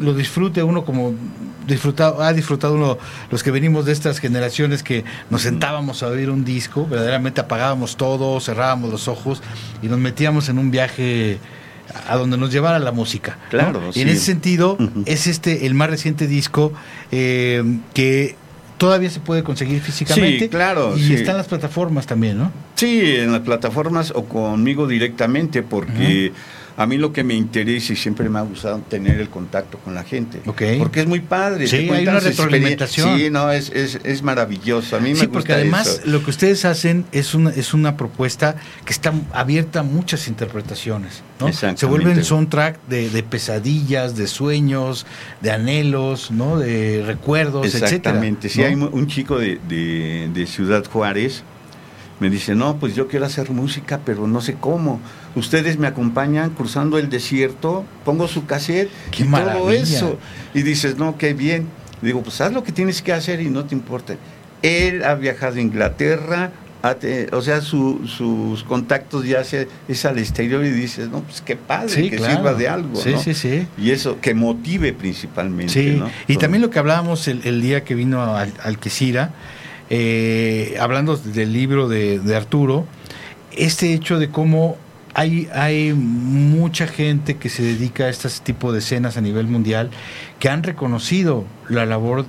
lo 0.00 0.14
disfrute 0.14 0.62
uno 0.62 0.84
como 0.84 1.14
disfrutado, 1.66 2.22
ha 2.22 2.32
disfrutado 2.32 2.74
uno, 2.74 2.98
los 3.30 3.42
que 3.42 3.50
venimos 3.50 3.84
de 3.86 3.92
estas 3.92 4.18
generaciones 4.18 4.82
que 4.82 5.04
nos 5.30 5.42
sentábamos 5.42 6.02
a 6.02 6.08
oír 6.08 6.30
un 6.30 6.44
disco, 6.44 6.86
verdaderamente 6.86 7.40
apagábamos 7.40 7.96
todo, 7.96 8.40
cerrábamos 8.40 8.90
los 8.90 9.08
ojos 9.08 9.42
y 9.82 9.88
nos 9.88 9.98
metíamos 9.98 10.48
en 10.48 10.58
un 10.58 10.70
viaje 10.70 11.38
a 12.08 12.16
donde 12.16 12.36
nos 12.36 12.50
llevara 12.52 12.78
la 12.78 12.92
música. 12.92 13.38
¿no? 13.44 13.50
Claro, 13.50 13.80
Y 13.94 14.00
en 14.00 14.08
sí. 14.08 14.14
ese 14.14 14.24
sentido, 14.24 14.78
es 15.06 15.26
este 15.26 15.66
el 15.66 15.74
más 15.74 15.90
reciente 15.90 16.26
disco 16.26 16.72
eh, 17.12 17.62
que 17.92 18.36
todavía 18.78 19.10
se 19.10 19.20
puede 19.20 19.42
conseguir 19.42 19.80
físicamente. 19.80 20.40
Sí, 20.40 20.48
claro, 20.48 20.96
Y 20.96 21.02
sí. 21.04 21.14
está 21.14 21.30
en 21.32 21.36
las 21.38 21.46
plataformas 21.46 22.06
también, 22.06 22.38
¿no? 22.38 22.50
Sí, 22.74 23.16
en 23.16 23.32
las 23.32 23.42
plataformas 23.42 24.12
o 24.14 24.24
conmigo 24.24 24.86
directamente, 24.86 25.62
porque 25.62 26.32
a 26.76 26.86
mí 26.86 26.96
lo 26.98 27.12
que 27.12 27.22
me 27.22 27.34
interesa 27.34 27.92
y 27.92 27.96
siempre 27.96 28.28
me 28.28 28.38
ha 28.38 28.42
gustado 28.42 28.78
tener 28.88 29.20
el 29.20 29.28
contacto 29.28 29.78
con 29.78 29.94
la 29.94 30.02
gente. 30.02 30.40
Porque 30.44 31.00
es 31.00 31.06
muy 31.06 31.20
padre. 31.20 31.66
Sí, 31.68 31.88
hay 31.90 32.02
una 32.06 32.18
retroalimentación. 32.20 33.18
Sí, 33.18 33.30
no, 33.30 33.50
es, 33.52 33.70
es, 33.70 34.00
es 34.02 34.22
maravilloso. 34.22 34.96
A 34.96 35.00
mí 35.00 35.10
me 35.10 35.14
Sí, 35.16 35.20
gusta 35.26 35.32
porque 35.32 35.52
además 35.52 35.86
eso. 35.86 36.10
lo 36.10 36.24
que 36.24 36.30
ustedes 36.30 36.64
hacen 36.64 37.04
es 37.12 37.34
una, 37.34 37.50
es 37.50 37.74
una 37.74 37.96
propuesta 37.96 38.56
que 38.84 38.92
está 38.92 39.12
abierta 39.32 39.80
a 39.80 39.82
muchas 39.84 40.26
interpretaciones. 40.28 41.22
¿no? 41.40 41.48
Exactamente. 41.48 41.80
Se 41.80 41.86
vuelven 41.86 42.24
soundtrack 42.24 42.78
de, 42.88 43.08
de 43.10 43.22
pesadillas, 43.22 44.16
de 44.16 44.26
sueños, 44.26 45.06
de 45.40 45.50
anhelos, 45.52 46.30
¿no? 46.30 46.58
de 46.58 47.02
recuerdos, 47.06 47.66
etcétera. 47.66 47.86
Exactamente. 47.88 48.48
Sí, 48.48 48.60
¿no? 48.60 48.66
hay 48.66 48.74
un 48.74 49.06
chico 49.06 49.38
de, 49.38 49.60
de- 49.68 50.28
de 50.32 50.46
Ciudad 50.46 50.84
Juárez. 50.90 51.44
Me 52.20 52.30
dice, 52.30 52.54
no, 52.54 52.76
pues 52.76 52.94
yo 52.94 53.08
quiero 53.08 53.26
hacer 53.26 53.50
música, 53.50 54.00
pero 54.04 54.26
no 54.28 54.40
sé 54.40 54.54
cómo. 54.60 55.00
Ustedes 55.34 55.78
me 55.78 55.86
acompañan 55.88 56.50
cruzando 56.50 56.96
el 56.98 57.10
desierto, 57.10 57.84
pongo 58.04 58.28
su 58.28 58.46
cassette 58.46 58.88
¡Qué 59.10 59.22
y 59.22 59.26
todo 59.26 59.30
maravilla! 59.30 59.82
eso. 59.82 60.18
Y 60.54 60.62
dices, 60.62 60.96
no, 60.96 61.18
qué 61.18 61.34
bien. 61.34 61.66
Digo, 62.02 62.22
pues 62.22 62.40
haz 62.40 62.52
lo 62.52 62.62
que 62.62 62.70
tienes 62.72 63.02
que 63.02 63.12
hacer 63.12 63.40
y 63.40 63.48
no 63.50 63.64
te 63.64 63.74
importa. 63.74 64.14
Él 64.62 65.02
ha 65.04 65.14
viajado 65.16 65.56
a 65.56 65.60
Inglaterra, 65.60 66.52
te- 67.00 67.28
o 67.34 67.40
sea, 67.42 67.60
su- 67.62 68.06
sus 68.06 68.62
contactos 68.62 69.24
ya 69.26 69.42
se, 69.42 69.68
es 69.88 70.04
al 70.04 70.18
exterior 70.18 70.64
y 70.64 70.70
dices, 70.70 71.08
no, 71.08 71.20
pues 71.20 71.40
qué 71.40 71.56
padre, 71.56 71.88
Sí, 71.88 72.10
que 72.10 72.16
claro. 72.16 72.34
sirva 72.36 72.54
de 72.54 72.68
algo. 72.68 72.94
Sí, 72.96 73.10
¿no? 73.12 73.20
sí, 73.20 73.34
sí. 73.34 73.66
Y 73.78 73.90
eso, 73.90 74.20
que 74.20 74.34
motive 74.34 74.92
principalmente. 74.92 75.72
Sí, 75.72 75.96
¿no? 75.98 76.08
y 76.28 76.34
Todo. 76.34 76.40
también 76.42 76.62
lo 76.62 76.70
que 76.70 76.78
hablábamos 76.78 77.26
el, 77.26 77.40
el 77.44 77.60
día 77.62 77.84
que 77.84 77.94
vino 77.94 78.22
al, 78.36 78.52
al 78.62 78.78
Quesira, 78.78 79.30
eh, 79.90 80.76
hablando 80.80 81.16
del 81.16 81.52
libro 81.52 81.88
de, 81.88 82.20
Arturo, 82.36 82.86
este 83.52 83.92
hecho 83.92 84.18
de 84.18 84.30
cómo 84.30 84.76
hay, 85.14 85.48
hay 85.52 85.92
mucha 85.92 86.86
gente 86.86 87.36
que 87.36 87.48
se 87.48 87.62
dedica 87.62 88.04
a 88.04 88.08
este 88.08 88.28
tipo 88.42 88.72
de 88.72 88.80
escenas 88.80 89.16
a 89.16 89.20
nivel 89.20 89.46
mundial 89.46 89.90
que 90.38 90.48
han 90.48 90.62
reconocido 90.62 91.44
la 91.68 91.86
labor 91.86 92.26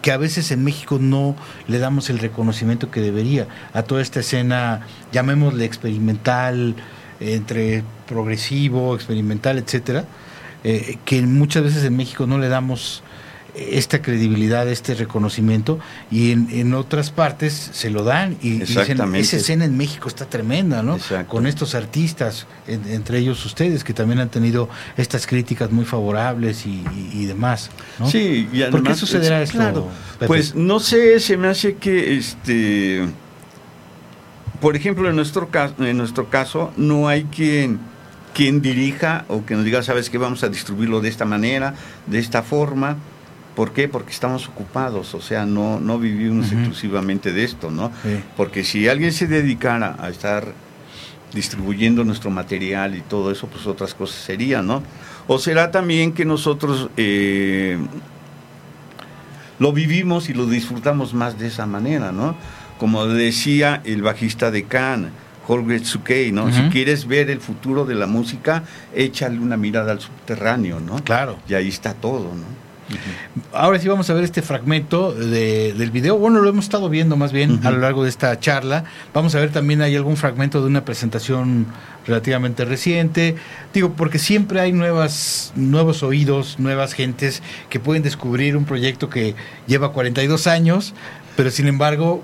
que 0.00 0.12
a 0.12 0.16
veces 0.16 0.50
en 0.52 0.62
México 0.62 0.98
no 1.00 1.34
le 1.66 1.78
damos 1.78 2.10
el 2.10 2.18
reconocimiento 2.18 2.90
que 2.90 3.00
debería 3.00 3.48
a 3.72 3.82
toda 3.82 4.00
esta 4.00 4.20
escena, 4.20 4.86
llamémosle 5.10 5.64
experimental, 5.64 6.76
entre 7.18 7.82
progresivo, 8.06 8.94
experimental, 8.94 9.58
etcétera, 9.58 10.04
eh, 10.64 10.98
que 11.04 11.22
muchas 11.22 11.64
veces 11.64 11.84
en 11.84 11.96
México 11.96 12.26
no 12.26 12.38
le 12.38 12.48
damos 12.48 13.02
esta 13.54 14.00
credibilidad, 14.00 14.66
este 14.68 14.94
reconocimiento, 14.94 15.78
y 16.10 16.30
en, 16.30 16.48
en 16.50 16.72
otras 16.74 17.10
partes 17.10 17.52
se 17.72 17.90
lo 17.90 18.02
dan 18.02 18.36
y, 18.42 18.60
dicen, 18.60 19.14
esa 19.14 19.36
escena 19.36 19.64
en 19.66 19.76
México 19.76 20.08
está 20.08 20.24
tremenda, 20.24 20.82
¿no? 20.82 20.96
Exacto. 20.96 21.28
Con 21.30 21.46
estos 21.46 21.74
artistas, 21.74 22.46
en- 22.66 22.86
entre 22.90 23.18
ellos 23.18 23.44
ustedes, 23.44 23.84
que 23.84 23.92
también 23.92 24.20
han 24.20 24.30
tenido 24.30 24.70
estas 24.96 25.26
críticas 25.26 25.70
muy 25.70 25.84
favorables 25.84 26.64
y, 26.64 26.70
y- 26.96 27.10
y 27.12 27.24
demás, 27.26 27.70
¿no? 27.98 28.08
Sí, 28.08 28.48
y 28.52 28.62
¿Por 28.70 28.82
qué 28.82 28.94
sucederá 28.94 29.42
es- 29.42 29.50
esto? 29.50 29.58
claro? 29.58 29.88
Pues 30.26 30.54
no 30.54 30.80
sé, 30.80 31.20
se 31.20 31.36
me 31.36 31.48
hace 31.48 31.74
que 31.76 32.16
este 32.16 33.06
por 34.60 34.76
ejemplo, 34.76 35.10
en 35.10 35.16
nuestro 35.16 35.48
caso, 35.48 35.74
en 35.84 35.96
nuestro 35.98 36.30
caso 36.30 36.72
no 36.76 37.08
hay 37.08 37.24
quien 37.24 37.80
quien 38.32 38.62
dirija 38.62 39.26
o 39.28 39.44
que 39.44 39.54
nos 39.56 39.64
diga, 39.64 39.82
sabes 39.82 40.08
que 40.08 40.16
vamos 40.16 40.42
a 40.42 40.48
distribuirlo 40.48 41.00
de 41.02 41.08
esta 41.10 41.26
manera, 41.26 41.74
de 42.06 42.18
esta 42.18 42.42
forma. 42.42 42.96
¿Por 43.54 43.72
qué? 43.72 43.86
Porque 43.86 44.12
estamos 44.12 44.48
ocupados, 44.48 45.14
o 45.14 45.20
sea, 45.20 45.44
no, 45.44 45.78
no 45.78 45.98
vivimos 45.98 46.52
exclusivamente 46.52 47.32
de 47.32 47.44
esto, 47.44 47.70
¿no? 47.70 47.92
Sí. 48.02 48.20
Porque 48.36 48.64
si 48.64 48.88
alguien 48.88 49.12
se 49.12 49.26
dedicara 49.26 49.96
a 50.00 50.08
estar 50.08 50.54
distribuyendo 51.34 52.04
nuestro 52.04 52.30
material 52.30 52.94
y 52.94 53.00
todo 53.00 53.30
eso, 53.30 53.46
pues 53.46 53.66
otras 53.66 53.94
cosas 53.94 54.16
serían, 54.16 54.66
¿no? 54.66 54.82
O 55.26 55.38
será 55.38 55.70
también 55.70 56.12
que 56.12 56.24
nosotros 56.24 56.88
eh, 56.96 57.78
lo 59.58 59.72
vivimos 59.72 60.28
y 60.28 60.34
lo 60.34 60.46
disfrutamos 60.46 61.14
más 61.14 61.38
de 61.38 61.48
esa 61.48 61.66
manera, 61.66 62.10
¿no? 62.12 62.34
Como 62.78 63.06
decía 63.06 63.80
el 63.84 64.02
bajista 64.02 64.50
de 64.50 64.64
Can, 64.64 65.10
Holger 65.46 65.82
Tsukei, 65.82 66.32
¿no? 66.32 66.52
Si 66.52 66.62
quieres 66.70 67.06
ver 67.06 67.30
el 67.30 67.40
futuro 67.40 67.84
de 67.84 67.94
la 67.94 68.06
música, 68.06 68.64
échale 68.94 69.38
una 69.38 69.56
mirada 69.56 69.92
al 69.92 70.00
subterráneo, 70.00 70.80
¿no? 70.80 70.96
Claro. 71.04 71.38
Y 71.48 71.54
ahí 71.54 71.68
está 71.68 71.94
todo, 71.94 72.34
¿no? 72.34 72.61
Ahora 73.52 73.78
sí 73.78 73.88
vamos 73.88 74.08
a 74.10 74.14
ver 74.14 74.24
este 74.24 74.42
fragmento 74.42 75.12
de- 75.12 75.72
del 75.72 75.90
video. 75.90 76.18
Bueno, 76.18 76.40
lo 76.40 76.48
hemos 76.50 76.64
estado 76.64 76.88
viendo 76.88 77.16
más 77.16 77.32
bien 77.32 77.60
a 77.64 77.70
lo 77.70 77.78
largo 77.78 78.02
de 78.02 78.08
esta 78.10 78.38
charla. 78.38 78.84
Vamos 79.14 79.34
a 79.34 79.40
ver 79.40 79.50
también 79.50 79.80
hay 79.82 79.96
algún 79.96 80.16
fragmento 80.16 80.60
de 80.60 80.66
una 80.66 80.84
presentación 80.84 81.66
relativamente 82.06 82.64
reciente. 82.64 83.36
Digo, 83.72 83.92
porque 83.92 84.18
siempre 84.18 84.60
hay 84.60 84.72
nuevas, 84.72 85.52
nuevos 85.56 86.02
oídos, 86.02 86.58
nuevas 86.58 86.92
gentes 86.92 87.42
que 87.70 87.80
pueden 87.80 88.02
descubrir 88.02 88.56
un 88.56 88.64
proyecto 88.64 89.08
que 89.08 89.34
lleva 89.66 89.92
42 89.92 90.46
años, 90.46 90.92
pero 91.36 91.50
sin 91.50 91.68
embargo, 91.68 92.22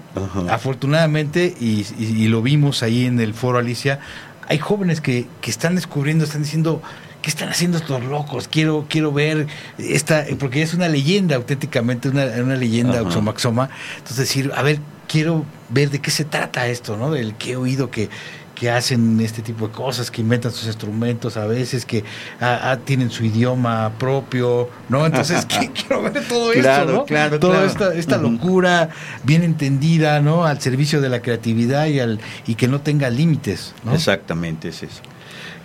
afortunadamente, 0.51 1.55
y, 1.61 1.87
y- 1.99 2.25
y 2.25 2.29
lo 2.29 2.43
vimos 2.43 2.83
ahí 2.83 3.07
en 3.07 3.21
el 3.21 3.33
foro 3.33 3.59
Alicia, 3.59 4.01
hay 4.49 4.59
jóvenes 4.59 5.01
que, 5.01 5.27
que 5.41 5.51
están 5.51 5.75
descubriendo, 5.77 6.25
están 6.25 6.43
diciendo, 6.43 6.83
¿qué 7.23 7.31
están 7.31 7.49
haciendo 7.49 7.79
estos 7.79 8.03
locos? 8.05 8.49
Quiero, 8.49 8.87
quiero 8.89 9.13
ver 9.13 9.47
esta, 9.79 10.25
porque 10.39 10.63
es 10.63 10.75
una 10.75 10.89
leyenda 10.89 11.37
auténticamente, 11.37 12.09
una, 12.09 12.25
una 12.43 12.57
leyenda. 12.57 13.03
Oxomaxoma. 13.03 13.69
Entonces 13.99 14.17
decir, 14.19 14.53
a 14.55 14.63
ver, 14.63 14.79
quiero 15.09 15.45
ver 15.71 15.91
de 15.91 16.01
qué 16.01 16.11
se 16.11 16.25
trata 16.25 16.67
esto, 16.69 16.97
¿no? 16.97 17.11
Del 17.11 17.35
que 17.35 17.53
he 17.53 17.57
oído 17.57 17.91
que, 17.91 18.09
que 18.55 18.71
hacen 18.71 19.21
este 19.21 19.41
tipo 19.43 19.69
de 19.69 19.73
cosas, 19.75 20.11
que 20.11 20.21
inventan 20.21 20.51
sus 20.53 20.67
instrumentos 20.67 21.37
a 21.37 21.47
veces, 21.47 21.85
que 21.85 22.03
ah, 22.41 22.59
ah, 22.73 22.77
tienen 22.85 23.09
su 23.11 23.25
idioma 23.25 23.93
propio, 23.99 24.69
¿no? 24.89 25.07
Entonces 25.07 25.45
que- 25.47 25.71
quiero 25.73 26.03
ver 26.03 26.27
todo 26.29 26.53
Claro, 26.53 26.83
esto, 26.85 26.93
¿no? 26.93 27.05
claro, 27.05 27.39
Toda 27.39 27.53
claro. 27.55 27.67
esta, 27.69 27.95
esta 27.95 28.17
locura 28.19 28.89
bien 29.25 29.43
entendida, 29.45 30.21
¿no? 30.21 30.45
Al 30.45 30.61
servicio 30.61 31.01
de 31.01 31.09
la 31.09 31.21
creatividad 31.23 31.87
y, 31.87 32.01
al, 32.01 32.19
y 32.47 32.55
que 32.57 32.67
no 32.69 32.81
tenga 32.81 33.11
límites, 33.11 33.75
¿no? 33.85 33.95
Exactamente, 33.95 34.69
es 34.69 34.83
eso. 34.83 35.03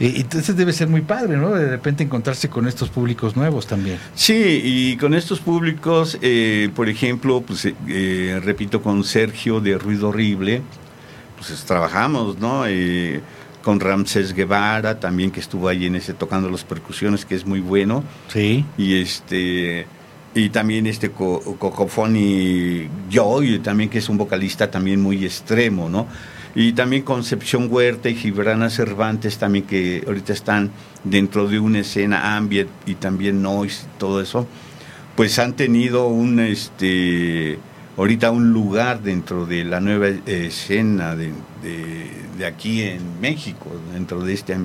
Entonces 0.06 0.56
debe 0.56 0.74
ser 0.74 0.88
muy 0.88 1.02
padre, 1.02 1.38
¿no? 1.38 1.52
De 1.52 1.70
repente 1.70 2.04
encontrarse 2.04 2.50
con 2.50 2.68
estos 2.68 2.90
públicos 2.90 3.36
nuevos 3.36 3.68
también. 3.68 3.98
Sí, 4.16 4.62
y 4.64 4.98
con 4.98 5.14
estos 5.14 5.40
públicos, 5.40 6.18
eh, 6.22 6.70
por 6.76 6.90
ejemplo, 6.90 7.42
pues 7.42 7.66
eh, 7.66 7.76
eh, 7.88 8.42
repito 8.44 8.82
con 8.82 9.04
Sergio 9.04 9.60
de 9.62 9.78
Ruido 9.78 10.10
Horrible, 10.10 10.62
pues 11.38 11.64
trabajamos, 11.66 12.38
¿no? 12.40 12.64
Eh, 12.68 13.22
con 13.64 13.80
Ramsés 13.80 14.34
Guevara 14.34 15.00
también 15.00 15.32
que 15.32 15.40
estuvo 15.40 15.70
ahí 15.70 15.86
en 15.86 15.96
ese 15.96 16.14
tocando 16.14 16.50
las 16.50 16.66
percusiones 16.66 17.24
que 17.24 17.34
es 17.36 17.46
muy 17.46 17.62
bueno 17.62 18.04
Sí. 18.28 18.66
y 18.78 18.96
este 19.00 19.88
y 20.36 20.50
también 20.50 20.86
este 20.86 21.12
Co- 21.12 21.40
Cocofoni 21.58 22.90
Joy 23.10 23.60
también 23.60 23.90
que 23.90 24.00
es 24.00 24.10
un 24.10 24.18
vocalista 24.18 24.70
también 24.70 25.00
muy 25.02 25.24
extremo 25.24 25.88
no 25.90 26.08
y 26.56 26.74
también 26.74 27.02
Concepción 27.04 27.68
Huerta 27.72 28.10
y 28.10 28.16
Gibrana 28.16 28.70
Cervantes 28.70 29.38
también 29.40 29.66
que 29.66 30.04
ahorita 30.06 30.34
están 30.34 30.72
dentro 31.04 31.48
de 31.48 31.60
una 31.60 31.80
escena 31.80 32.36
ambient 32.38 32.70
y 32.86 32.96
también 32.96 33.42
noise 33.42 33.86
y 33.86 34.00
todo 34.00 34.22
eso 34.22 34.48
pues 35.16 35.38
han 35.40 35.54
tenido 35.54 36.08
un 36.08 36.40
este 36.40 37.58
ahorita 37.98 38.32
un 38.32 38.54
lugar 38.54 39.02
dentro 39.02 39.46
de 39.46 39.64
la 39.64 39.80
nueva 39.80 40.10
escena 40.26 41.16
de, 41.16 41.32
de- 41.64 42.24
de 42.38 42.46
aquí 42.48 42.82
en 42.82 43.20
México 43.22 43.68
dentro 43.94 44.22
de 44.22 44.34
este 44.34 44.58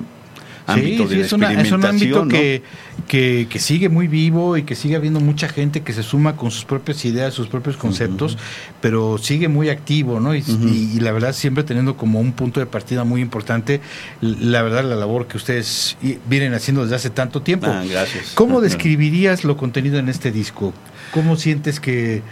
ámbito 0.68 1.08
Sí, 1.08 1.08
de 1.08 1.14
sí, 1.14 1.20
la 1.20 1.26
es, 1.26 1.32
una- 1.32 1.62
es 1.62 1.72
un 1.72 1.84
ámbito 1.84 2.28
que, 2.28 2.62
que, 3.08 3.46
que 3.50 3.58
sigue 3.58 3.88
muy 3.88 4.06
vivo 4.06 4.56
y 4.56 4.62
que 4.62 4.74
sigue 4.74 4.96
habiendo 4.96 5.18
mucha 5.20 5.48
gente 5.48 5.80
que 5.82 5.92
se 5.92 6.02
suma 6.02 6.36
con 6.36 6.50
sus 6.50 6.64
propias 6.64 7.04
ideas, 7.04 7.34
sus 7.34 7.48
propios 7.48 7.76
conceptos, 7.76 8.36
pero 8.80 9.18
sigue 9.18 9.48
muy 9.48 9.70
activo, 9.70 10.20
¿no? 10.20 10.34
Y, 10.34 10.40
Ujú. 10.40 10.68
y- 10.68 10.96
y 10.96 11.00
la 11.00 11.12
verdad 11.12 11.32
siempre 11.32 11.64
teniendo 11.64 11.96
como 11.96 12.20
un 12.20 12.32
punto 12.32 12.60
de 12.60 12.66
partida 12.66 13.04
muy 13.04 13.20
importante, 13.20 13.80
la 14.20 14.62
verdad 14.62 14.84
la 14.84 14.96
labor 14.96 15.26
que 15.26 15.36
ustedes 15.38 15.96
vienen 16.28 16.54
haciendo 16.54 16.82
desde 16.82 16.96
hace 16.96 17.10
tanto 17.10 17.42
tiempo. 17.42 17.66
Ah, 17.68 17.82
gracias. 17.88 18.32
¿Cómo 18.34 18.60
describirías 18.60 19.44
lo 19.44 19.56
contenido 19.56 19.98
en 19.98 20.08
este 20.08 20.30
disco? 20.30 20.72
¿Cómo 21.12 21.36
sientes 21.36 21.80
que 21.80 22.22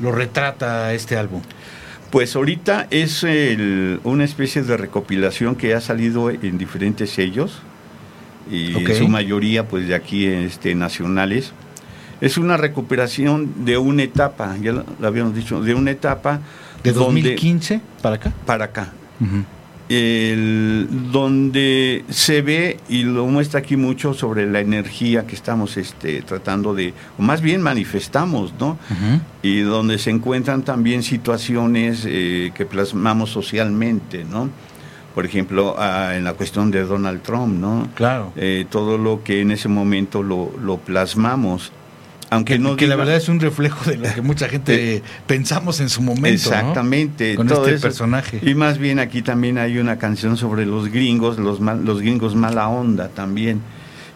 lo 0.00 0.12
retrata 0.12 0.92
este 0.94 1.16
álbum? 1.16 1.42
Pues 2.10 2.36
ahorita 2.36 2.88
es 2.90 3.22
el- 3.24 4.00
una 4.04 4.24
especie 4.24 4.62
de 4.62 4.76
recopilación 4.76 5.54
que 5.56 5.74
ha 5.74 5.80
salido 5.80 6.28
en 6.30 6.58
diferentes 6.58 7.08
sellos 7.10 7.62
y 8.50 8.74
Ok. 8.74 8.88
en 8.90 8.96
su 8.96 9.08
mayoría 9.08 9.66
pues 9.68 9.86
de 9.88 9.94
aquí 9.94 10.26
este, 10.26 10.74
nacionales. 10.74 11.52
Es 12.20 12.38
una 12.38 12.56
recuperación 12.56 13.64
de 13.64 13.78
una 13.78 14.02
etapa, 14.04 14.56
ya 14.62 14.72
lo, 14.72 14.84
lo 15.00 15.06
habíamos 15.08 15.34
dicho, 15.34 15.60
de 15.60 15.74
una 15.74 15.90
etapa 15.90 16.40
¿De 16.84 16.92
donde- 16.92 17.20
2015 17.22 17.80
para 18.00 18.16
acá? 18.16 18.32
para 18.46 18.64
acá. 18.66 18.92
El- 19.88 20.88
donde 21.10 22.04
se 22.08 22.40
ve 22.40 22.78
y 22.88 23.02
lo 23.02 23.26
muestra 23.26 23.60
aquí 23.60 23.76
mucho 23.76 24.14
sobre 24.14 24.50
la 24.50 24.60
energía 24.60 25.26
que 25.26 25.34
estamos 25.34 25.76
este, 25.76 26.22
tratando 26.22 26.74
de, 26.74 26.94
o 27.18 27.22
más 27.22 27.42
bien 27.42 27.60
manifestamos, 27.60 28.54
¿no? 28.58 28.78
Y 29.42 29.60
donde 29.60 29.98
se 29.98 30.10
encuentran 30.10 30.62
también 30.62 31.02
situaciones 31.02 32.04
eh, 32.06 32.52
que 32.54 32.64
plasmamos 32.64 33.30
socialmente, 33.30 34.24
¿no? 34.24 34.48
Por 35.14 35.26
ejemplo, 35.26 35.74
ah, 35.78 36.12
en 36.16 36.24
la 36.24 36.32
cuestión 36.34 36.70
de 36.70 36.82
Donald 36.84 37.22
Trump, 37.22 37.58
¿no? 37.60 37.88
Claro. 37.94 38.32
Eh, 38.36 38.64
todo 38.70 38.96
lo 38.98 39.22
que 39.22 39.40
en 39.42 39.50
ese 39.50 39.68
momento 39.68 40.22
lo, 40.22 40.50
lo 40.62 40.78
plasmamos. 40.78 41.72
Aunque 42.30 42.54
Que, 42.54 42.58
no 42.58 42.76
que 42.76 42.86
la 42.86 42.96
verdad 42.96 43.16
es 43.16 43.28
un 43.28 43.40
reflejo 43.40 43.90
de 43.90 43.98
lo 43.98 44.14
que 44.14 44.22
mucha 44.22 44.48
gente 44.48 45.02
pensamos 45.26 45.80
en 45.80 45.90
su 45.90 46.00
momento. 46.00 46.28
¿no? 46.28 46.32
Exactamente. 46.34 47.34
Con 47.36 47.46
todo 47.46 47.64
este 47.64 47.74
eso. 47.74 47.82
personaje. 47.82 48.40
Y 48.42 48.54
más 48.54 48.78
bien 48.78 48.98
aquí 49.00 49.20
también 49.20 49.58
hay 49.58 49.76
una 49.76 49.98
canción 49.98 50.38
sobre 50.38 50.64
los 50.64 50.88
gringos, 50.88 51.36
los, 51.38 51.60
mal- 51.60 51.84
los 51.84 52.00
gringos 52.00 52.34
mala 52.34 52.68
onda 52.68 53.08
también. 53.08 53.60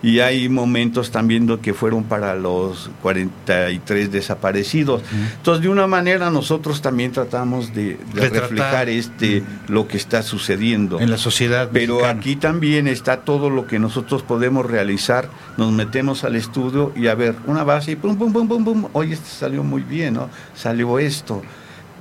Y 0.06 0.20
hay 0.20 0.48
momentos 0.48 1.10
también 1.10 1.58
que 1.58 1.74
fueron 1.74 2.04
para 2.04 2.36
los 2.36 2.90
43 3.02 4.12
desaparecidos. 4.12 5.02
Entonces, 5.38 5.64
de 5.64 5.68
una 5.68 5.88
manera 5.88 6.30
nosotros 6.30 6.80
también 6.80 7.10
tratamos 7.10 7.74
de, 7.74 7.98
reflejar 8.14 8.88
este 8.88 9.42
lo 9.66 9.88
que 9.88 9.96
está 9.96 10.22
sucediendo. 10.22 11.00
En 11.00 11.10
la 11.10 11.18
sociedad. 11.18 11.70
Pero 11.72 12.06
aquí 12.06 12.36
también 12.36 12.86
está 12.86 13.22
todo 13.22 13.50
lo 13.50 13.66
que 13.66 13.80
nosotros 13.80 14.22
podemos 14.22 14.64
realizar. 14.64 15.28
Nos 15.56 15.72
metemos 15.72 16.22
al 16.22 16.36
estudio 16.36 16.92
y 16.94 17.08
a 17.08 17.16
ver, 17.16 17.34
una 17.48 17.64
base 17.64 17.90
y 17.90 17.96
pum, 17.96 18.16
pum, 18.16 18.32
pum, 18.32 18.46
pum, 18.46 18.64
pum. 18.64 18.88
Oye, 18.92 19.14
esto 19.14 19.26
salió 19.28 19.64
muy 19.64 19.82
bien, 19.82 20.14
¿no? 20.14 20.30
Salió 20.54 21.00
esto. 21.00 21.42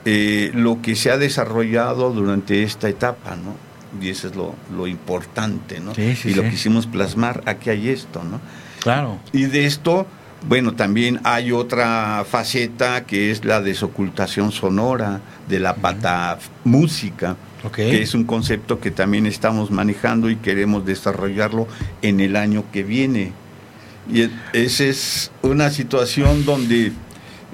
Eh, 0.06 0.52
lo 0.54 0.80
que 0.84 0.96
se 0.96 1.10
ha 1.10 1.18
desarrollado 1.18 2.12
durante 2.12 2.62
esta 2.62 2.88
etapa, 2.88 3.36
¿no? 3.36 3.65
Y 4.02 4.10
eso 4.10 4.28
es 4.28 4.36
lo, 4.36 4.56
lo 4.76 4.88
importante, 4.88 5.80
¿no? 5.80 5.94
Sí, 5.96 6.16
sí, 6.16 6.30
y 6.30 6.34
lo 6.34 6.44
sí. 6.44 6.50
quisimos 6.52 6.86
plasmar, 6.88 7.42
aquí 7.46 7.70
hay 7.70 7.90
esto, 7.90 8.24
¿no? 8.24 8.40
Claro. 8.82 9.20
Y 9.34 9.44
de 9.46 9.66
esto, 9.66 10.06
bueno, 10.48 10.74
también 10.74 11.20
hay 11.24 11.52
otra 11.52 12.24
faceta 12.30 13.06
que 13.06 13.32
es 13.32 13.46
la 13.46 13.62
desocultación 13.62 14.52
sonora 14.52 15.22
de 15.50 15.60
la 15.60 15.76
pata 15.76 16.38
música, 16.64 17.36
que 17.74 18.02
es 18.04 18.14
un 18.14 18.26
concepto 18.26 18.80
que 18.80 18.92
también 18.92 19.26
estamos 19.26 19.72
manejando 19.72 20.30
y 20.30 20.36
queremos 20.36 20.86
desarrollarlo 20.86 21.68
en 22.04 22.20
el 22.20 22.36
año 22.36 22.64
que 22.72 22.84
viene. 22.84 23.32
Y 24.14 24.30
esa 24.54 24.84
es 24.84 25.32
una 25.42 25.72
situación 25.72 26.46
donde 26.46 26.92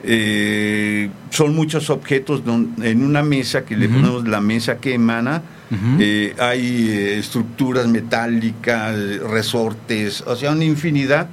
eh, 0.03 1.09
son 1.29 1.55
muchos 1.55 1.89
objetos 1.89 2.43
don- 2.43 2.75
en 2.81 3.03
una 3.03 3.21
mesa 3.23 3.63
que 3.63 3.77
le 3.77 3.87
ponemos 3.87 4.27
la 4.27 4.41
mesa 4.41 4.77
que 4.79 4.93
emana. 4.95 5.43
Eh, 5.99 6.35
hay 6.37 6.89
eh, 6.89 7.19
estructuras 7.19 7.87
metálicas, 7.87 8.93
resortes, 9.19 10.21
o 10.21 10.35
sea, 10.35 10.51
una 10.51 10.65
infinidad. 10.65 11.27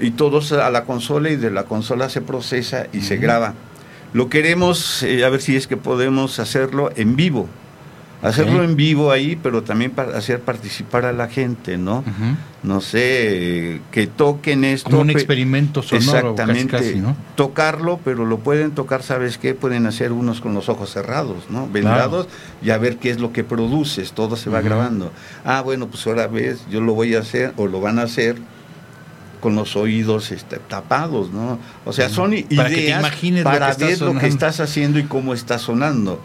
Y 0.00 0.12
todos 0.12 0.50
a 0.52 0.70
la 0.70 0.84
consola 0.84 1.30
y 1.30 1.36
de 1.36 1.50
la 1.50 1.64
consola 1.64 2.08
se 2.08 2.20
procesa 2.20 2.86
y 2.92 3.02
se 3.02 3.16
graba. 3.16 3.54
Lo 4.12 4.28
queremos, 4.28 5.02
eh, 5.02 5.24
a 5.24 5.28
ver 5.28 5.42
si 5.42 5.54
es 5.56 5.66
que 5.66 5.76
podemos 5.76 6.38
hacerlo 6.38 6.90
en 6.96 7.14
vivo. 7.14 7.48
Hacerlo 8.20 8.64
en 8.64 8.74
vivo 8.74 9.12
ahí, 9.12 9.38
pero 9.40 9.62
también 9.62 9.92
para 9.92 10.18
hacer 10.18 10.40
participar 10.40 11.04
a 11.04 11.12
la 11.12 11.28
gente, 11.28 11.78
¿no? 11.78 12.02
No 12.64 12.80
sé, 12.80 13.80
que 13.92 14.08
toquen 14.08 14.64
esto. 14.64 14.90
Como 14.90 15.02
un 15.02 15.06
pe- 15.06 15.12
experimento 15.12 15.82
sonoro, 15.82 16.30
Exactamente. 16.30 16.66
casi, 16.76 16.96
¿no? 16.96 17.16
Tocarlo, 17.36 18.00
pero 18.04 18.24
lo 18.26 18.38
pueden 18.40 18.72
tocar, 18.72 19.04
¿sabes 19.04 19.38
qué? 19.38 19.54
Pueden 19.54 19.86
hacer 19.86 20.10
unos 20.10 20.40
con 20.40 20.52
los 20.52 20.68
ojos 20.68 20.90
cerrados, 20.90 21.44
¿no? 21.48 21.68
Vendados 21.68 22.26
y 22.60 22.70
a 22.70 22.78
ver 22.78 22.96
qué 22.96 23.10
es 23.10 23.20
lo 23.20 23.32
que 23.32 23.44
produces. 23.44 24.10
Todo 24.12 24.34
se 24.34 24.50
va 24.50 24.62
grabando. 24.62 25.12
Ah, 25.44 25.60
bueno, 25.60 25.86
pues 25.86 26.04
ahora 26.08 26.26
ves, 26.26 26.66
yo 26.68 26.80
lo 26.80 26.94
voy 26.94 27.14
a 27.14 27.20
hacer 27.20 27.52
o 27.56 27.68
lo 27.68 27.80
van 27.80 28.00
a 28.00 28.02
hacer 28.02 28.36
con 29.40 29.54
los 29.54 29.76
oídos 29.76 30.32
este, 30.32 30.56
tapados, 30.58 31.30
¿no? 31.30 31.60
O 31.84 31.92
sea, 31.92 32.08
son 32.08 32.32
Para 32.56 32.68
que 32.68 32.74
te 32.74 32.80
ideas 32.82 32.98
imagines 32.98 33.44
lo 33.44 33.50
para 33.50 33.76
que 33.76 33.84
ver 33.84 34.00
lo 34.00 34.18
que 34.18 34.26
estás 34.26 34.58
haciendo 34.58 34.98
y 34.98 35.04
cómo 35.04 35.32
está 35.32 35.60
sonando. 35.60 36.20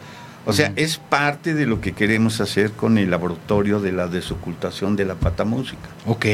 O 0.45 0.51
sea, 0.51 0.73
es 0.75 0.97
parte 0.97 1.53
de 1.53 1.65
lo 1.65 1.79
que 1.79 1.93
queremos 1.93 2.41
hacer 2.41 2.71
con 2.71 2.97
el 2.97 3.09
laboratorio 3.09 3.79
de 3.79 3.93
la 3.93 4.07
desocultación 4.07 4.95
de 4.97 5.05
la 5.05 5.15
patamúsica. 5.15 5.87
Ok, 6.05 6.25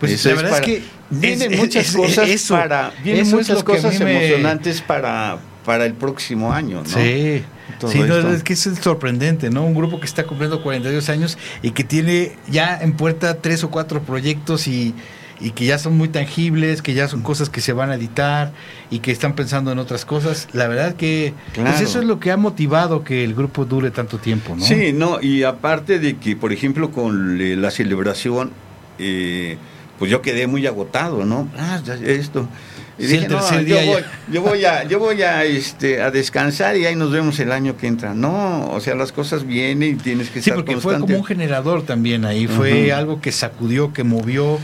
pues 0.00 0.12
Eso 0.12 0.28
la 0.30 0.34
es 0.34 0.42
verdad 0.42 0.50
para- 0.60 0.66
es 0.72 0.78
que 0.80 0.82
vienen 1.10 1.52
es- 1.54 1.60
muchas 1.60 1.86
es- 1.88 1.96
cosas 1.96 2.28
eso, 2.28 2.54
para 2.54 2.92
vienen 3.04 3.26
eso 3.26 3.36
muchas 3.36 3.62
cosas 3.62 4.00
me- 4.00 4.16
emocionantes 4.26 4.80
para 4.80 5.38
para 5.64 5.86
el 5.86 5.94
próximo 5.94 6.52
año, 6.52 6.82
¿no? 6.82 6.88
Sí, 6.90 7.42
Todo 7.80 7.90
sí 7.90 7.98
no, 8.00 8.16
es 8.32 8.42
que 8.42 8.52
es 8.52 8.68
sorprendente, 8.82 9.48
¿no? 9.48 9.64
Un 9.64 9.72
grupo 9.74 9.98
que 9.98 10.04
está 10.04 10.26
cumpliendo 10.26 10.62
42 10.62 11.08
años 11.08 11.38
y 11.62 11.70
que 11.70 11.84
tiene 11.84 12.32
ya 12.50 12.76
en 12.82 12.92
puerta 12.92 13.40
tres 13.40 13.64
o 13.64 13.70
cuatro 13.70 14.02
proyectos 14.02 14.66
y, 14.68 14.94
y 15.40 15.50
que 15.50 15.64
ya 15.64 15.78
son 15.78 15.96
muy 15.96 16.08
tangibles, 16.08 16.80
que 16.82 16.94
ya 16.94 17.08
son 17.08 17.22
cosas 17.22 17.50
que 17.50 17.60
se 17.60 17.72
van 17.72 17.90
a 17.90 17.96
editar 17.96 18.52
y 18.90 19.00
que 19.00 19.10
están 19.10 19.34
pensando 19.34 19.72
en 19.72 19.78
otras 19.78 20.04
cosas. 20.04 20.48
La 20.52 20.68
verdad 20.68 20.94
que 20.94 21.34
pues 21.54 21.80
eso 21.80 21.98
es 22.00 22.04
lo 22.04 22.20
que 22.20 22.30
ha 22.30 22.36
motivado 22.36 23.04
que 23.04 23.24
el 23.24 23.34
grupo 23.34 23.64
dure 23.64 23.90
tanto 23.90 24.18
tiempo, 24.18 24.54
¿no? 24.56 24.64
Sí, 24.64 24.92
no, 24.92 25.20
y 25.20 25.42
aparte 25.42 25.98
de 25.98 26.16
que, 26.16 26.36
por 26.36 26.52
ejemplo, 26.52 26.90
con 26.90 27.40
eh, 27.40 27.56
la 27.56 27.70
celebración, 27.70 28.52
eh, 28.98 29.56
pues 29.98 30.10
yo 30.10 30.22
quedé 30.22 30.46
muy 30.46 30.66
agotado, 30.66 31.24
¿no? 31.24 31.48
Ah, 31.58 31.80
ya 31.84 31.94
esto. 31.94 32.48
Y 32.96 33.06
Sí, 33.06 33.12
dije, 33.14 33.26
el 33.26 33.32
no, 33.32 33.60
yo 33.62 33.76
voy, 33.86 34.02
yo 34.30 34.42
voy 34.42 34.64
a, 34.64 34.84
yo 34.84 34.98
voy 35.00 35.22
a, 35.22 35.42
este, 35.44 36.00
a 36.00 36.12
descansar 36.12 36.76
y 36.76 36.86
ahí 36.86 36.94
nos 36.94 37.10
vemos 37.10 37.40
el 37.40 37.50
año 37.50 37.76
que 37.76 37.88
entra. 37.88 38.14
No, 38.14 38.70
o 38.70 38.80
sea, 38.80 38.94
las 38.94 39.10
cosas 39.10 39.44
vienen 39.44 39.94
y 39.94 39.96
tienes 39.96 40.28
que 40.28 40.34
Sí, 40.40 40.50
estar 40.50 40.54
porque 40.64 40.80
fue 40.80 41.00
como 41.00 41.16
un 41.16 41.24
generador 41.24 41.82
también 41.82 42.24
ahí, 42.24 42.46
fue 42.46 42.92
algo 42.92 43.20
que 43.20 43.32
sacudió, 43.32 43.92
que 43.92 44.04
movió, 44.04 44.60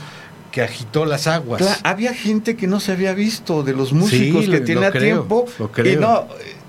que 0.50 0.62
agitó 0.62 1.04
las 1.04 1.26
aguas. 1.26 1.80
Había 1.82 2.14
gente 2.14 2.56
que 2.56 2.66
no 2.66 2.80
se 2.80 2.92
había 2.92 3.14
visto 3.14 3.62
de 3.62 3.72
los 3.72 3.92
músicos 3.92 4.44
Sí, 4.44 4.50
que 4.50 4.60
tenía 4.60 4.90
creo, 4.90 5.22
tiempo 5.22 5.46
y 5.84 5.96
no 5.96 6.26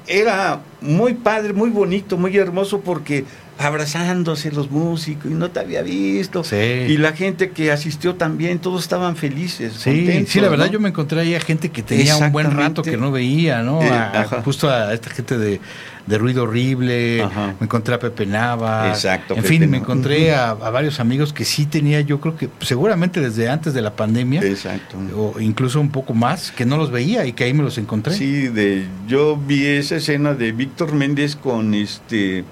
era 0.08 0.62
muy 0.82 1.14
padre, 1.14 1.54
muy 1.54 1.70
bonito, 1.70 2.18
muy 2.18 2.36
hermoso 2.38 2.82
porque 2.82 3.26
abrazándose 3.66 4.52
los 4.52 4.70
músicos 4.72 5.30
y 5.32 5.34
no 5.34 5.50
te 5.52 5.60
había 5.60 5.82
visto 5.82 6.44
Sí. 6.44 6.56
y 6.56 6.98
la 6.98 7.14
gente 7.14 7.52
que 7.52 7.72
asistió 7.72 8.16
también 8.16 8.60
todos 8.60 8.82
estaban 8.82 9.16
felices. 9.16 9.74
Sí, 9.78 9.90
contentos, 10.04 10.32
sí, 10.34 10.40
la 10.42 10.50
verdad 10.50 10.66
¿no? 10.68 10.72
yo 10.74 10.80
me 10.80 10.90
encontré 10.90 11.22
ahí 11.22 11.36
a 11.36 11.40
gente 11.40 11.70
que 11.70 11.84
tenía 11.84 12.16
un 12.18 12.32
buen 12.32 12.52
rato 12.52 12.82
que 12.84 12.98
no 12.98 13.12
veía, 13.12 13.62
¿no? 13.64 13.82
Eh, 13.82 13.90
A- 13.90 14.42
justo 14.44 14.70
a 14.70 14.94
esta 14.94 15.10
gente 15.10 15.38
de, 15.38 15.60
de 16.08 16.18
ruido 16.18 16.44
horrible, 16.44 17.22
Ajá. 17.22 17.56
me 17.60 17.66
encontré 17.66 17.94
a 17.96 18.00
Pepe 18.00 18.26
Nava, 18.26 18.90
Exacto, 18.90 19.36
en 19.36 19.42
Pepe 19.44 19.48
fin, 19.60 19.70
me 19.70 19.78
encontré 19.78 20.34
a, 20.34 20.50
a 20.52 20.70
varios 20.70 21.00
amigos 21.00 21.34
que 21.34 21.46
sí 21.46 21.66
tenía, 21.66 22.02
yo 22.02 22.20
creo 22.20 22.36
que 22.36 22.50
seguramente 22.62 23.22
desde 23.22 23.50
antes 23.50 23.74
de 23.74 23.82
la 23.82 23.96
pandemia, 23.96 24.42
Exacto. 24.42 24.98
o 25.16 25.40
incluso 25.40 25.80
un 25.80 25.90
poco 25.92 26.14
más, 26.14 26.52
que 26.52 26.66
no 26.66 26.78
los 26.78 26.92
veía 26.92 27.26
y 27.26 27.34
que 27.34 27.44
ahí 27.44 27.54
me 27.54 27.64
los 27.64 27.78
encontré. 27.78 28.14
Sí, 28.16 28.48
de 28.48 28.86
yo 29.08 29.38
vi 29.38 29.66
esa 29.66 29.98
escena 29.98 30.34
de 30.34 30.52
Víctor 30.52 30.94
Méndez 30.94 31.36
con 31.36 31.74
este 31.74 32.44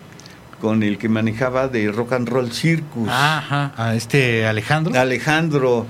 con 0.60 0.84
el 0.84 0.98
que 0.98 1.08
manejaba 1.10 1.68
de 1.68 1.92
Rock 1.92 2.14
and 2.14 2.28
Roll 2.30 2.52
Circus. 2.52 3.08
Ajá, 3.10 3.72
a 3.78 3.96
este 3.96 4.46
Alejandro. 4.46 5.00
Alejandro. 5.00 5.86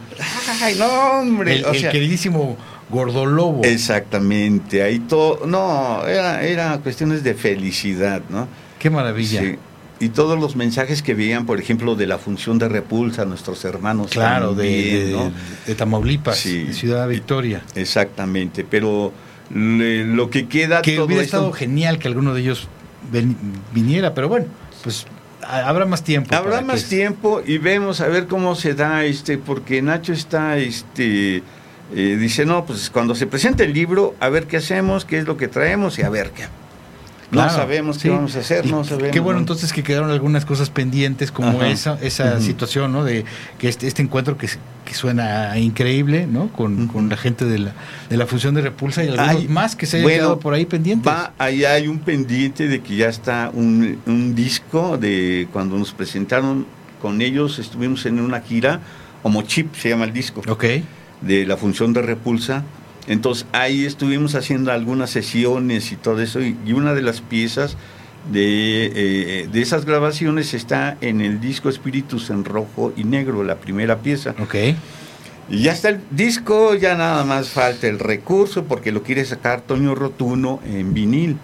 Ay, 0.61 0.75
no, 0.77 0.85
hombre. 1.19 1.55
el, 1.57 1.65
o 1.65 1.71
el 1.71 1.79
sea, 1.79 1.91
queridísimo 1.91 2.55
Gordolobo. 2.89 3.61
Exactamente, 3.63 4.81
ahí 4.83 4.99
todo, 4.99 5.45
no, 5.45 6.05
era, 6.07 6.43
era 6.43 6.77
cuestiones 6.79 7.23
de 7.23 7.33
felicidad, 7.35 8.21
¿no? 8.29 8.47
Qué 8.79 8.89
maravilla. 8.89 9.41
Sí. 9.41 9.55
Y 10.01 10.09
todos 10.09 10.39
los 10.39 10.55
mensajes 10.55 11.01
que 11.03 11.13
veían, 11.13 11.45
por 11.45 11.59
ejemplo, 11.59 11.95
de 11.95 12.07
la 12.07 12.17
función 12.17 12.57
de 12.57 12.69
repulsa, 12.69 13.25
nuestros 13.25 13.65
hermanos. 13.65 14.11
Claro, 14.11 14.55
de, 14.55 14.63
también, 14.63 15.05
de- 15.07 15.11
¿no? 15.11 15.31
de 15.67 15.75
Tamaulipas, 15.75 16.37
Sí. 16.37 16.63
de 16.63 16.73
Ciudad 16.73 17.07
Victoria. 17.07 17.61
Exactamente, 17.75 18.63
pero 18.63 19.11
le- 19.53 20.05
lo 20.05 20.29
que 20.29 20.47
queda 20.47 20.81
Que 20.81 20.95
todo 20.95 21.05
hubiera 21.05 21.21
esto- 21.23 21.37
estado 21.37 21.51
genial 21.51 21.99
que 21.99 22.07
alguno 22.07 22.33
de 22.33 22.41
ellos 22.41 22.69
ven- 23.11 23.35
viniera, 23.73 24.13
pero 24.13 24.29
bueno, 24.29 24.45
pues 24.83 25.05
ha- 25.43 25.67
habrá 25.67 25.85
más 25.85 26.03
tiempo. 26.03 26.35
Habrá 26.35 26.61
más 26.61 26.83
que- 26.83 26.89
tiempo 26.89 27.41
y 27.45 27.57
vemos 27.57 28.01
a 28.01 28.07
ver 28.07 28.27
cómo 28.27 28.55
se 28.55 28.73
da 28.73 29.03
este, 29.05 29.37
porque 29.37 29.81
Nacho 29.81 30.13
está, 30.13 30.57
este, 30.57 31.37
eh, 31.37 32.17
dice, 32.19 32.45
no, 32.45 32.65
pues 32.65 32.89
cuando 32.89 33.15
se 33.15 33.25
presente 33.27 33.63
el 33.63 33.73
libro, 33.73 34.15
a 34.19 34.29
ver 34.29 34.45
qué 34.47 34.57
hacemos, 34.57 35.05
qué 35.05 35.17
es 35.19 35.25
lo 35.25 35.37
que 35.37 35.47
traemos 35.47 35.97
y 35.99 36.03
a 36.03 36.09
ver 36.09 36.31
qué. 36.31 36.43
No 37.31 37.41
Claro, 37.41 37.53
sabemos 37.53 37.97
sí. 37.97 38.03
qué 38.03 38.09
vamos 38.09 38.35
a 38.35 38.39
hacer, 38.39 38.65
Y 38.65 38.71
no 38.71 38.83
sabemos. 38.83 39.11
Qué 39.11 39.19
bueno 39.19 39.35
¿no? 39.37 39.41
entonces 39.43 39.71
que 39.71 39.83
quedaron 39.83 40.09
algunas 40.09 40.45
cosas 40.45 40.71
pendientes 40.71 41.31
como 41.31 41.49
Ajá. 41.59 41.67
esa 41.67 41.97
esa 42.01 42.33
Ujú. 42.35 42.41
situación, 42.41 42.91
¿no? 42.91 43.03
De 43.03 43.23
que 43.59 43.69
este, 43.69 43.85
este 43.87 44.01
encuentro 44.01 44.35
que, 44.35 44.47
que 44.83 44.93
suena 44.95 45.55
increíble, 45.59 46.25
¿no? 46.25 46.47
Con, 46.47 46.85
Ujú. 46.85 46.93
con 46.93 47.09
la 47.09 47.17
gente 47.17 47.45
de 47.45 47.59
la, 47.59 47.73
de 48.09 48.17
la 48.17 48.25
función 48.25 48.55
de 48.55 48.61
Repulsa 48.61 49.03
y 49.03 49.09
algunos 49.09 49.29
Hay- 49.29 49.47
más 49.47 49.75
que 49.75 49.85
se 49.85 49.97
hayan 49.97 50.05
bueno, 50.05 50.17
quedado 50.17 50.39
por 50.39 50.55
ahí 50.55 50.65
pendientes. 50.65 51.07
Va, 51.07 51.33
ahí 51.37 51.65
hay 51.65 51.87
un 51.87 51.99
pendiente 51.99 52.67
de 52.67 52.81
que 52.81 52.95
ya 52.95 53.09
está 53.09 53.51
un, 53.53 53.99
un 54.07 54.33
disco 54.33 54.97
de 54.97 55.47
cuando 55.53 55.77
nos 55.77 55.91
presentaron 55.93 56.65
con 56.99 57.21
ellos, 57.21 57.59
estuvimos 57.59 58.05
en 58.07 58.19
una 58.19 58.41
gira, 58.41 58.79
Homo 59.21 59.43
Chip 59.43 59.75
se 59.75 59.89
llama 59.89 60.05
el 60.05 60.13
disco. 60.13 60.41
Ok. 60.47 60.65
de 61.21 61.45
la 61.45 61.57
función 61.57 61.93
de 61.93 62.01
repulsa. 62.01 62.63
Entonces 63.09 63.45
ahí 63.51 63.83
estuvimos 63.85 64.35
haciendo 64.35 64.71
algunas 64.71 65.09
sesiones 65.09 65.91
y 65.91 65.97
todo 65.97 66.21
eso 66.21 66.39
y, 66.39 66.55
y 66.65 66.71
una 66.71 66.93
de 66.93 67.01
las 67.01 67.19
piezas 67.19 67.75
de, 68.31 68.85
eh, 68.95 69.49
de 69.51 69.61
esas 69.61 69.83
grabaciones 69.83 70.53
está 70.53 70.95
en 71.01 71.19
el 71.19 71.41
disco 71.41 71.67
Espíritus 71.69 72.29
en 72.29 72.45
rojo 72.45 72.93
y 72.95 73.03
negro, 73.03 73.43
la 73.43 73.55
primera 73.55 73.97
pieza. 73.97 74.35
Ok. 74.39 74.55
Y 75.49 75.63
ya 75.63 75.71
está 75.73 75.89
el 75.89 76.01
disco, 76.11 76.75
ya 76.75 76.95
nada 76.95 77.25
más 77.25 77.49
falta 77.49 77.87
el 77.87 77.97
recurso 77.97 78.65
porque 78.65 78.91
lo 78.91 79.01
quiere 79.01 79.25
sacar 79.25 79.61
Toño 79.61 79.95
Rotuno 79.95 80.59
en 80.63 80.93
vinil. 80.93 81.37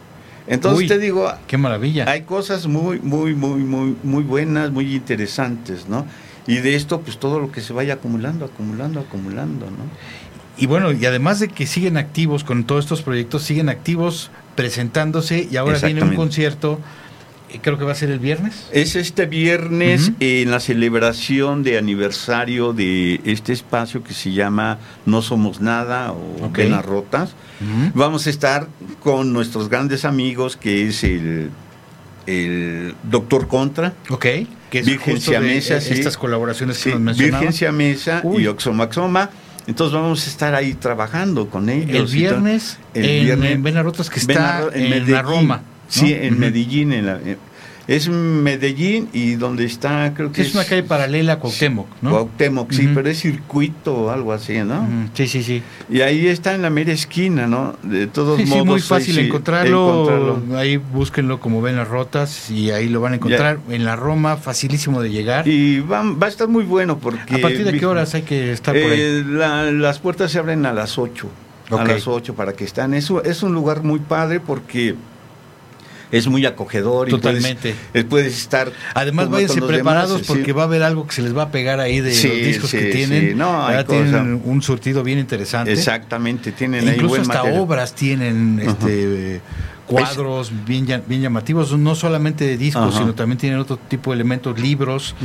Entonces 0.47 0.81
Uy. 0.81 0.87
te 0.87 0.99
digo, 0.99 1.31
Qué 1.47 1.57
maravilla. 1.57 2.05
hay 2.07 2.21
cosas 2.21 2.67
muy, 2.67 2.99
muy, 2.99 3.33
muy, 3.33 3.61
muy, 3.61 3.95
muy 4.03 4.23
buenas, 4.23 4.69
muy 4.69 4.95
interesantes, 4.95 5.87
¿no? 5.89 6.05
Y 6.45 6.57
de 6.57 6.75
esto, 6.75 7.01
pues 7.01 7.17
todo 7.17 7.39
lo 7.39 7.51
que 7.51 7.61
se 7.61 7.73
vaya 7.73 7.95
acumulando, 7.95 8.45
acumulando, 8.45 8.99
acumulando, 8.99 9.65
¿no? 9.65 9.85
Y 10.57 10.67
bueno, 10.67 10.91
y 10.91 11.05
además 11.05 11.39
de 11.39 11.47
que 11.49 11.67
siguen 11.67 11.97
activos 11.97 12.43
con 12.43 12.63
todos 12.63 12.85
estos 12.85 13.01
proyectos, 13.01 13.43
siguen 13.43 13.69
activos 13.69 14.31
presentándose 14.55 15.47
y 15.51 15.57
ahora 15.57 15.79
viene 15.79 16.01
un 16.01 16.15
concierto, 16.15 16.79
eh, 17.51 17.59
creo 17.61 17.77
que 17.77 17.83
va 17.83 17.91
a 17.91 17.95
ser 17.95 18.09
el 18.09 18.19
viernes. 18.19 18.67
Es 18.71 18.95
este 18.95 19.25
viernes 19.25 20.13
en 20.21 20.51
la 20.51 20.61
celebración 20.61 21.61
de 21.63 21.77
aniversario 21.77 22.71
de 22.71 23.19
este 23.25 23.51
espacio 23.51 24.01
que 24.03 24.13
se 24.13 24.31
llama 24.31 24.79
No 25.05 25.21
Somos 25.21 25.59
Nada 25.59 26.13
o 26.13 26.45
Ok. 26.45 26.57
Venas 26.57 26.85
Rotas. 26.85 27.33
Vamos 27.93 28.27
a 28.27 28.29
estar 28.29 28.67
con 29.01 29.33
nuestros 29.33 29.67
grandes 29.69 30.05
amigos 30.05 30.55
que 30.55 30.87
es 30.87 31.03
el, 31.03 31.49
el 32.27 32.95
Doctor 33.03 33.47
Contra, 33.47 33.93
Ok. 34.09 34.25
Que 34.69 34.79
es 34.79 34.85
Virgen 34.87 35.15
justo 35.15 35.31
de, 35.31 35.57
eh, 35.57 35.61
sí. 35.61 35.93
estas 35.93 36.17
colaboraciones 36.17 36.77
sí, 36.77 36.85
que 36.89 36.95
nos 36.95 37.01
mencionaba. 37.01 37.39
Virgen 37.39 37.53
Siamesa 37.53 38.21
Uy. 38.23 38.43
y 38.43 38.47
Oxomaxoma. 38.47 39.29
Entonces 39.67 39.93
vamos 39.93 40.25
a 40.25 40.29
estar 40.29 40.53
ahí 40.55 40.73
trabajando 40.75 41.49
con 41.49 41.69
ellos. 41.69 42.11
El 42.11 42.15
viernes, 42.17 42.77
El 42.93 43.25
viernes- 43.25 43.51
en 43.51 43.63
Benarotas, 43.63 44.09
que 44.09 44.19
está 44.19 44.67
en, 44.73 45.11
la. 45.11 45.21
Roma. 45.21 45.57
¿no? 45.57 45.63
Sí, 45.87 46.13
en. 46.13 46.39
Medellín. 46.39 46.93
en 46.93 47.05
la- 47.07 47.19
eh, 47.23 47.37
es 47.87 48.09
Medellín 48.09 49.09
y 49.13 49.35
donde 49.35 49.65
está, 49.65 50.13
creo 50.15 50.31
que 50.31 50.41
Es 50.41 50.53
una 50.55 50.63
calle 50.65 50.83
paralela 50.83 51.33
a 51.33 51.39
Cuauhtémoc, 51.39 51.87
¿no? 52.01 52.09
Cuauhtémoc, 52.11 52.71
sí, 52.71 52.85
Ujú. 52.85 52.95
pero 52.95 53.09
es 53.09 53.19
circuito 53.19 53.95
o 53.95 54.09
algo 54.09 54.33
así, 54.33 54.57
¿no? 54.59 54.81
Ujú, 54.81 55.09
Sí, 55.13 55.27
sí, 55.27 55.43
sí. 55.43 55.61
Y 55.89 56.01
ahí 56.01 56.27
está 56.27 56.55
en 56.55 56.61
la 56.63 56.69
mera 56.69 56.91
esquina, 56.91 57.47
¿no? 57.47 57.75
De 57.83 58.07
todos 58.07 58.37
Sí, 58.39 58.45
sí, 58.45 58.49
modos. 58.51 58.65
muy 58.65 58.75
ahí 58.75 58.81
fácil 58.81 59.15
sí, 59.15 59.21
encontrarlo. 59.21 60.09
encontrarlo. 60.09 60.57
Ahí 60.57 60.77
búsquenlo 60.77 61.39
como 61.39 61.61
ven 61.61 61.75
las 61.75 61.87
rotas 61.87 62.49
y 62.49 62.71
ahí 62.71 62.89
lo 62.89 63.01
van 63.01 63.13
a 63.13 63.15
encontrar 63.17 63.59
en 63.69 63.85
la 63.85 63.95
Roma, 63.95 64.37
facilísimo 64.37 65.01
de 65.01 65.11
llegar. 65.11 65.47
Y 65.47 65.79
va, 65.81 66.01
va 66.03 66.27
a 66.27 66.29
estar 66.29 66.47
muy 66.47 66.63
bueno 66.63 66.97
porque... 66.97 67.35
¿A 67.35 67.39
partir 67.39 67.63
de 67.65 67.77
qué 67.77 67.85
horas 67.85 68.13
hay 68.15 68.23
que 68.23 68.51
estar 68.51 68.73
por 68.73 68.91
ahí? 68.91 68.99
Eh, 68.99 69.23
la- 69.27 69.71
las 69.71 69.99
puertas 69.99 70.31
se 70.31 70.39
abren 70.39 70.65
a 70.65 70.73
las 70.73 70.97
8. 70.97 71.27
Ok. 71.71 71.79
A 71.79 71.83
las 71.85 72.07
8 72.07 72.35
para 72.35 72.53
que 72.53 72.63
están. 72.63 72.93
Eso 72.93 73.23
es 73.23 73.41
un 73.43 73.53
lugar 73.53 73.83
muy 73.83 73.99
padre 73.99 74.39
porque 74.39 74.95
es 76.11 76.27
muy 76.27 76.45
acogedor. 76.45 77.09
Totalmente. 77.09 77.69
Y 77.69 77.73
puedes, 77.73 78.05
eh, 78.05 78.07
puedes 78.07 78.37
estar. 78.37 78.71
Además, 78.93 79.29
váyanse 79.29 79.61
preparados 79.61 80.11
demás, 80.21 80.27
sí. 80.27 80.33
porque 80.33 80.53
va 80.53 80.63
a 80.63 80.65
haber 80.65 80.83
algo 80.83 81.07
que 81.07 81.13
se 81.15 81.21
les 81.21 81.35
va 81.35 81.43
a 81.43 81.49
pegar 81.51 81.79
ahí 81.79 81.99
de 82.01 82.13
Sí, 82.13 82.27
los 82.27 82.37
discos 82.37 82.69
sí, 82.69 82.77
que 82.77 82.85
tienen. 82.85 83.37
No, 83.37 83.65
hay 83.65 83.83
tienen 83.85 84.11
cosa. 84.11 84.49
un 84.49 84.61
surtido 84.61 85.03
bien 85.03 85.19
interesante. 85.19 85.71
Exactamente, 85.73 86.51
tienen 86.51 86.83
E 86.87 86.91
ahí 86.91 86.95
incluso 86.95 87.09
buen 87.15 87.21
hasta 87.21 87.33
material. 87.35 87.61
obras 87.61 87.93
tienen 87.93 88.59
este 88.59 89.41
cuadros 89.87 90.51
bien, 90.65 90.85
bien 91.07 91.21
llamativos, 91.21 91.77
no 91.77 91.93
solamente 91.95 92.45
de 92.45 92.57
discos, 92.57 92.89
Ajá. 92.95 92.97
sino 92.99 93.13
también 93.13 93.37
tienen 93.37 93.59
otro 93.59 93.77
tipo 93.77 94.11
de 94.11 94.15
elementos, 94.15 94.59
libros. 94.59 95.15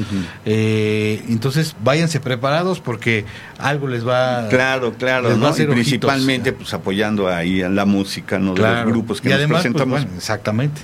Eh, 0.45 1.23
entonces, 1.29 1.75
váyanse 1.83 2.21
preparados 2.21 2.81
porque 2.81 3.25
algo 3.59 3.89
les 3.89 4.07
va 4.07 4.49
Claro, 4.49 4.93
claro, 4.95 5.37
¿no? 5.37 5.47
y 5.47 5.51
ojitos. 5.51 5.75
principalmente 5.75 6.53
pues 6.53 6.73
apoyando 6.75 7.29
ahí 7.29 7.63
a 7.63 7.69
la 7.69 7.85
música, 7.87 8.39
¿no? 8.39 8.55
De 8.55 8.63
los 8.63 8.85
grupos 8.87 9.21
que 9.21 9.29
y 9.29 9.31
nos 9.31 9.39
además, 9.39 9.63
pues, 9.63 9.73
presentamos. 9.73 10.01
bueno, 10.03 10.17
exactamente. 10.17 10.83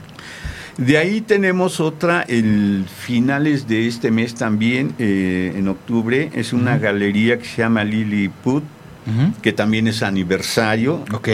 De 0.78 0.98
ahí 0.98 1.22
tenemos 1.22 1.80
otra, 1.80 2.22
el 2.28 2.84
finales 2.86 3.66
de 3.66 3.86
este 3.88 4.10
mes 4.10 4.34
también, 4.34 4.94
eh, 4.98 5.54
en 5.56 5.68
octubre, 5.68 6.30
es 6.34 6.52
una 6.52 6.76
galería 6.78 7.38
que 7.38 7.46
se 7.46 7.62
llama 7.62 7.82
Lilliput, 7.84 8.62
Ujú. 9.06 9.32
que 9.40 9.52
también 9.52 9.86
es 9.86 10.02
aniversario. 10.02 11.02
Ok. 11.14 11.28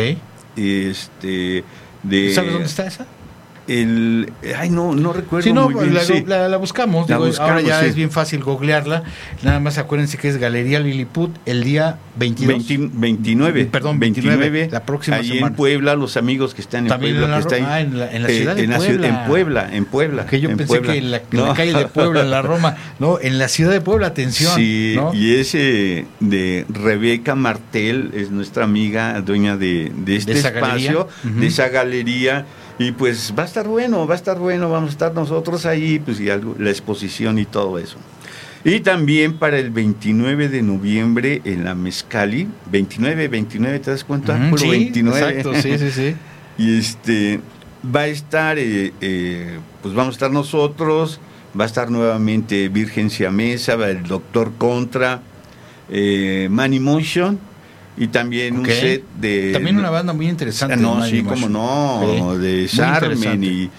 Este, 0.54 1.64
de 2.02 2.34
¿Sabes 2.34 2.52
dónde 2.52 2.68
está 2.68 2.86
esa? 2.86 3.06
El, 3.68 4.32
ay, 4.58 4.70
no, 4.70 4.92
no 4.94 5.12
recuerdo 5.12 5.44
Sí, 5.44 5.52
no, 5.52 5.70
muy 5.70 5.84
bien. 5.84 5.94
la, 5.94 6.00
sí. 6.00 6.24
la- 6.26 6.48
la 6.48 6.56
buscamos. 6.56 7.08
La 7.08 7.16
digo, 7.16 7.28
buscamos, 7.28 7.50
ahora 7.50 7.60
ya 7.62 7.80
sí. 7.80 7.86
es 7.86 7.94
bien 7.94 8.10
fácil 8.10 8.42
googlearla. 8.42 9.04
Nada 9.44 9.60
más 9.60 9.78
acuérdense 9.78 10.18
que 10.18 10.28
es 10.28 10.36
Galería 10.38 10.80
Lilliput 10.80 11.30
el 11.46 11.62
día 11.62 11.98
22. 12.16 12.68
20 12.68 12.90
29. 12.98 13.64
Perdón, 13.66 14.00
29, 14.00 14.68
la 14.72 14.84
próxima 14.84 15.18
Ahí 15.18 15.28
semana. 15.28 15.46
en 15.48 15.54
Puebla, 15.54 15.94
los 15.94 16.16
amigos 16.16 16.54
que 16.54 16.60
están 16.60 16.84
en 16.84 16.88
También 16.88 17.14
Puebla, 17.16 17.36
en 17.38 17.42
la 17.44 17.48
que 17.48 17.62
ah, 17.62 17.80
en 17.80 17.98
la- 17.98 18.12
en 18.12 18.22
la 18.24 18.28
eh, 18.30 18.36
ciudad 18.36 18.56
de 18.56 18.64
en 18.64 18.72
Puebla. 18.72 19.06
en 19.08 19.26
Puebla, 19.28 19.68
en 19.72 19.84
Puebla. 19.84 20.26
Que 20.26 20.40
yo 20.40 20.50
en 20.50 20.56
pensé 20.56 20.68
Puebla. 20.68 20.92
que 20.92 20.98
en 20.98 21.10
la, 21.12 21.22
No. 21.30 21.54
calle 21.54 21.72
de 21.72 21.86
Puebla, 21.86 22.20
en 22.22 22.30
la 22.30 22.42
Roma. 22.42 22.76
No, 22.98 23.18
en 23.20 23.38
la 23.38 23.48
ciudad 23.48 23.70
de 23.72 23.80
Puebla, 23.80 24.08
atención. 24.08 24.54
Sí, 24.56 24.92
¿no? 24.96 25.12
y 25.14 25.34
ese 25.34 26.06
de 26.20 26.66
Rebeca 26.68 27.34
Martel 27.34 28.10
es 28.14 28.30
nuestra 28.30 28.64
amiga, 28.64 29.20
dueña 29.22 29.56
de, 29.56 29.90
de 29.96 30.16
este 30.16 30.34
De 30.34 30.38
esa 30.40 30.50
galería. 30.50 30.90
espacio, 30.90 31.08
de 31.40 31.46
esa 31.46 31.68
galería. 31.68 32.46
Y 32.78 32.92
pues 32.92 33.34
va 33.38 33.42
a 33.42 33.46
estar 33.46 33.68
bueno, 33.68 34.06
va 34.06 34.14
a 34.14 34.16
estar 34.16 34.38
bueno, 34.38 34.70
vamos 34.70 34.90
a 34.90 34.92
estar 34.92 35.14
nosotros 35.14 35.66
ahí, 35.66 35.98
pues 35.98 36.20
y 36.20 36.30
algo, 36.30 36.56
la 36.58 36.70
exposición 36.70 37.38
y 37.38 37.44
todo 37.44 37.78
eso. 37.78 37.98
Y 38.64 38.80
también 38.80 39.38
para 39.38 39.58
el 39.58 39.70
29 39.70 40.48
de 40.48 40.62
noviembre 40.62 41.42
en 41.44 41.64
la 41.64 41.74
Mezcali, 41.74 42.48
29, 42.70 43.28
29, 43.28 43.78
¿te 43.80 43.90
das 43.90 44.04
cuenta? 44.04 44.38
Sí, 44.56 44.68
29. 44.68 45.18
Exacto, 45.18 45.54
sí, 45.60 45.78
sí, 45.78 45.90
sí. 45.90 46.16
Y 46.58 46.78
este 46.78 47.40
va 47.84 48.00
a 48.00 48.06
estar, 48.06 48.58
eh, 48.58 48.92
eh, 49.00 49.58
pues 49.80 49.94
vamos 49.94 50.14
a 50.14 50.16
estar 50.16 50.30
nosotros, 50.30 51.18
va 51.58 51.64
a 51.64 51.66
estar 51.66 51.90
nuevamente 51.90 52.68
Virgen 52.68 53.10
Siamesa, 53.10 53.74
va 53.76 53.88
el 53.88 54.02
Doctor 54.02 54.52
Contra, 54.58 55.22
eh, 55.90 56.48
Manny 56.50 56.78
Motion 56.78 57.38
y 57.96 58.08
también 58.08 58.58
un 58.58 58.66
set 58.66 59.04
de... 59.20 59.52
También 59.52 59.78
una 59.78 59.90
banda 59.90 60.12
muy 60.12 60.28
interesante. 60.28 60.76
No, 60.76 61.04
sí, 61.04 61.22
como 61.22 61.48
no, 61.48 62.34
Sí, 62.34 62.38
de 62.38 62.68
Sarmen 62.68 63.44
y, 63.44 63.70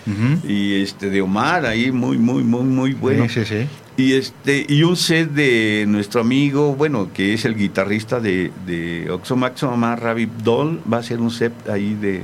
y 0.47 0.81
este 0.81 1.09
de 1.09 1.21
Omar 1.21 1.65
ahí 1.65 1.91
muy 1.91 2.17
muy 2.17 2.43
muy 2.43 2.63
muy 2.63 2.93
bueno. 2.93 3.27
Sí, 3.27 3.43
sí, 3.43 3.45
sí. 3.45 3.67
Y 3.95 4.13
este 4.13 4.65
y 4.67 4.83
un 4.83 4.95
set 4.95 5.31
de 5.31 5.85
nuestro 5.87 6.21
amigo, 6.21 6.75
bueno, 6.75 7.09
que 7.13 7.33
es 7.33 7.45
el 7.45 7.55
guitarrista 7.55 8.19
de, 8.19 8.51
de 8.65 9.09
Oxomax 9.11 9.63
Omar, 9.63 10.01
Ravi 10.01 10.27
Doll, 10.43 10.81
va 10.91 10.97
a 10.97 11.03
ser 11.03 11.19
un 11.19 11.29
set 11.29 11.53
ahí 11.69 11.95
de, 11.95 12.23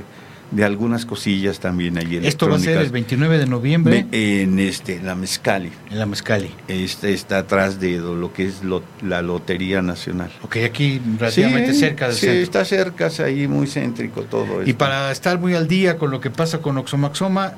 de 0.50 0.64
algunas 0.64 1.06
cosillas 1.06 1.60
también 1.60 1.96
ahí 1.98 2.18
Esto 2.24 2.48
va 2.48 2.56
a 2.56 2.58
ser 2.58 2.70
el 2.70 2.76
electrónicas. 2.78 2.92
29 2.92 3.38
de 3.38 3.46
noviembre 3.46 4.06
en 4.10 4.58
este, 4.58 5.00
la 5.00 5.14
Mezcali. 5.14 5.70
en 5.90 5.98
la 5.98 6.06
Mezcali. 6.06 6.50
Este 6.66 7.12
está 7.12 7.38
atrás 7.38 7.78
de 7.80 7.98
lo 7.98 8.32
que 8.32 8.46
es 8.46 8.64
lo- 8.64 8.82
la 9.02 9.22
Lotería 9.22 9.80
Nacional. 9.82 10.30
Ok, 10.42 10.56
aquí 10.64 11.00
relativamente 11.18 11.72
Sí, 11.72 11.78
cerca 11.80 12.06
del 12.08 12.14
sí, 12.16 12.26
centro. 12.26 12.42
está 12.42 12.64
cerca, 12.64 13.06
es 13.06 13.20
ahí 13.20 13.46
muy 13.46 13.66
céntrico 13.68 14.22
todo 14.22 14.62
Y 14.64 14.70
esto. 14.70 14.78
para 14.78 15.12
estar 15.12 15.38
muy 15.38 15.54
al 15.54 15.68
día 15.68 15.98
con 15.98 16.10
lo 16.10 16.20
que 16.20 16.30
pasa 16.30 16.58
con 16.58 16.76
Oxomaxoma, 16.78 17.54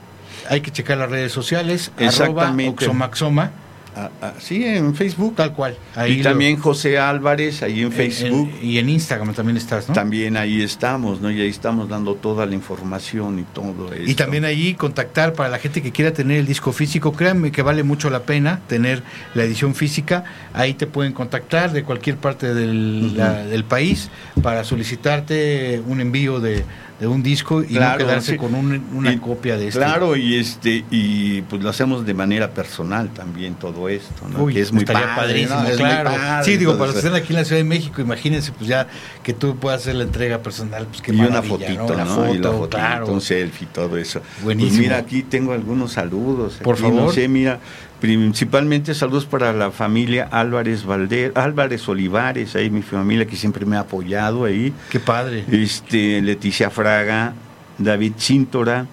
hay 0.50 0.60
que 0.60 0.70
checar 0.70 0.98
las 0.98 1.10
redes 1.10 1.32
sociales, 1.32 1.90
arroba 1.96 2.08
Exactamente. 2.08 2.84
Oxomaxoma, 2.84 3.52
Ah, 3.94 4.08
ah, 4.22 4.32
sí, 4.38 4.64
en 4.64 4.94
Facebook. 4.94 5.36
tal 5.36 5.52
cual. 5.52 5.76
y 6.08 6.16
lo- 6.16 6.22
también 6.22 6.56
José 6.56 6.98
Álvarez, 6.98 7.62
ahí 7.62 7.80
en 7.80 7.86
en- 7.86 7.92
Facebook. 7.92 8.50
en- 8.62 8.66
y 8.70 8.78
en 8.78 8.88
Instagram 8.88 9.34
también 9.34 9.56
estás, 9.58 9.88
¿no? 9.88 9.94
También 9.94 10.36
ahí 10.38 10.62
estamos, 10.62 11.20
¿no? 11.20 11.30
Y 11.30 11.40
ahí 11.42 11.48
estamos 11.48 11.88
dando 11.90 12.14
toda 12.14 12.46
la 12.46 12.54
información 12.54 13.38
y 13.38 13.42
todo 13.42 13.92
eso. 13.92 14.10
Y 14.10 14.14
también 14.14 14.44
ahí 14.46 14.74
contactar 14.74 15.34
para 15.34 15.50
la 15.50 15.58
gente 15.58 15.82
que 15.82 15.92
quiera 15.92 16.12
tener 16.12 16.38
el 16.38 16.46
disco 16.46 16.72
físico, 16.72 17.12
créanme 17.12 17.52
que 17.52 17.60
vale 17.62 17.82
mucho 17.82 18.08
la 18.08 18.20
pena 18.22 18.60
tener 18.66 19.02
la 19.34 19.44
edición 19.44 19.74
física. 19.74 20.24
Ahí 20.54 20.72
te 20.74 20.86
pueden 20.86 21.12
contactar 21.12 21.72
de 21.72 21.82
cualquier 21.82 22.16
parte 22.16 22.54
del, 22.54 23.16
la- 23.16 23.44
del 23.44 23.64
país 23.64 24.08
para 24.42 24.64
solicitarte 24.64 25.82
un 25.86 26.00
envío 26.00 26.40
de, 26.40 26.64
de 27.02 27.08
un 27.08 27.20
disco 27.22 27.62
y 27.62 27.66
Claro, 27.74 27.98
no 27.98 28.06
quedarse 28.06 28.32
sí. 28.32 28.36
con 28.38 28.54
un- 28.54 28.80
una 28.94 29.12
Y- 29.12 29.18
copia 29.18 29.56
de 29.56 29.66
este. 29.68 29.80
Claro, 29.80 30.14
y 30.16 30.36
este 30.36 30.84
y 30.90 31.42
pues 31.42 31.60
lo 31.60 31.68
hacemos 31.68 32.06
de 32.06 32.14
manera 32.14 32.50
personal 32.50 33.08
también 33.10 33.54
todo 33.54 33.88
esto, 33.88 34.28
¿no? 34.32 34.44
Uy, 34.44 34.54
que 34.54 34.60
es 34.60 34.72
muy 34.72 34.82
estaría 34.84 35.02
padre, 35.14 35.16
padrísimo, 35.26 35.54
¿no? 35.62 35.68
Es 35.68 35.78
muy 35.80 35.88
claro. 35.90 36.10
padre, 36.10 36.44
sí, 36.44 36.56
digo, 36.56 36.72
para 36.74 36.86
los 36.86 36.92
que 36.94 36.98
estén 37.00 37.14
aquí 37.14 37.32
en 37.32 37.38
la 37.40 37.44
Ciudad 37.44 37.60
de 37.60 37.64
México, 37.68 38.00
imagínense, 38.00 38.52
pues 38.52 38.68
ya 38.68 38.86
que 39.24 39.32
tú 39.32 39.56
puedas 39.56 39.80
hacer 39.82 39.96
la 39.96 40.04
entrega 40.04 40.38
personal, 40.38 40.86
pues 40.86 41.02
qué 41.02 41.12
y 41.12 41.20
una 41.20 41.42
fotito, 41.42 41.72
¿no? 41.74 41.86
foto, 41.88 42.34
y 42.34 42.38
la 42.38 42.50
fotito, 42.52 42.68
claro. 42.70 43.06
un 43.12 43.20
selfie, 43.20 43.66
todo 43.72 43.96
eso. 43.96 44.22
Buenísimo. 44.44 44.76
Pues 44.76 44.80
mira, 44.80 44.98
aquí 44.98 45.22
tengo 45.24 45.52
algunos 45.52 45.92
saludos. 45.92 46.60
Por 46.62 46.74
aquí, 46.74 46.82
favor. 46.82 47.02
No 47.02 47.10
sé, 47.12 47.26
mira, 47.26 47.58
principalmente 48.06 48.94
saludos 48.94 49.26
para 49.26 49.52
la 49.52 49.70
familia 49.70 50.26
Álvarez 50.32 50.84
Valder, 50.84 51.30
Álvarez 51.36 51.88
Olivares, 51.88 52.56
ahí 52.56 52.68
mi 52.68 52.82
familia 52.82 53.26
que 53.28 53.36
siempre 53.36 53.64
me 53.64 53.76
ha 53.76 53.80
apoyado 53.80 54.44
ahí. 54.44 54.72
Qué 54.90 54.98
padre. 54.98 55.44
Este, 55.52 56.20
Leticia 56.20 56.68
Fraga, 56.68 57.32
David 57.78 58.14
Cíntora, 58.18 58.86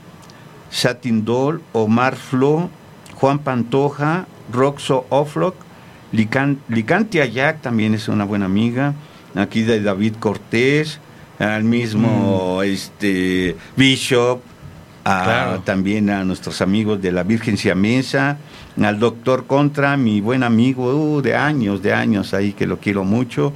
Satin 0.69 1.25
Dol, 1.25 1.63
Omar 1.73 2.17
Flo, 2.17 2.69
Juan 3.15 3.39
Pantoja, 3.39 4.27
Roxo 4.53 5.07
Oflock, 5.09 5.55
Lican- 6.13 6.59
Licante 6.67 7.23
Ayac 7.23 7.61
también 7.63 7.95
es 7.95 8.09
una 8.09 8.25
buena 8.25 8.45
amiga, 8.45 8.93
aquí 9.33 9.63
de 9.63 9.81
David 9.81 10.17
Cortés, 10.19 10.99
al 11.39 11.63
mismo 11.63 12.61
este 12.61 13.55
Bishop, 13.75 14.41
a- 15.03 15.23
Claro. 15.23 15.59
también 15.61 16.11
a 16.11 16.23
nuestros 16.25 16.61
amigos 16.61 17.01
de 17.01 17.11
la 17.11 17.23
Virgen 17.23 17.57
Siamesa, 17.57 18.37
al 18.81 18.99
doctor 18.99 19.45
Contra, 19.47 19.97
mi 19.97 20.21
buen 20.21 20.43
amigo 20.43 20.93
uh, 21.15 21.21
de 21.21 21.35
años, 21.35 21.81
de 21.81 21.93
años 21.93 22.33
ahí 22.33 22.53
que 22.53 22.65
lo 22.67 22.77
quiero 22.79 23.03
mucho. 23.03 23.53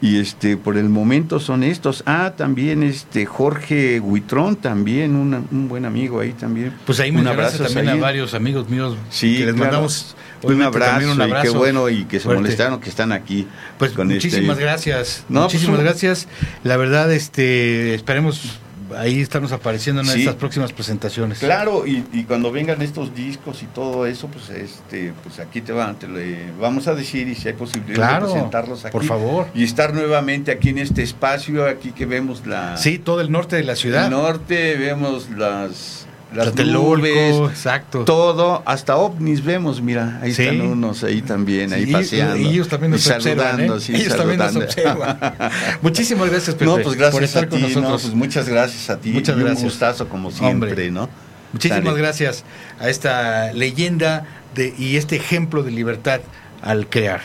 Y 0.00 0.18
este, 0.18 0.56
por 0.56 0.76
el 0.78 0.88
momento 0.88 1.38
son 1.38 1.62
estos. 1.62 2.02
Ah, 2.06 2.32
también 2.36 2.82
este 2.82 3.24
Jorge 3.24 4.00
Huitrón, 4.00 4.56
también 4.56 5.14
una- 5.14 5.42
un 5.52 5.68
buen 5.68 5.84
amigo 5.84 6.18
ahí 6.18 6.32
también. 6.32 6.72
Pues 6.84 6.98
ahí 6.98 7.10
Un 7.10 7.16
mencionaste 7.22 7.58
abrazo 7.58 7.74
también 7.74 7.96
a 7.98 8.00
varios 8.00 8.34
amigos 8.34 8.68
míos 8.68 8.96
Sí, 9.10 9.38
que 9.38 9.44
les 9.46 9.54
claro. 9.54 9.58
mandamos 9.70 10.16
un 10.42 10.60
abrazo, 10.60 11.12
un 11.12 11.18
y 11.20 11.22
abrazo 11.22 11.52
qué 11.52 11.56
bueno 11.56 11.88
y 11.88 12.04
que 12.06 12.18
se 12.18 12.24
fuerte. 12.24 12.42
molestaron 12.42 12.80
que 12.80 12.88
están 12.90 13.12
aquí. 13.12 13.46
Pues 13.78 13.92
este- 13.92 14.04
muchísimas 14.04 14.58
gracias. 14.58 15.24
No, 15.28 15.42
pues, 15.42 15.54
muchísimas 15.54 15.78
un- 15.78 15.84
gracias. 15.84 16.26
La 16.64 16.76
verdad, 16.76 17.12
este, 17.12 17.94
esperemos 17.94 18.58
ahí 18.96 19.20
estarnos 19.20 19.52
apareciendo 19.52 20.00
en 20.02 20.06
Sí. 20.08 20.20
estas 20.20 20.34
próximas 20.36 20.72
presentaciones. 20.72 21.38
Claro, 21.38 21.86
y, 21.86 22.04
y 22.12 22.24
cuando 22.24 22.50
vengan 22.52 22.80
estos 22.82 23.14
discos 23.14 23.62
y 23.62 23.66
todo 23.66 24.06
eso, 24.06 24.28
pues 24.28 24.50
este, 24.50 25.12
pues 25.22 25.38
aquí 25.38 25.60
te, 25.60 25.72
van, 25.72 25.98
te 25.98 26.08
le 26.08 26.50
vamos 26.60 26.86
a 26.88 26.94
decir 26.94 27.28
y 27.28 27.34
si 27.34 27.48
hay 27.48 27.54
posibilidad 27.54 27.94
Claro, 27.96 28.26
de 28.26 28.32
presentarlos 28.32 28.84
aquí. 28.84 28.92
por 28.92 29.04
favor. 29.04 29.46
Y 29.54 29.64
estar 29.64 29.94
nuevamente 29.94 30.50
aquí 30.52 30.70
en 30.70 30.78
este 30.78 31.02
espacio, 31.02 31.66
aquí 31.66 31.92
que 31.92 32.06
vemos 32.06 32.46
la 32.46 32.76
Sí, 32.76 32.98
todo 32.98 33.20
el 33.20 33.30
norte 33.30 33.56
de 33.56 33.64
la 33.64 33.76
ciudad. 33.76 34.04
el 34.04 34.10
norte, 34.10 34.76
vemos 34.76 35.30
las 35.30 36.01
las 36.34 36.54
nubes, 36.54 37.36
exacto. 37.50 38.04
todo, 38.04 38.62
hasta 38.66 38.96
ovnis 38.96 39.44
vemos, 39.44 39.80
mira, 39.82 40.18
ahí 40.22 40.32
Sí. 40.34 40.42
están 40.42 40.60
unos 40.62 41.04
ahí 41.04 41.22
también, 41.22 41.72
ahí 41.72 41.86
Sí, 41.86 41.92
paseando. 41.92 42.36
y 42.36 42.46
ellos 42.48 42.68
también 42.68 42.92
nos 42.92 43.06
y 43.06 43.10
observan, 43.10 43.46
saludando, 43.46 43.76
¿eh? 43.76 43.80
sí, 43.80 43.94
Ellos 43.94 44.16
también 44.16 44.38
nos 44.38 44.52
saludando. 44.52 45.04
observan. 45.04 45.34
Muchísimas 45.82 46.30
gracias, 46.30 46.54
Pepe, 46.56 46.64
No, 46.64 46.74
pues 46.78 46.96
gracias 46.96 47.12
por 47.12 47.22
estar 47.24 47.44
a 47.44 47.48
con 47.48 47.58
ti, 47.58 47.62
nosotros. 47.64 47.90
no, 47.90 47.98
pues 47.98 48.14
muchas 48.14 48.48
gracias 48.48 48.90
a 48.90 48.98
ti. 48.98 49.10
Muchas 49.10 49.36
y 49.36 49.40
gracias. 49.40 49.58
Un 49.62 49.64
gustazo 49.68 50.08
como 50.08 50.30
siempre, 50.30 50.70
Hombre. 50.70 50.90
¿no? 50.90 51.08
Muchísimas 51.52 51.94
gracias 51.96 52.44
a 52.80 52.88
esta 52.88 53.52
leyenda 53.52 54.24
de, 54.54 54.72
y 54.78 54.96
este 54.96 55.16
ejemplo 55.16 55.62
de 55.62 55.70
libertad 55.70 56.20
al 56.62 56.88
crear. 56.88 57.20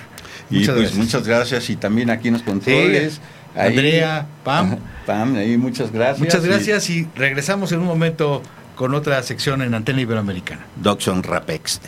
Y 0.49 0.55
Muchas 0.59 0.75
pues 0.75 0.81
gracias. 0.91 0.97
muchas 0.97 1.27
gracias 1.27 1.69
y 1.69 1.75
también 1.75 2.09
aquí 2.09 2.27
en 2.29 2.33
los 2.35 2.43
controles. 2.43 3.21
ahí- 3.55 3.69
Andrea, 3.69 4.27
Pam. 4.43 4.77
Pam, 5.05 5.35
ahí 5.35 5.57
muchas 5.57 5.91
gracias. 5.91 6.19
Muchas 6.19 6.43
Y 6.43 6.47
gracias 6.47 6.89
y 6.89 7.07
regresamos 7.15 7.71
en 7.71 7.79
un 7.79 7.85
momento 7.85 8.43
con 8.77 8.93
otra 8.93 9.21
sección 9.23 9.61
en 9.61 9.73
Antena 9.73 9.99
Iberoamericana. 9.99 10.65
Doxon 10.77 11.23
Rapex. 11.23 11.81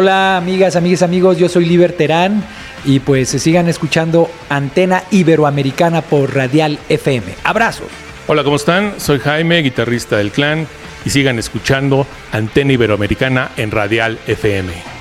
Hola 0.00 0.36
amigas, 0.36 0.76
amigas, 0.76 1.02
amigos, 1.02 1.38
yo 1.38 1.48
soy 1.48 1.64
Liber 1.64 1.90
Terán 1.90 2.44
y 2.84 3.00
pues 3.00 3.30
se 3.30 3.40
sigan 3.40 3.66
escuchando 3.66 4.30
Antena 4.48 5.02
Iberoamericana 5.10 6.02
por 6.02 6.36
Radial 6.36 6.78
FM. 6.88 7.34
Abrazos. 7.42 7.88
Hola, 8.28 8.44
¿cómo 8.44 8.54
están? 8.54 9.00
Soy 9.00 9.18
Jaime, 9.18 9.60
guitarrista 9.60 10.18
del 10.18 10.30
clan, 10.30 10.68
y 11.04 11.10
sigan 11.10 11.40
escuchando 11.40 12.06
Antena 12.30 12.74
Iberoamericana 12.74 13.50
en 13.56 13.72
Radial 13.72 14.20
FM. 14.28 14.97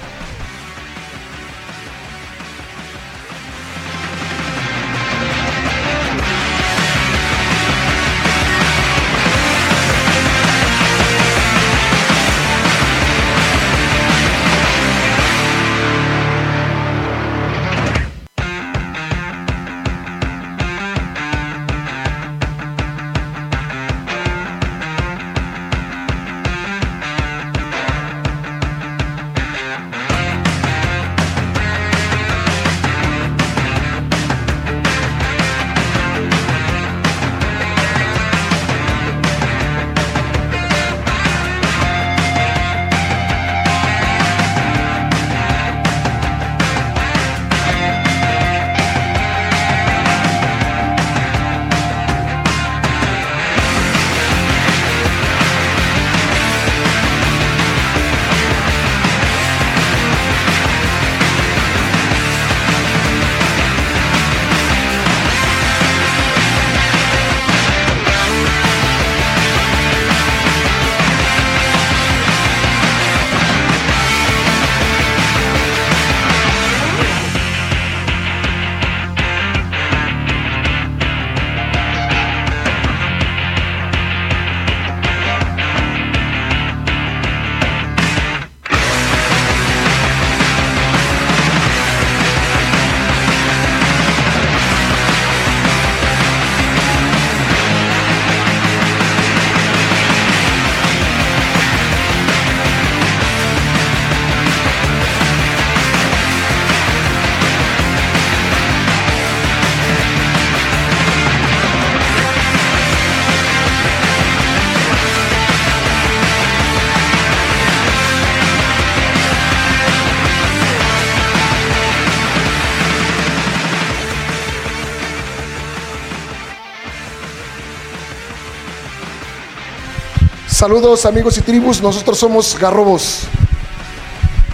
Saludos 130.58 131.06
amigos 131.06 131.38
y 131.38 131.42
tribus, 131.42 131.84
nosotros 131.84 132.18
somos 132.18 132.58
Garrobos. 132.58 133.28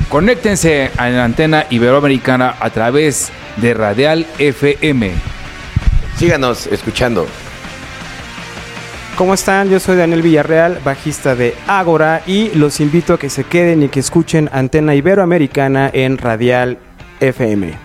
Conéctense 0.09 0.91
a 0.97 1.07
la 1.07 1.23
antena 1.23 1.65
iberoamericana 1.69 2.57
a 2.59 2.71
través 2.71 3.31
de 3.55 3.73
Radial 3.73 4.27
FM. 4.37 5.13
Síganos 6.17 6.67
escuchando. 6.67 7.25
¿Cómo 9.15 9.33
están? 9.33 9.69
Yo 9.69 9.79
soy 9.79 9.95
Daniel 9.95 10.21
Villarreal, 10.21 10.81
bajista 10.83 11.35
de 11.35 11.55
Ágora 11.67 12.21
y 12.27 12.49
los 12.49 12.81
invito 12.81 13.13
a 13.13 13.17
que 13.17 13.29
se 13.29 13.45
queden 13.45 13.83
y 13.83 13.87
que 13.87 14.01
escuchen 14.01 14.49
Antena 14.51 14.95
Iberoamericana 14.95 15.89
en 15.93 16.17
Radial 16.17 16.79
FM. 17.21 17.82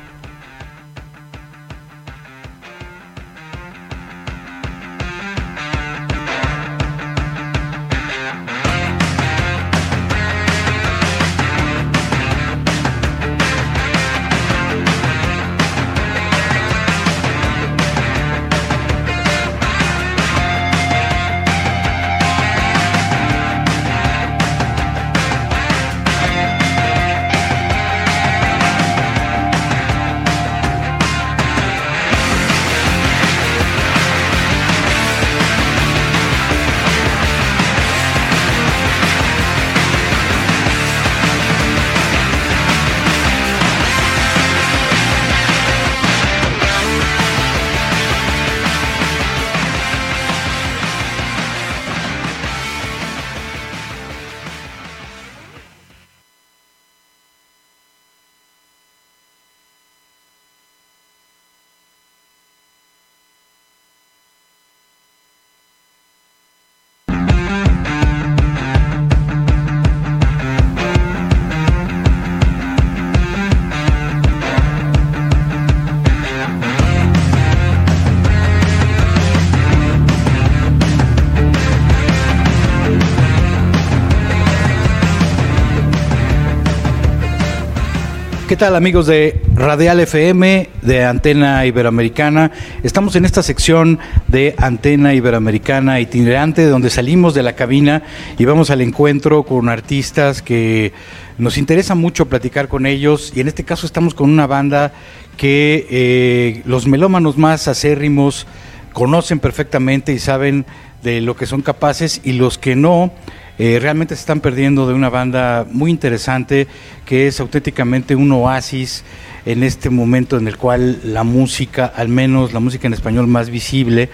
¿Qué 88.48 88.56
tal 88.56 88.76
amigos 88.76 89.06
de 89.06 89.42
Radial 89.54 90.00
FM, 90.00 90.70
de 90.80 91.04
Antena 91.04 91.66
Iberoamericana? 91.66 92.50
Estamos 92.82 93.14
en 93.14 93.26
esta 93.26 93.42
sección 93.42 93.98
de 94.26 94.54
Antena 94.56 95.12
Iberoamericana 95.12 96.00
itinerante, 96.00 96.64
donde 96.64 96.88
salimos 96.88 97.34
de 97.34 97.42
la 97.42 97.52
cabina 97.52 98.04
y 98.38 98.46
vamos 98.46 98.70
al 98.70 98.80
encuentro 98.80 99.42
con 99.42 99.68
artistas 99.68 100.40
que 100.40 100.94
nos 101.36 101.58
interesa 101.58 101.94
mucho 101.94 102.30
platicar 102.30 102.68
con 102.68 102.86
ellos. 102.86 103.34
Y 103.36 103.40
en 103.40 103.48
este 103.48 103.64
caso 103.64 103.84
estamos 103.84 104.14
con 104.14 104.30
una 104.30 104.46
banda 104.46 104.94
que 105.36 105.86
eh, 105.90 106.62
los 106.64 106.86
melómanos 106.86 107.36
más 107.36 107.68
acérrimos 107.68 108.46
conocen 108.94 109.40
perfectamente 109.40 110.14
y 110.14 110.18
saben 110.18 110.64
de 111.02 111.20
lo 111.20 111.36
que 111.36 111.44
son 111.44 111.60
capaces 111.60 112.22
y 112.24 112.32
los 112.32 112.56
que 112.56 112.76
no, 112.76 113.12
eh, 113.58 113.78
realmente 113.80 114.14
se 114.14 114.20
están 114.20 114.40
perdiendo 114.40 114.86
de 114.86 114.94
una 114.94 115.08
banda 115.08 115.66
muy 115.70 115.90
interesante 115.90 116.68
que 117.04 117.26
es 117.26 117.40
auténticamente 117.40 118.14
un 118.14 118.30
oasis 118.30 119.02
en 119.46 119.64
este 119.64 119.90
momento 119.90 120.36
en 120.36 120.46
el 120.46 120.56
cual 120.56 121.00
la 121.02 121.24
música, 121.24 121.86
al 121.86 122.08
menos 122.08 122.52
la 122.52 122.60
música 122.60 122.86
en 122.86 122.94
español 122.94 123.26
más 123.26 123.50
visible, 123.50 124.10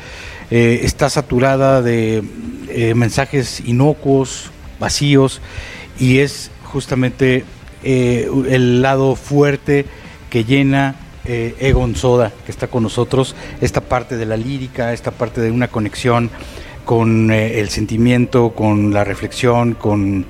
eh, 0.51 0.81
está 0.83 1.11
saturada 1.11 1.83
de 1.83 2.23
eh, 2.69 2.95
mensajes 2.95 3.61
inocuos, 3.66 4.51
vacíos, 4.81 5.43
y 5.99 6.19
es 6.19 6.51
justamente 6.65 7.45
el 7.85 8.81
lado 8.81 9.15
fuerte 9.15 9.85
que 10.31 10.45
llena 10.45 10.97
Egon 11.27 11.95
Soda, 11.97 12.33
que 12.47 12.51
está 12.51 12.66
con 12.66 12.83
nosotros, 12.83 13.37
esta 13.61 13.83
parte 13.83 14.16
de 14.16 14.25
la 14.25 14.39
lírica, 14.39 14.95
esta 14.95 15.11
parte 15.11 15.43
de 15.43 15.51
una 15.51 15.69
conexión 15.69 16.31
con 16.85 17.31
eh, 17.31 17.61
el 17.61 17.69
sentimiento, 17.69 18.51
con 18.51 18.93
la 18.93 19.05
reflexión, 19.05 19.74
con 19.74 20.24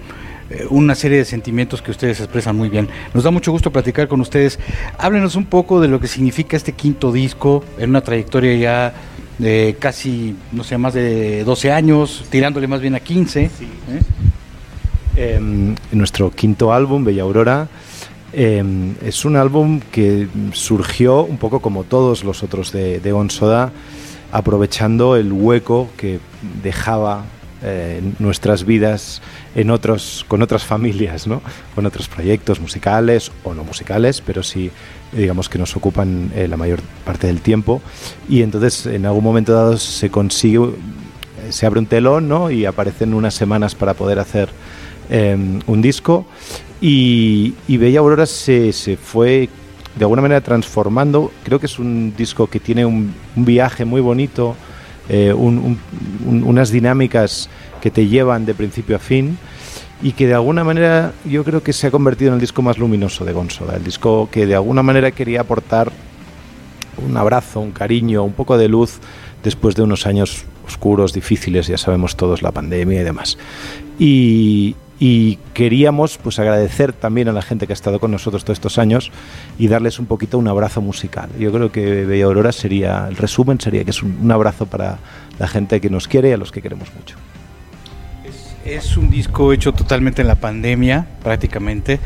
eh, 0.51 0.67
una 0.71 0.95
serie 0.95 1.19
de 1.19 1.25
sentimientos 1.25 1.83
que 1.83 1.91
ustedes 1.91 2.21
expresan 2.21 2.57
muy 2.57 2.69
bien. 2.69 2.89
Nos 3.13 3.25
da 3.25 3.31
mucho 3.31 3.51
gusto 3.53 3.71
platicar 3.71 4.09
con 4.09 4.21
ustedes. 4.21 4.59
Háblenos 4.99 5.37
un 5.37 5.47
poco 5.47 5.81
de 5.81 5.89
lo 5.89 6.01
que 6.01 6.07
significa 6.07 6.57
este 6.57 6.73
quinto 6.73 7.13
disco 7.13 7.65
en 7.79 7.91
una 7.91 8.03
trayectoria 8.03 8.55
ya 8.57 8.95
de 9.39 9.77
casi, 9.79 10.37
no 10.53 10.63
sé, 10.63 10.79
más 10.79 10.95
de 10.95 11.45
12 11.45 11.73
años, 11.73 12.25
tirándole 12.31 12.67
más 12.67 12.81
bien 12.81 12.95
a 12.95 13.01
15. 13.01 13.43
¿eh? 13.43 13.51
Em, 15.17 15.75
nuestro 15.93 16.31
quinto 16.31 16.73
álbum, 16.73 17.05
Bella 17.05 17.23
Aurora, 17.23 17.69
em, 18.33 18.95
es 19.05 19.25
un 19.25 19.37
álbum 19.37 19.81
que 19.93 20.29
surgió 20.53 21.23
un 21.23 21.39
poco 21.39 21.61
como 21.61 21.85
todos 21.85 22.25
los 22.25 22.43
otros 22.43 22.73
de, 22.73 23.01
de 23.01 23.13
On 23.13 23.31
Soda, 23.31 23.73
aprovechando 24.35 25.15
el 25.15 25.33
hueco 25.33 25.89
que 25.97 26.19
dejaba 26.61 27.25
eh, 27.63 28.03
nuestras 28.19 28.65
vidas 28.65 29.23
en 29.55 29.71
otros, 29.71 30.25
con 30.27 30.43
otras 30.43 30.65
familias, 30.65 31.29
¿no? 31.29 31.41
con 31.77 31.87
otros 31.87 32.09
proyectos 32.09 32.59
musicales 32.59 33.31
o 33.45 33.55
no 33.55 33.63
musicales, 33.63 34.21
pero 34.21 34.43
sí 34.43 34.73
digamos 35.13 35.49
que 35.49 35.57
nos 35.57 35.77
ocupan 35.77 36.33
eh, 36.35 36.49
la 36.49 36.57
mayor 36.57 36.81
parte 37.05 37.29
del 37.29 37.43
tiempo. 37.43 37.81
Y 38.29 38.43
entonces 38.43 38.87
en 38.87 39.07
algún 39.07 39.23
momento 39.23 39.53
dado 39.53 39.77
se 39.79 40.11
consigue, 40.11 40.71
se 41.51 41.65
abre 41.65 41.79
un 41.79 41.87
telón 41.87 42.29
¿no? 42.29 42.51
y 42.51 42.67
aparecen 42.67 43.15
unas 43.15 43.35
semanas 43.35 43.77
para 43.77 43.95
poder 43.95 44.19
hacer 44.19 44.49
eh, 45.11 45.61
un 45.65 45.81
disco. 45.81 46.27
Y, 46.81 47.55
y 47.69 47.77
Bella 47.77 48.01
Aurora 48.01 48.27
se, 48.27 48.73
se 48.73 48.97
fue 48.97 49.49
de 49.97 50.05
alguna 50.05 50.23
manera 50.23 50.41
transformando. 50.41 51.31
Creo 51.45 51.59
que 51.61 51.67
es 51.67 51.79
un 51.79 52.15
disco 52.17 52.47
que 52.49 52.61
tiene 52.61 52.85
un, 52.85 53.15
viaje 53.37 53.85
muy 53.85 54.01
bonito, 54.01 54.57
eh, 55.09 55.33
un- 55.33 55.59
un- 55.59 55.79
un- 56.27 56.45
unas 56.45 56.71
dinámicas 56.71 57.49
que 57.81 57.91
te 57.91 58.07
llevan 58.07 58.47
de 58.47 58.55
principio 58.55 58.97
a 58.97 58.99
fin 58.99 59.39
y 60.03 60.13
que 60.13 60.27
de 60.27 60.35
alguna 60.35 60.65
manera 60.65 61.13
yo 61.25 61.45
creo 61.45 61.63
que 61.63 61.73
se 61.73 61.87
ha 61.87 61.91
convertido 61.91 62.29
en 62.31 62.35
el 62.35 62.41
disco 62.41 62.63
más 62.63 62.79
luminoso 62.79 63.25
de 63.25 63.33
Gonzola, 63.33 63.77
el 63.77 63.85
disco 63.85 64.29
que 64.31 64.47
de 64.47 64.55
alguna 64.55 64.83
manera 64.83 65.11
quería 65.13 65.43
aportar 65.43 65.93
un 67.07 67.17
abrazo, 67.17 67.61
un 67.61 67.73
cariño, 67.73 68.23
un 68.25 68.33
poco 68.33 68.57
de 68.57 68.69
luz 68.69 68.99
después 69.43 69.75
de 69.75 69.83
unos 69.83 70.07
años 70.07 70.45
oscuros, 70.67 71.13
difíciles, 71.13 71.67
ya 71.67 71.77
sabemos 71.77 72.17
todos 72.17 72.41
la 72.43 72.51
pandemia 72.53 73.01
y 73.01 73.05
demás. 73.05 73.37
Y, 73.99 74.75
y 75.07 75.39
queríamos 75.53 76.17
pues 76.17 76.39
agradecer 76.39 76.95
también 76.95 77.29
a 77.29 77.33
la 77.33 77.43
gente 77.43 77.67
que 77.67 77.75
ha 77.75 77.75
estado 77.75 78.01
con 78.01 78.11
nosotros 78.11 78.43
todos 78.43 78.57
estos 78.57 78.79
años 78.79 79.13
y 79.59 79.69
darles 79.69 79.99
un 79.99 80.07
poquito 80.07 80.39
un 80.39 80.49
abrazo 80.49 80.81
musical. 80.81 81.29
Yo 81.39 81.53
creo 81.53 81.71
que 81.71 82.07
Bella 82.07 82.25
Aurora 82.25 82.53
sería, 82.53 83.07
el 83.07 83.17
resumen 83.17 83.61
sería 83.61 83.85
que 83.85 83.91
es 83.91 84.03
un, 84.03 84.19
un 84.23 84.33
abrazo 84.33 84.65
para 84.65 84.97
la 85.39 85.47
gente 85.47 85.79
que 85.83 85.91
nos 85.91 86.09
quiere 86.09 86.31
y 86.31 86.33
a 86.33 86.39
los 86.39 86.51
que 86.51 86.63
queremos 86.63 86.89
mucho. 86.95 87.17
Es 88.65 88.97
un 88.97 89.11
disco 89.11 89.53
hecho 89.53 89.75
totalmente 89.75 90.23
en 90.23 90.29
la 90.29 90.37
pandemia, 90.37 91.07
prácticamente, 91.23 92.01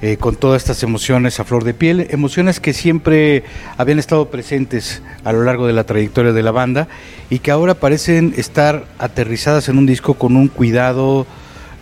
eh, 0.00 0.16
con 0.16 0.36
todas 0.36 0.62
estas 0.62 0.80
emociones 0.84 1.40
a 1.40 1.44
flor 1.44 1.64
de 1.64 1.74
piel, 1.74 2.06
emociones 2.10 2.60
que 2.60 2.72
siempre 2.72 3.42
habían 3.76 3.98
estado 3.98 4.30
presentes 4.30 5.02
a 5.24 5.32
lo 5.32 5.42
largo 5.42 5.66
de 5.66 5.72
la 5.72 5.82
trayectoria 5.82 6.32
de 6.32 6.42
la 6.44 6.52
banda 6.52 6.86
y 7.30 7.40
que 7.40 7.50
ahora 7.50 7.74
parecen 7.74 8.32
estar 8.36 8.84
aterrizadas 9.00 9.68
en 9.68 9.76
un 9.76 9.86
disco 9.86 10.14
con 10.14 10.36
un 10.36 10.46
cuidado 10.46 11.26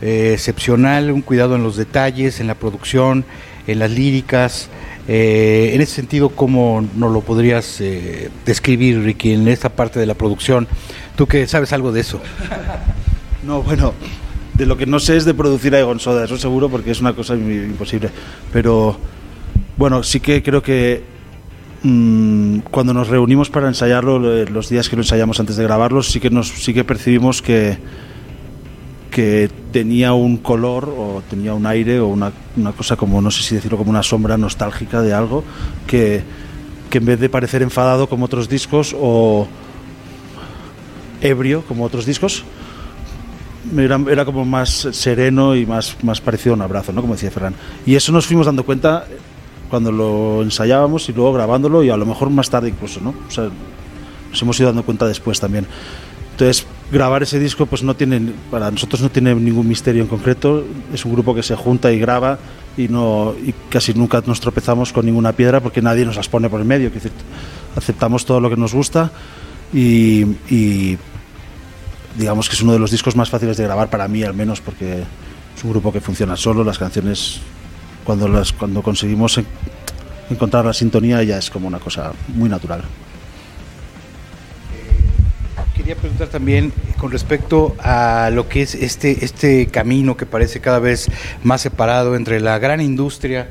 eh, 0.03 0.33
excepcional, 0.35 1.11
un 1.11 1.23
cuidado 1.23 1.57
en 1.57 1.63
los 1.63 1.77
detalles, 1.77 2.41
en 2.41 2.47
la 2.49 2.55
producción, 2.57 3.25
en 3.67 3.79
las 3.79 3.91
líricas. 3.91 4.69
Eh, 5.09 5.71
en 5.75 5.81
ese 5.81 5.95
sentido, 5.95 6.29
¿cómo 6.29 6.85
nos 6.97 7.13
lo 7.13 7.23
podrías 7.23 7.81
eh, 7.81 8.31
describir, 8.47 9.03
Ricky, 9.03 9.33
en 9.33 9.49
esta 9.49 9.71
parte 9.71 9.99
de 9.99 10.07
la 10.07 10.15
producción? 10.15 10.69
Tú 11.17 11.27
que 11.27 11.47
sabes 11.47 11.73
algo 11.73 11.91
de 11.93 12.01
eso. 12.03 12.21
No, 13.45 13.61
bueno, 13.61 13.93
de 14.55 14.67
lo 14.67 14.77
que 14.77 14.87
no 14.87 15.01
sé 15.01 15.17
es 15.17 15.25
de 15.25 15.35
producir 15.35 15.75
a 15.75 15.81
Egon 15.81 15.99
Soda, 15.99 16.25
eso 16.27 16.39
seguro, 16.39 16.69
porque 16.69 16.93
es 16.93 17.01
una 17.01 17.13
cosa 17.13 17.35
im- 17.35 17.65
imposible. 17.71 18.09
Pero, 18.53 18.97
bueno, 19.77 20.05
sí 20.05 20.21
que 20.21 20.45
creo 20.45 20.63
que 20.63 21.03
mm, 21.83 22.59
cuando 22.71 22.95
nos 22.95 23.09
reunimos 23.09 23.51
para 23.51 23.67
ensayarlo, 23.67 24.21
lo- 24.21 24.45
los 24.45 24.69
días 24.69 24.89
que 24.89 24.95
lo 24.95 25.03
ensayamos 25.03 25.41
antes 25.41 25.57
de 25.57 25.65
grabarlo, 25.65 26.05
sí 26.05 26.21
que, 26.21 26.31
nos, 26.31 26.51
sí 26.51 26.73
que 26.73 26.85
percibimos 26.85 27.43
que, 27.43 27.79
que 29.13 29.51
tenía 29.71 30.15
un 30.15 30.39
color 30.39 30.89
o 30.89 31.23
tenía 31.29 31.53
un 31.53 31.67
aire 31.67 32.01
o 32.01 32.09
una, 32.09 32.33
una 32.57 32.73
cosa 32.73 32.97
como, 32.97 33.21
no 33.21 33.31
sé 33.31 33.43
si 33.43 33.55
decirlo, 33.55 33.77
como 33.77 33.91
una 33.91 34.03
sombra 34.03 34.39
nostálgica 34.39 35.03
de 35.03 35.13
algo 35.13 35.45
que, 35.87 36.23
que 36.91 36.99
en 36.99 37.05
vez 37.05 37.21
de 37.21 37.29
parecer 37.29 37.63
enfadado 37.63 38.09
como 38.09 38.25
otros 38.25 38.49
discos 38.49 38.97
o 38.99 39.47
ebrio 41.21 41.63
como 41.69 41.85
otros 41.85 42.07
discos, 42.07 42.43
era, 43.77 44.01
era 44.11 44.25
como 44.25 44.47
más 44.47 44.89
sereno 44.93 45.55
y 45.55 45.67
más, 45.67 45.97
más 46.03 46.23
parecido 46.23 46.55
a 46.55 46.57
un 46.57 46.63
abrazo, 46.63 46.93
¿no? 46.93 47.03
Como 47.03 47.13
decía 47.13 47.31
Ferran. 47.31 47.55
Y 47.85 47.95
eso 47.95 48.13
nos 48.13 48.27
fuimos 48.27 48.47
dando 48.47 48.65
cuenta 48.65 49.05
cuando 49.69 49.93
lo 49.93 50.43
ensayábamos 50.43 51.09
y 51.11 51.13
luego 51.13 51.35
grabándolo 51.35 51.85
y 51.85 51.91
a 51.91 51.97
lo 51.99 52.07
mejor 52.07 52.31
más 52.31 52.49
tarde 52.49 52.71
incluso, 52.71 53.01
¿no? 53.01 53.15
O 53.29 53.31
sea, 53.31 53.51
nos 54.31 54.41
hemos 54.43 54.59
ido 54.59 54.71
dando 54.71 54.85
cuenta 54.85 55.07
después 55.07 55.39
también. 55.39 55.67
Entonces, 56.33 56.67
grabar 56.93 57.23
ese 57.23 57.39
disco 57.39 57.65
pues 57.67 57.83
no 57.83 57.95
tiene 57.97 58.21
para 58.51 58.71
nosotros 58.71 59.01
no 59.01 59.09
tiene 59.11 59.35
ningún 59.35 59.67
misterio 59.67 60.03
en 60.03 60.09
concreto, 60.09 60.65
es 60.93 61.05
un 61.05 61.13
grupo 61.13 61.35
que 61.35 61.43
se 61.43 61.57
junta 61.57 61.91
y 61.91 61.99
graba 61.99 62.39
y 62.77 62.89
no 62.89 63.35
y 63.45 63.53
casi 63.71 63.95
nunca 63.95 64.23
nos 64.27 64.41
tropezamos 64.41 64.93
con 64.93 65.07
ninguna 65.07 65.33
piedra 65.33 65.61
porque 65.61 65.81
nadie 65.81 66.05
nos 66.05 66.17
las 66.17 66.29
pone 66.29 66.51
por 66.51 66.61
el 66.61 66.67
medio, 66.67 66.89
es 66.95 67.11
aceptamos 67.77 68.27
todo 68.27 68.41
lo 68.41 68.51
que 68.51 68.57
nos 68.57 68.75
gusta 68.75 69.11
y, 69.73 70.23
y 70.51 70.99
digamos 72.19 72.49
que 72.49 72.57
es 72.57 72.63
uno 72.63 72.75
de 72.75 72.79
los 72.79 72.91
discos 72.91 73.17
más 73.17 73.31
fáciles 73.31 73.57
de 73.57 73.65
grabar 73.65 73.89
para 73.89 74.07
mí 74.07 74.23
al 74.23 74.35
menos 74.35 74.61
porque 74.61 75.01
es 75.57 75.65
un 75.65 75.71
grupo 75.71 75.93
que 75.93 76.01
funciona 76.03 76.37
solo, 76.37 76.63
las 76.63 76.79
canciones 76.79 77.41
cuando 78.05 78.29
las 78.29 78.53
cuando 78.53 78.83
conseguimos 78.83 79.39
en- 79.39 79.47
encontrar 80.29 80.67
la 80.67 80.75
sintonía 80.75 81.23
ya 81.23 81.39
es 81.39 81.51
como 81.51 81.69
una 81.69 81.79
cosa 81.79 82.13
muy 82.35 82.49
natural. 82.51 82.83
Quería 85.83 85.97
preguntar 85.97 86.29
también 86.29 86.73
con 86.99 87.11
respecto 87.11 87.75
a 87.81 88.31
lo 88.33 88.49
que 88.49 88.63
es 88.63 88.77
este, 88.77 89.25
este 89.25 89.67
camino 89.67 90.17
que 90.17 90.27
parece 90.27 90.61
cada 90.61 90.79
vez 90.79 91.09
más 91.43 91.61
separado 91.63 92.15
entre 92.15 92.39
la 92.41 92.59
gran 92.61 92.81
industria 92.81 93.49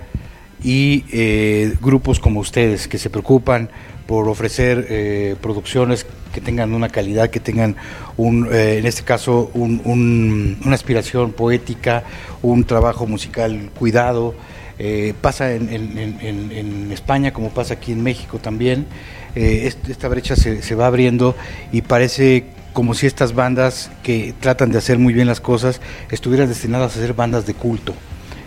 y 0.63 1.03
eh, 1.11 1.75
grupos 1.81 2.21
como 2.21 2.39
ustedes 2.39 2.87
que 2.87 2.97
se 2.97 3.09
preocupan 3.09 3.69
por 4.07 4.29
ofrecer 4.29 4.87
eh, 4.89 5.35
producciones 5.41 6.05
que 6.33 6.39
tengan 6.39 6.73
una 6.73 6.87
calidad, 6.87 7.29
que 7.29 7.41
tengan 7.41 7.75
un, 8.15 8.47
eh, 8.49 8.77
en 8.77 8.85
este 8.85 9.03
caso 9.03 9.51
un- 9.53 9.81
un- 9.83 10.57
una 10.63 10.75
aspiración 10.75 11.33
poética, 11.33 12.03
un 12.41 12.63
trabajo 12.63 13.07
musical 13.07 13.71
cuidado. 13.77 14.35
Eh, 14.79 15.13
pasa 15.19 15.53
en, 15.53 15.67
en- 15.71 15.97
en- 16.21 16.51
en- 16.51 16.91
España 16.91 17.31
como 17.33 17.49
pasa 17.49 17.75
aquí 17.75 17.91
en 17.91 18.01
México 18.01 18.39
también. 18.39 18.87
Eh, 19.35 19.67
est- 19.67 19.89
esta 19.89 20.07
brecha 20.07 20.35
se, 20.35 20.61
se 20.61 20.75
va 20.75 20.87
abriendo 20.87 21.35
y 21.71 21.81
parece 21.81 22.45
como 22.73 22.93
si 22.93 23.05
estas 23.07 23.33
bandas 23.33 23.91
que 24.03 24.33
tratan 24.39 24.71
de 24.71 24.77
hacer 24.77 24.97
muy 24.97 25.13
bien 25.13 25.27
las 25.27 25.41
cosas 25.41 25.81
estuvieran 26.09 26.47
destinadas 26.47 26.95
a 26.95 26.99
ser 26.99 27.13
bandas 27.13 27.45
de 27.45 27.53
culto. 27.53 27.93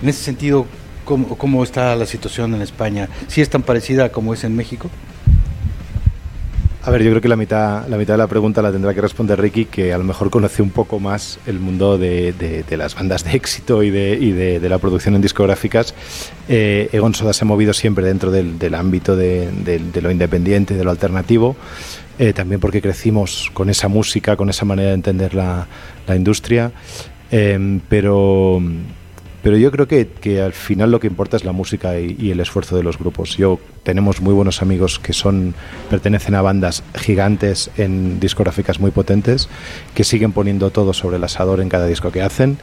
En 0.02 0.08
ese 0.08 0.22
sentido, 0.22 0.66
¿cómo, 1.04 1.36
cómo 1.38 1.62
está 1.62 1.94
la 1.96 2.06
situación 2.06 2.54
en 2.54 2.62
España? 2.62 3.08
¿Sí 3.28 3.40
es 3.40 3.48
tan 3.50 3.62
parecida 3.62 4.10
como 4.12 4.32
es 4.34 4.44
en 4.44 4.54
México? 4.56 4.90
A 6.86 6.90
ver, 6.90 7.02
yo 7.02 7.08
creo 7.12 7.22
que 7.22 7.28
la 7.28 7.36
mitad, 7.36 7.88
la 7.88 7.96
mitad 7.96 8.12
de 8.12 8.18
la 8.18 8.26
pregunta 8.26 8.60
la 8.60 8.70
tendrá 8.70 8.92
que 8.92 9.00
responder 9.00 9.40
Ricky, 9.40 9.64
que 9.64 9.94
a 9.94 9.96
lo 9.98 10.04
mejor 10.04 10.28
conoce 10.28 10.60
un 10.60 10.68
poco 10.68 11.00
más 11.00 11.38
el 11.46 11.58
mundo 11.58 11.96
de, 11.96 12.34
de- 12.34 12.62
de 12.62 12.76
las 12.76 12.94
bandas 12.94 13.24
de 13.24 13.32
éxito 13.32 13.82
y 13.82 13.88
de, 13.88 14.18
y 14.20 14.32
de- 14.32 14.68
la 14.68 14.76
producción 14.76 15.14
en 15.14 15.22
discográficas. 15.22 15.94
Eh, 16.46 16.90
Egon 16.92 17.14
Soda 17.14 17.32
se 17.32 17.44
ha 17.44 17.48
movido 17.48 17.72
siempre 17.72 18.04
dentro 18.04 18.30
del, 18.30 18.58
del 18.58 18.74
ámbito 18.74 19.16
de, 19.16 19.48
lo 20.02 20.10
independiente, 20.10 20.74
de 20.74 20.84
lo 20.84 20.90
alternativo, 20.90 21.56
eh, 22.18 22.34
también 22.34 22.60
porque 22.60 22.82
crecimos 22.82 23.50
con 23.54 23.70
esa 23.70 23.88
música, 23.88 24.36
con 24.36 24.50
esa 24.50 24.66
manera 24.66 24.90
de 24.90 24.94
entender 24.96 25.32
la, 25.34 25.66
la 26.06 26.16
industria. 26.16 26.70
Em, 27.30 27.80
pero 27.88 28.60
pero 29.44 29.56
yo 29.58 29.70
creo 29.70 29.86
que, 29.86 30.08
que 30.08 30.40
al 30.40 30.54
final 30.54 30.90
lo 30.90 30.98
que 30.98 31.06
importa 31.06 31.36
es 31.36 31.44
la 31.44 31.52
música 31.52 32.00
y, 32.00 32.16
y 32.18 32.30
el 32.30 32.40
esfuerzo 32.40 32.76
de 32.76 32.82
los 32.82 32.98
grupos. 32.98 33.36
Yo 33.36 33.60
tenemos 33.82 34.20
muy 34.22 34.32
buenos 34.32 34.62
amigos 34.62 34.98
que 34.98 35.12
son 35.12 35.54
pertenecen 35.90 36.34
a 36.34 36.40
bandas 36.42 36.82
gigantes 36.96 37.70
en 37.76 38.18
discográficas 38.18 38.80
muy 38.80 38.90
potentes 38.90 39.50
que 39.94 40.02
siguen 40.02 40.32
poniendo 40.32 40.70
todo 40.70 40.94
sobre 40.94 41.18
el 41.18 41.24
asador 41.24 41.60
en 41.60 41.68
cada 41.68 41.86
disco 41.86 42.10
que 42.10 42.22
hacen 42.22 42.56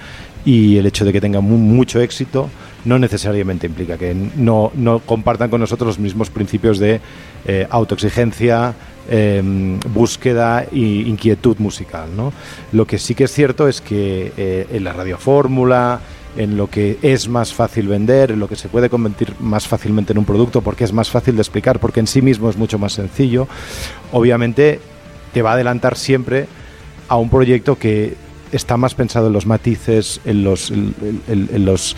y 0.43 0.77
el 0.77 0.87
hecho 0.87 1.05
de 1.05 1.13
que 1.13 1.21
tengan 1.21 1.43
mu- 1.43 1.57
mucho 1.57 2.01
éxito 2.01 2.49
no 2.83 2.97
necesariamente 2.97 3.67
implica 3.67 3.95
que 3.99 4.15
no, 4.35 4.71
no 4.73 4.99
compartan 4.99 5.51
con 5.51 5.61
nosotros 5.61 5.85
los 5.87 5.99
mismos 5.99 6.31
principios 6.31 6.79
de 6.79 6.99
eh, 7.45 7.67
autoexigencia, 7.69 8.73
eh, 9.07 9.39
búsqueda 9.93 10.63
e 10.63 10.79
inquietud 11.05 11.57
musical. 11.59 12.09
¿no? 12.17 12.33
Lo 12.71 12.87
que 12.87 12.97
sí 12.97 13.13
que 13.13 13.25
es 13.25 13.31
cierto 13.31 13.67
es 13.67 13.81
que 13.81 14.33
eh, 14.35 14.65
en 14.71 14.83
la 14.83 14.93
radiofórmula, 14.93 15.99
en 16.37 16.55
lo 16.57 16.67
que 16.69 16.97
es 17.01 17.27
más 17.27 17.53
fácil 17.53 17.87
vender, 17.87 18.31
en 18.31 18.39
lo 18.39 18.47
que 18.47 18.55
se 18.55 18.69
puede 18.69 18.89
convertir 18.89 19.33
más 19.39 19.67
fácilmente 19.67 20.13
en 20.13 20.19
un 20.19 20.25
producto, 20.25 20.61
porque 20.61 20.83
es 20.85 20.93
más 20.93 21.09
fácil 21.09 21.35
de 21.35 21.41
explicar, 21.41 21.79
porque 21.79 21.99
en 21.99 22.07
sí 22.07 22.21
mismo 22.21 22.49
es 22.49 22.57
mucho 22.57 22.79
más 22.79 22.93
sencillo, 22.93 23.47
obviamente 24.11 24.79
te 25.33 25.41
va 25.41 25.51
a 25.51 25.53
adelantar 25.53 25.97
siempre 25.97 26.47
a 27.07 27.17
un 27.17 27.29
proyecto 27.29 27.77
que 27.77 28.15
está 28.51 28.77
más 28.77 28.95
pensado 28.95 29.27
en 29.27 29.33
los 29.33 29.45
matices, 29.45 30.19
en 30.25 30.43
los, 30.43 30.71
en, 30.71 31.65
los 31.65 31.95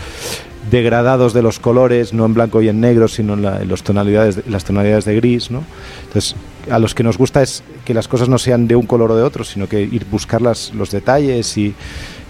degradados 0.70 1.32
de 1.34 1.42
los 1.42 1.58
colores, 1.58 2.12
no 2.12 2.24
en 2.24 2.34
blanco 2.34 2.62
y 2.62 2.68
en 2.68 2.80
negro, 2.80 3.06
sino 3.08 3.34
en, 3.34 3.42
la- 3.42 3.64
los 3.64 3.82
tonalidades, 3.82 4.36
de- 4.36 4.44
las 4.50 4.64
tonalidades 4.64 5.04
de 5.04 5.16
gris, 5.16 5.50
¿no? 5.50 5.62
Entonces, 6.06 6.34
a 6.70 6.78
los 6.78 6.94
que 6.94 7.02
nos 7.02 7.18
gusta 7.18 7.42
es 7.42 7.62
que 7.84 7.92
las 7.92 8.08
cosas 8.08 8.28
no 8.28 8.38
sean 8.38 8.66
de 8.66 8.76
un 8.76 8.86
color 8.86 9.10
o 9.10 9.16
de 9.16 9.22
otro, 9.22 9.44
sino 9.44 9.68
que 9.68 9.82
ir 9.82 10.06
buscar 10.10 10.40
las- 10.40 10.72
los 10.74 10.90
detalles 10.90 11.56
y 11.58 11.74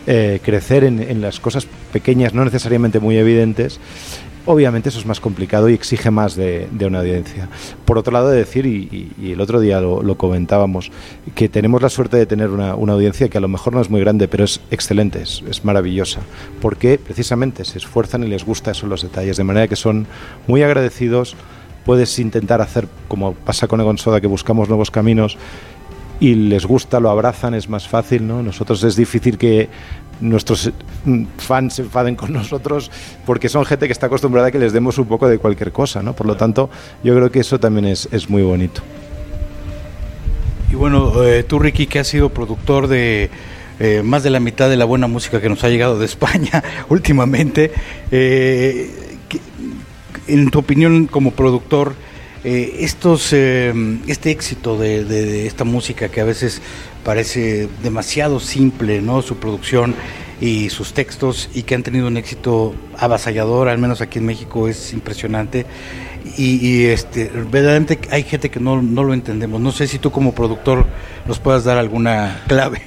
eh, 0.06 0.40
crecer 0.42 0.84
en, 0.84 1.00
en 1.00 1.20
las 1.20 1.40
cosas 1.40 1.66
pequeñas, 1.92 2.34
no 2.34 2.44
necesariamente 2.44 3.00
muy 3.00 3.16
evidentes. 3.16 3.80
Obviamente 4.46 4.90
eso 4.90 4.98
es 4.98 5.06
más 5.06 5.20
complicado 5.20 5.70
y 5.70 5.72
exige 5.72 6.10
más 6.10 6.36
de, 6.36 6.68
de 6.70 6.84
una 6.84 6.98
audiencia. 6.98 7.48
Por 7.86 7.96
otro 7.96 8.12
lado, 8.12 8.28
de 8.28 8.36
decir, 8.36 8.66
y, 8.66 9.32
el 9.32 9.40
otro 9.40 9.58
día 9.58 9.80
lo, 9.80 10.02
lo 10.02 10.18
comentábamos, 10.18 10.92
que 11.34 11.48
tenemos 11.48 11.80
la 11.80 11.88
suerte 11.88 12.18
de 12.18 12.26
tener 12.26 12.50
una, 12.50 12.74
una 12.74 12.92
audiencia 12.92 13.30
que 13.30 13.38
a 13.38 13.40
lo 13.40 13.48
mejor 13.48 13.72
no 13.72 13.80
es 13.80 13.88
muy 13.88 14.00
grande, 14.02 14.28
pero 14.28 14.44
es 14.44 14.60
excelente, 14.70 15.22
es, 15.22 15.42
es 15.48 15.64
maravillosa, 15.64 16.20
porque 16.60 16.98
precisamente 16.98 17.64
se 17.64 17.78
esfuerzan 17.78 18.22
y 18.24 18.26
les 18.26 18.44
gusta 18.44 18.72
eso 18.72 18.86
los 18.86 19.00
detalles, 19.00 19.38
de 19.38 19.44
manera 19.44 19.66
que 19.66 19.76
son 19.76 20.06
muy 20.46 20.62
agradecidos. 20.62 21.36
Puedes 21.86 22.18
intentar 22.18 22.60
hacer, 22.60 22.86
como 23.08 23.32
pasa 23.32 23.66
con 23.66 23.80
Egon 23.80 23.96
Soda, 23.96 24.20
que 24.20 24.26
buscamos 24.26 24.68
nuevos 24.68 24.90
caminos 24.90 25.38
y 26.20 26.34
les 26.34 26.64
gusta, 26.66 27.00
lo 27.00 27.10
abrazan, 27.10 27.54
es 27.54 27.68
más 27.68 27.88
fácil, 27.88 28.26
¿no? 28.26 28.42
Nosotros 28.42 28.82
es 28.84 28.96
difícil 28.96 29.36
que 29.38 29.68
nuestros 30.20 30.70
mm, 31.04 31.24
fans 31.38 31.74
se 31.74 31.82
enfaden 31.82 32.14
con 32.14 32.32
nosotros 32.32 32.90
porque 33.26 33.48
son 33.48 33.64
gente 33.64 33.86
que 33.86 33.92
está 33.92 34.06
acostumbrada 34.06 34.48
a 34.48 34.50
que 34.52 34.58
les 34.60 34.72
demos 34.72 34.96
un 34.98 35.06
poco 35.06 35.28
de 35.28 35.38
cualquier 35.38 35.72
cosa, 35.72 36.02
¿no? 36.02 36.14
Por 36.14 36.26
lo 36.26 36.36
tanto, 36.36 36.70
yo 37.02 37.14
creo 37.14 37.30
que 37.30 37.40
eso 37.40 37.58
también 37.58 37.86
es, 37.86 38.08
es 38.12 38.30
muy 38.30 38.42
bonito. 38.42 38.80
Y 40.70 40.76
bueno, 40.76 41.22
eh, 41.24 41.42
tú 41.44 41.58
Ricky, 41.58 41.86
que 41.86 41.98
has 42.00 42.08
sido 42.08 42.30
productor 42.30 42.86
de 42.88 43.30
eh, 43.80 44.02
más 44.04 44.22
de 44.22 44.30
la 44.30 44.40
mitad 44.40 44.68
de 44.68 44.76
la 44.76 44.84
buena 44.84 45.06
música 45.08 45.40
que 45.40 45.48
nos 45.48 45.62
ha 45.64 45.68
llegado 45.68 45.98
de 45.98 46.04
España 46.06 46.62
últimamente, 46.88 47.72
eh, 48.10 48.90
¿qué- 49.28 49.40
en 50.26 50.50
tu 50.50 50.60
opinión 50.60 51.06
como 51.06 51.32
productor, 51.32 51.94
eh, 52.44 52.76
estos, 52.80 53.32
eh, 53.32 53.72
este 54.06 54.30
éxito 54.30 54.76
de, 54.78 55.46
esta 55.46 55.64
música 55.64 56.08
que 56.08 56.20
a 56.20 56.24
veces 56.24 56.60
parece 57.04 57.68
demasiado 57.82 58.38
simple, 58.40 59.00
¿no? 59.02 59.22
Su 59.22 59.36
producción 59.36 59.94
y 60.40 60.68
sus 60.70 60.92
textos 60.92 61.48
y 61.54 61.62
que 61.62 61.74
han 61.74 61.82
tenido 61.82 62.06
un 62.06 62.16
éxito 62.16 62.74
avasallador, 62.98 63.68
al 63.68 63.78
menos 63.78 64.00
aquí 64.00 64.18
en 64.18 64.26
México 64.26 64.68
es 64.68 64.92
impresionante. 64.92 65.66
Y, 66.38 66.84
este, 66.86 67.30
verdaderamente 67.50 67.98
hay 68.10 68.22
gente 68.22 68.50
que 68.50 68.58
no, 68.58 68.80
no 68.80 69.04
lo 69.04 69.12
entendemos. 69.12 69.60
No 69.60 69.72
sé 69.72 69.86
si 69.86 69.98
tú 69.98 70.10
como 70.10 70.34
productor 70.34 70.86
nos 71.26 71.38
puedas 71.38 71.64
dar 71.64 71.76
alguna 71.78 72.42
clave. 72.48 72.82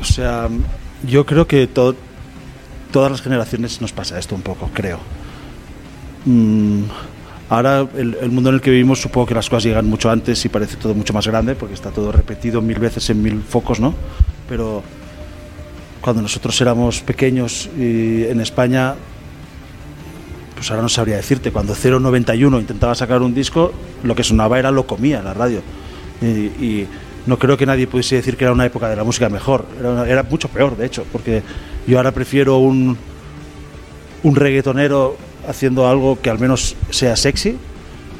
O 0.00 0.04
sea, 0.04 0.48
yo 1.06 1.24
creo 1.26 1.46
que 1.46 1.66
to- 1.66 1.94
todas 2.90 3.10
las 3.10 3.22
generaciones 3.22 3.80
nos 3.80 3.92
pasa 3.92 4.18
esto 4.18 4.34
un 4.34 4.42
poco, 4.42 4.70
creo. 4.72 4.98
Mm, 6.24 6.84
ahora 7.48 7.86
el, 7.96 8.30
mundo 8.30 8.50
en 8.50 8.56
el 8.56 8.60
que 8.60 8.70
vivimos 8.70 9.00
supongo 9.00 9.26
que 9.26 9.34
las 9.34 9.48
cosas 9.48 9.64
llegan 9.64 9.86
mucho 9.86 10.10
antes 10.10 10.44
y 10.44 10.48
parece 10.48 10.76
todo 10.76 10.94
mucho 10.94 11.12
más 11.12 11.26
grande 11.26 11.54
porque 11.54 11.74
está 11.74 11.90
todo 11.90 12.10
repetido 12.12 12.62
mil 12.62 12.78
veces 12.78 13.08
en 13.10 13.22
mil 13.22 13.42
focos, 13.42 13.80
¿no? 13.80 13.94
Pero 14.48 14.82
cuando 16.00 16.22
nosotros 16.22 16.60
éramos 16.60 17.00
pequeños 17.00 17.70
en 17.78 18.40
España, 18.40 18.94
pues 20.54 20.70
ahora 20.70 20.82
no 20.82 20.88
sabría 20.88 21.16
decirte, 21.16 21.50
cuando 21.50 21.74
091 21.74 22.60
intentaba 22.60 22.94
sacar 22.94 23.22
un 23.22 23.34
disco, 23.34 23.72
lo 24.02 24.14
que 24.14 24.22
sonaba 24.22 24.58
era 24.58 24.70
lo 24.70 24.86
comía 24.86 25.22
la 25.22 25.34
radio. 25.34 25.62
Y, 26.22 26.86
no 27.26 27.38
creo 27.38 27.56
que 27.56 27.64
nadie 27.64 27.86
pudiese 27.86 28.16
decir 28.16 28.36
que 28.36 28.44
era 28.44 28.52
una 28.52 28.66
época 28.66 28.86
de 28.90 28.96
la 28.96 29.02
música 29.02 29.30
mejor, 29.30 29.64
era 30.06 30.22
mucho 30.24 30.48
peor, 30.48 30.76
de 30.76 30.84
hecho, 30.84 31.06
porque 31.10 31.42
yo 31.86 31.96
ahora 31.96 32.12
prefiero 32.12 32.58
un, 32.58 32.98
un 34.22 34.36
reggaetonero 34.36 35.16
haciendo 35.48 35.88
algo 35.88 36.20
que 36.20 36.30
al 36.30 36.38
menos 36.38 36.76
sea 36.90 37.16
sexy, 37.16 37.56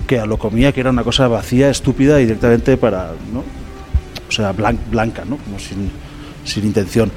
que 0.07 0.19
a 0.19 0.27
lo 0.27 0.39
comía, 0.39 0.73
que 0.73 0.81
era 0.81 0.91
una 0.91 1.03
cosa 1.05 1.29
vacía, 1.29 1.71
estúpida 1.71 2.21
y 2.21 2.25
directamente 2.27 2.77
para, 2.77 3.13
¿no? 3.33 3.41
O 4.29 4.33
sea, 4.33 4.55
blan- 4.55 4.79
blanca, 4.91 5.25
¿no? 5.25 5.37
Como 5.39 5.59
sin, 5.59 5.91
sin 6.45 6.65
intención. 6.65 7.11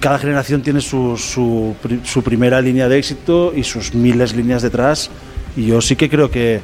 Cada 0.00 0.18
generación 0.18 0.60
tiene 0.62 0.80
su, 0.80 1.16
su, 1.16 1.74
pri- 1.82 2.00
su 2.04 2.22
primera 2.22 2.60
línea 2.60 2.88
de 2.88 2.98
éxito 2.98 3.52
y 3.56 3.62
sus 3.64 3.94
miles 3.94 4.34
líneas 4.34 4.60
detrás. 4.62 5.10
Y 5.56 5.66
yo 5.66 5.80
sí 5.80 5.96
que 5.96 6.10
creo 6.10 6.30
que 6.30 6.60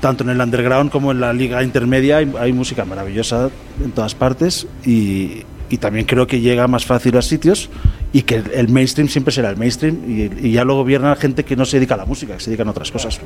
tanto 0.00 0.22
en 0.24 0.30
el 0.30 0.40
underground 0.40 0.90
como 0.90 1.10
en 1.10 1.20
la 1.20 1.32
liga 1.32 1.62
intermedia 1.62 2.18
hay, 2.18 2.52
música 2.52 2.84
maravillosa 2.84 3.50
en 3.82 3.90
todas 3.92 4.14
partes 4.14 4.66
y 4.84 5.42
también 5.80 6.06
creo 6.06 6.26
que 6.26 6.40
llega 6.40 6.68
más 6.68 6.84
fácil 6.84 7.16
a 7.16 7.22
sitios 7.22 7.70
y 8.16 8.22
que 8.22 8.36
el, 8.54 8.68
mainstream 8.70 9.08
siempre 9.08 9.30
será 9.30 9.50
el 9.50 9.58
mainstream 9.58 9.98
y, 10.08 10.48
y 10.48 10.52
ya 10.52 10.64
lo 10.64 10.74
gobierna 10.74 11.14
gente 11.16 11.44
que 11.44 11.54
no 11.54 11.66
se 11.66 11.76
dedica 11.76 11.96
a 11.96 11.98
la 11.98 12.06
música, 12.06 12.32
que 12.32 12.40
se 12.40 12.48
dedican 12.48 12.66
a 12.68 12.70
otras 12.70 12.90
cosas. 12.90 13.20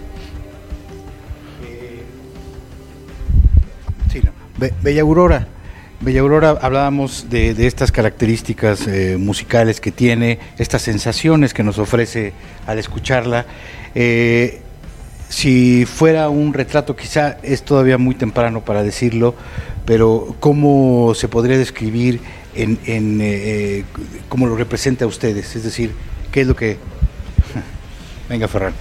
Sí, 4.13 4.21
no. 4.25 4.33
Be- 4.59 4.75
Bella 4.83 5.03
Aurora. 5.03 5.47
Bella 6.01 6.23
Aurora, 6.23 6.59
hablábamos 6.61 7.31
de, 7.31 7.55
de 7.55 7.69
estas 7.69 7.93
características 7.93 8.89
eh, 8.89 9.17
musicales 9.17 9.81
que 9.81 9.93
tiene, 9.93 10.41
estas 10.59 10.83
sensaciones 10.83 11.55
que 11.55 11.63
nos 11.63 11.79
ofrece 11.79 12.33
al 12.67 12.81
escucharla. 12.81 13.47
Eh, 13.95 14.61
si 15.29 15.87
fuera 15.87 16.31
un 16.31 16.53
retrato, 16.53 16.97
quizá 16.97 17.37
es 17.45 17.63
todavía 17.63 17.97
muy 17.97 18.17
temprano 18.17 18.65
para 18.65 18.83
decirlo, 18.83 19.37
pero 19.85 20.35
¿cómo 20.41 21.13
se 21.15 21.29
podría 21.29 21.59
describir 21.59 22.21
en, 22.55 22.79
en, 22.87 23.21
eh, 23.21 23.27
eh, 23.79 23.85
cómo 24.29 24.47
lo 24.47 24.57
representa 24.57 25.05
a 25.05 25.09
ustedes? 25.09 25.55
Es 25.57 25.65
decir, 25.65 25.93
¿qué 26.33 26.43
es 26.43 26.47
lo 26.47 26.57
que... 26.57 26.77
Venga, 28.29 28.49
Ferran. 28.49 28.73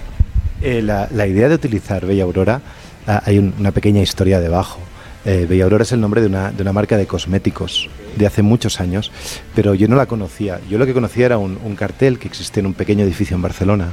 Eh, 0.62 0.82
la, 0.82 1.08
la 1.12 1.26
idea 1.26 1.48
de 1.48 1.54
utilizar 1.54 2.04
Bella 2.06 2.24
Aurora, 2.24 2.60
ah, 3.06 3.22
hay 3.24 3.38
un- 3.38 3.54
una 3.58 3.72
pequeña 3.72 4.00
historia 4.02 4.40
debajo. 4.40 4.78
Eh, 5.24 5.46
Bella 5.48 5.64
Aurora 5.64 5.82
es 5.82 5.92
el 5.92 6.00
nombre 6.00 6.20
de 6.20 6.26
una, 6.28 6.50
de 6.52 6.62
una 6.62 6.72
marca 6.72 6.96
de 6.96 7.06
cosméticos 7.06 7.88
de 8.16 8.26
hace 8.26 8.42
muchos 8.42 8.80
años, 8.80 9.10
pero 9.54 9.74
yo 9.74 9.86
no 9.88 9.96
la 9.96 10.06
conocía. 10.06 10.60
Yo 10.68 10.78
lo 10.78 10.86
que 10.86 10.92
conocía 10.94 11.26
era 11.26 11.38
un, 11.38 11.58
un 11.64 11.76
cartel 11.76 12.18
que 12.18 12.28
existe 12.28 12.60
en 12.60 12.66
un 12.66 12.74
pequeño 12.74 13.04
edificio 13.04 13.34
en 13.36 13.42
Barcelona, 13.42 13.88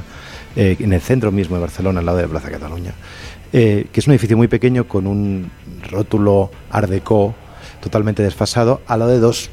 eh, 0.56 0.76
en 0.80 0.92
el 0.92 1.00
centro 1.00 1.30
mismo 1.32 1.56
de 1.56 1.62
Barcelona, 1.62 2.00
al 2.00 2.06
lado 2.06 2.18
de 2.18 2.24
la 2.24 2.30
Plaza 2.30 2.50
Cataluña, 2.50 2.92
eh, 3.52 3.86
que 3.92 4.00
es 4.00 4.06
un 4.06 4.12
edificio 4.14 4.36
muy 4.36 4.48
pequeño 4.48 4.88
con 4.88 5.06
un 5.06 5.50
rótulo 5.90 6.50
Art 6.70 6.88
Deco 6.88 7.34
totalmente 7.80 8.22
desfasado, 8.22 8.80
al 8.86 8.98
lado 9.00 9.10
de 9.12 9.18
dos 9.20 9.50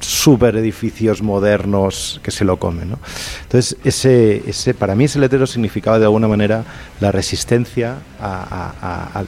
super 0.00 0.56
edificios 0.56 1.22
modernos 1.22 2.20
que 2.22 2.30
se 2.30 2.44
lo 2.44 2.58
comen. 2.58 2.90
¿no? 2.90 2.98
Entonces, 3.42 3.76
ese, 3.84 4.42
ese, 4.46 4.74
para 4.74 4.94
mí 4.94 5.04
ese 5.04 5.18
letrero 5.18 5.46
significaba 5.46 5.98
de 5.98 6.04
alguna 6.04 6.28
manera 6.28 6.64
la 7.00 7.12
resistencia 7.12 7.96
a, 8.20 8.72
a- 8.80 9.20
a- 9.20 9.24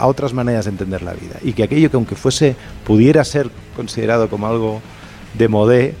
a- 0.00 0.06
otras 0.06 0.32
maneras 0.32 0.66
de 0.66 0.70
entender 0.72 1.02
la 1.02 1.12
vida. 1.12 1.36
Y 1.42 1.52
que 1.54 1.62
aquello 1.64 1.90
que 1.90 1.96
aunque 1.96 2.14
fuese, 2.14 2.56
pudiera 2.86 3.24
ser 3.24 3.50
considerado 3.74 4.28
como 4.28 4.46
algo 4.46 4.80
de 5.36 5.48
modé, 5.48 5.94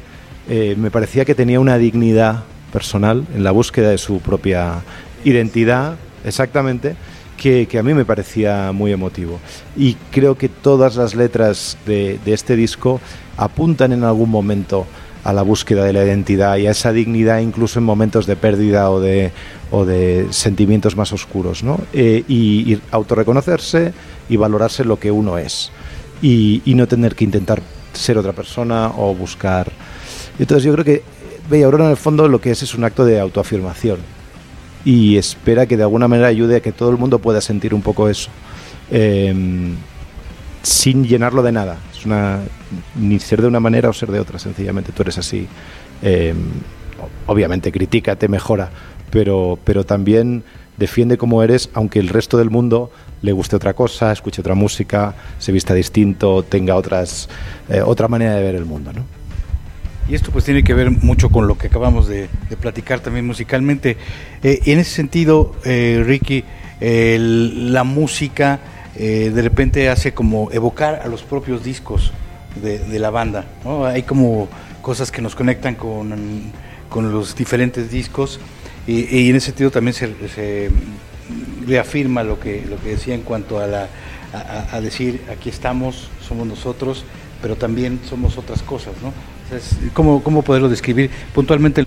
eh, 0.48 0.74
me 0.78 0.90
parecía 0.90 1.24
que 1.24 1.34
tenía 1.34 1.60
una 1.60 1.76
dignidad 1.78 2.44
personal 2.72 3.26
en 3.34 3.42
la 3.44 3.50
búsqueda 3.50 3.90
de 3.90 3.98
su 3.98 4.20
propia 4.20 4.82
identidad, 5.24 5.96
exactamente, 6.24 6.94
que, 7.40 7.78
a 7.78 7.82
mí 7.82 7.94
me 7.94 8.04
parecía 8.04 8.70
muy 8.72 8.92
emotivo. 8.92 9.40
Y 9.74 9.94
creo 10.10 10.36
que 10.36 10.50
todas 10.50 10.96
las 10.96 11.14
letras 11.14 11.78
de, 11.86 12.20
este 12.26 12.54
disco 12.54 13.00
apuntan 13.38 13.92
en 13.92 14.04
algún 14.04 14.28
momento 14.28 14.86
a 15.24 15.32
la 15.32 15.40
búsqueda 15.40 15.84
de 15.84 15.94
la 15.94 16.04
identidad 16.04 16.58
y 16.58 16.66
a 16.66 16.70
esa 16.70 16.92
dignidad 16.92 17.40
incluso 17.40 17.78
en 17.78 17.84
momentos 17.84 18.26
de 18.26 18.36
pérdida 18.36 18.90
o 18.90 19.00
de, 19.00 19.32
sentimientos 20.30 20.96
más 20.96 21.12
oscuros, 21.14 21.62
¿no? 21.62 21.80
Eh, 21.94 22.24
y, 22.28 22.74
y 22.74 22.82
autorreconocerse 22.90 23.94
y 24.28 24.36
valorarse 24.36 24.84
lo 24.84 24.98
que 24.98 25.10
uno 25.10 25.38
es 25.38 25.70
y, 26.20 26.60
y 26.66 26.74
no 26.74 26.86
tener 26.86 27.14
que 27.14 27.24
intentar 27.24 27.62
ser 27.94 28.18
otra 28.18 28.34
persona 28.34 28.92
o 28.96 29.14
buscar. 29.14 29.72
Entonces 30.38 30.64
yo 30.64 30.72
creo 30.74 30.84
que 30.84 31.02
Bella 31.48 31.64
Aurora 31.64 31.86
en 31.86 31.90
el 31.92 31.96
fondo 31.96 32.28
lo 32.28 32.40
que 32.40 32.50
es 32.50 32.62
es 32.62 32.74
un 32.74 32.84
acto 32.84 33.04
de 33.04 33.18
autoafirmación 33.18 34.19
y 34.84 35.16
espera 35.16 35.66
que 35.66 35.76
de 35.76 35.82
alguna 35.82 36.08
manera 36.08 36.28
ayude 36.28 36.56
a 36.56 36.60
que 36.60 36.72
todo 36.72 36.90
el 36.90 36.96
mundo 36.96 37.18
pueda 37.18 37.40
sentir 37.40 37.74
un 37.74 37.82
poco 37.82 38.08
eso. 38.08 38.30
Eh, 38.90 39.34
sin 40.62 41.04
llenarlo 41.04 41.42
de 41.42 41.52
nada. 41.52 41.78
Es 41.92 42.04
una, 42.04 42.40
ni 42.96 43.18
ser 43.18 43.42
de 43.42 43.48
una 43.48 43.60
manera 43.60 43.88
o 43.88 43.92
ser 43.92 44.10
de 44.10 44.20
otra, 44.20 44.38
sencillamente 44.38 44.92
tú 44.92 45.02
eres 45.02 45.18
así. 45.18 45.46
Eh, 46.02 46.34
obviamente 47.26 47.72
critícate, 47.72 48.28
mejora, 48.28 48.70
pero, 49.10 49.58
pero 49.64 49.84
también 49.84 50.44
defiende 50.76 51.18
como 51.18 51.42
eres, 51.42 51.70
aunque 51.74 51.98
el 51.98 52.08
resto 52.08 52.38
del 52.38 52.50
mundo 52.50 52.90
le 53.22 53.32
guste 53.32 53.56
otra 53.56 53.74
cosa, 53.74 54.12
escuche 54.12 54.40
otra 54.40 54.54
música, 54.54 55.14
se 55.38 55.52
vista 55.52 55.74
distinto, 55.74 56.42
tenga 56.42 56.74
otras, 56.76 57.28
eh, 57.68 57.82
otra 57.82 58.08
manera 58.08 58.34
de 58.34 58.42
ver 58.42 58.54
el 58.54 58.64
mundo. 58.64 58.92
¿no? 58.92 59.19
Y 60.08 60.14
esto 60.14 60.30
pues 60.32 60.44
tiene 60.44 60.64
que 60.64 60.74
ver 60.74 60.90
mucho 60.90 61.30
con 61.30 61.46
lo 61.46 61.56
que 61.56 61.68
acabamos 61.68 62.08
de, 62.08 62.28
platicar 62.60 63.00
también 63.00 63.26
musicalmente. 63.26 63.96
Eh, 64.42 64.60
en 64.66 64.78
ese 64.80 64.90
sentido, 64.90 65.54
eh, 65.64 66.02
Ricky, 66.04 66.44
la 66.80 67.84
música 67.84 68.58
eh, 68.96 69.30
de 69.34 69.42
repente 69.42 69.88
hace 69.88 70.12
como 70.12 70.50
evocar 70.50 71.00
a 71.04 71.08
los 71.08 71.22
propios 71.22 71.62
discos 71.62 72.12
de, 72.60 72.98
la 72.98 73.10
banda. 73.10 73.44
¿no? 73.64 73.84
Hay 73.84 74.02
como 74.02 74.48
cosas 74.82 75.12
que 75.12 75.22
nos 75.22 75.34
conectan 75.34 75.74
con, 75.76 76.12
con 76.88 77.12
los 77.12 77.36
diferentes 77.36 77.90
discos 77.90 78.40
y, 78.86 79.14
y 79.16 79.30
en 79.30 79.36
ese 79.36 79.46
sentido 79.46 79.70
también 79.70 79.94
se, 79.94 80.70
reafirma 81.66 82.24
lo 82.24 82.40
que, 82.40 82.64
lo 82.68 82.76
que 82.80 82.90
decía 82.90 83.14
en 83.14 83.22
cuanto 83.22 83.60
a, 83.60 83.66
la, 83.66 83.88
a- 84.32 84.74
a 84.76 84.80
decir 84.80 85.22
aquí 85.30 85.48
estamos, 85.50 86.10
somos 86.26 86.46
nosotros, 86.46 87.04
pero 87.40 87.56
también 87.56 88.00
somos 88.08 88.36
otras 88.38 88.62
cosas. 88.62 88.94
¿no? 89.02 89.12
¿Cómo, 89.92 90.22
¿Cómo 90.22 90.42
poderlo 90.42 90.68
describir 90.68 91.10
puntualmente? 91.34 91.84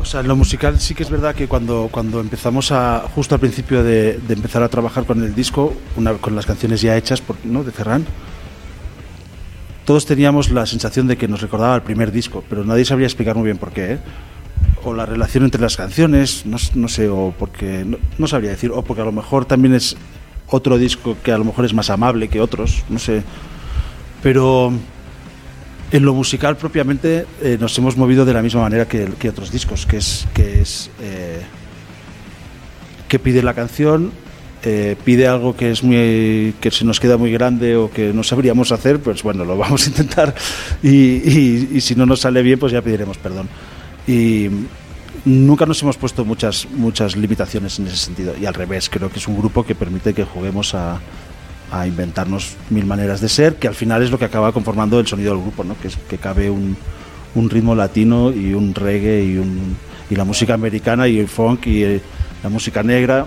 O 0.00 0.04
sea, 0.04 0.20
en 0.20 0.28
lo 0.28 0.36
musical 0.36 0.80
sí 0.80 0.94
que 0.94 1.02
es 1.02 1.10
verdad 1.10 1.34
que 1.34 1.46
cuando, 1.46 1.88
cuando 1.90 2.20
empezamos 2.20 2.72
a, 2.72 3.04
justo 3.14 3.34
al 3.34 3.40
principio 3.40 3.84
de, 3.84 4.18
de 4.18 4.34
empezar 4.34 4.62
a 4.62 4.68
trabajar 4.68 5.04
con 5.04 5.22
el 5.22 5.34
disco, 5.34 5.74
una, 5.96 6.14
con 6.14 6.34
las 6.34 6.46
canciones 6.46 6.80
ya 6.80 6.96
hechas 6.96 7.20
por, 7.20 7.36
¿no? 7.44 7.62
de 7.62 7.70
Ferran, 7.70 8.04
todos 9.84 10.06
teníamos 10.06 10.50
la 10.50 10.66
sensación 10.66 11.06
de 11.06 11.16
que 11.16 11.28
nos 11.28 11.40
recordaba 11.40 11.74
el 11.74 11.82
primer 11.82 12.12
disco, 12.12 12.44
pero 12.48 12.64
nadie 12.64 12.84
sabría 12.84 13.06
explicar 13.06 13.36
muy 13.36 13.44
bien 13.44 13.58
por 13.58 13.72
qué. 13.72 13.92
¿eh? 13.92 13.98
O 14.84 14.94
la 14.94 15.06
relación 15.06 15.44
entre 15.44 15.60
las 15.60 15.76
canciones, 15.76 16.46
no, 16.46 16.56
no 16.74 16.88
sé, 16.88 17.08
o 17.08 17.34
porque, 17.38 17.84
no, 17.84 17.98
no 18.18 18.26
sabría 18.26 18.50
decir, 18.50 18.70
o 18.72 18.82
porque 18.82 19.02
a 19.02 19.04
lo 19.04 19.12
mejor 19.12 19.44
también 19.44 19.74
es 19.74 19.96
otro 20.48 20.78
disco 20.78 21.16
que 21.22 21.32
a 21.32 21.38
lo 21.38 21.44
mejor 21.44 21.64
es 21.64 21.74
más 21.74 21.90
amable 21.90 22.28
que 22.28 22.40
otros, 22.40 22.84
no 22.88 22.98
sé. 22.98 23.22
Pero 24.22 24.72
en 25.92 26.04
lo 26.04 26.14
musical 26.14 26.56
propiamente 26.56 27.26
eh, 27.42 27.58
nos 27.60 27.76
hemos 27.78 27.96
movido 27.96 28.24
de 28.24 28.32
la 28.34 28.42
misma 28.42 28.62
manera 28.62 28.86
que, 28.88 29.28
otros 29.28 29.50
discos, 29.52 29.86
que 29.86 29.98
es 29.98 30.26
que 30.34 30.62
eh, 31.00 31.42
pide 33.22 33.42
la 33.42 33.52
canción, 33.54 34.10
eh, 34.64 34.96
pide 35.04 35.26
algo 35.26 35.54
que 35.56 35.70
es 35.70 35.82
muy 35.82 36.54
que 36.60 36.70
se 36.70 36.84
nos 36.84 36.98
queda 36.98 37.16
muy 37.18 37.30
grande 37.32 37.76
o 37.76 37.90
que 37.90 38.12
no 38.12 38.22
sabríamos 38.22 38.72
hacer, 38.72 39.00
pues 39.00 39.22
bueno, 39.22 39.44
lo 39.44 39.56
vamos 39.58 39.86
a 39.86 39.90
intentar 39.90 40.34
y, 40.82 40.88
y- 40.88 41.68
y 41.74 41.80
si 41.80 41.94
no 41.94 42.06
nos 42.06 42.20
sale 42.20 42.42
bien, 42.42 42.58
pues 42.58 42.72
ya 42.72 42.80
pediremos 42.80 43.18
perdón. 43.18 43.48
Y 44.06 44.48
nunca 45.26 45.66
nos 45.66 45.80
hemos 45.82 45.96
puesto 45.98 46.24
muchas 46.24 46.66
muchas 46.74 47.16
limitaciones 47.16 47.78
en 47.78 47.86
ese 47.86 47.96
sentido 47.98 48.34
y 48.40 48.46
al 48.46 48.54
revés, 48.54 48.88
creo 48.88 49.10
que 49.10 49.18
es 49.18 49.28
un 49.28 49.36
grupo 49.36 49.62
que 49.64 49.74
permite 49.74 50.14
que 50.14 50.24
juguemos 50.24 50.74
a 50.74 50.98
a 51.72 51.86
inventarnos 51.86 52.54
mil 52.68 52.84
maneras 52.84 53.22
de 53.22 53.30
ser, 53.30 53.56
que 53.56 53.66
al 53.66 53.74
final 53.74 54.02
es 54.02 54.10
lo 54.10 54.18
que 54.18 54.26
acaba 54.26 54.52
conformando 54.52 55.00
el 55.00 55.06
sonido 55.06 55.32
del 55.32 55.42
grupo, 55.42 55.64
¿no? 55.64 55.74
que, 55.80 55.88
es, 55.88 55.96
que 55.96 56.18
cabe 56.18 56.50
un, 56.50 56.76
un 57.34 57.48
ritmo 57.48 57.74
latino 57.74 58.30
y 58.30 58.52
un 58.52 58.74
reggae 58.74 59.24
y, 59.24 59.38
un, 59.38 59.74
y 60.10 60.16
la 60.16 60.24
música 60.24 60.52
americana 60.52 61.08
y 61.08 61.18
el 61.18 61.28
funk 61.28 61.66
y 61.66 61.82
eh, 61.82 62.00
la 62.42 62.50
música 62.50 62.82
negra. 62.82 63.24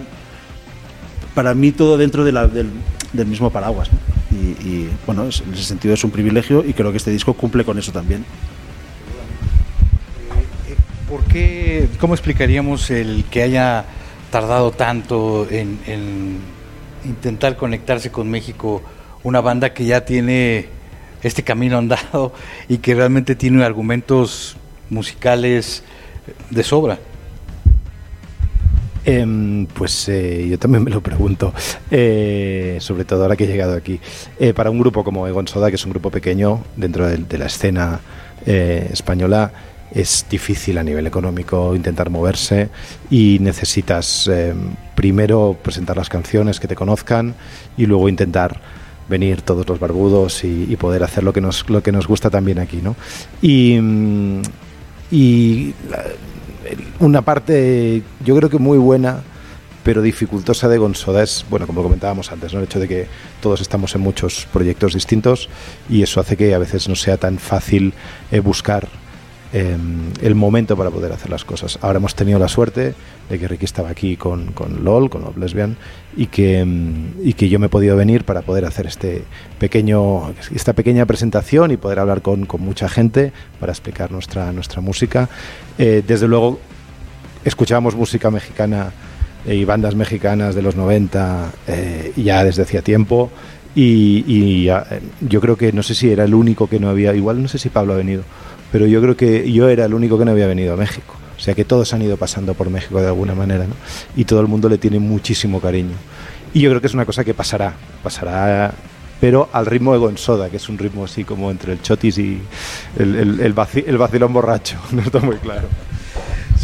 Para 1.34 1.56
mí 1.56 1.72
todo 1.72 1.98
dentro 1.98 2.24
de 2.24 2.32
del, 2.32 2.70
del 3.12 3.28
mismo 3.28 3.50
paraguas. 3.50 3.90
Y, 4.32 4.90
bueno, 5.06 5.24
en 5.24 5.54
ese 5.54 5.64
sentido 5.64 5.94
es 5.94 6.04
un 6.04 6.12
privilegio 6.12 6.64
y 6.66 6.74
creo 6.74 6.92
que 6.92 6.98
este 6.98 7.10
disco 7.10 7.34
cumple 7.34 7.64
con 7.64 7.80
eso 7.80 7.92
también. 7.92 8.26
¿Por 11.10 11.24
qué, 11.24 11.88
cómo 12.00 12.14
explicaríamos 12.14 12.92
el 12.92 13.24
que 13.32 13.44
haya 13.44 13.86
tardado 14.32 14.72
tanto 14.72 15.48
en, 15.50 15.80
en 15.88 16.40
intentar 17.06 17.56
conectarse 17.56 18.12
con 18.12 18.30
México 18.30 18.82
una 19.24 19.42
banda 19.42 19.74
que 19.74 19.86
ya 19.86 20.06
tiene 20.06 20.68
este 21.24 21.44
camino 21.44 21.78
andado 21.78 22.34
y 22.70 22.78
que 22.78 22.96
realmente 22.96 23.36
tiene 23.36 23.64
argumentos 23.64 24.58
musicales 24.90 25.84
de 26.50 26.64
sobra? 26.64 27.00
Em, 29.08 29.68
pues 29.68 30.10
eh, 30.10 30.48
yo 30.50 30.58
también 30.58 30.84
me 30.84 30.90
lo 30.90 31.00
pregunto, 31.00 31.54
eh, 31.92 32.78
sobre 32.82 33.06
todo 33.06 33.22
ahora 33.22 33.36
que 33.36 33.44
he 33.44 33.48
llegado 33.48 33.76
aquí. 33.76 34.00
Eh, 34.40 34.54
para 34.54 34.72
un 34.72 34.80
grupo 34.80 35.04
como 35.04 35.28
Egon 35.28 35.48
Soda, 35.48 35.70
que 35.70 35.76
es 35.76 35.86
un 35.86 35.92
grupo 35.92 36.10
pequeño 36.10 36.64
dentro 36.76 37.08
de, 37.08 37.18
de 37.18 37.38
la 37.38 37.46
escena 37.46 38.00
española, 38.46 39.52
es 39.96 40.26
difícil 40.30 40.78
a 40.78 40.84
nivel 40.84 41.08
económico 41.08 41.74
intentar 41.74 42.10
moverse 42.10 42.70
y 43.10 43.40
necesitas 43.40 44.28
em, 44.28 44.76
primero 44.94 45.58
presentar 45.64 45.96
las 45.96 46.10
canciones 46.10 46.60
que 46.60 46.68
te 46.68 46.76
conozcan 46.76 47.34
y 47.78 47.86
luego 47.86 48.10
intentar 48.10 48.60
venir 49.08 49.42
todos 49.42 49.68
los 49.68 49.80
barbudos 49.80 50.44
y, 50.44 50.76
poder 50.76 51.04
hacer 51.04 51.24
lo 51.24 51.32
que 51.32 51.40
nos 51.40 51.70
lo 51.70 51.82
que 51.82 51.92
nos 51.92 52.08
gusta 52.08 52.30
también 52.30 52.60
aquí, 52.60 52.82
¿no? 52.82 52.96
Y, 53.42 53.80
mm, 53.80 54.42
y 55.12 55.74
una 57.00 57.22
parte 57.22 58.04
yo 58.26 58.36
creo 58.36 58.50
que 58.50 58.58
muy 58.58 58.78
buena 58.78 59.24
pero 59.84 60.02
dificultosa 60.02 60.68
de 60.68 60.80
Gonsoda 60.80 61.22
es, 61.22 61.46
bueno, 61.48 61.68
como 61.68 61.84
comentábamos 61.84 62.32
antes, 62.32 62.52
¿no? 62.52 62.60
el 62.60 62.66
hecho 62.66 62.80
de 62.80 62.88
que 62.88 63.08
todos 63.40 63.62
estamos 63.62 63.94
en 63.94 64.02
muchos 64.02 64.48
proyectos 64.52 64.96
distintos 64.96 65.48
y 65.88 66.02
eso 66.02 66.20
hace 66.20 66.36
que 66.36 66.56
a 66.56 66.58
veces 66.58 66.90
no 66.90 66.96
sea 66.96 67.18
tan 67.18 67.38
fácil 67.38 67.94
eh, 68.32 68.40
buscar 68.40 68.88
eh, 69.58 69.78
el 70.22 70.36
momento 70.36 70.76
para 70.76 70.92
poder 70.92 71.14
hacer 71.14 71.30
las 71.30 71.46
cosas. 71.46 71.80
Ahora 71.82 71.98
hemos 71.98 72.14
tenido 72.14 72.38
la 72.38 72.50
suerte 72.50 72.94
de 73.30 73.40
que 73.40 73.48
Ricky 73.48 73.64
estaba 73.64 73.90
aquí 73.90 74.18
con, 74.18 74.48
con 74.52 74.84
LOL, 74.84 75.10
con 75.10 75.22
Love 75.22 75.38
Lesbian, 75.38 75.78
y 76.18 76.28
que, 76.28 76.66
mm, 76.66 77.22
y 77.24 77.34
que 77.34 77.48
yo 77.48 77.58
me 77.58 77.68
he 77.68 77.70
podido 77.70 77.96
venir 77.96 78.26
para 78.26 78.42
poder 78.42 78.66
hacer 78.66 78.86
este 78.86 79.24
pequeño, 79.58 80.34
esta 80.54 80.74
pequeña 80.74 81.06
presentación 81.06 81.72
y 81.72 81.78
poder 81.78 82.00
hablar 82.00 82.22
con, 82.22 82.46
con 82.46 82.60
mucha 82.60 82.90
gente 82.90 83.32
para 83.62 83.72
explicar 83.72 84.12
nuestra, 84.12 84.52
nuestra 84.52 84.82
música. 84.82 85.30
Eh, 85.78 86.04
desde 86.06 86.28
luego, 86.28 86.60
escuchábamos 87.46 87.96
música 87.96 88.30
mexicana 88.30 88.92
eh, 89.46 89.56
y 89.56 89.64
bandas 89.64 89.96
mexicanas 89.96 90.54
de 90.54 90.62
los 90.64 90.76
90 90.76 91.52
eh, 91.68 92.12
ya 92.18 92.44
desde 92.44 92.64
hacía 92.64 92.82
tiempo. 92.82 93.32
Y, 93.76 94.24
y 94.26 94.66
ya, 94.66 94.86
eh, 94.90 95.02
yo 95.22 95.42
creo 95.42 95.58
que 95.58 95.72
no 95.72 95.84
sé 95.84 95.96
si 95.96 96.10
era 96.10 96.24
el 96.24 96.34
único 96.34 96.68
que 96.68 96.80
no 96.80 96.90
había, 96.90 97.14
igual 97.14 97.42
no 97.42 97.48
sé 97.48 97.58
si 97.58 97.70
Pablo 97.70 97.94
ha 97.94 97.98
venido, 97.98 98.24
pero 98.76 98.88
yo 98.88 99.02
creo 99.02 99.16
que 99.16 99.50
yo 99.54 99.70
era 99.70 99.86
el 99.86 99.94
único 99.94 100.20
que 100.20 100.26
no 100.26 100.32
había 100.32 100.48
venido 100.48 100.74
a 100.74 100.76
México. 100.76 101.16
O 101.38 101.40
sea 101.40 101.54
que 101.54 101.64
todos 101.64 101.94
han 101.94 102.02
ido 102.02 102.18
pasando 102.18 102.56
por 102.56 102.70
México 102.70 103.00
de 103.00 103.08
alguna 103.08 103.34
manera, 103.34 103.66
¿no? 103.68 103.74
Y 104.18 104.26
todo 104.26 104.42
el 104.42 104.48
mundo 104.48 104.68
le 104.68 104.78
tiene 104.78 105.00
muchísimo 105.00 105.62
cariño. 105.62 105.96
Y 106.54 106.60
yo 106.60 106.70
creo 106.72 106.82
que 106.82 106.88
es 106.88 106.94
una 106.94 107.06
cosa 107.06 107.24
que 107.24 107.34
pasará, 107.34 107.74
pasará, 108.04 108.74
pero 109.22 109.48
al 109.54 109.66
ritmo 109.66 109.94
de 109.94 110.00
Gonsoda, 110.00 110.50
que 110.50 110.58
es 110.58 110.68
un 110.68 110.78
ritmo 110.78 111.06
así 111.06 111.24
como 111.24 111.52
entre 111.52 111.72
el 111.72 111.82
chotis 111.82 112.18
y 112.18 112.42
el, 113.00 113.16
el, 113.16 113.40
el 113.40 113.56
vaci- 113.56 113.86
el 113.88 113.98
vacilón 113.98 114.34
borracho, 114.34 114.78
no 114.92 115.04
está 115.04 115.20
muy 115.20 115.38
claro. 115.38 115.70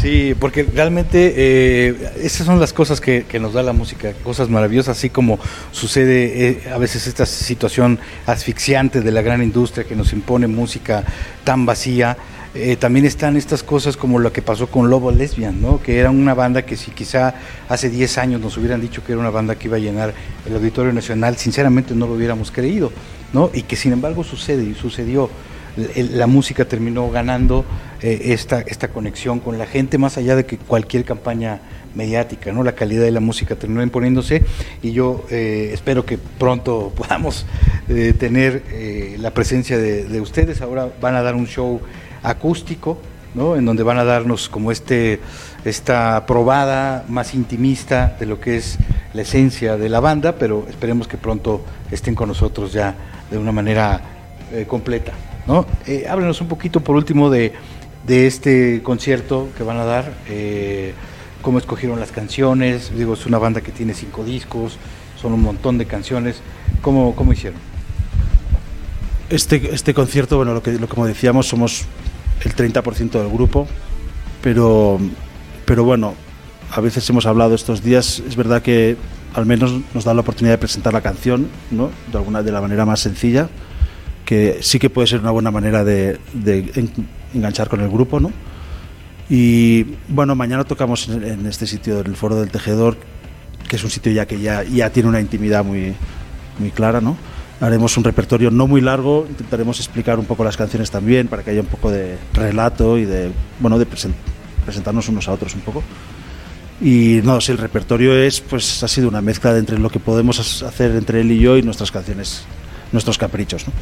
Sí, 0.01 0.33
porque 0.39 0.63
realmente 0.63 1.33
eh, 1.35 1.95
esas 2.23 2.47
son 2.47 2.59
las 2.59 2.73
cosas 2.73 2.99
que, 2.99 3.23
nos 3.39 3.53
da 3.53 3.61
la 3.61 3.71
música, 3.71 4.13
cosas 4.23 4.49
maravillosas, 4.49 4.97
así 4.97 5.11
como 5.11 5.37
sucede 5.71 6.47
eh, 6.49 6.61
a 6.73 6.79
veces 6.79 7.05
esta 7.05 7.27
situación 7.27 7.99
asfixiante 8.25 9.01
de 9.01 9.11
la 9.11 9.21
gran 9.21 9.43
industria 9.43 9.83
que 9.83 9.95
nos 9.95 10.11
impone 10.13 10.47
música 10.47 11.03
tan 11.43 11.67
vacía. 11.67 12.17
eh, 12.55 12.77
también 12.77 13.05
están 13.05 13.37
estas 13.37 13.61
cosas 13.63 13.95
como 13.95 14.17
lo 14.17 14.33
que 14.33 14.41
pasó 14.41 14.67
con 14.67 14.89
Lobo 14.89 15.11
Lesbian, 15.11 15.61
¿no? 15.61 15.79
que 15.81 15.99
era 15.99 16.09
una 16.09 16.33
banda 16.33 16.63
que 16.63 16.75
si 16.77 16.89
quizá 16.91 17.35
hace 17.69 17.89
10 17.89 18.17
años 18.17 18.41
nos 18.41 18.57
hubieran 18.57 18.81
dicho 18.81 19.03
que 19.05 19.11
era 19.13 19.21
una 19.21 19.29
banda 19.29 19.55
que 19.55 19.67
iba 19.67 19.77
a 19.77 19.79
llenar 19.79 20.13
el 20.47 20.55
Auditorio 20.55 20.91
Nacional, 20.91 21.37
sinceramente 21.37 21.93
no 21.95 22.07
lo 22.07 22.13
hubiéramos 22.15 22.49
creído, 22.51 22.91
¿no? 23.33 23.51
y 23.53 23.61
que 23.61 23.75
sin 23.75 23.93
embargo 23.93 24.23
sucede 24.23 24.63
y 24.63 24.73
sucedió 24.73 25.29
el- 25.95 26.17
la 26.17 26.27
música 26.27 26.65
terminó 26.65 27.09
ganando 27.09 27.63
eh, 28.03 28.33
esta, 28.33 28.61
esta 28.61 28.87
conexión 28.87 29.39
con 29.39 29.59
la 29.59 29.67
gente, 29.67 29.99
más 29.99 30.17
allá 30.17 30.35
de 30.35 30.43
que 30.43 30.57
cualquier 30.57 31.05
campaña 31.05 31.59
mediática, 31.93 32.51
¿no? 32.51 32.63
La 32.63 32.71
calidad 32.71 33.03
de 33.03 33.11
la 33.11 33.19
música 33.19 33.55
terminó 33.55 33.83
imponiéndose 33.83 34.43
y 34.81 34.91
yo 34.91 35.23
eh, 35.29 35.69
espero 35.71 36.03
que 36.03 36.17
pronto 36.17 36.91
podamos 36.97 37.45
eh, 37.89 38.13
tener 38.17 38.63
la 39.19 39.31
presencia 39.31 39.77
de, 39.77 40.05
de 40.05 40.19
ustedes. 40.19 40.61
Ahora 40.61 40.89
van 40.99 41.13
a 41.13 41.21
dar 41.21 41.35
un 41.35 41.45
show 41.45 41.79
acústico, 42.23 42.97
¿no? 43.35 43.55
En 43.55 43.65
donde 43.65 43.83
van 43.83 43.99
a 43.99 44.03
darnos 44.03 44.49
como 44.49 44.71
este 44.71 45.19
esta 45.63 46.25
probada 46.25 47.05
más 47.07 47.35
intimista 47.35 48.17
de 48.19 48.25
lo 48.25 48.39
que 48.39 48.57
es 48.57 48.79
la 49.13 49.21
esencia 49.21 49.77
de 49.77 49.89
la 49.89 49.99
banda, 49.99 50.37
pero 50.39 50.65
esperemos 50.67 51.07
que 51.07 51.17
pronto 51.17 51.63
estén 51.91 52.15
con 52.15 52.29
nosotros 52.29 52.73
ya 52.73 52.95
de 53.29 53.37
una 53.37 53.51
manera 53.51 54.01
completa. 54.67 55.13
¿no? 55.45 55.67
Háblenos 56.09 56.41
un 56.41 56.47
poquito 56.47 56.81
por 56.81 56.95
último 56.95 57.29
de, 57.29 57.53
de 58.05 58.27
este 58.27 58.81
concierto 58.83 59.49
que 59.57 59.63
van 59.63 59.77
a 59.77 59.85
dar, 59.85 60.13
eh, 60.27 60.93
cómo 61.41 61.57
escogieron 61.57 61.99
las 61.99 62.11
canciones, 62.11 62.91
digo, 62.95 63.13
es 63.13 63.25
una 63.25 63.37
banda 63.37 63.61
que 63.61 63.71
tiene 63.71 63.93
cinco 63.93 64.23
discos, 64.23 64.77
son 65.19 65.33
un 65.33 65.41
montón 65.41 65.77
de 65.77 65.85
canciones, 65.85 66.41
¿cómo, 66.81 67.15
cómo 67.15 67.33
hicieron? 67.33 67.59
Este, 69.29 69.73
este 69.73 69.93
concierto, 69.93 70.37
bueno, 70.37 70.53
lo 70.53 70.61
que, 70.61 70.73
lo, 70.73 70.87
como 70.87 71.05
decíamos, 71.05 71.47
somos 71.47 71.85
el 72.43 72.55
30% 72.55 73.11
del 73.11 73.29
grupo, 73.29 73.67
pero, 74.41 74.99
pero 75.65 75.83
bueno, 75.83 76.15
a 76.71 76.81
veces 76.81 77.09
hemos 77.09 77.25
hablado 77.25 77.55
estos 77.55 77.83
días, 77.83 78.21
es 78.27 78.35
verdad 78.35 78.61
que 78.61 78.97
al 79.33 79.45
menos 79.45 79.71
nos 79.93 80.03
da 80.03 80.13
la 80.13 80.21
oportunidad 80.21 80.55
de 80.55 80.57
presentar 80.57 80.93
la 80.93 81.01
canción, 81.01 81.47
¿no? 81.69 81.91
De 82.11 82.17
alguna 82.17 82.43
de 82.43 82.51
la 82.51 82.61
manera 82.61 82.85
más 82.85 82.99
sencilla, 82.99 83.49
que 84.25 84.59
sí 84.61 84.79
que 84.79 84.89
puede 84.89 85.07
ser 85.07 85.21
una 85.21 85.31
buena 85.31 85.51
manera 85.51 85.83
de, 85.83 86.19
enganchar 87.33 87.69
con 87.69 87.81
el 87.81 87.89
grupo, 87.89 88.19
¿no? 88.19 88.31
Y 89.29 89.83
bueno, 90.09 90.35
mañana 90.35 90.63
tocamos 90.63 91.07
en, 91.07 91.23
en 91.23 91.45
este 91.45 91.65
sitio, 91.65 91.99
en 92.01 92.07
el 92.07 92.15
Foro 92.15 92.35
del 92.35 92.49
Tejedor, 92.49 92.97
que 93.67 93.77
es 93.77 93.83
un 93.83 93.89
sitio 93.89 94.11
ya 94.11 94.25
que 94.25 94.39
ya, 94.39 94.63
ya 94.63 94.89
tiene 94.89 95.07
una 95.09 95.21
intimidad 95.21 95.63
muy, 95.63 95.93
muy 96.59 96.71
clara, 96.71 96.99
¿no? 96.99 97.15
Haremos 97.61 97.95
un 97.95 98.03
repertorio 98.03 98.49
no 98.51 98.67
muy 98.67 98.81
largo, 98.81 99.25
intentaremos 99.29 99.79
explicar 99.79 100.19
un 100.19 100.25
poco 100.25 100.43
las 100.43 100.57
canciones 100.57 100.89
también 100.91 101.27
para 101.27 101.43
que 101.43 101.51
haya 101.51 101.61
un 101.61 101.67
poco 101.67 101.91
de 101.91 102.17
relato 102.33 102.97
y 102.97 103.05
de, 103.05 103.31
bueno, 103.59 103.77
de 103.79 103.87
presen- 103.87 104.13
presentarnos 104.65 105.07
unos 105.09 105.27
a 105.27 105.31
otros 105.33 105.53
un 105.55 105.61
poco. 105.61 105.83
Y 106.81 107.21
no, 107.23 107.39
si 107.39 107.51
el 107.51 107.59
repertorio 107.59 108.15
es, 108.17 108.41
pues 108.41 108.81
ha 108.83 108.87
sido 108.87 109.07
una 109.07 109.21
mezcla 109.21 109.53
de 109.53 109.59
entre 109.59 109.77
lo 109.77 109.91
que 109.91 109.99
podemos 109.99 110.63
hacer 110.63 110.91
entre 110.95 111.21
él 111.21 111.31
y 111.31 111.39
yo 111.39 111.55
y 111.55 111.61
nuestras 111.61 111.91
canciones, 111.91 112.43
nuestros 112.91 113.17
caprichos. 113.17 113.65
¿no? 113.67 113.73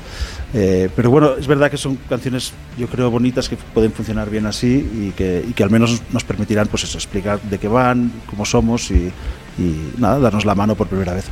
Eh, 0.53 0.89
pero 0.95 1.09
bueno, 1.09 1.35
es 1.37 1.47
verdad 1.47 1.69
que 1.69 1.77
son 1.77 1.95
canciones, 2.07 2.53
yo 2.77 2.87
creo, 2.87 3.09
bonitas 3.11 3.49
que 3.49 3.57
pueden 3.57 3.91
funcionar 3.91 4.29
bien 4.29 4.45
así 4.45 4.89
y 4.93 5.11
que, 5.11 5.43
y 5.47 5.53
que 5.53 5.63
al 5.63 5.69
menos 5.69 6.01
nos 6.11 6.23
permitirán, 6.23 6.67
pues 6.67 6.83
eso, 6.83 6.97
explicar 6.97 7.41
de 7.41 7.57
qué 7.57 7.67
van, 7.67 8.11
cómo 8.27 8.45
somos 8.45 8.91
y, 8.91 9.11
y 9.57 9.93
nada, 9.97 10.19
darnos 10.19 10.45
la 10.45 10.55
mano 10.55 10.75
por 10.75 10.87
primera 10.87 11.13
vez. 11.13 11.25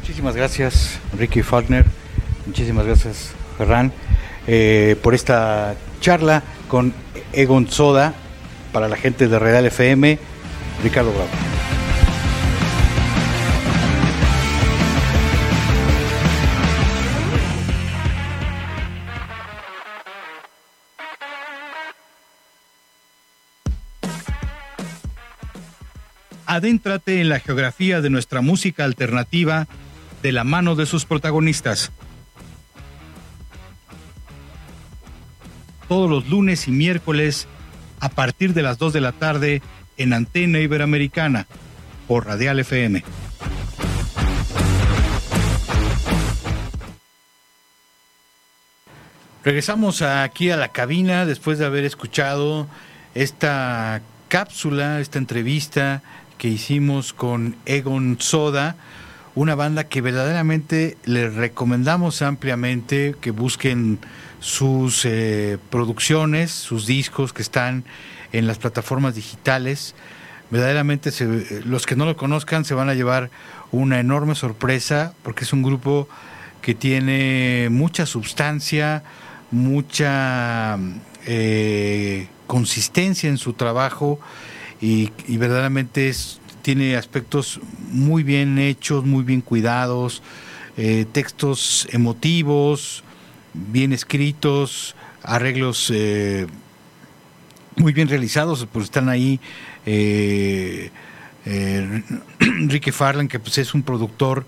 Muchísimas 0.00 0.36
gracias, 0.36 0.98
Ricky 1.18 1.42
Faulkner. 1.42 1.84
Muchísimas 2.46 2.86
gracias, 2.86 3.32
Ferran, 3.58 3.92
eh, 4.46 4.96
por 5.02 5.14
esta 5.14 5.74
charla 6.00 6.42
con 6.68 6.94
Egon 7.32 7.68
Soda 7.68 8.14
para 8.72 8.88
la 8.88 8.96
gente 8.96 9.28
de 9.28 9.38
Real 9.38 9.66
FM. 9.66 10.18
Ricardo 10.82 11.10
Bravo. 11.12 11.75
Adéntrate 26.56 27.20
en 27.20 27.28
la 27.28 27.38
geografía 27.38 28.00
de 28.00 28.08
nuestra 28.08 28.40
música 28.40 28.84
alternativa 28.84 29.68
de 30.22 30.32
la 30.32 30.42
mano 30.42 30.74
de 30.74 30.86
sus 30.86 31.04
protagonistas. 31.04 31.92
Todos 35.86 36.08
los 36.08 36.30
lunes 36.30 36.66
y 36.66 36.70
miércoles 36.70 37.46
a 38.00 38.08
partir 38.08 38.54
de 38.54 38.62
las 38.62 38.78
2 38.78 38.94
de 38.94 39.00
la 39.02 39.12
tarde 39.12 39.60
en 39.98 40.14
Antena 40.14 40.58
Iberoamericana 40.58 41.46
por 42.08 42.24
Radial 42.24 42.58
FM. 42.60 43.04
Regresamos 49.44 50.00
aquí 50.00 50.50
a 50.50 50.56
la 50.56 50.68
cabina 50.68 51.26
después 51.26 51.58
de 51.58 51.66
haber 51.66 51.84
escuchado 51.84 52.66
esta 53.14 54.00
cápsula, 54.28 55.00
esta 55.00 55.18
entrevista 55.18 56.02
que 56.38 56.48
hicimos 56.48 57.12
con 57.12 57.56
Egon 57.66 58.16
Soda, 58.20 58.76
una 59.34 59.54
banda 59.54 59.84
que 59.84 60.00
verdaderamente 60.00 60.96
les 61.04 61.34
recomendamos 61.34 62.22
ampliamente 62.22 63.14
que 63.20 63.30
busquen 63.30 63.98
sus 64.40 65.04
eh, 65.04 65.58
producciones, 65.70 66.50
sus 66.50 66.86
discos 66.86 67.32
que 67.32 67.42
están 67.42 67.84
en 68.32 68.46
las 68.46 68.58
plataformas 68.58 69.14
digitales. 69.14 69.94
Verdaderamente 70.50 71.10
se- 71.10 71.62
los 71.64 71.86
que 71.86 71.96
no 71.96 72.04
lo 72.06 72.16
conozcan 72.16 72.64
se 72.64 72.74
van 72.74 72.88
a 72.88 72.94
llevar 72.94 73.30
una 73.72 73.98
enorme 73.98 74.34
sorpresa 74.34 75.12
porque 75.22 75.44
es 75.44 75.52
un 75.52 75.62
grupo 75.62 76.08
que 76.62 76.74
tiene 76.74 77.68
mucha 77.70 78.06
sustancia, 78.06 79.02
mucha 79.50 80.78
eh, 81.26 82.28
consistencia 82.46 83.28
en 83.28 83.38
su 83.38 83.52
trabajo 83.54 84.20
y, 84.80 85.10
verdaderamente 85.36 86.08
es, 86.08 86.40
tiene 86.62 86.96
aspectos 86.96 87.60
muy 87.90 88.22
bien 88.22 88.58
hechos, 88.58 89.04
muy 89.04 89.24
bien 89.24 89.40
cuidados, 89.40 90.22
eh, 90.76 91.06
textos 91.12 91.88
emotivos, 91.92 93.02
bien 93.54 93.92
escritos, 93.92 94.94
arreglos 95.22 95.90
eh, 95.94 96.46
muy 97.76 97.92
bien 97.92 98.08
realizados, 98.08 98.66
pues 98.72 98.86
están 98.86 99.08
ahí 99.08 99.40
eh, 99.84 100.90
eh, 101.46 102.02
Ricky 102.38 102.90
Farland, 102.90 103.30
que 103.30 103.38
pues 103.38 103.58
es 103.58 103.74
un 103.74 103.82
productor 103.82 104.46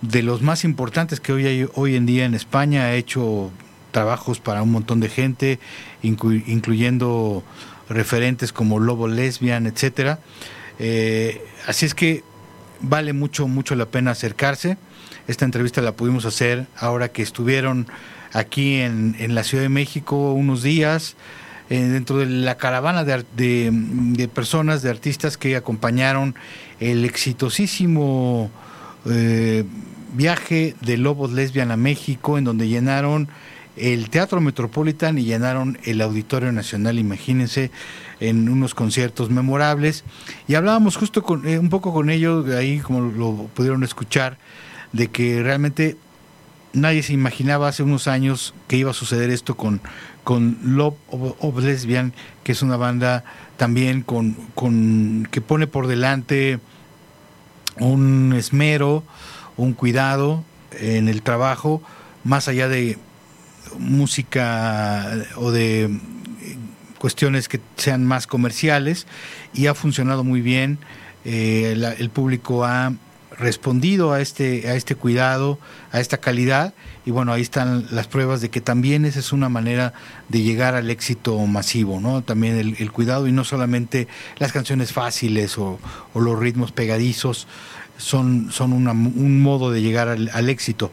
de 0.00 0.22
los 0.22 0.42
más 0.42 0.64
importantes 0.64 1.20
que 1.20 1.32
hoy 1.32 1.46
hay 1.46 1.68
hoy 1.74 1.96
en 1.96 2.06
día 2.06 2.24
en 2.24 2.34
España, 2.34 2.84
ha 2.84 2.94
hecho 2.94 3.50
trabajos 3.90 4.38
para 4.38 4.62
un 4.62 4.70
montón 4.70 5.00
de 5.00 5.08
gente, 5.08 5.58
inclu- 6.02 6.44
incluyendo 6.46 7.42
referentes 7.88 8.52
como 8.52 8.78
Lobo 8.78 9.08
Lesbian, 9.08 9.66
etcétera. 9.66 10.18
Eh, 10.78 11.42
así 11.66 11.86
es 11.86 11.94
que 11.94 12.22
vale 12.80 13.12
mucho, 13.12 13.48
mucho 13.48 13.74
la 13.74 13.86
pena 13.86 14.12
acercarse. 14.12 14.76
Esta 15.26 15.44
entrevista 15.44 15.82
la 15.82 15.92
pudimos 15.92 16.24
hacer 16.24 16.66
ahora 16.76 17.08
que 17.10 17.22
estuvieron 17.22 17.86
aquí 18.32 18.76
en, 18.76 19.16
en 19.18 19.34
la 19.34 19.42
Ciudad 19.42 19.62
de 19.64 19.68
México 19.68 20.32
unos 20.32 20.62
días, 20.62 21.16
eh, 21.70 21.80
dentro 21.80 22.18
de 22.18 22.26
la 22.26 22.56
caravana 22.56 23.04
de, 23.04 23.24
de- 23.36 23.70
de 23.72 24.28
personas, 24.28 24.82
de 24.82 24.90
artistas 24.90 25.36
que 25.36 25.56
acompañaron 25.56 26.34
el 26.80 27.04
exitosísimo 27.04 28.50
eh, 29.06 29.64
viaje 30.14 30.74
de 30.80 30.96
Lobos 30.96 31.32
Lesbian 31.32 31.70
a 31.70 31.76
México, 31.76 32.38
en 32.38 32.44
donde 32.44 32.68
llenaron 32.68 33.28
el 33.80 34.10
Teatro 34.10 34.40
Metropolitan 34.40 35.18
y 35.18 35.24
llenaron 35.24 35.78
el 35.84 36.00
Auditorio 36.00 36.52
Nacional, 36.52 36.98
imagínense, 36.98 37.70
en 38.20 38.48
unos 38.48 38.74
conciertos 38.74 39.30
memorables. 39.30 40.04
Y 40.46 40.54
hablábamos 40.54 40.96
justo 40.96 41.22
con, 41.22 41.46
eh, 41.46 41.58
un 41.58 41.70
poco 41.70 41.92
con 41.92 42.10
ellos, 42.10 42.48
ahí 42.50 42.80
como 42.80 43.00
lo 43.00 43.48
pudieron 43.54 43.84
escuchar, 43.84 44.38
de 44.92 45.08
que 45.08 45.42
realmente 45.42 45.96
nadie 46.72 47.02
se 47.02 47.12
imaginaba 47.12 47.68
hace 47.68 47.82
unos 47.82 48.08
años 48.08 48.54
que 48.66 48.76
iba 48.76 48.90
a 48.90 48.94
suceder 48.94 49.30
esto 49.30 49.56
con, 49.56 49.80
con 50.24 50.58
Love 50.62 50.94
of, 51.10 51.58
Lesbian, 51.62 52.12
que 52.44 52.52
es 52.52 52.62
una 52.62 52.76
banda 52.76 53.24
también 53.56 54.02
con, 54.02 54.34
con 54.54 55.26
que 55.30 55.40
pone 55.40 55.66
por 55.66 55.86
delante 55.86 56.60
un 57.78 58.34
esmero, 58.36 59.04
un 59.56 59.72
cuidado 59.72 60.44
en 60.72 61.08
el 61.08 61.22
trabajo, 61.22 61.82
más 62.24 62.48
allá 62.48 62.68
de 62.68 62.98
música 63.78 65.12
o 65.36 65.50
de 65.50 65.84
eh, 65.84 65.90
cuestiones 66.98 67.48
que 67.48 67.60
sean 67.76 68.04
más 68.04 68.26
comerciales 68.26 69.06
y 69.54 69.66
ha 69.66 69.74
funcionado 69.74 70.24
muy 70.24 70.40
bien. 70.40 70.78
Eh, 71.24 71.76
el 71.98 72.10
público 72.10 72.64
ha 72.64 72.92
respondido 73.38 74.12
a 74.12 74.20
este, 74.20 74.68
a 74.68 74.74
este 74.74 74.94
cuidado, 74.96 75.58
a 75.92 76.00
esta 76.00 76.18
calidad 76.18 76.74
y 77.06 77.10
bueno, 77.10 77.32
ahí 77.32 77.42
están 77.42 77.86
las 77.90 78.08
pruebas 78.08 78.40
de 78.40 78.50
que 78.50 78.60
también 78.60 79.04
esa 79.04 79.20
es 79.20 79.32
una 79.32 79.48
manera 79.48 79.94
de 80.28 80.42
llegar 80.42 80.74
al 80.74 80.90
éxito 80.90 81.38
masivo, 81.46 82.00
¿no? 82.00 82.22
También 82.22 82.76
el, 82.78 82.92
cuidado 82.92 83.26
y 83.28 83.32
no 83.32 83.44
solamente 83.44 84.08
las 84.38 84.52
canciones 84.52 84.92
fáciles 84.92 85.56
o, 85.58 85.78
los 86.14 86.38
ritmos 86.38 86.72
pegadizos 86.72 87.46
son, 87.96 88.50
son 88.50 88.72
una- 88.72 88.92
un 88.92 89.40
modo 89.40 89.70
de 89.70 89.82
llegar 89.82 90.08
al 90.08 90.48
éxito. 90.48 90.90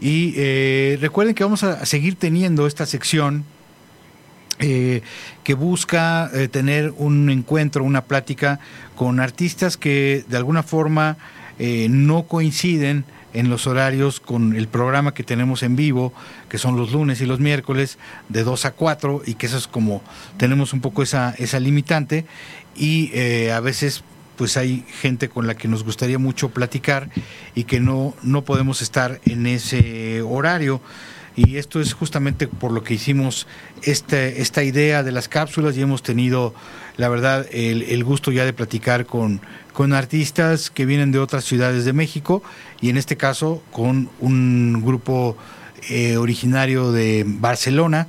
Y 0.00 0.32
eh, 0.36 0.98
recuerden 1.00 1.34
que 1.34 1.44
vamos 1.44 1.62
a 1.62 1.84
seguir 1.84 2.16
teniendo 2.16 2.66
esta 2.66 2.86
sección 2.86 3.44
eh, 4.58 5.02
que 5.44 5.54
busca 5.54 6.30
eh, 6.32 6.48
tener 6.48 6.92
un 6.96 7.28
encuentro, 7.28 7.84
una 7.84 8.04
plática 8.04 8.60
con 8.96 9.20
artistas 9.20 9.76
que 9.76 10.24
de 10.28 10.36
alguna 10.36 10.62
forma 10.62 11.16
no 11.90 12.22
coinciden 12.22 13.04
en 13.34 13.50
los 13.50 13.66
horarios 13.66 14.18
con 14.18 14.56
el 14.56 14.66
programa 14.66 15.12
que 15.12 15.22
tenemos 15.22 15.62
en 15.62 15.76
vivo, 15.76 16.14
que 16.48 16.56
son 16.56 16.74
los 16.78 16.92
lunes 16.92 17.20
y 17.20 17.26
los 17.26 17.38
miércoles 17.38 17.98
de 18.30 18.44
2 18.44 18.64
a 18.64 18.70
4 18.70 19.20
y 19.26 19.34
que 19.34 19.44
eso 19.44 19.58
es 19.58 19.66
como 19.66 20.02
tenemos 20.38 20.72
un 20.72 20.80
poco 20.80 21.02
esa, 21.02 21.34
esa 21.36 21.60
limitante. 21.60 22.24
Y 22.74 23.12
a 23.50 23.60
veces 23.60 24.04
pues 24.40 24.56
hay 24.56 24.86
gente 25.02 25.28
con 25.28 25.46
la 25.46 25.54
que 25.54 25.68
nos 25.68 25.84
gustaría 25.84 26.18
mucho 26.18 26.48
platicar 26.48 27.10
y 27.54 27.64
que 27.64 27.78
no, 27.78 28.14
no 28.22 28.42
podemos 28.42 28.80
estar 28.80 29.20
en 29.26 29.46
ese 29.46 30.22
horario. 30.22 30.80
Y 31.36 31.58
esto 31.58 31.78
es 31.78 31.92
justamente 31.92 32.48
por 32.48 32.72
lo 32.72 32.82
que 32.82 32.94
hicimos 32.94 33.46
este, 33.82 34.40
esta 34.40 34.62
idea 34.62 35.02
de 35.02 35.12
las 35.12 35.28
cápsulas 35.28 35.76
y 35.76 35.82
hemos 35.82 36.02
tenido, 36.02 36.54
la 36.96 37.10
verdad, 37.10 37.46
el, 37.52 37.82
el 37.82 38.02
gusto 38.02 38.32
ya 38.32 38.46
de 38.46 38.54
platicar 38.54 39.04
con, 39.04 39.42
con 39.74 39.92
artistas 39.92 40.70
que 40.70 40.86
vienen 40.86 41.12
de 41.12 41.18
otras 41.18 41.44
ciudades 41.44 41.84
de 41.84 41.92
México 41.92 42.42
y 42.80 42.88
en 42.88 42.96
este 42.96 43.18
caso 43.18 43.62
con 43.70 44.08
un 44.20 44.82
grupo 44.82 45.36
eh, 45.90 46.16
originario 46.16 46.92
de 46.92 47.26
Barcelona 47.26 48.08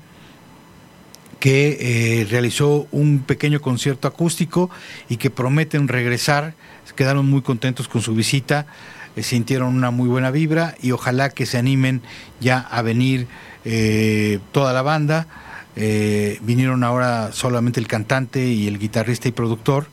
que 1.41 2.21
eh, 2.21 2.27
realizó 2.29 2.87
un 2.91 3.23
pequeño 3.25 3.61
concierto 3.61 4.07
acústico 4.07 4.69
y 5.09 5.17
que 5.17 5.31
prometen 5.31 5.87
regresar. 5.87 6.53
Quedaron 6.95 7.27
muy 7.27 7.41
contentos 7.41 7.87
con 7.87 8.03
su 8.03 8.13
visita, 8.13 8.67
eh, 9.15 9.23
sintieron 9.23 9.75
una 9.75 9.89
muy 9.89 10.07
buena 10.07 10.29
vibra 10.29 10.75
y 10.83 10.91
ojalá 10.91 11.31
que 11.31 11.47
se 11.47 11.57
animen 11.57 12.03
ya 12.39 12.59
a 12.59 12.83
venir 12.83 13.27
eh, 13.65 14.39
toda 14.51 14.71
la 14.71 14.83
banda. 14.83 15.27
Vinieron 15.75 16.83
ahora 16.83 17.31
solamente 17.31 17.79
el 17.79 17.87
cantante 17.87 18.45
y 18.45 18.67
el 18.67 18.77
guitarrista 18.77 19.29
y 19.29 19.31
productor 19.31 19.87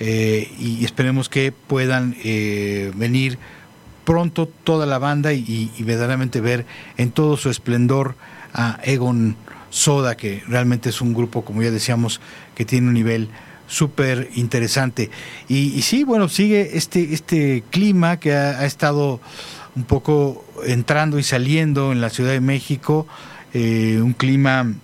y 0.00 0.84
esperemos 0.84 1.28
que 1.28 1.52
puedan 1.52 2.16
venir 2.96 3.38
pronto 4.04 4.46
toda 4.64 4.86
la 4.86 4.98
banda 4.98 5.32
y, 5.32 5.70
y 5.78 5.82
verdaderamente 5.84 6.40
ver 6.40 6.66
en 6.96 7.12
todo 7.12 7.36
su 7.36 7.48
esplendor 7.48 8.16
a 8.52 8.80
Egon 8.82 9.36
Soda, 9.74 10.16
que 10.16 10.40
realmente 10.46 10.90
es 10.90 11.00
un 11.00 11.14
grupo, 11.14 11.44
como 11.44 11.60
ya 11.60 11.72
decíamos, 11.72 12.20
que 12.54 12.64
tiene 12.64 12.86
un 12.86 12.94
nivel 12.94 13.28
súper 13.66 14.30
interesante. 14.36 15.10
Y, 15.48 15.82
sí, 15.82 16.04
bueno, 16.04 16.28
sigue 16.28 16.76
este, 16.76 17.12
este 17.12 17.64
clima 17.70 18.20
que 18.20 18.34
ha, 18.34 18.64
estado 18.66 19.20
un 19.74 19.82
poco 19.82 20.44
entrando 20.64 21.18
y 21.18 21.24
saliendo 21.24 21.90
en 21.90 22.00
la 22.00 22.08
Ciudad 22.08 22.30
de 22.30 22.40
México, 22.40 23.08
eh, 23.52 23.98
un 24.00 24.12
clima 24.12 24.74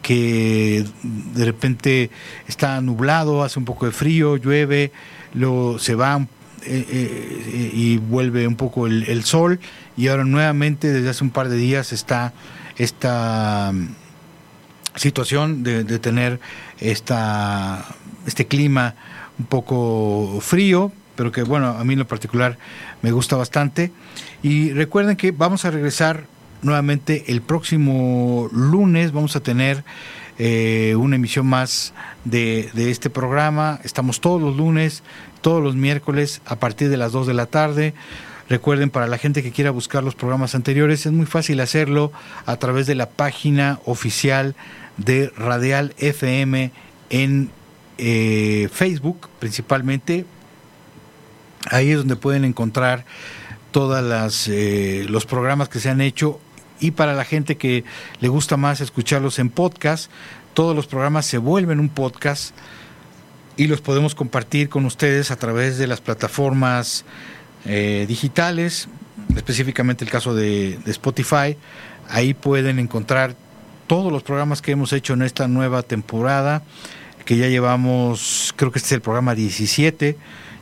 que 0.00 0.86
de 1.02 1.44
repente 1.44 2.10
está 2.48 2.80
nublado, 2.80 3.44
hace 3.44 3.58
un 3.58 3.66
poco 3.66 3.84
de 3.84 3.92
frío, 3.92 4.38
llueve, 4.38 4.90
luego 5.34 5.78
se 5.78 5.94
va 5.94 6.26
eh, 6.64 6.86
eh, 6.88 7.70
y 7.74 7.98
vuelve 7.98 8.46
un 8.46 8.56
poco 8.56 8.86
el, 8.86 9.04
el 9.04 9.22
sol 9.22 9.60
y 9.98 10.08
ahora 10.08 10.24
nuevamente 10.24 10.90
desde 10.90 11.10
hace 11.10 11.24
un 11.24 11.30
par 11.30 11.50
de 11.50 11.56
días 11.56 11.92
está 11.92 12.32
esta 12.78 13.74
situación 14.96 15.62
de, 15.62 15.84
de 15.84 15.98
tener 15.98 16.40
esta, 16.80 17.84
este 18.26 18.46
clima 18.46 18.94
un 19.38 19.46
poco 19.46 20.38
frío, 20.40 20.92
pero 21.16 21.32
que 21.32 21.42
bueno, 21.42 21.68
a 21.68 21.84
mí 21.84 21.94
en 21.94 21.98
lo 21.98 22.06
particular 22.06 22.58
me 23.02 23.12
gusta 23.12 23.36
bastante. 23.36 23.92
Y 24.42 24.72
recuerden 24.72 25.16
que 25.16 25.32
vamos 25.32 25.64
a 25.64 25.70
regresar 25.70 26.24
nuevamente 26.62 27.24
el 27.28 27.40
próximo 27.40 28.48
lunes, 28.52 29.12
vamos 29.12 29.36
a 29.36 29.40
tener 29.40 29.84
eh, 30.38 30.94
una 30.96 31.16
emisión 31.16 31.46
más 31.46 31.92
de, 32.24 32.70
de 32.74 32.90
este 32.90 33.10
programa. 33.10 33.80
Estamos 33.84 34.20
todos 34.20 34.40
los 34.40 34.56
lunes, 34.56 35.02
todos 35.40 35.62
los 35.62 35.76
miércoles 35.76 36.40
a 36.46 36.56
partir 36.56 36.88
de 36.88 36.96
las 36.96 37.12
2 37.12 37.26
de 37.26 37.34
la 37.34 37.46
tarde. 37.46 37.94
Recuerden, 38.50 38.90
para 38.90 39.06
la 39.06 39.16
gente 39.16 39.44
que 39.44 39.52
quiera 39.52 39.70
buscar 39.70 40.02
los 40.02 40.16
programas 40.16 40.56
anteriores, 40.56 41.06
es 41.06 41.12
muy 41.12 41.24
fácil 41.24 41.60
hacerlo 41.60 42.10
a 42.46 42.56
través 42.56 42.88
de 42.88 42.96
la 42.96 43.08
página 43.08 43.78
oficial 43.84 44.56
de 44.96 45.32
Radial 45.36 45.94
FM 45.98 46.72
en 47.10 47.50
eh, 47.98 48.68
Facebook, 48.72 49.28
principalmente. 49.38 50.24
Ahí 51.70 51.92
es 51.92 51.98
donde 51.98 52.16
pueden 52.16 52.44
encontrar 52.44 53.04
todas 53.70 54.02
las 54.02 54.48
eh, 54.48 55.06
los 55.08 55.26
programas 55.26 55.68
que 55.68 55.78
se 55.78 55.88
han 55.88 56.00
hecho 56.00 56.40
y 56.80 56.90
para 56.90 57.14
la 57.14 57.24
gente 57.24 57.56
que 57.56 57.84
le 58.18 58.26
gusta 58.26 58.56
más 58.56 58.80
escucharlos 58.80 59.38
en 59.38 59.50
podcast, 59.50 60.10
todos 60.54 60.74
los 60.74 60.88
programas 60.88 61.24
se 61.24 61.38
vuelven 61.38 61.78
un 61.78 61.88
podcast 61.88 62.52
y 63.56 63.68
los 63.68 63.80
podemos 63.80 64.16
compartir 64.16 64.68
con 64.68 64.86
ustedes 64.86 65.30
a 65.30 65.36
través 65.36 65.78
de 65.78 65.86
las 65.86 66.00
plataformas 66.00 67.04
eh, 67.64 68.06
digitales, 68.08 68.88
específicamente 69.36 70.04
el 70.04 70.10
caso 70.10 70.34
de, 70.34 70.78
de 70.84 70.90
Spotify. 70.90 71.56
Ahí 72.08 72.34
pueden 72.34 72.78
encontrar 72.78 73.36
todos 73.86 74.12
los 74.12 74.22
programas 74.22 74.62
que 74.62 74.70
hemos 74.70 74.92
hecho 74.92 75.14
en 75.14 75.22
esta 75.22 75.48
nueva 75.48 75.82
temporada, 75.82 76.62
que 77.24 77.36
ya 77.36 77.48
llevamos, 77.48 78.54
creo 78.56 78.70
que 78.70 78.78
este 78.78 78.86
es 78.86 78.92
el 78.92 79.00
programa 79.00 79.34
17. 79.34 80.16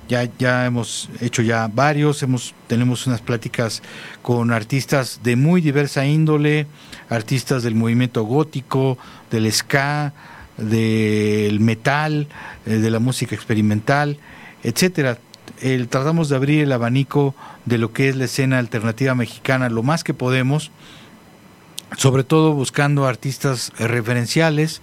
Ya, 0.09 0.27
ya 0.39 0.65
hemos 0.65 1.11
hecho 1.21 1.43
ya 1.43 1.69
varios, 1.69 2.23
hemos, 2.23 2.55
tenemos 2.69 3.07
unas 3.07 3.21
pláticas 3.21 3.83
con 4.23 4.51
artistas 4.51 5.21
de 5.23 5.37
muy 5.37 5.61
diversa 5.61 6.07
índole, 6.07 6.67
artistas 7.11 7.63
del 7.63 7.75
movimiento 7.75 8.23
gótico, 8.23 8.97
del 9.31 9.53
ska, 9.53 10.15
del 10.57 11.61
metal, 11.61 12.29
eh, 12.65 12.71
de 12.79 12.91
la 12.91 12.99
música 12.99 13.35
experimental, 13.35 14.17
etcétera. 14.63 15.19
El, 15.61 15.89
tratamos 15.89 16.29
de 16.29 16.37
abrir 16.37 16.63
el 16.63 16.73
abanico 16.73 17.35
de 17.65 17.79
lo 17.79 17.93
que 17.93 18.09
es 18.09 18.17
la 18.17 18.25
escena 18.25 18.59
alternativa 18.59 19.15
mexicana 19.15 19.69
lo 19.69 19.83
más 19.83 20.05
que 20.05 20.15
podemos, 20.15 20.71
sobre 21.97 22.25
todo 22.25 22.53
buscando 22.53 23.07
artistas 23.07 23.73
eh, 23.79 23.89
referenciales, 23.89 24.83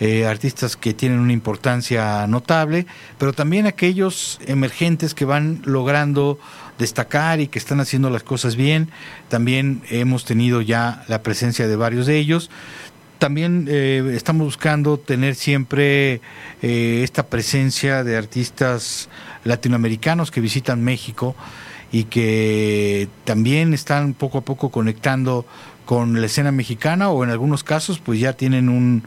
eh, 0.00 0.26
artistas 0.26 0.76
que 0.76 0.94
tienen 0.94 1.18
una 1.18 1.32
importancia 1.32 2.26
notable, 2.26 2.86
pero 3.18 3.32
también 3.32 3.66
aquellos 3.66 4.40
emergentes 4.46 5.14
que 5.14 5.26
van 5.26 5.60
logrando 5.64 6.38
destacar 6.78 7.40
y 7.40 7.48
que 7.48 7.58
están 7.58 7.80
haciendo 7.80 8.08
las 8.08 8.22
cosas 8.22 8.56
bien. 8.56 8.90
También 9.28 9.82
hemos 9.90 10.24
tenido 10.24 10.62
ya 10.62 11.04
la 11.08 11.22
presencia 11.22 11.68
de 11.68 11.76
varios 11.76 12.06
de 12.06 12.16
ellos. 12.16 12.50
También 13.18 13.66
eh, 13.68 14.12
estamos 14.14 14.46
buscando 14.46 14.98
tener 14.98 15.34
siempre 15.34 16.22
esta 16.62 17.26
presencia 17.26 18.02
de 18.02 18.16
artistas 18.16 19.10
latinoamericanos 19.44 20.30
que 20.30 20.40
visitan 20.40 20.82
México 20.82 21.34
y 21.92 22.04
que 22.04 23.08
también 23.24 23.74
están 23.74 24.14
poco 24.14 24.38
a 24.38 24.40
poco 24.42 24.70
conectando 24.70 25.44
con 25.84 26.20
la 26.20 26.26
escena 26.26 26.52
mexicana 26.52 27.10
o 27.10 27.24
en 27.24 27.30
algunos 27.30 27.64
casos 27.64 27.98
pues 27.98 28.20
ya 28.20 28.34
tienen 28.34 28.68
un 28.68 29.02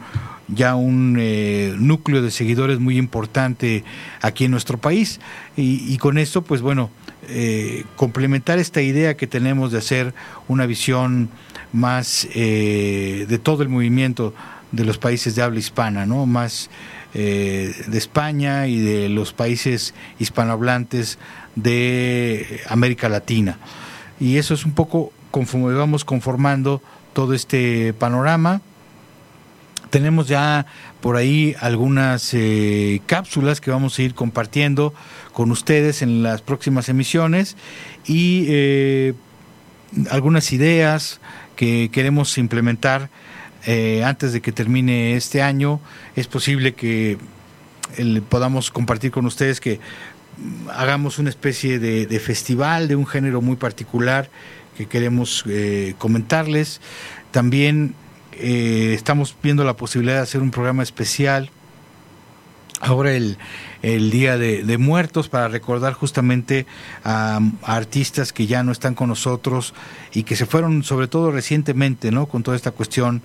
ya 0.48 0.74
un 0.74 1.16
eh, 1.18 1.74
núcleo 1.78 2.20
de 2.20 2.30
seguidores 2.30 2.78
muy 2.78 2.98
importante 2.98 3.84
aquí 4.20 4.44
en 4.44 4.50
nuestro 4.50 4.76
país 4.76 5.18
y, 5.56 5.96
con 5.96 6.18
esto 6.18 6.42
pues 6.42 6.60
bueno 6.60 6.90
eh, 7.28 7.84
complementar 7.96 8.58
esta 8.58 8.82
idea 8.82 9.16
que 9.16 9.26
tenemos 9.26 9.72
de 9.72 9.78
hacer 9.78 10.12
una 10.46 10.66
visión 10.66 11.30
más 11.72 12.28
eh, 12.34 13.24
de 13.28 13.38
todo 13.38 13.62
el 13.62 13.70
movimiento 13.70 14.34
de 14.72 14.84
los 14.84 14.98
países 14.98 15.34
de 15.36 15.42
habla 15.42 15.60
hispana, 15.60 16.04
¿no? 16.04 16.26
Más 16.26 16.68
eh, 17.14 17.74
de 17.86 17.98
España 17.98 18.66
y 18.66 18.80
de 18.80 19.08
los 19.08 19.32
países 19.32 19.94
hispanohablantes 20.18 21.18
de 21.54 22.60
América 22.68 23.08
Latina. 23.08 23.58
Y 24.20 24.36
eso 24.38 24.54
es 24.54 24.64
un 24.64 24.72
poco 24.72 25.12
conforme 25.30 25.74
vamos 25.74 26.04
conformando 26.04 26.82
todo 27.12 27.34
este 27.34 27.92
panorama. 27.94 28.60
Tenemos 29.90 30.26
ya 30.26 30.66
por 31.00 31.16
ahí 31.16 31.54
algunas 31.60 32.34
eh, 32.34 33.00
cápsulas 33.06 33.60
que 33.60 33.70
vamos 33.70 33.98
a 33.98 34.02
ir 34.02 34.14
compartiendo 34.14 34.92
con 35.32 35.50
ustedes 35.50 36.02
en 36.02 36.22
las 36.22 36.42
próximas 36.42 36.88
emisiones 36.88 37.56
y 38.06 38.46
eh, 38.48 39.14
algunas 40.10 40.52
ideas 40.52 41.20
que 41.54 41.90
queremos 41.92 42.38
implementar 42.38 43.08
eh, 43.66 44.02
antes 44.04 44.32
de 44.32 44.40
que 44.40 44.52
termine 44.52 45.16
este 45.16 45.42
año. 45.42 45.80
Es 46.16 46.26
posible 46.26 46.74
que 46.74 47.18
podamos 48.28 48.70
compartir 48.70 49.10
con 49.10 49.26
ustedes 49.26 49.60
que 49.60 49.78
mm, 50.38 50.70
hagamos 50.70 51.18
una 51.18 51.30
especie 51.30 51.78
de, 51.78 52.06
de 52.06 52.20
festival 52.20 52.88
de 52.88 52.96
un 52.96 53.06
género 53.06 53.40
muy 53.40 53.56
particular 53.56 54.28
que 54.76 54.86
queremos 54.86 55.44
eh, 55.48 55.94
comentarles. 55.98 56.80
También 57.30 57.94
eh, 58.32 58.92
estamos 58.94 59.36
viendo 59.42 59.64
la 59.64 59.76
posibilidad 59.76 60.16
de 60.16 60.22
hacer 60.22 60.42
un 60.42 60.50
programa 60.50 60.82
especial 60.82 61.50
ahora 62.80 63.12
el, 63.12 63.38
el 63.84 64.10
Día 64.10 64.38
de, 64.38 64.78
Muertos 64.78 65.28
para 65.28 65.48
recordar 65.48 65.92
justamente 65.92 66.66
a, 67.04 67.38
a 67.62 67.76
artistas 67.76 68.32
que 68.32 68.46
ya 68.46 68.62
no 68.62 68.72
están 68.72 68.94
con 68.94 69.08
nosotros 69.08 69.74
y 70.12 70.22
que 70.22 70.36
se 70.36 70.46
fueron 70.46 70.82
sobre 70.82 71.06
todo 71.06 71.30
recientemente, 71.30 72.10
¿no? 72.10 72.26
Con 72.26 72.42
toda 72.42 72.56
esta 72.56 72.70
cuestión 72.70 73.22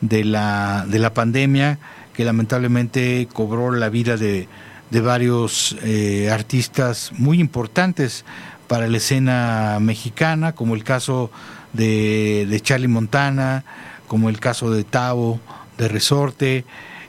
de 0.00 0.24
la, 0.24 0.86
de 0.88 0.98
la 0.98 1.12
pandemia 1.12 1.78
que 2.14 2.24
lamentablemente 2.24 3.28
cobró 3.32 3.72
la 3.72 3.88
vida 3.88 4.16
de, 4.16 4.48
de 4.90 5.00
varios 5.00 5.76
eh, 5.82 6.30
artistas 6.30 7.10
muy 7.18 7.40
importantes 7.40 8.24
para 8.68 8.86
la 8.88 8.96
escena 8.96 9.78
mexicana, 9.80 10.54
como 10.54 10.74
el 10.74 10.84
caso 10.84 11.30
de, 11.72 12.46
de 12.48 12.60
Charlie 12.60 12.88
Montana, 12.88 13.64
como 14.06 14.28
el 14.28 14.40
caso 14.40 14.70
de 14.70 14.84
Tavo, 14.84 15.40
de 15.78 15.88
Resorte, 15.88 16.64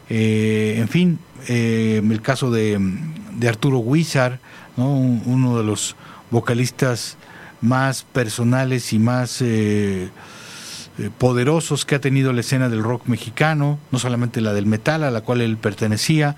eh, 0.09 0.75
en 0.77 0.87
fin, 0.87 1.19
eh, 1.47 2.01
el 2.03 2.21
caso 2.21 2.51
de, 2.51 2.79
Arturo 3.47 3.79
Huizar, 3.79 4.39
¿no? 4.75 4.91
Un- 4.93 5.21
uno 5.25 5.57
de 5.57 5.63
los 5.63 5.95
vocalistas 6.31 7.17
más 7.61 8.03
personales 8.03 8.93
y 8.93 8.99
más 8.99 9.41
eh, 9.41 10.09
eh, 10.99 11.09
poderosos 11.17 11.85
que 11.85 11.95
ha 11.95 12.01
tenido 12.01 12.33
la 12.33 12.41
escena 12.41 12.69
del 12.69 12.83
rock 12.83 13.07
mexicano, 13.07 13.79
no 13.91 13.99
solamente 13.99 14.41
la 14.41 14.53
del 14.53 14.65
metal 14.65 15.03
a 15.03 15.11
la 15.11 15.21
cual 15.21 15.41
él 15.41 15.57
pertenecía, 15.57 16.35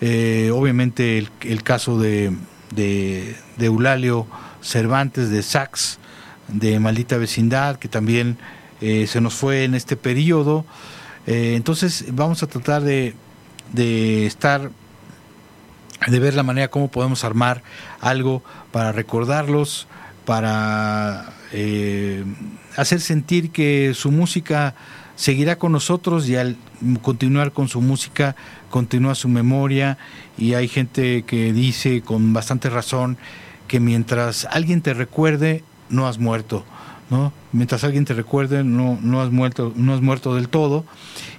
eh, 0.00 0.50
obviamente 0.52 1.18
el, 1.42 1.62
caso 1.62 1.98
de, 1.98 2.32
de, 2.74 3.36
de 3.58 3.66
Eulalio 3.66 4.26
Cervantes 4.62 5.30
de 5.30 5.42
Sax, 5.42 5.98
de 6.48 6.80
Maldita 6.80 7.16
Vecindad, 7.16 7.76
que 7.76 7.88
también 7.88 8.38
se 8.80 9.20
nos 9.20 9.34
fue 9.34 9.64
en 9.64 9.74
este 9.74 9.94
periodo. 9.94 10.64
Entonces 11.26 12.06
vamos 12.12 12.42
a 12.42 12.46
tratar 12.46 12.82
de, 12.82 13.14
de 13.72 14.26
estar 14.26 14.70
de 16.06 16.18
ver 16.18 16.34
la 16.34 16.42
manera 16.42 16.68
como 16.68 16.88
podemos 16.88 17.24
armar 17.24 17.62
algo 18.00 18.42
para 18.72 18.92
recordarlos, 18.92 19.86
para 20.24 21.32
eh, 21.52 22.24
hacer 22.76 23.00
sentir 23.00 23.50
que 23.50 23.92
su 23.94 24.10
música 24.10 24.74
seguirá 25.16 25.58
con 25.58 25.72
nosotros 25.72 26.28
y 26.28 26.36
al 26.36 26.56
continuar 27.02 27.52
con 27.52 27.68
su 27.68 27.82
música 27.82 28.36
continúa 28.70 29.14
su 29.14 29.28
memoria 29.28 29.98
y 30.38 30.54
hay 30.54 30.68
gente 30.68 31.24
que 31.26 31.52
dice 31.52 32.00
con 32.00 32.32
bastante 32.32 32.70
razón 32.70 33.18
que 33.68 33.80
mientras 33.80 34.46
alguien 34.46 34.80
te 34.80 34.94
recuerde 34.94 35.62
no 35.90 36.06
has 36.08 36.18
muerto. 36.18 36.64
¿No? 37.10 37.32
Mientras 37.52 37.84
alguien 37.84 38.04
te 38.04 38.14
recuerde, 38.14 38.64
no, 38.64 38.98
no 39.02 39.20
has 39.20 39.30
muerto, 39.30 39.72
no 39.76 39.94
has 39.94 40.00
muerto 40.00 40.34
del 40.34 40.48
todo. 40.48 40.84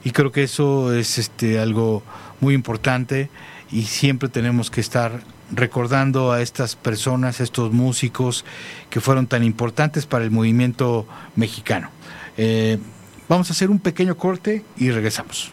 Y 0.03 0.11
creo 0.11 0.31
que 0.31 0.43
eso 0.43 0.93
es 0.93 1.17
este 1.17 1.59
algo 1.59 2.03
muy 2.39 2.53
importante 2.53 3.29
y 3.71 3.83
siempre 3.83 4.29
tenemos 4.29 4.69
que 4.69 4.81
estar 4.81 5.21
recordando 5.51 6.31
a 6.31 6.41
estas 6.41 6.75
personas, 6.75 7.39
a 7.39 7.43
estos 7.43 7.71
músicos 7.71 8.45
que 8.89 9.01
fueron 9.01 9.27
tan 9.27 9.43
importantes 9.43 10.05
para 10.05 10.23
el 10.23 10.31
movimiento 10.31 11.07
mexicano. 11.35 11.89
Eh, 12.37 12.77
vamos 13.27 13.49
a 13.49 13.53
hacer 13.53 13.69
un 13.69 13.79
pequeño 13.79 14.17
corte 14.17 14.63
y 14.77 14.91
regresamos. 14.91 15.51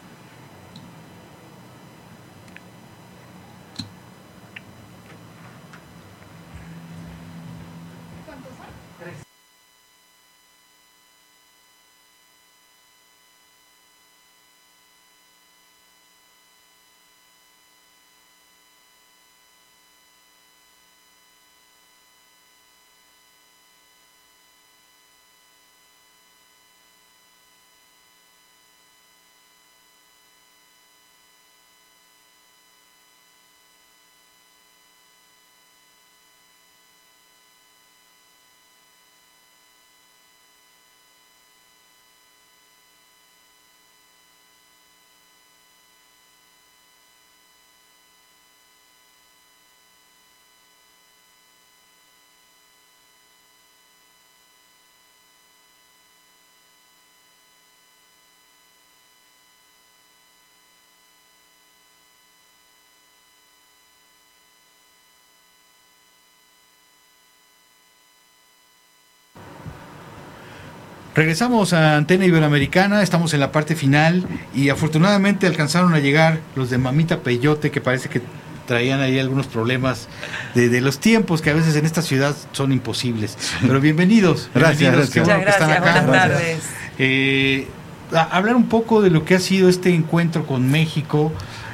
Regresamos 71.18 71.72
a 71.72 71.96
Antena 71.96 72.26
Iberoamericana, 72.26 73.02
estamos 73.02 73.34
en 73.34 73.40
la 73.40 73.50
parte 73.50 73.74
final 73.74 74.24
y 74.54 74.68
afortunadamente 74.68 75.48
alcanzaron 75.48 75.92
a 75.94 75.98
llegar 75.98 76.38
los 76.54 76.70
de 76.70 76.78
Mamita 76.78 77.18
Peyote 77.24 77.72
que 77.72 77.80
parece 77.80 78.08
que 78.08 78.22
traían 78.68 79.00
ahí 79.00 79.18
algunos 79.18 79.48
problemas 79.48 80.06
de, 80.54 80.68
de 80.68 80.80
los 80.80 81.00
tiempos 81.00 81.42
que 81.42 81.50
a 81.50 81.54
veces 81.54 81.74
en 81.74 81.86
esta 81.86 82.02
ciudad 82.02 82.36
son 82.52 82.70
imposibles. 82.70 83.36
Pero 83.62 83.80
bienvenidos. 83.80 84.48
Gracias, 84.54 84.78
bienvenidos, 84.78 85.10
gracias. 85.12 85.26
qué 85.26 85.32
bueno 85.32 85.44
que 85.44 85.50
están 85.50 85.70
acá. 85.72 86.02
buenas 86.06 86.28
tardes. 86.28 86.58
Eh, 87.00 87.66
a- 88.12 88.36
hablar 88.36 88.54
un 88.54 88.68
poco 88.68 89.02
de 89.02 89.10
lo 89.10 89.24
que 89.24 89.34
ha 89.34 89.40
sido 89.40 89.68
este 89.68 89.92
encuentro 89.92 90.46
con 90.46 90.70
México. 90.70 91.32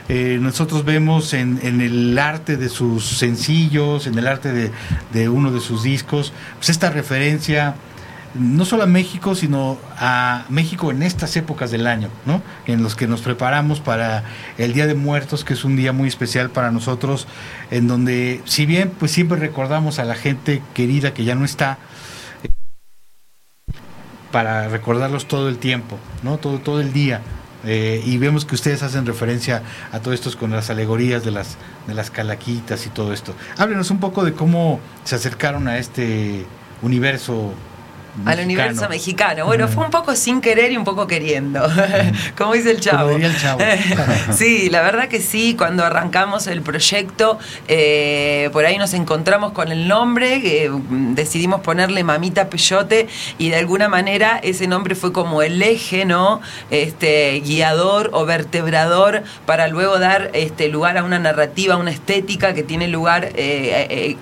Eh, 0.08 0.38
nosotros 0.40 0.86
vemos 0.86 1.34
en, 1.34 1.60
en 1.62 1.82
el 1.82 2.18
arte 2.18 2.56
de 2.56 2.70
sus 2.70 3.04
sencillos, 3.18 4.06
en 4.06 4.16
el 4.18 4.26
arte 4.26 4.52
de, 4.54 4.70
de 5.12 5.28
uno 5.28 5.52
de 5.52 5.60
sus 5.60 5.82
discos, 5.82 6.32
pues 6.56 6.70
esta 6.70 6.88
referencia 6.88 7.74
no 8.35 8.65
solo 8.65 8.82
a 8.82 8.86
México, 8.86 9.35
sino 9.35 9.78
a 9.97 10.44
México 10.48 10.90
en 10.90 11.02
estas 11.02 11.36
épocas 11.36 11.70
del 11.70 11.86
año, 11.86 12.09
¿no? 12.27 12.43
En 12.66 12.82
los 12.82 12.97
que 12.97 13.06
nos 13.06 13.23
preparamos 13.23 13.81
para 13.81 14.24
el 14.59 14.73
Día 14.73 14.86
de 14.86 14.94
Muertos, 14.94 15.44
que 15.44 15.55
es 15.55 15.65
un 15.65 15.77
día 15.77 15.93
muy 15.93 16.09
especial 16.09 16.51
para 16.51 16.70
nosotros, 16.70 17.27
en 17.70 17.86
donde, 17.86 18.43
si 18.44 18.66
bien, 18.66 18.93
pues 18.98 19.12
siempre 19.12 19.39
recordamos 19.39 19.98
a 19.98 20.05
la 20.05 20.16
gente 20.16 20.62
querida 20.74 21.15
que 21.15 21.24
ya 21.24 21.35
no 21.35 21.44
está, 21.44 21.78
para 24.32 24.66
recordarlos 24.69 25.28
todo 25.28 25.48
el 25.48 25.59
tiempo, 25.59 25.97
¿no? 26.24 26.39
Todo, 26.39 26.59
todo 26.59 26.81
el 26.81 26.93
día. 26.93 27.20
Eh, 27.66 28.02
y 28.05 28.19
vemos 28.19 28.44
que 28.44 28.56
ustedes 28.56 28.82
hacen 28.82 29.06
referencia 29.06 29.62
a 29.93 30.01
todo 30.01 30.12
esto 30.12 30.31
con 30.36 30.51
las 30.51 30.70
alegorías 30.70 31.24
de 31.24 31.31
las, 31.31 31.56
de 31.86 31.94
las 31.94 32.11
calaquitas 32.11 32.85
y 32.85 32.90
todo 32.90 33.12
esto. 33.12 33.35
Háblenos 33.56 33.93
un 33.93 34.01
poco 34.01 34.24
de 34.24 34.32
cómo 34.32 34.81
se 35.05 35.15
acercaron 35.15 35.69
a 35.69 35.78
este 35.78 36.44
universo 36.82 37.55
al 38.24 38.40
universo 38.40 38.88
mexicano. 38.88 39.44
Bueno, 39.44 39.68
fue 39.68 39.84
un 39.84 39.90
poco 39.90 40.14
sin 40.14 40.40
querer 40.40 40.72
y 40.72 40.76
un 40.76 40.84
poco 40.84 41.06
queriendo, 41.06 41.60
como 42.38 42.54
dice 42.54 42.70
el 42.70 42.80
chavo. 42.80 42.98
Como 42.98 43.12
diría 43.14 43.28
el 43.28 43.36
chavo. 43.38 43.60
sí, 44.32 44.70
la 44.70 44.82
verdad 44.82 45.08
que 45.08 45.20
sí, 45.20 45.54
cuando 45.56 45.84
arrancamos 45.84 46.46
el 46.46 46.62
proyecto, 46.62 47.38
eh, 47.68 48.50
por 48.52 48.66
ahí 48.66 48.78
nos 48.78 48.94
encontramos 48.94 49.52
con 49.52 49.72
el 49.72 49.88
nombre, 49.88 50.36
eh, 50.44 50.70
decidimos 50.90 51.60
ponerle 51.60 52.04
Mamita 52.04 52.48
Peyote 52.48 53.08
y 53.38 53.50
de 53.50 53.56
alguna 53.56 53.88
manera 53.88 54.38
ese 54.42 54.68
nombre 54.68 54.94
fue 54.94 55.12
como 55.12 55.42
el 55.42 55.60
eje, 55.62 56.04
¿no? 56.04 56.40
Este, 56.70 57.40
guiador 57.44 58.10
o 58.12 58.24
vertebrador 58.24 59.24
para 59.44 59.68
luego 59.68 59.98
dar 59.98 60.30
este, 60.34 60.68
lugar 60.68 60.98
a 60.98 61.04
una 61.04 61.18
narrativa, 61.18 61.76
una 61.76 61.90
estética 61.90 62.54
que 62.54 62.62
tiene 62.62 62.88
lugar 62.88 63.30
eh, 63.34 64.16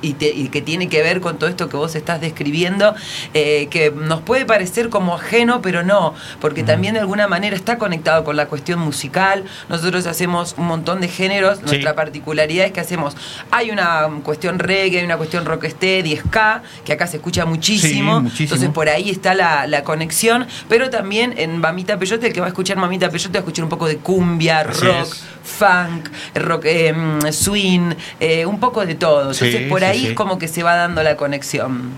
y, 0.00 0.16
y 0.20 0.48
que 0.48 0.62
tiene 0.62 0.88
que 0.88 1.02
ver 1.02 1.20
con 1.20 1.38
todo 1.38 1.50
esto 1.50 1.68
que 1.68 1.76
vos 1.76 1.94
estás 1.94 2.20
describiendo 2.20 2.94
eh, 3.34 3.66
que 3.68 3.90
nos 3.90 4.20
puede 4.22 4.46
parecer 4.46 4.90
como 4.90 5.16
ajeno, 5.16 5.60
pero 5.60 5.82
no, 5.82 6.14
porque 6.40 6.62
también 6.62 6.94
de 6.94 7.00
alguna 7.00 7.26
manera 7.26 7.56
está 7.56 7.78
conectado 7.78 8.22
con 8.22 8.36
la 8.36 8.46
cuestión 8.46 8.78
musical. 8.78 9.44
Nosotros 9.68 10.06
hacemos 10.06 10.54
un 10.56 10.66
montón 10.66 11.00
de 11.00 11.08
géneros, 11.08 11.60
nuestra 11.62 11.94
particularidad 11.94 12.66
es 12.66 12.72
que 12.72 12.80
hacemos, 12.80 13.16
hay 13.50 13.72
una 13.72 14.08
cuestión 14.22 14.60
reggae, 14.60 15.00
hay 15.00 15.04
una 15.04 15.16
cuestión 15.16 15.44
rocksteady 15.44 16.16
ska, 16.16 16.62
que 16.84 16.92
acá 16.92 17.08
se 17.08 17.16
escucha 17.16 17.44
muchísimo, 17.44 18.24
entonces 18.38 18.70
por 18.70 18.88
ahí 18.88 19.10
está 19.10 19.34
la, 19.34 19.82
conexión, 19.84 20.46
pero 20.68 20.88
también 20.88 21.34
en 21.36 21.58
Mamita 21.58 21.98
Peyote, 21.98 22.28
el 22.28 22.32
que 22.32 22.40
va 22.40 22.46
a 22.46 22.50
escuchar 22.50 22.76
Mamita 22.76 23.10
Peyote 23.10 23.32
va 23.32 23.38
a 23.38 23.40
escuchar 23.40 23.64
un 23.64 23.70
poco 23.70 23.88
de 23.88 23.96
cumbia, 23.96 24.62
rock, 24.62 25.12
funk, 25.42 26.08
rock, 26.36 26.64
eh, 26.66 26.94
swing, 27.32 27.94
eh, 28.20 28.46
un 28.46 28.60
poco 28.60 28.86
de 28.86 28.94
todo. 28.94 29.32
Entonces 29.32 29.68
por 29.68 29.82
ahí 29.84 30.06
es 30.06 30.14
como 30.14 30.38
que 30.38 30.46
se 30.46 30.62
va 30.62 30.76
dando 30.76 31.02
la 31.02 31.16
conexión. 31.16 31.90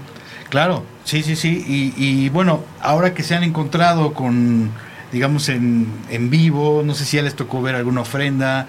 Claro, 0.48 0.84
sí, 1.06 1.22
sí, 1.22 1.36
sí. 1.36 1.94
Y, 1.96 2.28
bueno, 2.28 2.62
ahora 2.82 3.14
que 3.14 3.22
se 3.22 3.34
han 3.34 3.42
encontrado 3.42 4.12
con, 4.12 4.70
digamos, 5.12 5.48
en, 5.48 5.88
en 6.10 6.28
vivo, 6.28 6.82
no 6.84 6.94
sé 6.94 7.06
si 7.06 7.16
ya 7.16 7.22
les 7.22 7.34
tocó 7.34 7.62
ver 7.62 7.74
alguna 7.74 8.02
ofrenda, 8.02 8.66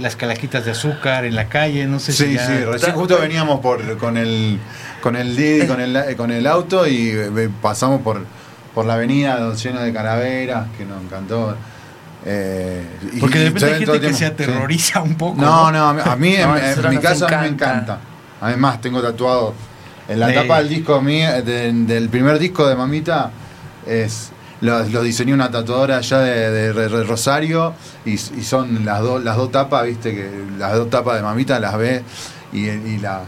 las 0.00 0.16
calaquitas 0.16 0.64
de 0.64 0.72
azúcar 0.72 1.24
en 1.24 1.34
la 1.34 1.48
calle, 1.48 1.86
no 1.86 1.98
sé 1.98 2.12
sí, 2.12 2.24
si. 2.24 2.38
Sí, 2.38 2.44
sí, 2.46 2.64
recién 2.64 2.92
justo 2.92 3.18
veníamos 3.18 3.60
por, 3.60 3.96
con 3.98 4.16
el 4.16 4.58
con 5.00 5.16
el 5.16 5.34
Didi, 5.34 5.66
con 5.66 5.80
el, 5.80 6.16
con 6.16 6.30
el 6.30 6.46
auto 6.46 6.86
y 6.86 7.10
eh, 7.10 7.50
pasamos 7.60 8.02
por, 8.02 8.24
por 8.74 8.84
la 8.84 8.94
avenida 8.94 9.52
llena 9.54 9.82
de 9.82 9.92
calaveras, 9.92 10.68
que 10.76 10.84
nos 10.84 11.02
encantó. 11.02 11.56
Eh, 12.24 12.86
Porque 13.18 13.40
de 13.40 13.44
repente 13.46 13.66
hay 13.66 13.84
gente 13.84 14.00
que 14.00 14.14
se 14.14 14.26
aterroriza 14.26 15.02
un 15.02 15.16
poco. 15.16 15.40
No, 15.40 15.72
no, 15.72 15.88
a 15.88 16.16
mí, 16.16 16.36
en, 16.36 16.48
mi 16.90 16.98
caso, 16.98 17.26
a 17.26 17.30
mí 17.30 17.36
me 17.40 17.46
encanta. 17.48 17.98
Además, 18.40 18.80
tengo 18.80 19.02
tatuado 19.02 19.54
en 20.12 20.20
la 20.20 20.32
tapa 20.32 20.58
del 20.58 20.68
disco 20.68 21.00
mío, 21.00 21.42
del 21.42 22.08
primer 22.08 22.38
disco 22.38 22.66
de 22.66 22.76
Mamita, 22.76 23.30
es 23.86 24.32
lo, 24.62 25.02
diseñó 25.02 25.34
una 25.34 25.50
tatuadora 25.50 25.98
allá 25.98 26.20
de, 26.20 26.72
Rosario 27.04 27.74
y, 28.04 28.16
son 28.16 28.84
las, 28.84 29.00
dos 29.00 29.22
las 29.22 29.36
dos 29.36 29.50
tapas, 29.50 29.84
viste, 29.86 30.14
que 30.14 30.30
las 30.56 30.74
dos 30.74 30.88
tapas 30.88 31.16
de 31.16 31.22
Mamita 31.22 31.58
las 31.58 31.76
ve 31.76 32.02
y, 32.52 32.98
la, 32.98 33.22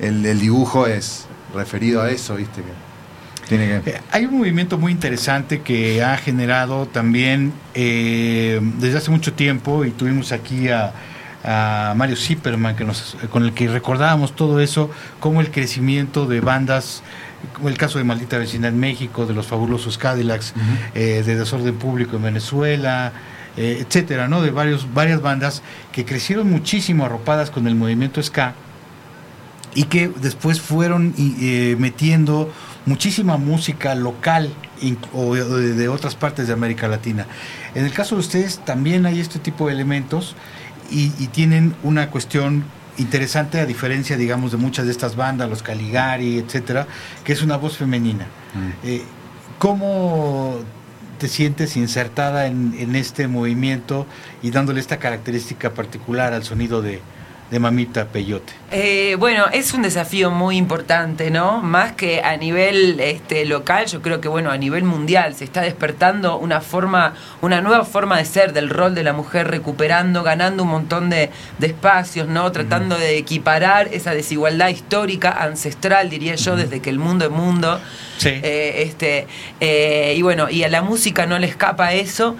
el, 0.00 0.40
dibujo 0.40 0.86
es 0.86 1.26
referido 1.54 2.02
a 2.02 2.10
eso, 2.10 2.36
viste, 2.36 2.62
que 2.62 3.48
tiene 3.48 3.82
que... 3.82 3.90
Eh, 3.90 4.00
hay 4.10 4.24
un 4.24 4.38
movimiento 4.38 4.78
muy 4.78 4.92
interesante 4.92 5.60
que 5.60 6.02
ha 6.02 6.16
generado 6.16 6.86
también 6.86 7.52
eh, 7.74 8.60
desde 8.78 8.98
hace 8.98 9.10
mucho 9.10 9.34
tiempo 9.34 9.84
y 9.84 9.90
tuvimos 9.90 10.32
aquí 10.32 10.70
a 10.70 10.92
a 11.44 11.94
Mario 11.96 12.16
Zipperman, 12.16 12.76
que 12.76 12.84
nos, 12.84 13.16
con 13.30 13.44
el 13.44 13.52
que 13.52 13.68
recordábamos 13.68 14.34
todo 14.34 14.60
eso, 14.60 14.90
como 15.20 15.40
el 15.40 15.50
crecimiento 15.50 16.26
de 16.26 16.40
bandas, 16.40 17.02
como 17.54 17.68
el 17.68 17.78
caso 17.78 17.98
de 17.98 18.04
Maldita 18.04 18.38
Vecina 18.38 18.68
en 18.68 18.78
México, 18.78 19.26
de 19.26 19.34
los 19.34 19.46
fabulosos 19.46 19.98
Cadillacs, 19.98 20.54
eh, 20.94 21.22
de 21.24 21.36
Desorden 21.36 21.76
Público 21.76 22.16
en 22.16 22.22
Venezuela, 22.22 23.12
eh, 23.56 23.84
etcétera, 23.86 24.28
¿no? 24.28 24.42
De 24.42 24.50
varios, 24.50 24.92
varias 24.92 25.22
bandas 25.22 25.62
que 25.92 26.04
crecieron 26.04 26.50
muchísimo 26.50 27.04
arropadas 27.04 27.50
con 27.50 27.66
el 27.66 27.74
movimiento 27.74 28.22
ska 28.22 28.54
y 29.74 29.84
que 29.84 30.08
después 30.08 30.60
fueron 30.60 31.14
eh, 31.18 31.76
metiendo 31.78 32.52
muchísima 32.86 33.36
música 33.36 33.94
local 33.94 34.50
o 35.12 35.34
de 35.34 35.88
otras 35.88 36.14
partes 36.14 36.46
de 36.46 36.52
América 36.52 36.88
Latina. 36.88 37.26
En 37.74 37.84
el 37.84 37.92
caso 37.92 38.14
de 38.14 38.20
ustedes 38.20 38.64
también 38.64 39.04
hay 39.06 39.20
este 39.20 39.38
tipo 39.38 39.66
de 39.66 39.74
elementos 39.74 40.36
y, 40.90 41.08
tienen 41.28 41.74
una 41.82 42.10
cuestión 42.10 42.64
interesante 42.96 43.60
a 43.60 43.66
diferencia, 43.66 44.16
digamos, 44.16 44.52
de 44.52 44.56
muchas 44.56 44.86
de 44.86 44.92
estas 44.92 45.16
bandas, 45.16 45.48
los 45.48 45.62
Caligari, 45.62 46.38
etcétera, 46.38 46.86
que 47.24 47.32
es 47.32 47.42
una 47.42 47.56
voz 47.56 47.76
femenina. 47.76 48.26
Mm. 48.54 48.86
Eh, 48.86 49.02
¿Cómo 49.58 50.58
te 51.18 51.28
sientes 51.28 51.76
insertada 51.76 52.46
en, 52.46 52.74
en, 52.78 52.94
este 52.94 53.26
movimiento 53.26 54.06
y 54.42 54.50
dándole 54.50 54.80
esta 54.80 54.98
característica 54.98 55.74
particular 55.74 56.32
al 56.32 56.44
sonido 56.44 56.80
de, 56.80 57.00
de 57.50 57.58
Mamita 57.58 58.06
Peyote? 58.06 58.52
Eh, 58.70 59.16
bueno, 59.18 59.46
es 59.50 59.72
un 59.72 59.80
desafío 59.80 60.30
muy 60.30 60.58
importante, 60.58 61.30
¿no? 61.30 61.62
Más 61.62 61.92
que 61.92 62.20
a 62.20 62.36
nivel 62.36 63.00
este, 63.00 63.46
local, 63.46 63.86
yo 63.86 64.02
creo 64.02 64.20
que, 64.20 64.28
bueno, 64.28 64.50
a 64.50 64.58
nivel 64.58 64.84
mundial 64.84 65.34
se 65.34 65.44
está 65.44 65.62
despertando 65.62 66.36
una 66.36 66.60
forma, 66.60 67.14
una 67.40 67.62
nueva 67.62 67.86
forma 67.86 68.18
de 68.18 68.26
ser 68.26 68.52
del 68.52 68.68
rol 68.68 68.94
de 68.94 69.04
la 69.04 69.14
mujer, 69.14 69.48
recuperando, 69.48 70.22
ganando 70.22 70.64
un 70.64 70.68
montón 70.68 71.08
de, 71.08 71.30
espacios, 71.62 72.28
¿no? 72.28 72.50
Tratando 72.52 72.98
de 72.98 73.18
equiparar 73.18 73.88
esa 73.92 74.12
desigualdad 74.12 74.68
histórica, 74.68 75.30
ancestral, 75.30 76.10
diría 76.10 76.34
yo, 76.34 76.56
desde 76.56 76.80
que 76.80 76.90
el 76.90 76.98
mundo 76.98 77.26
es 77.26 77.30
mundo. 77.30 77.80
Sí. 78.18 78.30
Eh, 78.30 78.82
este, 78.82 79.26
eh, 79.60 80.14
y 80.16 80.22
bueno, 80.22 80.50
y 80.50 80.64
a 80.64 80.68
la 80.68 80.82
música 80.82 81.26
no 81.26 81.38
le 81.38 81.46
escapa 81.46 81.92
eso, 81.92 82.36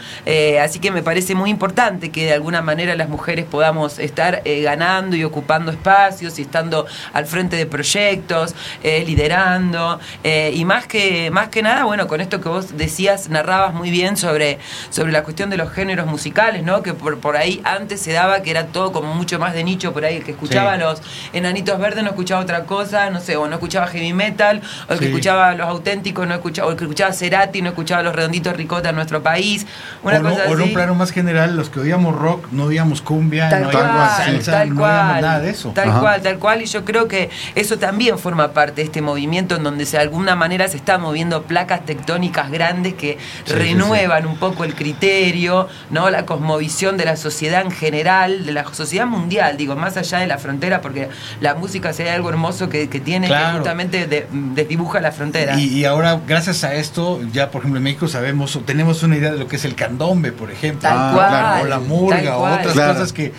así 0.62 0.78
que 0.78 0.90
me 0.90 1.02
parece 1.02 1.34
muy 1.34 1.50
importante 1.50 2.10
que 2.10 2.24
de 2.24 2.32
alguna 2.32 2.62
manera 2.62 2.96
las 2.96 3.08
mujeres 3.08 3.44
podamos 3.44 3.98
estar 3.98 4.42
ganando 4.44 4.97
y 5.16 5.24
ocupando 5.24 5.70
espacios 5.70 6.38
y 6.38 6.42
estando 6.42 6.86
al 7.12 7.26
frente 7.26 7.56
de 7.56 7.66
proyectos, 7.66 8.54
eh, 8.82 9.04
liderando, 9.06 10.00
eh, 10.24 10.52
y 10.54 10.64
más 10.64 10.86
que, 10.86 11.30
más 11.30 11.48
que 11.48 11.62
nada, 11.62 11.84
bueno, 11.84 12.08
con 12.08 12.20
esto 12.20 12.40
que 12.40 12.48
vos 12.48 12.76
decías, 12.76 13.28
narrabas 13.28 13.74
muy 13.74 13.90
bien 13.90 14.16
sobre, 14.16 14.58
sobre 14.90 15.12
la 15.12 15.22
cuestión 15.22 15.50
de 15.50 15.56
los 15.56 15.70
géneros 15.70 16.06
musicales, 16.06 16.64
¿no? 16.64 16.82
Que 16.82 16.94
por, 16.94 17.18
por 17.18 17.36
ahí 17.36 17.60
antes 17.64 18.00
se 18.00 18.12
daba 18.12 18.42
que 18.42 18.50
era 18.50 18.66
todo 18.66 18.92
como 18.92 19.14
mucho 19.14 19.38
más 19.38 19.54
de 19.54 19.62
nicho, 19.64 19.92
por 19.92 20.04
ahí 20.04 20.16
el 20.16 20.24
que 20.24 20.32
escuchaba 20.32 20.76
los 20.76 21.00
enanitos 21.32 21.78
verdes 21.78 22.02
no 22.02 22.10
escuchaba 22.10 22.40
otra 22.40 22.64
cosa, 22.64 23.10
no 23.10 23.20
sé, 23.20 23.36
o 23.36 23.46
no 23.46 23.54
escuchaba 23.54 23.86
heavy 23.86 24.12
metal, 24.12 24.62
o 24.88 24.92
el 24.92 24.98
que 24.98 25.06
escuchaba 25.06 25.54
los 25.54 25.68
auténticos 25.68 26.26
no 26.26 26.34
escuchaba, 26.34 26.68
o 26.68 26.72
el 26.72 26.76
que 26.76 26.84
escuchaba 26.84 27.12
Cerati 27.12 27.62
no 27.62 27.70
escuchaba 27.70 28.02
los 28.02 28.14
redonditos 28.14 28.56
ricota 28.56 28.90
en 28.90 28.96
nuestro 28.96 29.22
país. 29.22 29.66
Una 30.02 30.18
o, 30.18 30.22
cosa 30.22 30.44
no, 30.44 30.50
o 30.50 30.54
en 30.54 30.62
un 30.62 30.72
plano 30.72 30.94
más 30.94 31.12
general, 31.12 31.56
los 31.56 31.70
que 31.70 31.80
oíamos 31.80 32.16
rock 32.16 32.48
no 32.50 32.64
oíamos 32.64 33.02
cumbia, 33.02 33.48
no 33.50 33.68
oíamos 33.68 34.16
salsa, 34.16 34.64
no 34.64 34.84
nada 34.88 35.40
de 35.40 35.50
eso. 35.50 35.70
Tal 35.70 35.98
cual 36.00 36.22
tal 36.22 36.38
cual, 36.38 36.62
y 36.62 36.66
yo 36.66 36.84
creo 36.84 37.08
que 37.08 37.30
eso 37.54 37.78
también 37.78 38.18
forma 38.18 38.52
parte 38.52 38.76
de 38.76 38.82
este 38.82 39.02
movimiento 39.02 39.56
en 39.56 39.62
donde 39.62 39.84
de 39.84 39.98
alguna 39.98 40.34
manera 40.36 40.68
se 40.68 40.76
están 40.76 41.00
moviendo 41.00 41.42
placas 41.42 41.84
tectónicas 41.84 42.50
grandes 42.50 42.94
que 42.94 43.18
renuevan 43.46 44.26
un 44.26 44.36
poco 44.36 44.64
el 44.64 44.74
criterio, 44.74 45.68
¿no? 45.90 46.10
La 46.10 46.26
cosmovisión 46.26 46.96
de 46.96 47.04
la 47.04 47.16
sociedad 47.16 47.62
en 47.62 47.70
general, 47.70 48.46
de 48.46 48.52
la 48.52 48.64
sociedad 48.72 49.06
mundial, 49.06 49.56
digo, 49.56 49.76
más 49.76 49.96
allá 49.96 50.18
de 50.18 50.26
la 50.26 50.38
frontera, 50.38 50.80
porque 50.80 51.08
la 51.40 51.54
música 51.54 51.92
sea 51.92 52.14
algo 52.14 52.28
hermoso 52.28 52.68
que, 52.68 52.86
tiene 52.98 53.28
que 53.28 53.44
justamente 53.54 54.06
desdibuja 54.32 55.00
la 55.00 55.12
frontera. 55.12 55.58
Y, 55.58 55.84
ahora, 55.84 56.20
gracias 56.26 56.64
a 56.64 56.74
esto, 56.74 57.20
ya 57.32 57.50
por 57.50 57.60
ejemplo 57.60 57.78
en 57.78 57.84
México 57.84 58.08
sabemos, 58.08 58.58
tenemos 58.64 59.02
una 59.02 59.16
idea 59.16 59.32
de 59.32 59.38
lo 59.38 59.46
que 59.46 59.56
es 59.56 59.64
el 59.64 59.74
candombe, 59.74 60.32
por 60.32 60.50
ejemplo, 60.50 60.88
ah, 60.90 61.60
o 61.62 61.66
la 61.66 61.78
murga, 61.78 62.36
o 62.38 62.44
otras 62.44 62.74
cosas 62.74 63.12
que 63.12 63.32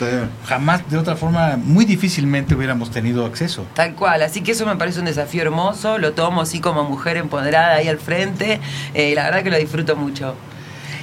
jamás 0.45 0.89
de 0.89 0.97
otra 0.97 1.15
forma 1.15 1.38
muy 1.57 1.85
difícilmente 1.85 2.55
hubiéramos 2.55 2.91
tenido 2.91 3.25
acceso. 3.25 3.65
Tal 3.73 3.95
cual, 3.95 4.21
así 4.21 4.41
que 4.41 4.51
eso 4.51 4.65
me 4.65 4.75
parece 4.75 4.99
un 4.99 5.05
desafío 5.05 5.41
hermoso, 5.41 5.97
lo 5.97 6.13
tomo 6.13 6.41
así 6.41 6.59
como 6.59 6.83
mujer 6.83 7.17
empoderada 7.17 7.75
ahí 7.75 7.87
al 7.87 7.99
frente, 7.99 8.59
eh, 8.93 9.13
la 9.15 9.23
verdad 9.25 9.43
que 9.43 9.49
lo 9.51 9.57
disfruto 9.57 9.95
mucho. 9.95 10.35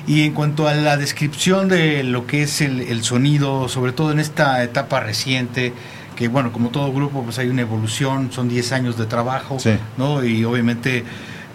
Y 0.07 0.23
en 0.25 0.33
cuanto 0.35 0.69
a 0.69 0.75
la 0.75 0.97
descripción 0.97 1.69
de 1.69 2.05
lo 2.05 2.27
que 2.27 2.43
es 2.43 2.61
el, 2.61 3.03
sonido, 3.03 3.69
sobre 3.69 3.93
todo 3.93 4.13
en 4.13 4.21
esta 4.21 4.63
etapa 4.63 5.01
reciente, 5.01 5.73
que 6.15 6.29
bueno, 6.29 6.53
como 6.53 6.69
todo 6.71 6.93
grupo, 6.93 7.23
pues 7.25 7.39
hay 7.39 7.49
una 7.49 7.63
evolución, 7.63 8.31
son 8.33 8.49
10 8.49 8.73
años 8.73 8.97
de 8.97 9.07
trabajo, 9.07 9.59
¿no? 9.99 10.25
Y 10.25 10.45
obviamente 10.45 11.05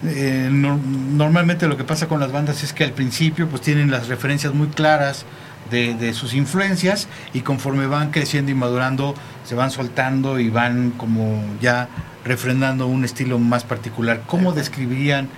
eh, 0.04 0.48
no- 0.50 0.78
normalmente 0.78 1.66
lo 1.66 1.76
que 1.76 1.84
pasa 1.84 2.08
con 2.08 2.20
las 2.20 2.30
bandas 2.32 2.62
es 2.62 2.72
que 2.72 2.84
al 2.84 2.92
principio 2.92 3.48
pues 3.48 3.62
tienen 3.62 3.90
las 3.90 4.08
referencias 4.08 4.52
muy 4.52 4.66
claras 4.68 5.24
de, 5.72 5.94
de 5.94 6.12
sus 6.14 6.34
influencias 6.34 7.08
y 7.34 7.40
conforme 7.40 7.86
van 7.88 8.12
creciendo 8.12 8.52
y 8.52 8.54
madurando 8.54 9.14
se 9.44 9.56
van 9.56 9.72
soltando 9.72 10.38
y 10.38 10.48
van 10.50 10.92
como 10.96 11.42
ya 11.60 11.88
refrendando 12.24 12.86
un 12.86 13.04
estilo 13.04 13.40
más 13.40 13.64
particular. 13.64 14.22
¿Cómo 14.28 14.52
describirían 14.52 15.28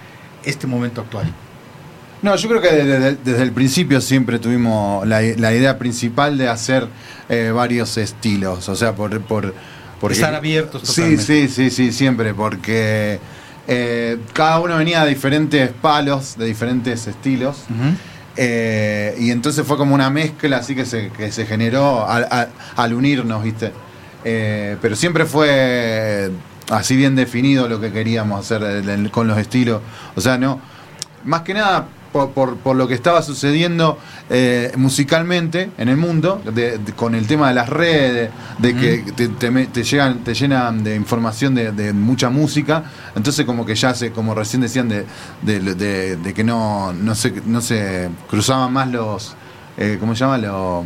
este 0.45 0.67
momento 0.67 1.01
actual? 1.01 1.33
No, 2.21 2.37
yo 2.37 2.49
creo 2.49 2.61
que 2.61 2.71
desde, 2.73 3.17
desde 3.17 3.43
el 3.43 3.53
principio 3.53 4.01
siempre 4.01 4.39
tuvimos 4.39 5.07
la, 5.07 5.21
la 5.23 5.55
idea 5.55 5.79
principal 5.79 6.37
de 6.39 6.49
hacer 6.49 6.87
eh, 7.29 7.51
varios 7.55 7.97
estilos, 7.97 8.69
o 8.69 8.77
sea, 8.77 8.93
por... 8.95 9.19
por 9.23 9.55
porque- 10.01 10.17
Estar 10.17 10.35
abiertos 10.35 10.83
Sí, 10.83 10.87
totalmente. 11.17 11.23
sí, 11.25 11.49
sí, 11.49 11.71
sí, 11.71 11.93
siempre, 11.93 12.35
porque 12.35 13.19
eh, 13.69 14.19
cada 14.35 14.61
uno 14.61 14.77
venía 14.77 15.03
de 15.05 15.09
diferentes 15.11 15.71
palos, 15.71 16.37
de 16.37 16.45
diferentes 16.47 17.07
estilos. 17.07 17.65
Eh, 18.37 19.15
y 19.19 19.31
entonces 19.31 19.67
fue 19.67 19.77
como 19.77 19.95
una 19.95 20.11
mezcla 20.11 20.57
así 20.57 20.75
que 20.75 20.85
se, 20.85 21.11
que 21.11 21.31
se 21.31 21.47
generó 21.47 22.07
al, 22.09 22.95
unirnos, 22.95 23.43
¿viste? 23.43 23.73
Eh, 24.25 24.77
pero 24.81 24.97
siempre 24.97 25.25
fue 25.25 26.31
así 26.71 26.97
bien 26.97 27.15
definido 27.15 27.69
lo 27.69 27.81
que 27.81 27.93
queríamos 27.93 28.41
hacer 28.41 28.83
con 29.11 29.29
los 29.29 29.39
estilos. 29.39 29.81
O 30.17 30.21
sea, 30.21 30.39
no. 30.39 30.61
Más 31.25 31.43
que 31.43 31.55
nada 31.55 31.87
por, 32.15 32.31
por- 32.31 32.57
por 32.59 32.77
lo 32.77 32.87
que 32.87 32.95
estaba 32.95 33.23
sucediendo 33.23 33.99
eh, 34.31 34.71
musicalmente 34.77 35.71
en 35.79 35.89
el 35.89 35.97
mundo, 35.97 36.41
de- 36.45 36.79
de- 36.79 36.93
con 36.93 37.17
el 37.17 37.27
tema 37.27 37.49
de 37.49 37.55
las 37.55 37.69
redes, 37.69 38.31
de 38.59 38.75
que 38.77 38.99
te, 39.17 39.27
te 39.29 39.51
me- 39.51 39.67
te 39.67 39.83
llegan, 39.83 40.19
te 40.23 40.33
llenan 40.33 40.85
de 40.85 40.95
información 40.95 41.57
de, 41.57 41.73
de 41.73 41.93
mucha 41.93 42.31
música. 42.31 42.85
Entonces 43.17 43.45
como 43.45 43.67
que 43.67 43.75
ya 43.75 43.93
se, 43.95 44.13
como 44.13 44.33
recién 44.33 44.63
decían, 44.63 44.89
de, 44.89 45.05
de- 45.43 45.59
de- 45.75 46.17
de 46.17 46.33
que 46.35 46.45
no, 46.45 46.93
no 46.93 47.17
se, 47.17 47.33
no 47.47 47.61
se 47.61 48.09
cruzaban 48.31 48.73
más 48.73 48.89
los 48.89 49.35
eh, 49.77 49.97
¿cómo 49.99 50.15
se 50.15 50.21
llama? 50.21 50.39
Lo- 50.39 50.85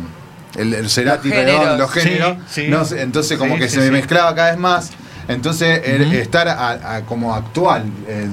el, 0.57 0.73
el 0.73 0.89
Cerati, 0.89 1.29
Los 1.29 1.37
perdón, 1.37 1.55
géneros. 1.59 1.77
los 1.79 1.91
géneros. 1.91 2.37
Sí, 2.49 2.61
sí. 2.63 2.67
No 2.69 2.83
sé, 2.85 3.01
entonces 3.03 3.37
como 3.37 3.53
Sí, 3.53 3.59
que 3.61 3.69
sí, 3.69 3.75
se 3.75 3.85
sí. 3.85 3.91
mezclaba 3.91 4.33
cada 4.33 4.49
vez 4.49 4.59
más. 4.59 4.89
Entonces, 5.29 5.81
el- 5.85 6.11
estar 6.13 6.47
a- 6.47 6.95
a- 6.95 7.01
como 7.05 7.33
actual, 7.35 7.83
eh, 8.07 8.27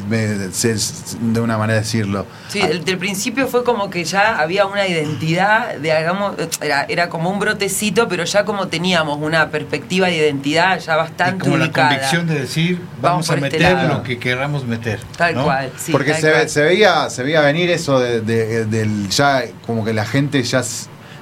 de 1.20 1.40
una 1.40 1.58
manera 1.58 1.74
de 1.80 1.84
decirlo. 1.84 2.26
Sí, 2.48 2.60
del, 2.60 2.84
del 2.84 2.96
principio 2.98 3.46
fue 3.48 3.64
como 3.64 3.90
que 3.90 4.02
ya 4.04 4.38
había 4.38 4.64
una 4.66 4.86
identidad, 4.88 5.74
de 5.76 5.92
hagamos, 5.92 6.34
era, 6.60 6.84
era 6.88 7.08
como 7.10 7.28
un 7.30 7.38
brotecito, 7.38 8.08
pero 8.08 8.24
ya 8.24 8.44
como 8.46 8.68
teníamos 8.68 9.18
una 9.20 9.50
perspectiva 9.50 10.06
de 10.06 10.16
identidad 10.16 10.80
ya 10.80 10.96
bastante 10.96 11.44
Como 11.44 11.58
la 11.58 11.66
ubicada. 11.66 11.88
convicción 11.90 12.26
de 12.26 12.40
decir, 12.40 12.76
Vamos 13.00 13.28
vamos, 13.28 13.30
a 13.30 13.34
este 13.34 13.40
meter 13.42 13.60
lado. 13.76 13.88
lo 13.98 14.02
que 14.02 14.18
queramos 14.18 14.64
meter. 14.66 14.98
Tal 15.18 15.34
¿no? 15.34 15.44
cual, 15.44 15.70
sí. 15.76 15.92
Porque 15.92 16.14
se, 16.14 16.26
ve- 16.28 16.32
cual. 16.32 16.48
se 16.48 16.62
veía 16.62 17.10
se 17.10 17.22
veía 17.22 17.42
venir 17.42 17.68
eso 17.70 18.00
de, 18.00 18.22
de- 18.22 18.64
del 18.64 19.08
ya 19.10 19.42
como 19.66 19.84
que 19.84 19.92
la 19.92 20.06
gente 20.06 20.42
ya 20.42 20.62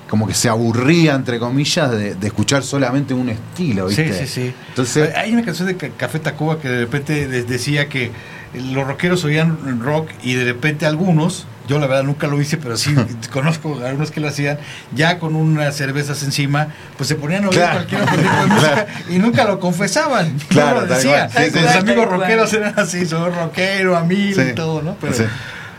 como 0.09 0.27
que 0.27 0.35
se 0.35 0.49
aburría 0.49 1.15
entre 1.15 1.39
comillas 1.39 1.91
de, 1.91 2.15
de 2.15 2.27
escuchar 2.27 2.63
solamente 2.63 3.15
un 3.15 3.29
estilo, 3.31 3.89
Sí, 3.91 4.03
¿viste? 4.03 4.27
sí, 4.27 4.33
sí. 4.47 4.55
Entonces, 4.69 5.15
Hay 5.17 5.33
una 5.33 5.45
canción 5.45 5.67
de 5.69 5.77
Ca- 5.77 5.89
Café 5.97 6.19
Tacuba 6.19 6.61
que 6.61 6.69
de 6.69 6.81
repente 6.81 7.27
les 7.27 7.49
decía 7.49 7.89
que 7.89 8.13
los 8.55 8.87
rockeros 8.87 9.25
oían 9.25 9.81
rock 9.81 10.11
y 10.23 10.35
de 10.35 10.45
repente 10.45 10.87
algunos, 10.87 11.47
yo 11.67 11.81
la 11.81 11.89
verdad 11.89 12.05
nunca 12.05 12.29
lo 12.29 12.41
hice, 12.41 12.57
pero 12.57 12.77
sí 12.77 12.95
conozco 13.33 13.81
a 13.83 13.89
algunos 13.89 14.13
que 14.13 14.21
lo 14.21 14.29
hacían, 14.29 14.59
ya 14.95 15.19
con 15.19 15.35
unas 15.35 15.75
cervezas 15.75 16.23
encima, 16.23 16.69
pues 16.97 17.09
se 17.09 17.17
ponían 17.17 17.45
a 17.45 17.49
oír 17.49 17.57
Claro. 17.59 17.73
cualquier 17.79 18.03
otro 18.03 18.17
tipo 18.17 18.37
de 18.37 18.47
música 18.47 18.87
y 19.11 19.19
nunca 19.19 19.45
lo 19.45 19.59
confesaban. 19.59 20.37
Claro, 20.49 20.81
no 20.83 20.87
lo 20.87 20.95
decían. 20.95 21.29
Sí, 21.31 21.51
sí, 21.53 21.59
Los 21.61 21.73
sí. 21.73 21.79
amigos 21.79 22.07
rockeros 22.09 22.53
eran 22.53 22.79
así, 22.79 23.05
soy 23.07 23.33
rockero, 23.33 23.97
amigo 23.97 24.41
Sí. 24.41 24.49
y 24.51 24.55
todo, 24.55 24.83
¿no? 24.83 24.97
Pero 25.01 25.15
Sí. 25.15 25.25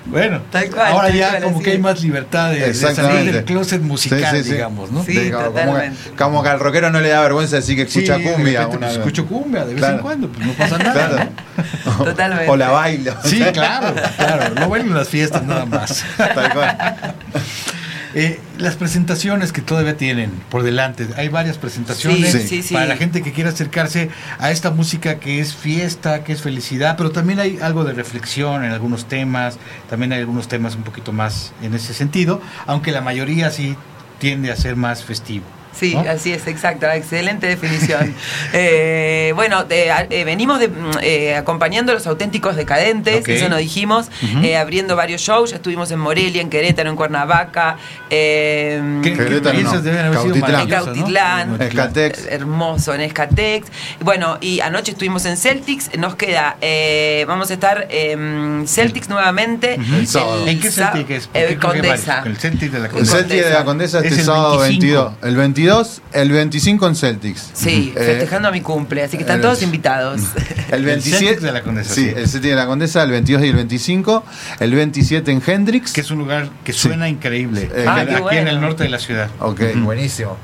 Bueno, 0.06 0.42
Tal 0.52 0.70
cual, 0.70 0.88
ahora 0.92 1.08
tal 1.08 1.18
ya 1.18 1.30
cual, 1.32 1.44
como 1.44 1.62
que 1.64 1.72
hay 1.72 1.78
más 1.80 2.02
libertad 2.04 2.52
de, 2.52 2.60
de 2.60 2.74
salir 2.74 2.90
Exactamente. 2.92 3.32
del 3.32 3.44
closet 3.46 3.82
musical, 3.82 4.20
Sí, 4.32 4.38
sí, 4.38 4.44
sí. 4.44 4.52
digamos, 4.54 4.92
¿no? 4.92 5.04
Sí, 5.04 5.14
de- 5.14 5.32
como, 5.32 5.44
que, 5.44 5.50
totalmente. 5.50 5.98
como 6.18 6.44
que 6.44 6.50
al 6.50 6.60
rockero 6.60 6.90
no 6.92 7.00
le 7.02 7.10
da 7.10 7.22
vergüenza 7.22 7.56
decir 7.58 7.76
que 7.76 7.82
escucha 7.84 8.18
Sí, 8.18 8.24
de 8.24 8.34
cumbia. 8.34 8.68
una- 8.68 8.78
pues, 8.80 8.92
escucho 8.98 9.26
cumbia 9.26 9.62
de 9.66 9.74
vez 9.74 9.78
Claro. 9.78 9.96
en 9.98 10.02
cuando, 10.02 10.28
pues 10.30 10.46
no 10.48 10.54
pasa 10.54 10.78
nada. 10.78 10.94
Claro. 10.94 11.30
¿no? 11.98 12.04
Totalmente. 12.06 12.50
O 12.52 12.56
la 12.56 12.70
bailo. 12.70 13.14
Sí, 13.24 13.44
claro, 13.54 13.94
claro. 14.18 14.54
No 14.56 14.70
bailo 14.70 14.90
en 14.92 14.96
las 14.98 15.10
fiestas 15.10 15.44
nada 15.44 15.66
más. 15.66 16.04
Tal 16.18 16.54
cual. 16.54 16.78
Eh, 18.18 18.40
las 18.58 18.78
presentaciones 18.78 19.52
que 19.52 19.62
todavía 19.62 19.98
tienen 19.98 20.32
por 20.50 20.64
delante, 20.64 21.06
hay 21.18 21.28
varias 21.28 21.58
presentaciones 21.58 22.32
Sí, 22.32 22.48
sí, 22.48 22.64
sí. 22.64 22.74
para 22.74 22.86
la 22.86 22.96
gente 22.96 23.22
que 23.22 23.34
quiera 23.34 23.50
acercarse 23.50 24.10
a 24.40 24.52
esta 24.52 24.72
música 24.72 25.20
que 25.20 25.42
es 25.42 25.54
fiesta, 25.54 26.24
que 26.24 26.32
es 26.32 26.42
felicidad, 26.42 26.96
pero 26.96 27.12
también 27.12 27.42
hay 27.42 27.60
algo 27.62 27.84
de 27.84 27.92
reflexión 27.92 28.64
en 28.64 28.72
algunos 28.72 29.10
temas, 29.10 29.58
también 29.90 30.14
hay 30.14 30.20
algunos 30.22 30.48
temas 30.48 30.76
un 30.76 30.84
poquito 30.84 31.12
más 31.12 31.52
en 31.62 31.74
ese 31.74 31.94
sentido, 31.94 32.42
aunque 32.68 32.94
la 32.94 33.02
mayoría 33.02 33.52
sí 33.52 33.76
tiende 34.18 34.50
a 34.50 34.56
ser 34.56 34.78
más 34.78 35.04
festivo. 35.04 35.44
Sí, 35.78 35.94
¿no? 35.96 36.10
así 36.10 36.32
es, 36.32 36.48
exacto, 36.48 36.88
excelente 36.90 37.48
definición. 37.48 38.14
Eh, 38.54 39.32
bueno, 39.36 39.64
de- 39.66 39.92
eh, 40.10 40.24
venimos 40.24 40.60
de, 40.60 40.68
mm, 40.70 40.92
eh, 41.02 41.36
acompañando 41.36 41.92
a 41.92 41.96
los 41.96 42.08
auténticos 42.08 42.56
decadentes, 42.56 43.28
eso 43.28 43.50
nos 43.50 43.60
dijimos, 43.60 44.08
eh, 44.42 44.56
abriendo 44.58 44.96
varios 44.96 45.22
shows, 45.22 45.50
ya 45.50 45.58
estuvimos 45.58 45.92
en 45.92 46.00
Morelia, 46.00 46.42
en 46.42 46.50
Querétaro, 46.50 46.90
en 46.90 46.96
Cuernavaca, 46.96 47.78
eh, 48.10 49.00
¿Qué- 49.04 49.14
Querétaro 49.14 49.54
no, 49.56 49.60
piensas? 49.60 49.84
Deben 49.84 50.06
haber 50.06 50.20
sido 50.20 50.34
Cautitlán. 50.36 50.62
en. 50.62 50.70
Cautitlán. 50.70 51.62
Escatex. 51.62 52.26
Hermoso, 52.30 52.94
en 52.94 53.02
Escatex. 53.02 53.68
Bueno, 54.00 54.38
y 54.42 54.60
anoche 54.62 54.92
estuvimos 54.92 55.26
en 55.26 55.36
Celtics, 55.38 55.98
nos 55.98 56.16
queda, 56.16 56.58
eh, 56.62 57.26
vamos 57.28 57.50
a 57.52 57.54
estar 57.54 57.88
en 57.90 58.66
Celtics 58.68 59.10
nuevamente. 59.10 59.76
El 59.76 60.08
sábado. 60.08 60.48
¿En 60.48 60.60
qué 60.60 60.72
Celtic 60.72 61.10
es? 61.10 61.30
Eh. 61.34 61.58
Condesa. 61.60 62.24
El 62.26 62.38
Celtic 62.38 62.72
de 62.72 62.80
la 62.80 62.86
El 62.86 62.92
Condesa. 62.92 63.18
Celtic 63.18 63.44
de 63.44 63.50
la 63.50 63.66
Condesa 63.66 64.00
Es 64.00 64.06
este 64.06 64.20
el 64.20 64.26
sábado 64.26 64.60
25. 64.60 65.04
22. 65.04 65.14
El 65.24 65.36
22, 65.36 65.65
el 66.14 66.32
25 66.32 66.88
en 66.88 66.96
Celtics. 66.96 67.50
Sí, 67.54 67.94
Eh, 67.96 68.00
festejando 68.00 68.48
a 68.48 68.52
mi 68.52 68.62
cumple, 68.62 69.04
así 69.04 69.18
que 69.18 69.24
están 69.24 69.38
el- 69.38 69.42
todos 69.42 69.62
invitados. 69.62 70.22
El 70.70 70.80
El 70.80 70.86
27 70.86 71.26
Celtic 71.26 71.42
de 71.42 71.52
la 71.52 71.62
Condesa, 71.62 71.94
Sí, 71.94 72.06
sí. 72.06 72.14
el 72.16 72.28
Celtic 72.28 72.50
de 72.50 72.56
la 72.56 72.66
Condesa, 72.66 73.04
el 73.04 73.12
22 73.12 73.44
y 73.44 73.48
el 73.50 73.56
25. 73.56 74.24
El 74.60 74.74
27 74.74 75.32
en 75.32 75.42
Hendrix. 75.46 75.94
que 75.94 76.02
es 76.02 76.10
un 76.12 76.18
lugar 76.20 76.50
que 76.64 76.74
Sí. 76.74 76.80
suena 76.80 77.08
increíble. 77.08 77.70
Eh, 77.74 77.86
Ah, 77.88 77.98
aquí 77.98 78.08
qué 78.10 78.16
en 78.18 78.22
bueno. 78.24 78.50
el 78.50 78.62
norte 78.62 78.84
de 78.84 78.90
la 78.90 79.00
ciudad. 79.00 79.30
Ok, 79.40 79.62
buenísimo. 79.78 80.38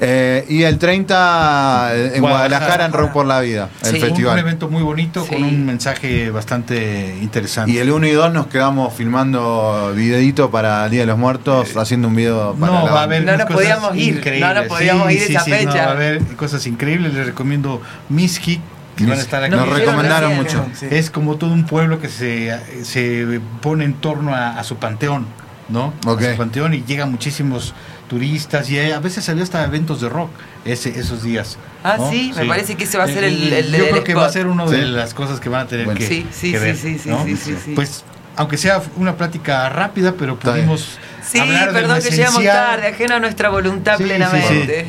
Eh, 0.00 0.44
y 0.48 0.62
el 0.62 0.78
30 0.78 1.90
en 2.14 2.20
Guadalajara. 2.20 2.84
En 2.86 2.92
Rock 2.92 3.12
por 3.12 3.26
la 3.26 3.40
Vida, 3.40 3.68
el 3.82 3.86
Sí. 3.86 3.96
Un, 3.96 4.02
un 4.02 4.08
festival. 4.08 4.38
evento 4.38 4.68
muy 4.68 4.82
bonito 4.82 5.24
Sí. 5.24 5.34
con 5.34 5.44
un 5.44 5.64
mensaje 5.66 6.30
bastante 6.30 7.16
interesante. 7.20 7.72
Y 7.72 7.78
el 7.78 7.90
1 7.90 8.06
y 8.06 8.12
2 8.12 8.32
nos 8.32 8.46
quedamos 8.48 8.94
filmando 8.94 9.92
videito 9.94 10.50
para 10.50 10.84
el 10.84 10.90
Día 10.90 11.00
de 11.00 11.06
los 11.06 11.18
Muertos, 11.18 11.76
haciendo 11.76 12.08
un 12.08 12.16
video 12.16 12.54
para 12.58 12.72
no, 12.72 12.86
la 12.86 12.92
va 12.92 13.00
a 13.00 13.04
haber 13.04 13.24
No 13.24 13.32
nos 13.36 13.46
cosas 13.46 13.54
podíamos 13.56 13.96
ir, 13.96 14.38
no 14.40 14.54
nos 14.54 14.64
podíamos 14.66 15.10
ir 15.12 15.22
esa 15.22 15.38
no, 15.40 15.44
fecha. 15.44 15.74
va 15.74 15.82
a 15.84 15.90
haber 15.92 16.20
cosas 16.36 16.66
increíbles. 16.66 17.14
Les 17.14 17.26
recomiendo 17.26 17.80
Miski, 18.08 18.60
que 18.96 19.04
van 19.06 19.18
a 19.18 19.22
estar 19.22 19.42
aquí. 19.42 19.54
Nos 19.54 19.68
recomendaron 19.68 20.36
mucho. 20.36 20.64
Es 20.90 21.10
como 21.10 21.36
todo 21.36 21.52
un 21.52 21.64
pueblo 21.66 22.00
que 22.00 22.08
se, 22.08 22.56
se 22.82 23.40
pone 23.60 23.84
en 23.84 23.94
torno 23.94 24.34
a, 24.34 24.58
a 24.58 24.64
su 24.64 24.76
panteón, 24.76 25.26
¿no? 25.68 25.92
Ok. 26.06 26.22
A 26.22 26.30
su 26.32 26.36
panteón 26.38 26.74
y 26.74 26.82
llegan 26.84 27.10
muchísimos 27.10 27.74
turistas 28.08 28.70
y 28.70 28.78
a 28.78 29.00
veces 29.00 29.28
había 29.28 29.42
hasta 29.42 29.64
eventos 29.64 30.00
de 30.00 30.08
rock 30.08 30.30
ese, 30.64 30.98
esos 30.98 31.22
días. 31.22 31.58
Ah, 31.82 31.96
¿no? 31.98 32.10
sí, 32.10 32.32
me 32.36 32.44
parece 32.46 32.74
que 32.76 32.84
ese 32.84 32.98
va 32.98 33.04
a 33.04 33.08
ser 33.08 33.24
el- 33.24 33.52
el 33.52 33.72
Yo 33.72 33.88
creo 33.88 34.04
que 34.04 34.14
va 34.14 34.22
a 34.22 34.26
spot. 34.26 34.32
ser 34.34 34.46
una 34.46 34.66
Sí. 34.68 34.74
de 34.76 34.82
las 34.86 35.14
cosas 35.14 35.40
que 35.40 35.48
van 35.48 35.62
a 35.62 35.66
tener 35.66 35.84
Bueno. 35.86 35.98
que, 35.98 36.06
Sí, 36.06 36.26
sí, 36.32 36.52
que 36.52 36.58
sí, 36.58 36.64
ver, 36.64 36.76
sí, 36.76 36.98
sí, 36.98 37.08
¿no? 37.08 37.24
sí, 37.24 37.36
sí, 37.36 37.56
sí. 37.64 37.72
Pues, 37.74 38.04
aunque 38.36 38.58
sea 38.58 38.82
una 38.96 39.16
plática 39.16 39.68
rápida, 39.68 40.14
pero 40.18 40.38
pudimos 40.38 40.98
Sí, 41.26 41.38
hablar 41.38 41.72
de 41.72 41.80
perdón 41.80 41.96
lo 41.98 42.02
que 42.04 42.10
llegamos 42.10 42.44
tarde, 42.44 42.86
ajeno 42.88 43.14
a 43.16 43.18
nuestra 43.20 43.48
voluntad 43.48 43.96
Sí, 43.96 44.02
sí, 44.04 44.08
plenamente. 44.08 44.86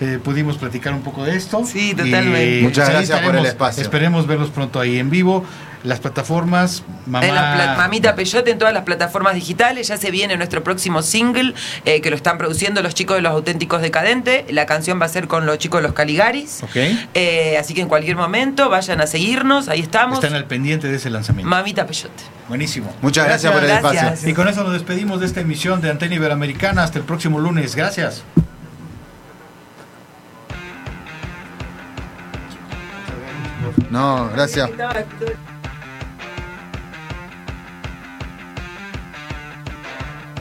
Eh, 0.00 0.18
pudimos 0.22 0.58
platicar 0.58 0.92
un 0.92 1.02
poco 1.02 1.24
de 1.24 1.36
esto. 1.36 1.64
Sí, 1.64 1.94
totalmente. 1.94 2.58
Y, 2.60 2.62
Muchas 2.62 2.88
ahí 2.88 2.94
gracias 2.96 3.20
por 3.20 3.36
el 3.36 3.46
espacio. 3.46 3.82
Esperemos 3.82 4.26
verlos 4.26 4.50
pronto 4.50 4.78
ahí 4.80 4.98
en 4.98 5.08
vivo. 5.08 5.44
Las 5.86 6.00
plataformas, 6.00 6.82
mamá. 7.06 7.24
En 7.24 7.32
la 7.34 7.54
pla- 7.54 7.74
Mamita 7.76 8.16
Peyote 8.16 8.50
en 8.50 8.58
todas 8.58 8.74
las 8.74 8.82
plataformas 8.82 9.34
digitales. 9.34 9.86
Ya 9.86 9.96
se 9.96 10.10
viene 10.10 10.36
nuestro 10.36 10.64
próximo 10.64 11.00
single 11.00 11.54
eh, 11.84 12.00
que 12.00 12.10
lo 12.10 12.16
están 12.16 12.38
produciendo 12.38 12.82
los 12.82 12.92
chicos 12.92 13.14
de 13.16 13.22
los 13.22 13.30
auténticos 13.32 13.80
decadentes. 13.82 14.44
La 14.52 14.66
canción 14.66 15.00
va 15.00 15.06
a 15.06 15.08
ser 15.08 15.28
con 15.28 15.46
los 15.46 15.58
chicos 15.58 15.78
de 15.80 15.86
los 15.86 15.92
Caligaris. 15.94 16.64
Ok. 16.64 16.76
Eh, 17.14 17.56
así 17.60 17.72
que 17.72 17.82
en 17.82 17.88
cualquier 17.88 18.16
momento 18.16 18.68
vayan 18.68 19.00
a 19.00 19.06
seguirnos. 19.06 19.68
Ahí 19.68 19.78
estamos. 19.80 20.18
Están 20.22 20.34
al 20.36 20.46
pendiente 20.46 20.88
de 20.88 20.96
ese 20.96 21.08
lanzamiento. 21.08 21.48
Mamita 21.48 21.86
Peyote. 21.86 22.24
Buenísimo. 22.48 22.92
Muchas 23.00 23.24
gracias, 23.26 23.52
por 23.52 23.62
el 23.62 23.68
Gracias. 23.68 23.94
espacio. 24.02 24.28
Y 24.28 24.34
con 24.34 24.48
eso 24.48 24.64
nos 24.64 24.72
despedimos 24.72 25.20
de 25.20 25.26
esta 25.26 25.40
emisión 25.40 25.80
de 25.80 25.90
Antena 25.90 26.16
Iberoamericana. 26.16 26.82
Hasta 26.82 26.98
el 26.98 27.04
próximo 27.04 27.38
lunes. 27.38 27.76
Gracias. 27.76 28.24
No, 33.90 34.28
gracias. 34.34 34.68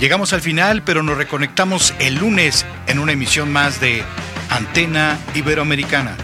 Llegamos 0.06 0.34
al 0.34 0.42
final, 0.42 0.84
pero 0.84 1.02
nos 1.02 1.18
reconectamos 1.18 1.92
el 1.98 2.18
lunes 2.18 2.64
en 2.86 3.00
una 3.00 3.14
emisión 3.14 3.52
más 3.52 3.80
de 3.80 4.04
Antena 4.52 5.18
Iberoamericana. 5.34 6.16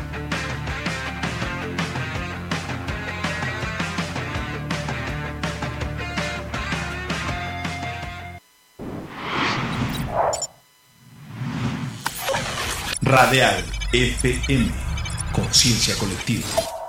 Radial 13.01 13.65
FM, 13.93 14.69
conciencia 15.31 15.95
colectiva. 15.95 16.80